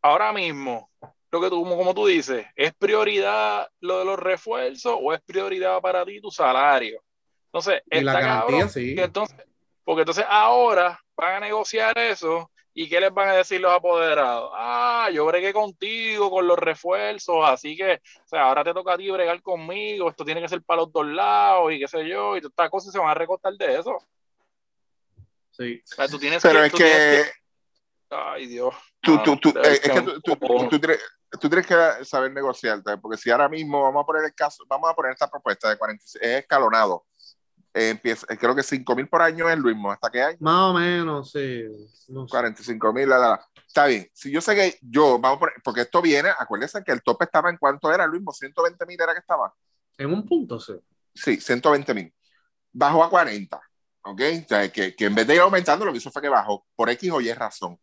ahora 0.00 0.32
mismo, 0.32 0.88
lo 1.32 1.40
que 1.40 1.48
tú, 1.48 1.62
como, 1.62 1.76
como 1.78 1.94
tú 1.94 2.06
dices, 2.06 2.46
¿es 2.54 2.74
prioridad 2.74 3.66
lo 3.80 3.98
de 4.00 4.04
los 4.04 4.18
refuerzos 4.18 4.98
o 5.00 5.14
es 5.14 5.20
prioridad 5.22 5.80
para 5.80 6.04
ti 6.04 6.20
tu 6.20 6.30
salario? 6.30 7.02
Entonces, 7.46 7.82
Y 7.90 8.02
la 8.02 8.12
está 8.12 8.20
garantía, 8.20 8.52
cabrón 8.52 8.70
sí. 8.70 8.94
que 8.94 9.02
entonces, 9.02 9.36
porque 9.82 10.02
entonces 10.02 10.24
ahora 10.28 11.00
van 11.16 11.36
a 11.36 11.40
negociar 11.40 11.96
eso 11.98 12.50
y 12.74 12.88
¿qué 12.88 13.00
les 13.00 13.12
van 13.12 13.30
a 13.30 13.34
decir 13.36 13.60
los 13.62 13.72
apoderados? 13.72 14.50
Ah, 14.54 15.08
yo 15.12 15.24
bregué 15.24 15.54
contigo 15.54 16.30
con 16.30 16.46
los 16.46 16.58
refuerzos, 16.58 17.36
así 17.48 17.76
que, 17.76 17.94
o 17.94 18.28
sea, 18.28 18.42
ahora 18.44 18.62
te 18.62 18.74
toca 18.74 18.92
a 18.92 18.96
ti 18.98 19.10
bregar 19.10 19.40
conmigo, 19.42 20.10
esto 20.10 20.24
tiene 20.26 20.42
que 20.42 20.48
ser 20.48 20.62
para 20.62 20.82
los 20.82 20.92
dos 20.92 21.06
lados 21.06 21.72
y 21.72 21.78
qué 21.78 21.88
sé 21.88 22.06
yo, 22.06 22.36
y 22.36 22.40
todas 22.40 22.52
estas 22.52 22.70
cosas 22.70 22.92
se 22.92 22.98
van 22.98 23.08
a 23.08 23.14
recortar 23.14 23.54
de 23.54 23.78
eso. 23.78 23.98
Sí. 25.50 25.82
O 25.84 25.94
sea, 25.94 26.08
tú 26.08 26.18
tienes 26.18 26.42
Pero 26.42 26.60
que, 26.60 26.66
es 26.66 26.72
tú 26.72 26.76
tienes 26.78 27.26
que 27.26 27.32
Ay, 28.14 28.46
Dios. 28.46 28.74
tú, 29.00 29.14
Ah, 29.18 29.22
tú, 29.24 29.36
tú, 29.36 29.52
debe 29.52 29.68
eh, 29.68 29.72
es 29.72 29.80
que 29.80 30.02
tú, 30.22 30.36
tú- 31.40 31.48
tienes, 31.48 31.66
que 31.66 32.04
saber 32.04 32.32
negociar, 32.32 32.82
porque 33.00 33.18
si 33.18 33.30
ahora 33.30 33.48
mismo 33.48 33.82
vamos 33.82 34.02
a 34.02 34.06
poner 34.06 34.24
el 34.24 34.34
caso, 34.34 34.64
vamos 34.68 34.90
a 34.90 34.94
poner 34.94 35.12
esta 35.12 35.28
propuesta 35.30 35.68
de 35.70 35.76
46, 35.76 36.22
es 36.22 36.40
escalonado. 36.40 37.04
eh, 37.74 37.88
empieza, 37.88 38.26
eh, 38.28 38.36
creo 38.36 38.54
que 38.54 38.62
5 38.62 38.94
mil 38.94 39.08
por 39.08 39.22
año 39.22 39.48
es 39.48 39.56
Luismo. 39.58 39.90
¿Hasta 39.90 40.10
qué 40.10 40.22
año? 40.22 40.36
Más 40.40 40.60
o 40.70 40.74
menos, 40.74 41.30
sí. 41.32 41.64
No 42.08 42.26
sé. 42.26 42.30
45 42.30 42.92
mil. 42.92 43.08
Está 43.66 43.86
bien. 43.86 44.06
Si 44.12 44.30
yo 44.30 44.42
sé 44.42 44.54
que 44.54 44.78
yo, 44.82 45.18
vamos 45.18 45.38
por, 45.38 45.52
porque 45.64 45.80
esto 45.80 46.02
viene, 46.02 46.28
acuérdense 46.38 46.84
que 46.84 46.92
el 46.92 47.02
tope 47.02 47.24
estaba 47.24 47.48
en 47.48 47.56
cuánto 47.56 47.90
era 47.90 48.06
Luismo, 48.06 48.30
120 48.30 48.84
mil 48.84 49.00
era 49.00 49.14
que 49.14 49.20
estaba. 49.20 49.54
En 49.96 50.12
un 50.12 50.26
punto, 50.26 50.60
sí. 50.60 50.74
Sí, 51.14 51.40
120 51.40 51.94
mil. 51.94 52.14
Bajó 52.72 53.04
a 53.04 53.08
40. 53.08 53.58
¿Ok? 54.04 54.20
O 54.44 54.48
sea, 54.48 54.70
que, 54.70 54.94
que 54.94 55.04
en 55.06 55.14
vez 55.14 55.26
de 55.26 55.36
ir 55.36 55.40
aumentando, 55.40 55.86
lo 55.86 55.92
que 55.92 55.98
hizo 55.98 56.10
fue 56.10 56.20
que 56.20 56.28
bajó 56.28 56.66
por 56.76 56.90
X 56.90 57.10
o 57.10 57.20
Y 57.22 57.32
razón. 57.32 57.78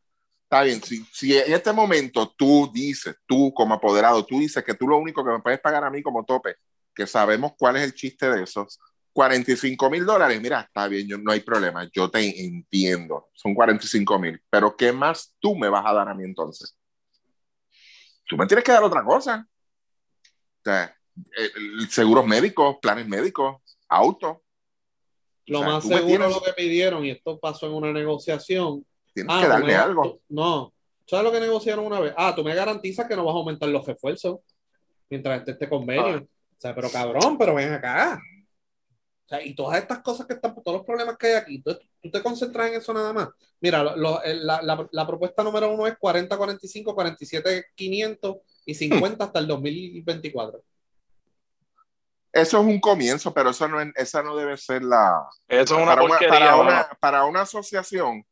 Está 0.51 0.63
bien, 0.63 0.81
si, 0.81 1.05
si 1.13 1.37
en 1.37 1.53
este 1.53 1.71
momento 1.71 2.33
tú 2.35 2.71
dices, 2.73 3.15
tú 3.27 3.53
como 3.53 3.75
apoderado, 3.75 4.25
tú 4.25 4.39
dices 4.39 4.63
que 4.63 4.73
tú 4.73 4.87
lo 4.87 4.97
único 4.97 5.23
que 5.23 5.29
me 5.29 5.41
puedes 5.41 5.59
pagar 5.59 5.83
a 5.83 5.91
mí 5.91 6.01
como 6.01 6.25
tope, 6.25 6.55
que 6.95 7.05
sabemos 7.05 7.51
cuál 7.55 7.75
es 7.75 7.83
el 7.83 7.93
chiste 7.93 8.27
de 8.31 8.41
eso, 8.41 8.65
45 9.13 9.91
mil 9.91 10.07
dólares, 10.07 10.41
mira, 10.41 10.61
está 10.61 10.87
bien, 10.87 11.07
yo, 11.07 11.19
no 11.19 11.31
hay 11.31 11.41
problema, 11.41 11.87
yo 11.93 12.09
te 12.09 12.43
entiendo, 12.43 13.29
son 13.31 13.53
45 13.53 14.17
mil, 14.17 14.41
pero 14.49 14.75
¿qué 14.75 14.91
más 14.91 15.35
tú 15.39 15.55
me 15.55 15.69
vas 15.69 15.85
a 15.85 15.93
dar 15.93 16.09
a 16.09 16.15
mí 16.15 16.23
entonces? 16.23 16.75
Tú 18.25 18.35
me 18.35 18.47
tienes 18.47 18.63
que 18.63 18.71
dar 18.71 18.83
otra 18.83 19.03
cosa. 19.03 19.47
O 20.25 20.63
sea, 20.63 20.97
seguros 21.89 22.25
médicos, 22.25 22.77
planes 22.81 23.07
médicos, 23.07 23.57
auto, 23.87 24.41
Lo 25.45 25.59
O 25.59 25.61
sea, 25.61 25.69
más 25.73 25.83
seguro 25.83 26.05
tienes- 26.05 26.29
lo 26.31 26.41
que 26.41 26.53
pidieron, 26.53 27.05
y 27.05 27.11
esto 27.11 27.39
pasó 27.39 27.67
en 27.67 27.73
una 27.73 27.91
negociación. 27.91 28.83
Tienes 29.25 29.35
Ah, 29.37 29.41
que 29.41 29.47
darme 29.47 29.67
me- 29.67 29.75
algo. 29.75 30.03
tú- 30.03 30.21
no. 30.29 30.73
¿Sabes 31.05 31.25
lo 31.25 31.31
que 31.31 31.39
negociaron 31.39 31.85
una 31.85 31.99
vez? 31.99 32.13
Ah, 32.17 32.33
tú 32.35 32.43
me 32.43 32.53
garantizas 32.53 33.07
que 33.07 33.15
no 33.15 33.25
vas 33.25 33.33
a 33.33 33.37
aumentar 33.39 33.67
los 33.69 33.85
refuerzos 33.85 34.39
mientras 35.09 35.39
esté 35.39 35.51
este 35.51 35.67
convenio. 35.69 36.17
Ah. 36.17 36.23
O 36.23 36.61
sea, 36.61 36.75
pero 36.75 36.89
cabrón, 36.91 37.37
pero 37.37 37.55
ven 37.55 37.73
acá. 37.73 38.19
O 39.25 39.27
sea, 39.29 39.43
y 39.45 39.53
todas 39.55 39.77
estas 39.79 39.99
cosas 39.99 40.25
que 40.27 40.33
están, 40.33 40.53
todos 40.55 40.77
los 40.79 40.85
problemas 40.85 41.15
que 41.17 41.27
hay 41.27 41.33
aquí, 41.35 41.61
tú, 41.61 41.77
tú 42.01 42.11
te 42.11 42.21
concentras 42.21 42.67
en 42.69 42.75
eso 42.75 42.93
nada 42.93 43.13
más. 43.13 43.29
Mira, 43.61 43.83
lo- 43.83 43.95
lo- 43.95 44.21
el- 44.23 44.45
la, 44.45 44.61
la- 44.61 44.87
la 44.91 45.07
propuesta 45.07 45.43
número 45.43 45.71
uno 45.71 45.87
es 45.87 45.97
40, 45.97 46.35
45, 46.37 46.93
47, 46.95 47.65
500 47.75 48.37
y 48.65 48.73
50 48.75 49.25
hasta 49.25 49.39
el 49.39 49.47
2024. 49.47 50.61
Eso 52.31 52.59
es 52.59 52.65
un 52.65 52.79
comienzo, 52.79 53.33
pero 53.33 53.49
eso 53.49 53.67
no 53.67 53.81
es, 53.81 53.87
esa 53.95 54.21
no 54.21 54.35
debe 54.35 54.55
ser 54.57 54.83
la, 54.83 55.27
Eso 55.47 55.75
es 55.75 55.81
una 55.81 55.85
para, 55.87 56.01
una, 56.03 56.09
porquería. 56.11 56.33
para, 56.39 56.51
mano. 56.57 56.61
una, 56.69 56.89
para 56.99 57.23
una 57.25 57.41
asociación 57.41 58.23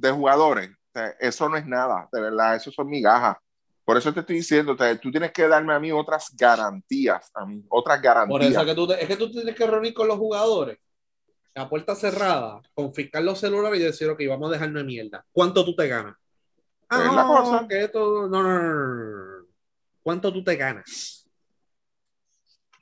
de 0.00 0.10
jugadores, 0.12 0.70
o 0.70 0.74
sea, 0.94 1.08
eso 1.20 1.48
no 1.48 1.56
es 1.56 1.66
nada, 1.66 2.08
de 2.12 2.20
verdad, 2.20 2.56
eso 2.56 2.70
son 2.70 2.88
migajas. 2.88 3.36
Por 3.84 3.96
eso 3.96 4.12
te 4.14 4.20
estoy 4.20 4.36
diciendo, 4.36 4.72
o 4.72 4.76
sea, 4.76 4.96
tú 4.98 5.10
tienes 5.10 5.32
que 5.32 5.48
darme 5.48 5.74
a 5.74 5.80
mí 5.80 5.90
otras 5.92 6.34
garantías, 6.36 7.30
a 7.34 7.44
mí, 7.46 7.64
otras 7.68 8.00
Por 8.00 8.04
garantías. 8.04 8.52
eso 8.52 8.60
es 8.60 8.66
que 8.66 8.74
tú, 8.74 8.86
te- 8.88 9.02
es 9.02 9.08
que 9.08 9.16
tú 9.16 9.30
tienes 9.30 9.54
que 9.54 9.66
reunir 9.66 9.94
con 9.94 10.08
los 10.08 10.18
jugadores 10.18 10.78
a 11.54 11.68
puerta 11.68 11.94
cerrada, 11.96 12.60
confiscar 12.74 13.22
los 13.24 13.40
celulares 13.40 13.80
y 13.80 13.84
decir, 13.84 14.08
ok, 14.08 14.20
vamos 14.28 14.50
a 14.50 14.52
dejarnos 14.54 14.82
de 14.82 14.86
mierda. 14.86 15.26
¿Cuánto 15.32 15.64
tú 15.64 15.74
te 15.76 15.88
ganas? 15.88 16.16
Ah, 16.88 16.98
Es 16.98 17.06
no, 17.06 17.14
la 17.14 17.26
cosa. 17.26 17.66
que 17.68 17.84
esto, 17.84 18.28
no, 18.28 18.42
no, 18.42 18.62
no. 18.62 19.46
¿Cuánto 20.02 20.32
tú 20.32 20.42
te 20.44 20.56
ganas? 20.56 21.28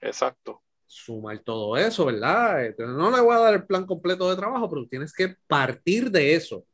Exacto. 0.00 0.62
Sumar 0.86 1.38
todo 1.40 1.76
eso, 1.76 2.06
¿verdad? 2.06 2.64
Entonces, 2.64 2.96
no 2.96 3.10
le 3.10 3.20
voy 3.20 3.34
a 3.36 3.40
dar 3.40 3.54
el 3.54 3.66
plan 3.66 3.84
completo 3.86 4.28
de 4.30 4.36
trabajo, 4.36 4.68
pero 4.70 4.86
tienes 4.88 5.12
que 5.12 5.34
partir 5.46 6.10
de 6.10 6.34
eso. 6.34 6.64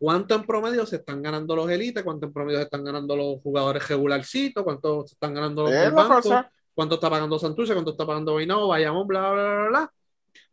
¿Cuánto 0.00 0.34
en 0.34 0.44
promedio 0.44 0.86
se 0.86 0.96
están 0.96 1.20
ganando 1.20 1.54
los 1.54 1.68
élites? 1.70 2.02
¿Cuánto 2.02 2.24
en 2.24 2.32
promedio 2.32 2.56
se 2.58 2.64
están 2.64 2.82
ganando 2.82 3.14
los 3.14 3.40
jugadores 3.42 3.86
regularcitos? 3.86 4.64
¿Cuánto 4.64 5.06
se 5.06 5.12
están 5.14 5.34
ganando 5.34 5.64
los 5.64 5.72
Es 5.72 5.80
del 5.82 5.90
la 5.94 6.02
banco? 6.02 6.14
cosa. 6.22 6.50
cuánto 6.74 6.94
está 6.94 7.10
pagando 7.10 7.38
Santurce, 7.38 7.74
cuánto 7.74 7.90
está 7.90 8.06
pagando 8.06 8.32
Bainao, 8.34 8.68
Bayamón, 8.68 9.06
bla, 9.06 9.30
bla, 9.30 9.42
bla, 9.54 9.68
bla. 9.68 9.92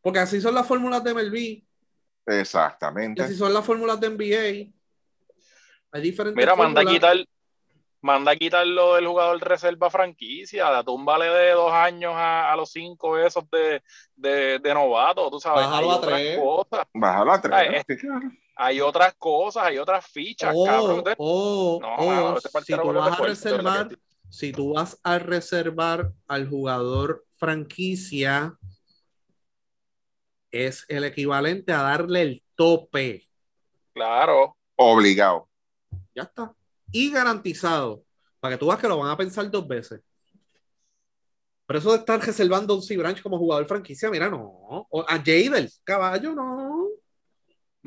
Porque 0.02 0.20
así 0.20 0.42
son 0.42 0.54
las 0.54 0.68
fórmulas 0.68 1.02
de 1.02 1.14
MLB, 1.14 1.36
y 1.36 1.66
Exactamente. 2.26 3.22
así 3.24 3.36
son 3.36 3.54
las 3.54 3.64
fórmulas 3.66 3.98
de 4.02 4.10
NBA. 4.10 4.74
Hay 5.94 6.02
diferentes 6.02 6.36
Mira, 6.36 6.54
manda 6.56 6.82
a 6.82 6.86
quitar, 6.86 7.16
manda 8.02 8.32
a 8.34 8.36
quitar 8.36 8.68
lo 8.68 8.96
del 8.96 9.08
jugador 9.08 9.40
reserva 9.40 9.90
franquicia, 9.90 10.70
la 10.70 10.84
túmbale 10.84 11.26
de 11.28 11.52
dos 11.52 11.72
años 11.72 12.12
a, 12.14 12.52
a 12.52 12.56
los 12.58 12.70
cinco 12.70 13.18
esos 13.18 13.50
de, 13.50 13.82
de, 14.16 14.60
de 14.60 14.74
novato, 14.74 15.30
tú 15.32 15.40
sabes. 15.40 15.66
Bájalo 15.66 15.92
a 15.94 16.02
tres. 16.02 16.38
cosas, 16.38 16.88
Bájalo 16.94 17.32
a 17.32 17.42
tres. 17.42 17.56
Ay, 17.56 17.82
Sí, 17.88 17.96
claro. 17.98 18.30
Hay 18.58 18.82
otras 18.82 19.14
cosas, 19.16 19.64
hay 19.64 19.78
otras 19.78 20.06
fichas, 20.06 20.54
O, 20.56 20.66
cabrón. 20.66 20.98
Ustedes- 21.00 21.18
o, 21.20 21.80
No, 21.82 21.96
o, 21.96 22.06
mano, 22.06 22.38
este 22.38 22.62
si 22.62 22.74
tú 22.76 22.94
vas 22.94 23.20
a 23.20 23.24
reservar, 23.24 24.00
si 24.30 24.52
tú 24.52 24.74
vas 24.74 25.00
a 25.04 25.20
reservar 25.20 26.12
al 26.28 26.50
jugador 26.50 27.26
franquicia, 27.38 28.58
es 30.52 30.86
el 30.88 31.04
equivalente 31.04 31.72
a 31.72 31.82
darle 31.84 32.22
el 32.22 32.44
tope. 32.56 33.28
Claro, 33.94 34.58
Obligado. 34.80 35.50
Ya 36.14 36.24
está. 36.24 36.54
Y 36.92 37.12
garantizado. 37.12 38.04
Para 38.40 38.54
que 38.56 38.60
tú 38.60 38.68
veas 38.68 38.80
que 38.80 38.88
lo 38.88 39.00
van 39.00 39.10
a 39.10 39.18
pensar 39.18 39.50
dos 39.50 39.68
veces. 39.68 40.02
Pero 41.66 41.80
eso 41.80 41.92
de 41.92 41.98
estar 41.98 42.20
reservando 42.24 42.74
a 42.74 42.78
un 42.78 42.84
C-Branch 42.84 43.22
como 43.22 43.40
jugador 43.40 43.66
franquicia, 43.66 44.10
mira, 44.10 44.30
no. 44.30 44.88
O 44.90 45.02
a 45.02 45.18
Jadel, 45.18 45.70
caballo, 45.84 46.34
no. 46.34 46.67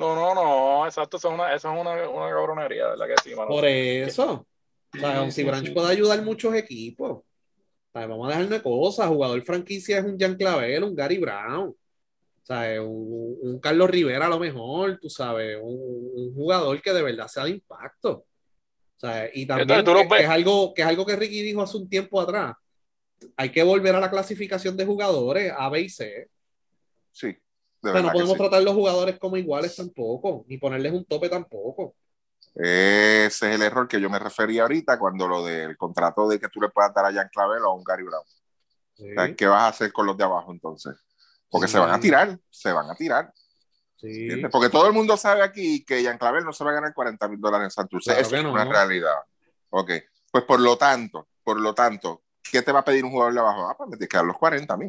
No, 0.01 0.35
no, 0.35 0.35
no, 0.35 0.87
exacto, 0.87 1.17
eso 1.17 1.29
es 1.29 1.35
una, 1.35 1.55
eso 1.55 1.73
es 1.73 1.81
una, 1.81 2.09
una 2.09 2.29
cabronería, 2.29 2.89
¿verdad 2.89 3.07
que 3.07 3.23
sí, 3.23 3.35
mano? 3.35 3.49
Por 3.49 3.65
eso. 3.67 4.47
O 4.95 4.99
sea, 4.99 5.23
un 5.23 5.31
Sí, 5.31 5.45
sí. 5.45 5.71
puede 5.71 5.93
ayudar 5.93 6.23
muchos 6.23 6.55
equipos. 6.55 7.11
O 7.13 7.25
sea, 7.93 8.07
vamos 8.07 8.27
a 8.27 8.37
dejarle 8.37 8.63
cosas. 8.63 9.09
Jugador 9.09 9.43
franquicia 9.43 9.99
es 9.99 10.05
un 10.05 10.19
Jan 10.19 10.37
Clavel, 10.37 10.85
un 10.85 10.95
Gary 10.95 11.19
Brown. 11.19 11.69
O 11.69 11.77
sea, 12.43 12.83
un, 12.83 13.39
un 13.41 13.61
Carlos 13.61 13.91
Rivera 13.91 14.27
a 14.27 14.31
lo 14.31 14.39
mejor, 14.39 14.99
tú 15.01 15.09
sabes, 15.09 15.59
un, 15.63 16.11
un 16.15 16.35
jugador 16.35 16.81
que 16.83 16.93
de 16.93 17.03
verdad 17.03 17.29
sea 17.29 17.45
de 17.45 17.51
impacto. 17.51 18.11
O 18.97 19.01
sea, 19.01 19.31
y 19.33 19.47
también 19.47 19.71
Entonces, 19.71 20.03
que, 20.09 20.17
que 20.17 20.23
es 20.25 20.29
algo, 20.29 20.75
que 20.75 20.83
es 20.83 20.89
algo 20.89 21.07
que 21.07 21.17
Ricky 21.17 21.43
dijo 21.43 21.63
hace 21.63 21.77
un 21.77 21.89
tiempo 21.89 22.21
atrás. 22.21 22.55
Hay 23.37 23.51
que 23.51 23.63
volver 23.63 23.95
a 23.95 24.01
la 24.01 24.11
clasificación 24.11 24.77
de 24.77 24.87
jugadores 24.87 25.53
A, 25.57 25.69
B 25.69 25.81
y 25.83 25.89
C. 25.89 26.29
Sí. 27.13 27.37
De 27.83 27.91
O 27.91 27.93
sea, 27.93 28.03
verdad 28.03 28.07
no 28.09 28.13
podemos 28.13 28.33
sí. 28.33 28.39
tratar 28.39 28.63
los 28.63 28.75
jugadores 28.75 29.19
como 29.19 29.37
iguales 29.37 29.75
tampoco, 29.77 30.45
ni 30.49 30.59
ponerles 30.59 30.93
un 30.93 31.05
tope 31.05 31.29
tampoco. 31.29 31.95
Ese 32.55 33.27
es 33.27 33.43
el 33.43 33.63
error 33.63 33.87
que 33.89 34.01
yo 34.01 34.11
me 34.11 34.19
refería 34.19 34.63
ahorita 34.63 34.99
cuando 34.99 35.29
lo 35.29 35.45
del 35.45 35.77
contrato 35.77 36.29
de 36.29 36.39
que 36.41 36.49
tú 36.49 36.61
le 36.61 36.69
puedas 36.69 36.93
dar 36.93 37.07
a 37.07 37.13
Jan 37.13 37.29
Clavel 37.33 37.63
o 37.65 37.71
a 37.71 37.75
un 37.75 37.85
Gary 37.85 38.03
Brown. 38.03 38.25
Sí, 38.97 39.11
O 39.11 39.15
sea, 39.15 39.35
¿Qué 39.35 39.47
vas 39.47 39.63
a 39.63 39.69
hacer 39.69 39.93
con 39.93 40.07
los 40.07 40.17
de 40.17 40.25
abajo 40.25 40.53
entonces? 40.53 40.95
Porque 41.49 41.69
Sí. 41.69 41.75
se 41.75 41.79
van 41.79 41.91
a 41.91 42.01
tirar, 42.01 42.39
se 42.51 42.73
van 42.73 42.91
a 42.91 42.95
tirar. 42.95 43.33
sí. 43.97 44.29
Porque 44.51 44.69
todo 44.71 44.87
el 44.87 44.93
mundo 44.93 45.17
sabe 45.17 45.43
aquí 45.43 45.85
que 45.85 46.03
Jan 46.05 46.19
Clavel 46.19 46.45
no 46.45 46.53
se 46.53 46.65
va 46.65 46.71
a 46.71 46.75
ganar 46.75 46.93
40 46.95 47.29
mil 47.29 47.41
dólares 47.41 47.65
en 47.67 47.71
Santurce. 47.71 48.11
Claro 48.13 48.27
Eso 48.27 48.37
es 48.37 48.43
no. 48.43 48.53
una 48.53 48.65
realidad. 48.65 49.17
Ok. 49.71 49.91
Pues 50.33 50.45
por 50.45 50.59
lo 50.61 50.77
tanto, 50.79 51.29
por 51.45 51.61
lo 51.61 51.75
tanto, 51.75 52.23
¿qué 52.51 52.63
te 52.63 52.73
va 52.73 52.81
a 52.81 52.85
pedir 52.85 53.05
un 53.05 53.11
jugador 53.11 53.35
de 53.35 53.41
abajo? 53.41 53.69
Ah, 53.69 53.75
pues 53.77 53.89
me 53.91 53.97
tienes 53.97 54.09
que 54.11 54.17
dar 54.17 54.27
los 54.27 54.39
40 54.39 54.75
a 54.75 54.77
mí. 54.77 54.87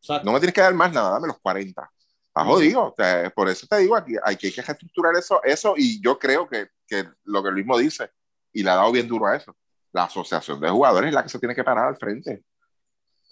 Exacto. 0.00 0.24
No 0.24 0.32
me 0.32 0.40
tienes 0.40 0.54
que 0.54 0.60
dar 0.60 0.74
más 0.74 0.92
nada, 0.92 1.10
dame 1.10 1.28
los 1.28 1.38
40. 1.40 1.90
Está 2.34 2.44
jodido. 2.46 2.84
O 2.86 2.94
sea, 2.96 3.28
por 3.30 3.48
eso 3.50 3.66
te 3.66 3.76
digo 3.78 3.94
aquí, 3.94 4.14
hay 4.24 4.36
que, 4.36 4.46
hay 4.46 4.52
que 4.54 4.62
reestructurar 4.62 5.14
eso, 5.16 5.42
eso, 5.44 5.74
y 5.76 6.00
yo 6.02 6.18
creo 6.18 6.48
que, 6.48 6.68
que 6.86 7.04
lo 7.24 7.42
que 7.42 7.50
el 7.50 7.54
mismo 7.56 7.76
dice, 7.76 8.10
y 8.52 8.62
le 8.62 8.70
ha 8.70 8.76
dado 8.76 8.90
bien 8.90 9.06
duro 9.06 9.26
a 9.26 9.36
eso, 9.36 9.54
la 9.92 10.04
asociación 10.04 10.58
de 10.60 10.70
jugadores 10.70 11.08
es 11.08 11.14
la 11.14 11.22
que 11.22 11.28
se 11.28 11.38
tiene 11.38 11.54
que 11.54 11.62
parar 11.64 11.88
al 11.88 11.96
frente. 11.98 12.42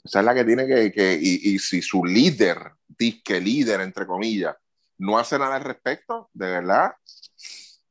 Esa 0.04 0.20
es 0.20 0.24
la 0.24 0.34
que 0.34 0.44
tiene 0.44 0.66
que, 0.66 0.92
que 0.92 1.18
y, 1.20 1.54
y 1.54 1.58
si 1.58 1.80
su 1.80 2.04
líder, 2.04 2.72
disque 2.86 3.40
líder, 3.40 3.80
entre 3.80 4.06
comillas, 4.06 4.54
no 4.98 5.18
hace 5.18 5.38
nada 5.38 5.56
al 5.56 5.64
respecto, 5.64 6.28
de 6.34 6.46
verdad, 6.50 6.92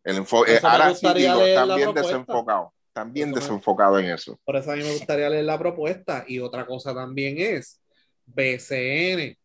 el 0.03 0.17
enfoque, 0.17 0.55
Eso 0.55 0.67
me 0.67 0.73
ahora 0.73 0.93
sí 0.95 1.07
digo, 1.15 1.39
la 1.45 1.53
también 1.55 1.91
propuesta. 1.91 2.01
desenfocado, 2.17 2.73
también 2.93 3.29
Eso 3.29 3.35
me- 3.35 3.41
desenfocado 3.41 3.99
en 3.99 4.05
eso. 4.11 4.39
Por 4.45 4.55
eso 4.55 4.71
a 4.71 4.75
mí 4.75 4.83
me 4.83 4.91
gustaría 4.93 5.29
leer 5.29 5.45
la 5.45 5.57
propuesta. 5.57 6.23
Y 6.27 6.39
otra 6.39 6.65
cosa 6.67 6.93
también 6.93 7.35
es 7.39 7.81
BCN. 8.27 9.35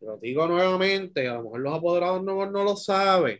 Lo 0.00 0.16
digo 0.16 0.46
nuevamente, 0.46 1.28
a 1.28 1.34
lo 1.34 1.44
mejor 1.44 1.60
los 1.60 1.74
apoderados 1.74 2.22
no, 2.22 2.50
no 2.50 2.64
lo 2.64 2.76
saben. 2.76 3.38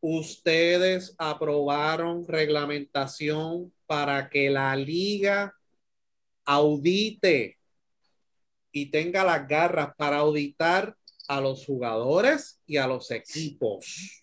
Ustedes 0.00 1.14
aprobaron 1.16 2.26
reglamentación 2.26 3.72
para 3.86 4.28
que 4.28 4.50
la 4.50 4.74
liga 4.74 5.54
audite 6.44 7.58
y 8.72 8.90
tenga 8.90 9.22
las 9.22 9.46
garras 9.46 9.94
para 9.96 10.18
auditar 10.18 10.96
a 11.28 11.40
los 11.40 11.64
jugadores 11.64 12.60
y 12.66 12.78
a 12.78 12.86
los 12.86 13.10
equipos. 13.10 14.22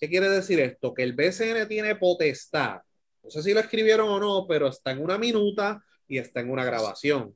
¿Qué 0.00 0.08
quiere 0.08 0.28
decir 0.28 0.60
esto? 0.60 0.92
Que 0.92 1.02
el 1.02 1.14
BCN 1.14 1.66
tiene 1.66 1.96
potestad. 1.96 2.80
No 3.22 3.30
sé 3.30 3.42
si 3.42 3.54
lo 3.54 3.60
escribieron 3.60 4.08
o 4.08 4.20
no, 4.20 4.46
pero 4.46 4.68
está 4.68 4.90
en 4.90 5.02
una 5.02 5.16
minuta 5.16 5.82
y 6.06 6.18
está 6.18 6.40
en 6.40 6.50
una 6.50 6.64
grabación. 6.64 7.34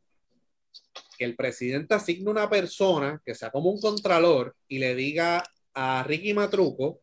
Que 1.19 1.24
el 1.24 1.36
presidente 1.36 1.95
asigne 1.95 2.31
una 2.31 2.49
persona 2.49 3.20
que 3.24 3.35
sea 3.35 3.51
como 3.51 3.70
un 3.70 3.81
contralor 3.81 4.57
y 4.69 4.78
le 4.78 4.95
diga 4.95 5.43
a 5.74 6.03
Ricky 6.05 6.35
Matruco, 6.35 7.01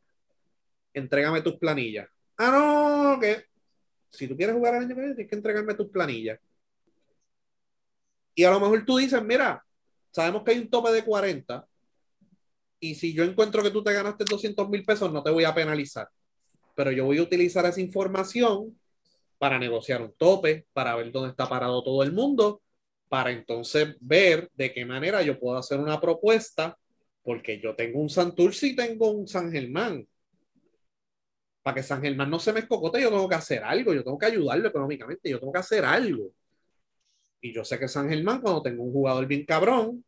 entrégame 0.93 1.41
tus 1.41 1.55
planillas. 1.55 2.09
Ah, 2.37 3.13
no, 3.13 3.19
que 3.19 3.45
si 4.09 4.27
tú 4.27 4.35
quieres 4.35 4.55
jugar 4.55 4.75
el 4.75 4.81
año 4.81 4.95
que 4.95 5.01
viene, 5.01 5.15
tienes 5.15 5.29
que 5.29 5.35
entregarme 5.35 5.73
tus 5.73 5.89
planillas. 5.89 6.39
Y 8.35 8.43
a 8.43 8.51
lo 8.51 8.59
mejor 8.59 8.85
tú 8.85 8.97
dices, 8.97 9.23
mira, 9.23 9.63
sabemos 10.11 10.43
que 10.43 10.51
hay 10.51 10.59
un 10.59 10.69
tope 10.69 10.91
de 10.91 11.03
40, 11.03 11.67
y 12.83 12.95
si 12.95 13.13
yo 13.13 13.23
encuentro 13.23 13.61
que 13.61 13.69
tú 13.69 13.83
te 13.83 13.93
ganaste 13.93 14.25
200 14.27 14.67
mil 14.67 14.83
pesos, 14.83 15.13
no 15.13 15.21
te 15.21 15.29
voy 15.29 15.43
a 15.43 15.53
penalizar. 15.53 16.09
Pero 16.75 16.91
yo 16.91 17.05
voy 17.05 17.19
a 17.19 17.21
utilizar 17.21 17.63
esa 17.65 17.79
información 17.79 18.77
para 19.37 19.59
negociar 19.59 20.01
un 20.01 20.13
tope, 20.13 20.65
para 20.73 20.95
ver 20.95 21.11
dónde 21.11 21.29
está 21.29 21.47
parado 21.47 21.83
todo 21.83 22.01
el 22.01 22.11
mundo, 22.11 22.61
para 23.11 23.31
entonces 23.31 23.97
ver 23.99 24.49
de 24.53 24.71
qué 24.71 24.85
manera 24.85 25.21
yo 25.21 25.37
puedo 25.37 25.57
hacer 25.57 25.77
una 25.77 25.99
propuesta, 25.99 26.77
porque 27.21 27.59
yo 27.59 27.75
tengo 27.75 27.99
un 27.99 28.09
Santurce 28.09 28.67
y 28.67 28.75
tengo 28.75 29.11
un 29.11 29.27
San 29.27 29.51
Germán. 29.51 30.07
Para 31.61 31.75
que 31.75 31.83
San 31.83 32.01
Germán 32.01 32.29
no 32.29 32.39
se 32.39 32.53
me 32.53 32.61
escocote, 32.61 33.01
yo 33.01 33.09
tengo 33.09 33.27
que 33.27 33.35
hacer 33.35 33.65
algo, 33.65 33.93
yo 33.93 34.01
tengo 34.01 34.17
que 34.17 34.27
ayudarlo 34.27 34.65
económicamente, 34.65 35.29
yo 35.29 35.41
tengo 35.41 35.51
que 35.51 35.59
hacer 35.59 35.83
algo. 35.83 36.31
Y 37.41 37.53
yo 37.53 37.65
sé 37.65 37.77
que 37.77 37.89
San 37.89 38.07
Germán, 38.07 38.39
cuando 38.39 38.61
tengo 38.61 38.81
un 38.81 38.93
jugador 38.93 39.25
bien 39.27 39.45
cabrón, 39.45 40.05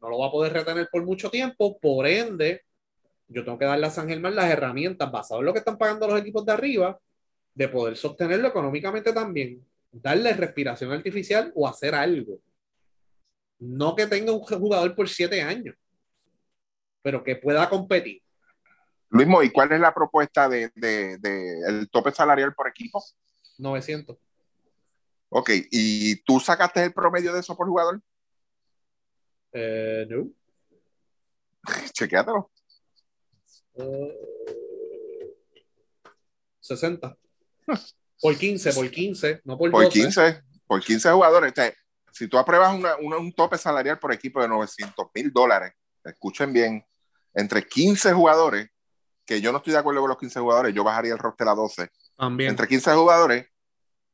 no 0.00 0.08
lo 0.08 0.20
va 0.20 0.28
a 0.28 0.32
poder 0.32 0.54
retener 0.54 0.88
por 0.90 1.04
mucho 1.04 1.28
tiempo, 1.28 1.78
por 1.78 2.06
ende, 2.06 2.62
yo 3.28 3.44
tengo 3.44 3.58
que 3.58 3.66
darle 3.66 3.84
a 3.86 3.90
San 3.90 4.08
Germán 4.08 4.34
las 4.34 4.50
herramientas 4.50 5.12
basadas 5.12 5.40
en 5.40 5.44
lo 5.44 5.52
que 5.52 5.58
están 5.58 5.76
pagando 5.76 6.08
los 6.08 6.18
equipos 6.18 6.46
de 6.46 6.52
arriba, 6.52 6.98
de 7.52 7.68
poder 7.68 7.98
sostenerlo 7.98 8.48
económicamente 8.48 9.12
también, 9.12 9.62
darle 9.94 10.32
respiración 10.32 10.92
artificial 10.92 11.52
o 11.54 11.68
hacer 11.68 11.94
algo. 11.94 12.40
No 13.58 13.94
que 13.94 14.06
tenga 14.06 14.32
un 14.32 14.40
jugador 14.40 14.94
por 14.94 15.08
siete 15.08 15.40
años, 15.42 15.76
pero 17.02 17.22
que 17.22 17.36
pueda 17.36 17.68
competir. 17.68 18.22
Luis, 19.10 19.28
¿y 19.44 19.50
cuál 19.50 19.72
es 19.72 19.80
la 19.80 19.94
propuesta 19.94 20.48
de, 20.48 20.72
de, 20.74 21.18
de, 21.18 21.60
el 21.68 21.88
tope 21.88 22.10
salarial 22.10 22.52
por 22.54 22.68
equipo? 22.68 23.02
900. 23.58 24.16
Ok, 25.28 25.50
¿y 25.70 26.16
tú 26.22 26.40
sacaste 26.40 26.84
el 26.84 26.92
promedio 26.92 27.32
de 27.32 27.40
eso 27.40 27.56
por 27.56 27.68
jugador? 27.68 28.02
Eh, 29.52 30.06
no. 30.10 30.30
Chequéatelo. 31.92 32.50
Eh, 33.76 34.18
60. 36.60 37.16
Por 38.24 38.38
15, 38.38 38.72
por 38.72 38.90
15, 38.90 39.42
no 39.44 39.58
por, 39.58 39.70
Por 39.70 39.84
12. 39.84 40.00
15, 40.00 40.42
por 40.66 40.80
15 40.82 41.10
jugadores. 41.10 41.52
O 41.52 41.54
sea, 41.54 41.74
si 42.10 42.26
tú 42.26 42.38
apruebas 42.38 42.74
una- 42.74 42.96
una- 42.96 43.18
un 43.18 43.30
tope 43.34 43.58
salarial 43.58 43.98
por 43.98 44.14
equipo 44.14 44.40
de 44.40 44.48
900 44.48 45.08
mil 45.14 45.30
dólares, 45.30 45.74
escuchen 46.02 46.50
bien, 46.50 46.82
entre 47.34 47.68
15 47.68 48.14
jugadores, 48.14 48.70
que 49.26 49.42
yo 49.42 49.52
no 49.52 49.58
estoy 49.58 49.74
de 49.74 49.78
acuerdo 49.80 50.00
con 50.00 50.08
los 50.08 50.16
15 50.18 50.40
jugadores, 50.40 50.74
yo 50.74 50.82
bajaría 50.82 51.12
el 51.12 51.18
roster 51.18 51.48
a 51.48 51.54
12. 51.54 51.90
También. 52.16 52.48
Entre 52.48 52.66
15 52.66 52.94
jugadores, 52.94 53.44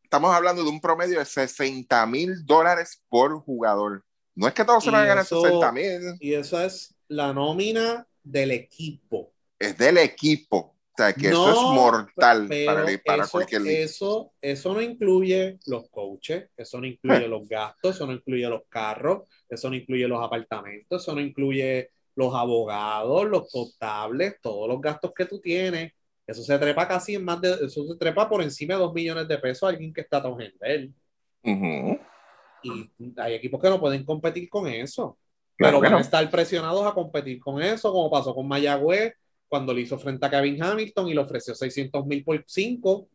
estamos 0.02 0.34
hablando 0.34 0.64
de 0.64 0.70
un 0.70 0.80
promedio 0.80 1.20
de 1.20 1.24
60 1.24 2.04
mil 2.06 2.44
dólares 2.44 3.04
por 3.08 3.38
jugador. 3.40 4.04
No 4.34 4.48
es 4.48 4.54
que 4.54 4.64
todos 4.64 4.82
se 4.82 4.90
van 4.90 5.02
a 5.02 5.06
ganar 5.06 5.22
eso- 5.24 5.40
60 5.40 5.70
mil, 5.70 6.16
Y 6.18 6.34
eso 6.34 6.60
es 6.60 6.96
la 7.06 7.32
nómina 7.32 8.08
del 8.24 8.50
equipo. 8.50 9.32
es 9.56 9.78
del 9.78 9.98
equipo. 9.98 10.74
Sea, 11.00 11.14
que 11.14 11.28
eso 11.28 11.46
No, 11.46 11.50
es 11.50 11.80
mortal 11.80 12.48
para, 12.66 12.84
para 13.02 13.22
eso, 13.22 13.30
cualquier 13.32 13.66
eso, 13.68 14.32
eso 14.38 14.74
no 14.74 14.82
incluye 14.82 15.58
los 15.66 15.88
coaches, 15.88 16.50
eso 16.54 16.78
no 16.78 16.86
incluye 16.86 17.26
los 17.26 17.48
gastos, 17.48 17.96
eso 17.96 18.06
no 18.06 18.12
incluye 18.12 18.46
los 18.46 18.64
carros, 18.68 19.22
eso 19.48 19.70
no 19.70 19.76
incluye 19.76 20.06
los 20.06 20.22
apartamentos, 20.22 21.02
eso 21.02 21.14
no 21.14 21.22
incluye 21.22 21.88
los 22.16 22.34
abogados, 22.34 23.26
los 23.30 23.50
contables, 23.50 24.42
todos 24.42 24.68
los 24.68 24.78
gastos 24.78 25.12
que 25.16 25.24
tú 25.24 25.40
tienes. 25.40 25.90
Eso 26.26 26.42
se 26.42 26.58
trepa 26.58 26.86
casi 26.86 27.14
en 27.14 27.24
más 27.24 27.40
de, 27.40 27.50
eso 27.64 27.86
se 27.86 27.96
trepa 27.96 28.28
por 28.28 28.42
encima 28.42 28.74
de 28.74 28.80
dos 28.80 28.92
millones 28.92 29.26
de 29.26 29.38
pesos 29.38 29.62
a 29.62 29.68
alguien 29.68 29.94
que 29.94 30.02
está 30.02 30.18
a 30.18 30.22
tu 30.22 30.36
él. 30.60 30.92
Ujú. 31.42 31.98
Y 32.62 32.90
hay 33.16 33.32
equipos 33.32 33.58
que 33.58 33.70
no 33.70 33.80
pueden 33.80 34.04
competir 34.04 34.50
con 34.50 34.66
eso. 34.66 35.16
Claro 35.56 35.80
pero 35.80 35.92
van 35.92 35.98
a 35.98 36.02
estar 36.02 36.30
presionados 36.30 36.86
a 36.86 36.92
competir 36.92 37.40
con 37.40 37.62
eso, 37.62 37.90
como 37.90 38.10
pasó 38.10 38.34
con 38.34 38.46
Mayagüez 38.46 39.14
cuando 39.50 39.74
le 39.74 39.80
hizo 39.80 39.98
frente 39.98 40.24
a 40.24 40.30
Kevin 40.30 40.62
Hamilton 40.62 41.08
y 41.08 41.14
le 41.14 41.20
ofreció 41.20 41.56
600 41.56 42.06
mil 42.06 42.22
por 42.22 42.42
5, 42.46 43.08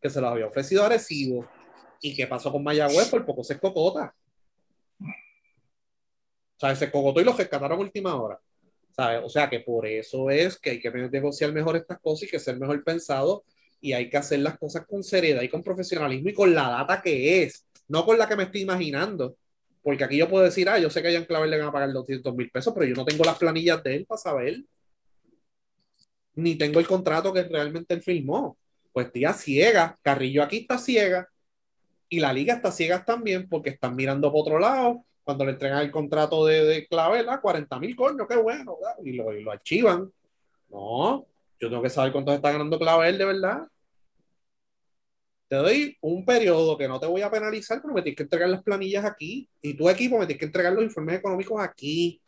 que 0.00 0.08
se 0.08 0.20
los 0.20 0.30
había 0.30 0.46
ofrecido 0.46 0.84
a 0.84 0.86
Arecibo. 0.86 1.44
¿Y 2.00 2.14
qué 2.14 2.28
pasó 2.28 2.52
con 2.52 2.62
Mayagüez? 2.62 3.08
Por 3.08 3.26
poco 3.26 3.42
se 3.42 3.54
escocota. 3.54 4.14
O 5.00 6.60
sea, 6.60 6.76
se 6.76 6.84
escocotó 6.84 7.20
y 7.20 7.24
los 7.24 7.36
rescataron 7.36 7.76
a 7.76 7.82
última 7.82 8.14
hora. 8.14 8.40
¿Sabes? 8.92 9.20
O 9.24 9.28
sea, 9.28 9.50
que 9.50 9.60
por 9.60 9.84
eso 9.84 10.30
es 10.30 10.56
que 10.58 10.70
hay 10.70 10.80
que 10.80 10.90
negociar 10.90 11.52
mejor 11.52 11.74
estas 11.74 11.98
cosas 11.98 12.22
y 12.22 12.30
que 12.30 12.38
ser 12.38 12.56
mejor 12.56 12.84
pensado 12.84 13.42
y 13.80 13.92
hay 13.92 14.08
que 14.08 14.16
hacer 14.16 14.38
las 14.38 14.58
cosas 14.58 14.86
con 14.86 15.02
seriedad 15.02 15.42
y 15.42 15.48
con 15.48 15.64
profesionalismo 15.64 16.28
y 16.28 16.34
con 16.34 16.54
la 16.54 16.68
data 16.68 17.02
que 17.02 17.42
es, 17.42 17.66
no 17.88 18.06
con 18.06 18.16
la 18.16 18.28
que 18.28 18.36
me 18.36 18.44
estoy 18.44 18.60
imaginando. 18.60 19.36
Porque 19.82 20.04
aquí 20.04 20.16
yo 20.16 20.28
puedo 20.28 20.44
decir, 20.44 20.68
ah, 20.68 20.78
yo 20.78 20.88
sé 20.88 21.02
que 21.02 21.08
a 21.08 21.12
Jan 21.12 21.50
le 21.50 21.58
van 21.58 21.68
a 21.68 21.72
pagar 21.72 21.92
200 21.92 22.32
mil 22.36 22.48
pesos, 22.48 22.72
pero 22.72 22.86
yo 22.86 22.94
no 22.94 23.04
tengo 23.04 23.24
las 23.24 23.38
planillas 23.38 23.82
de 23.82 23.96
él 23.96 24.06
para 24.06 24.20
saber. 24.20 24.62
Ni 26.34 26.56
tengo 26.56 26.80
el 26.80 26.86
contrato 26.86 27.32
que 27.32 27.42
realmente 27.44 27.94
él 27.94 28.02
firmó. 28.02 28.56
Pues 28.92 29.12
tía 29.12 29.32
ciega, 29.32 29.98
Carrillo 30.02 30.42
aquí 30.42 30.58
está 30.58 30.78
ciega 30.78 31.28
y 32.10 32.20
la 32.20 32.32
liga 32.32 32.54
está 32.54 32.72
ciega 32.72 33.04
también 33.04 33.48
porque 33.48 33.70
están 33.70 33.94
mirando 33.94 34.30
por 34.30 34.42
otro 34.42 34.58
lado. 34.58 35.04
Cuando 35.22 35.44
le 35.44 35.52
entregan 35.52 35.78
el 35.78 35.92
contrato 35.92 36.44
de, 36.44 36.64
de 36.64 36.86
Clavel, 36.88 37.28
ah, 37.28 37.40
40 37.40 37.78
mil 37.78 37.94
coño, 37.94 38.26
qué 38.26 38.36
bueno, 38.36 38.76
y 39.04 39.12
lo, 39.12 39.32
y 39.32 39.42
lo 39.42 39.52
archivan. 39.52 40.12
No, 40.68 41.26
yo 41.60 41.68
tengo 41.68 41.82
que 41.82 41.88
saber 41.90 42.10
cuánto 42.12 42.32
está 42.32 42.50
ganando 42.50 42.78
Clavel 42.78 43.16
de 43.16 43.24
verdad. 43.24 43.68
Te 45.48 45.56
doy 45.56 45.96
un 46.00 46.24
periodo 46.24 46.76
que 46.76 46.88
no 46.88 46.98
te 46.98 47.06
voy 47.06 47.22
a 47.22 47.30
penalizar, 47.30 47.80
pero 47.80 47.94
me 47.94 48.02
tienes 48.02 48.16
que 48.16 48.22
entregar 48.24 48.48
las 48.48 48.62
planillas 48.62 49.04
aquí. 49.04 49.48
Y 49.62 49.74
tu 49.74 49.88
equipo 49.88 50.18
me 50.18 50.26
tienes 50.26 50.40
que 50.40 50.46
entregar 50.46 50.72
los 50.72 50.84
informes 50.84 51.18
económicos 51.18 51.60
aquí. 51.60 52.20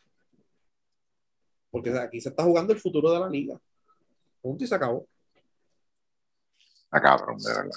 Porque 1.70 1.90
aquí 1.98 2.20
se 2.20 2.28
está 2.28 2.44
jugando 2.44 2.72
el 2.72 2.78
futuro 2.80 3.12
de 3.12 3.20
la 3.20 3.28
liga. 3.28 3.58
Punto 4.42 4.64
y 4.64 4.66
se 4.66 4.74
acabó. 4.74 5.06
Ah, 6.90 7.00
cabrón, 7.00 7.38
de 7.38 7.48
verdad. 7.54 7.70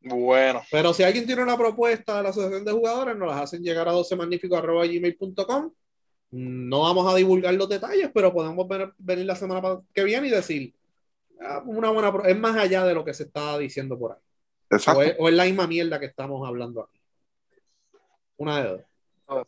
Bueno, 0.00 0.62
Pero 0.70 0.94
si 0.94 1.02
alguien 1.02 1.26
tiene 1.26 1.42
una 1.42 1.56
propuesta 1.58 2.16
de 2.16 2.22
la 2.22 2.28
asociación 2.30 2.64
de 2.64 2.72
jugadores, 2.72 3.16
nos 3.16 3.28
las 3.28 3.42
hacen 3.42 3.62
llegar 3.62 3.88
a 3.88 3.92
12magnífico.gmail.com. 3.92 5.72
No 6.30 6.80
vamos 6.82 7.12
a 7.12 7.16
divulgar 7.16 7.54
los 7.54 7.68
detalles, 7.68 8.10
pero 8.14 8.32
podemos 8.32 8.66
ver- 8.68 8.92
venir 8.98 9.26
la 9.26 9.34
semana 9.36 9.80
que 9.94 10.04
viene 10.04 10.28
y 10.28 10.30
decir 10.30 10.74
ah, 11.40 11.62
una 11.64 11.90
buena 11.90 12.12
pro- 12.12 12.24
es 12.26 12.38
más 12.38 12.56
allá 12.56 12.84
de 12.84 12.94
lo 12.94 13.04
que 13.04 13.14
se 13.14 13.24
está 13.24 13.58
diciendo 13.58 13.98
por 13.98 14.12
ahí. 14.12 14.18
Exacto. 14.70 15.00
O 15.00 15.02
es, 15.02 15.16
o 15.18 15.28
es 15.28 15.34
la 15.34 15.44
misma 15.44 15.66
mierda 15.66 15.98
que 15.98 16.06
estamos 16.06 16.46
hablando 16.46 16.82
aquí. 16.82 17.00
Una 18.36 18.62
de 18.62 18.68
dos. 18.68 19.46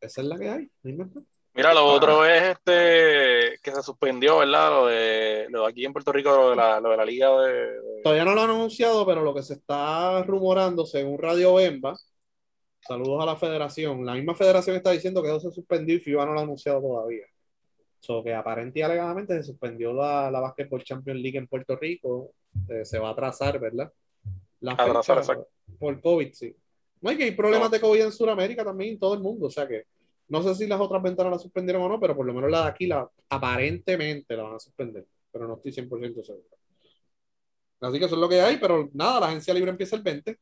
Esa 0.00 0.20
es 0.20 0.26
la 0.26 0.38
que 0.38 0.48
hay. 0.48 0.70
no 0.82 1.04
hay. 1.04 1.24
Mira, 1.54 1.74
lo 1.74 1.84
otro 1.86 2.24
es 2.26 2.42
este 2.42 3.58
que 3.62 3.70
se 3.74 3.82
suspendió, 3.82 4.38
¿verdad? 4.38 4.70
Lo 4.70 4.86
de, 4.86 5.46
lo 5.50 5.62
de 5.62 5.68
aquí 5.68 5.84
en 5.84 5.92
Puerto 5.92 6.12
Rico, 6.12 6.30
lo 6.30 6.50
de 6.50 6.56
la, 6.56 6.80
lo 6.80 6.90
de 6.90 6.96
la 6.96 7.04
liga 7.04 7.30
de, 7.40 7.52
de- 7.52 8.02
Todavía 8.02 8.24
no 8.24 8.34
lo 8.34 8.42
han 8.42 8.50
anunciado, 8.50 9.04
pero 9.06 9.22
lo 9.22 9.34
que 9.34 9.42
se 9.42 9.54
está 9.54 10.22
rumorando, 10.24 10.84
según 10.86 11.18
Radio 11.18 11.54
Bemba, 11.54 11.96
saludos 12.80 13.22
a 13.22 13.26
la 13.26 13.36
federación. 13.36 14.04
La 14.04 14.14
misma 14.14 14.34
federación 14.34 14.76
está 14.76 14.90
diciendo 14.90 15.22
que 15.22 15.28
eso 15.28 15.40
se 15.40 15.52
suspendió 15.52 15.94
y 15.96 16.00
FIBA 16.00 16.26
no 16.26 16.32
lo 16.32 16.40
ha 16.40 16.42
anunciado 16.42 16.80
todavía. 16.80 17.24
So 18.00 18.24
que 18.24 18.34
aparente 18.34 18.80
y 18.80 18.82
alegadamente 18.82 19.34
se 19.36 19.44
suspendió 19.44 19.92
la, 19.92 20.28
la 20.30 20.40
Basketball 20.40 20.82
Champions 20.82 21.20
League 21.20 21.38
en 21.38 21.46
Puerto 21.46 21.76
Rico. 21.76 22.32
Eh, 22.68 22.84
se 22.84 22.98
va 22.98 23.10
a 23.10 23.12
atrasar, 23.12 23.60
¿verdad? 23.60 23.92
La 24.60 24.72
Atrasar, 24.72 25.18
fecha 25.18 25.32
exacto. 25.34 25.48
por 25.78 26.00
COVID, 26.00 26.32
sí. 26.32 26.54
No 27.00 27.10
hay 27.10 27.16
que 27.16 27.24
hay 27.24 27.30
problemas 27.32 27.70
de 27.70 27.80
COVID 27.80 28.00
en 28.02 28.12
Sudamérica 28.12 28.64
también, 28.64 28.94
en 28.94 28.98
todo 28.98 29.14
el 29.14 29.20
mundo. 29.20 29.46
O 29.46 29.50
sea 29.50 29.68
que 29.68 29.84
no 30.32 30.42
sé 30.42 30.54
si 30.54 30.66
las 30.66 30.80
otras 30.80 31.02
ventanas 31.02 31.32
la 31.32 31.38
suspendieron 31.38 31.82
o 31.82 31.88
no, 31.90 32.00
pero 32.00 32.16
por 32.16 32.24
lo 32.26 32.32
menos 32.32 32.50
la 32.50 32.62
de 32.62 32.68
aquí 32.68 32.86
la, 32.86 33.08
aparentemente 33.28 34.34
la 34.36 34.44
van 34.44 34.54
a 34.54 34.58
suspender. 34.58 35.06
Pero 35.30 35.46
no 35.46 35.54
estoy 35.56 35.72
100% 35.72 36.24
seguro. 36.24 36.44
Así 37.80 37.98
que 37.98 38.04
eso 38.06 38.14
es 38.14 38.20
lo 38.20 38.28
que 38.28 38.40
hay, 38.40 38.56
pero 38.56 38.88
nada, 38.94 39.20
la 39.20 39.26
agencia 39.28 39.52
libre 39.52 39.70
empieza 39.70 39.96
el 39.96 40.02
20. 40.02 40.38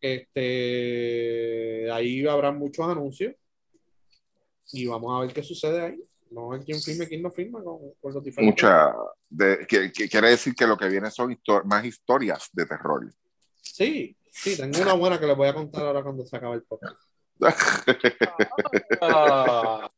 Este, 0.00 1.90
ahí 1.90 2.26
habrá 2.26 2.50
muchos 2.52 2.86
anuncios 2.88 3.34
y 4.72 4.86
vamos 4.86 5.16
a 5.16 5.20
ver 5.24 5.32
qué 5.34 5.42
sucede 5.42 5.80
ahí. 5.82 6.02
Vamos 6.30 6.54
a 6.54 6.56
ver 6.58 6.64
quién 6.64 6.80
firma 6.80 7.04
y 7.04 7.06
quién 7.08 7.22
no 7.22 7.30
firma 7.30 7.62
con, 7.62 7.78
con 8.00 8.14
los 8.14 8.22
diferentes. 8.24 8.62
Mucha. 8.62 8.94
De, 9.28 9.66
que, 9.68 9.92
que 9.92 10.08
quiere 10.08 10.30
decir 10.30 10.54
que 10.54 10.66
lo 10.66 10.76
que 10.76 10.88
viene 10.88 11.10
son 11.10 11.30
histo- 11.30 11.64
más 11.64 11.84
historias 11.84 12.48
de 12.52 12.66
terror. 12.66 13.12
Sí, 13.60 14.16
sí, 14.30 14.56
tengo 14.56 14.80
una 14.80 14.94
buena 14.94 15.18
que 15.20 15.26
les 15.26 15.36
voy 15.36 15.48
a 15.48 15.54
contar 15.54 15.84
ahora 15.86 16.02
cuando 16.02 16.24
se 16.24 16.36
acabe 16.36 16.54
el 16.56 16.62
podcast. 16.62 16.96
Ah. 19.00 19.88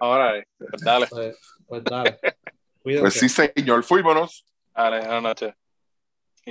Ahora, 0.00 0.38
eh, 0.38 0.46
pues 0.58 0.82
dale, 0.82 1.06
Pues, 1.08 1.36
pues 1.66 1.84
dale. 1.84 2.18
Cuídense. 2.82 3.02
Pues 3.02 3.14
sí, 3.14 3.28
señor, 3.28 3.82
fuímonos. 3.84 4.44
dale, 4.74 5.00
buenas 5.00 5.22
noches. 5.22 5.54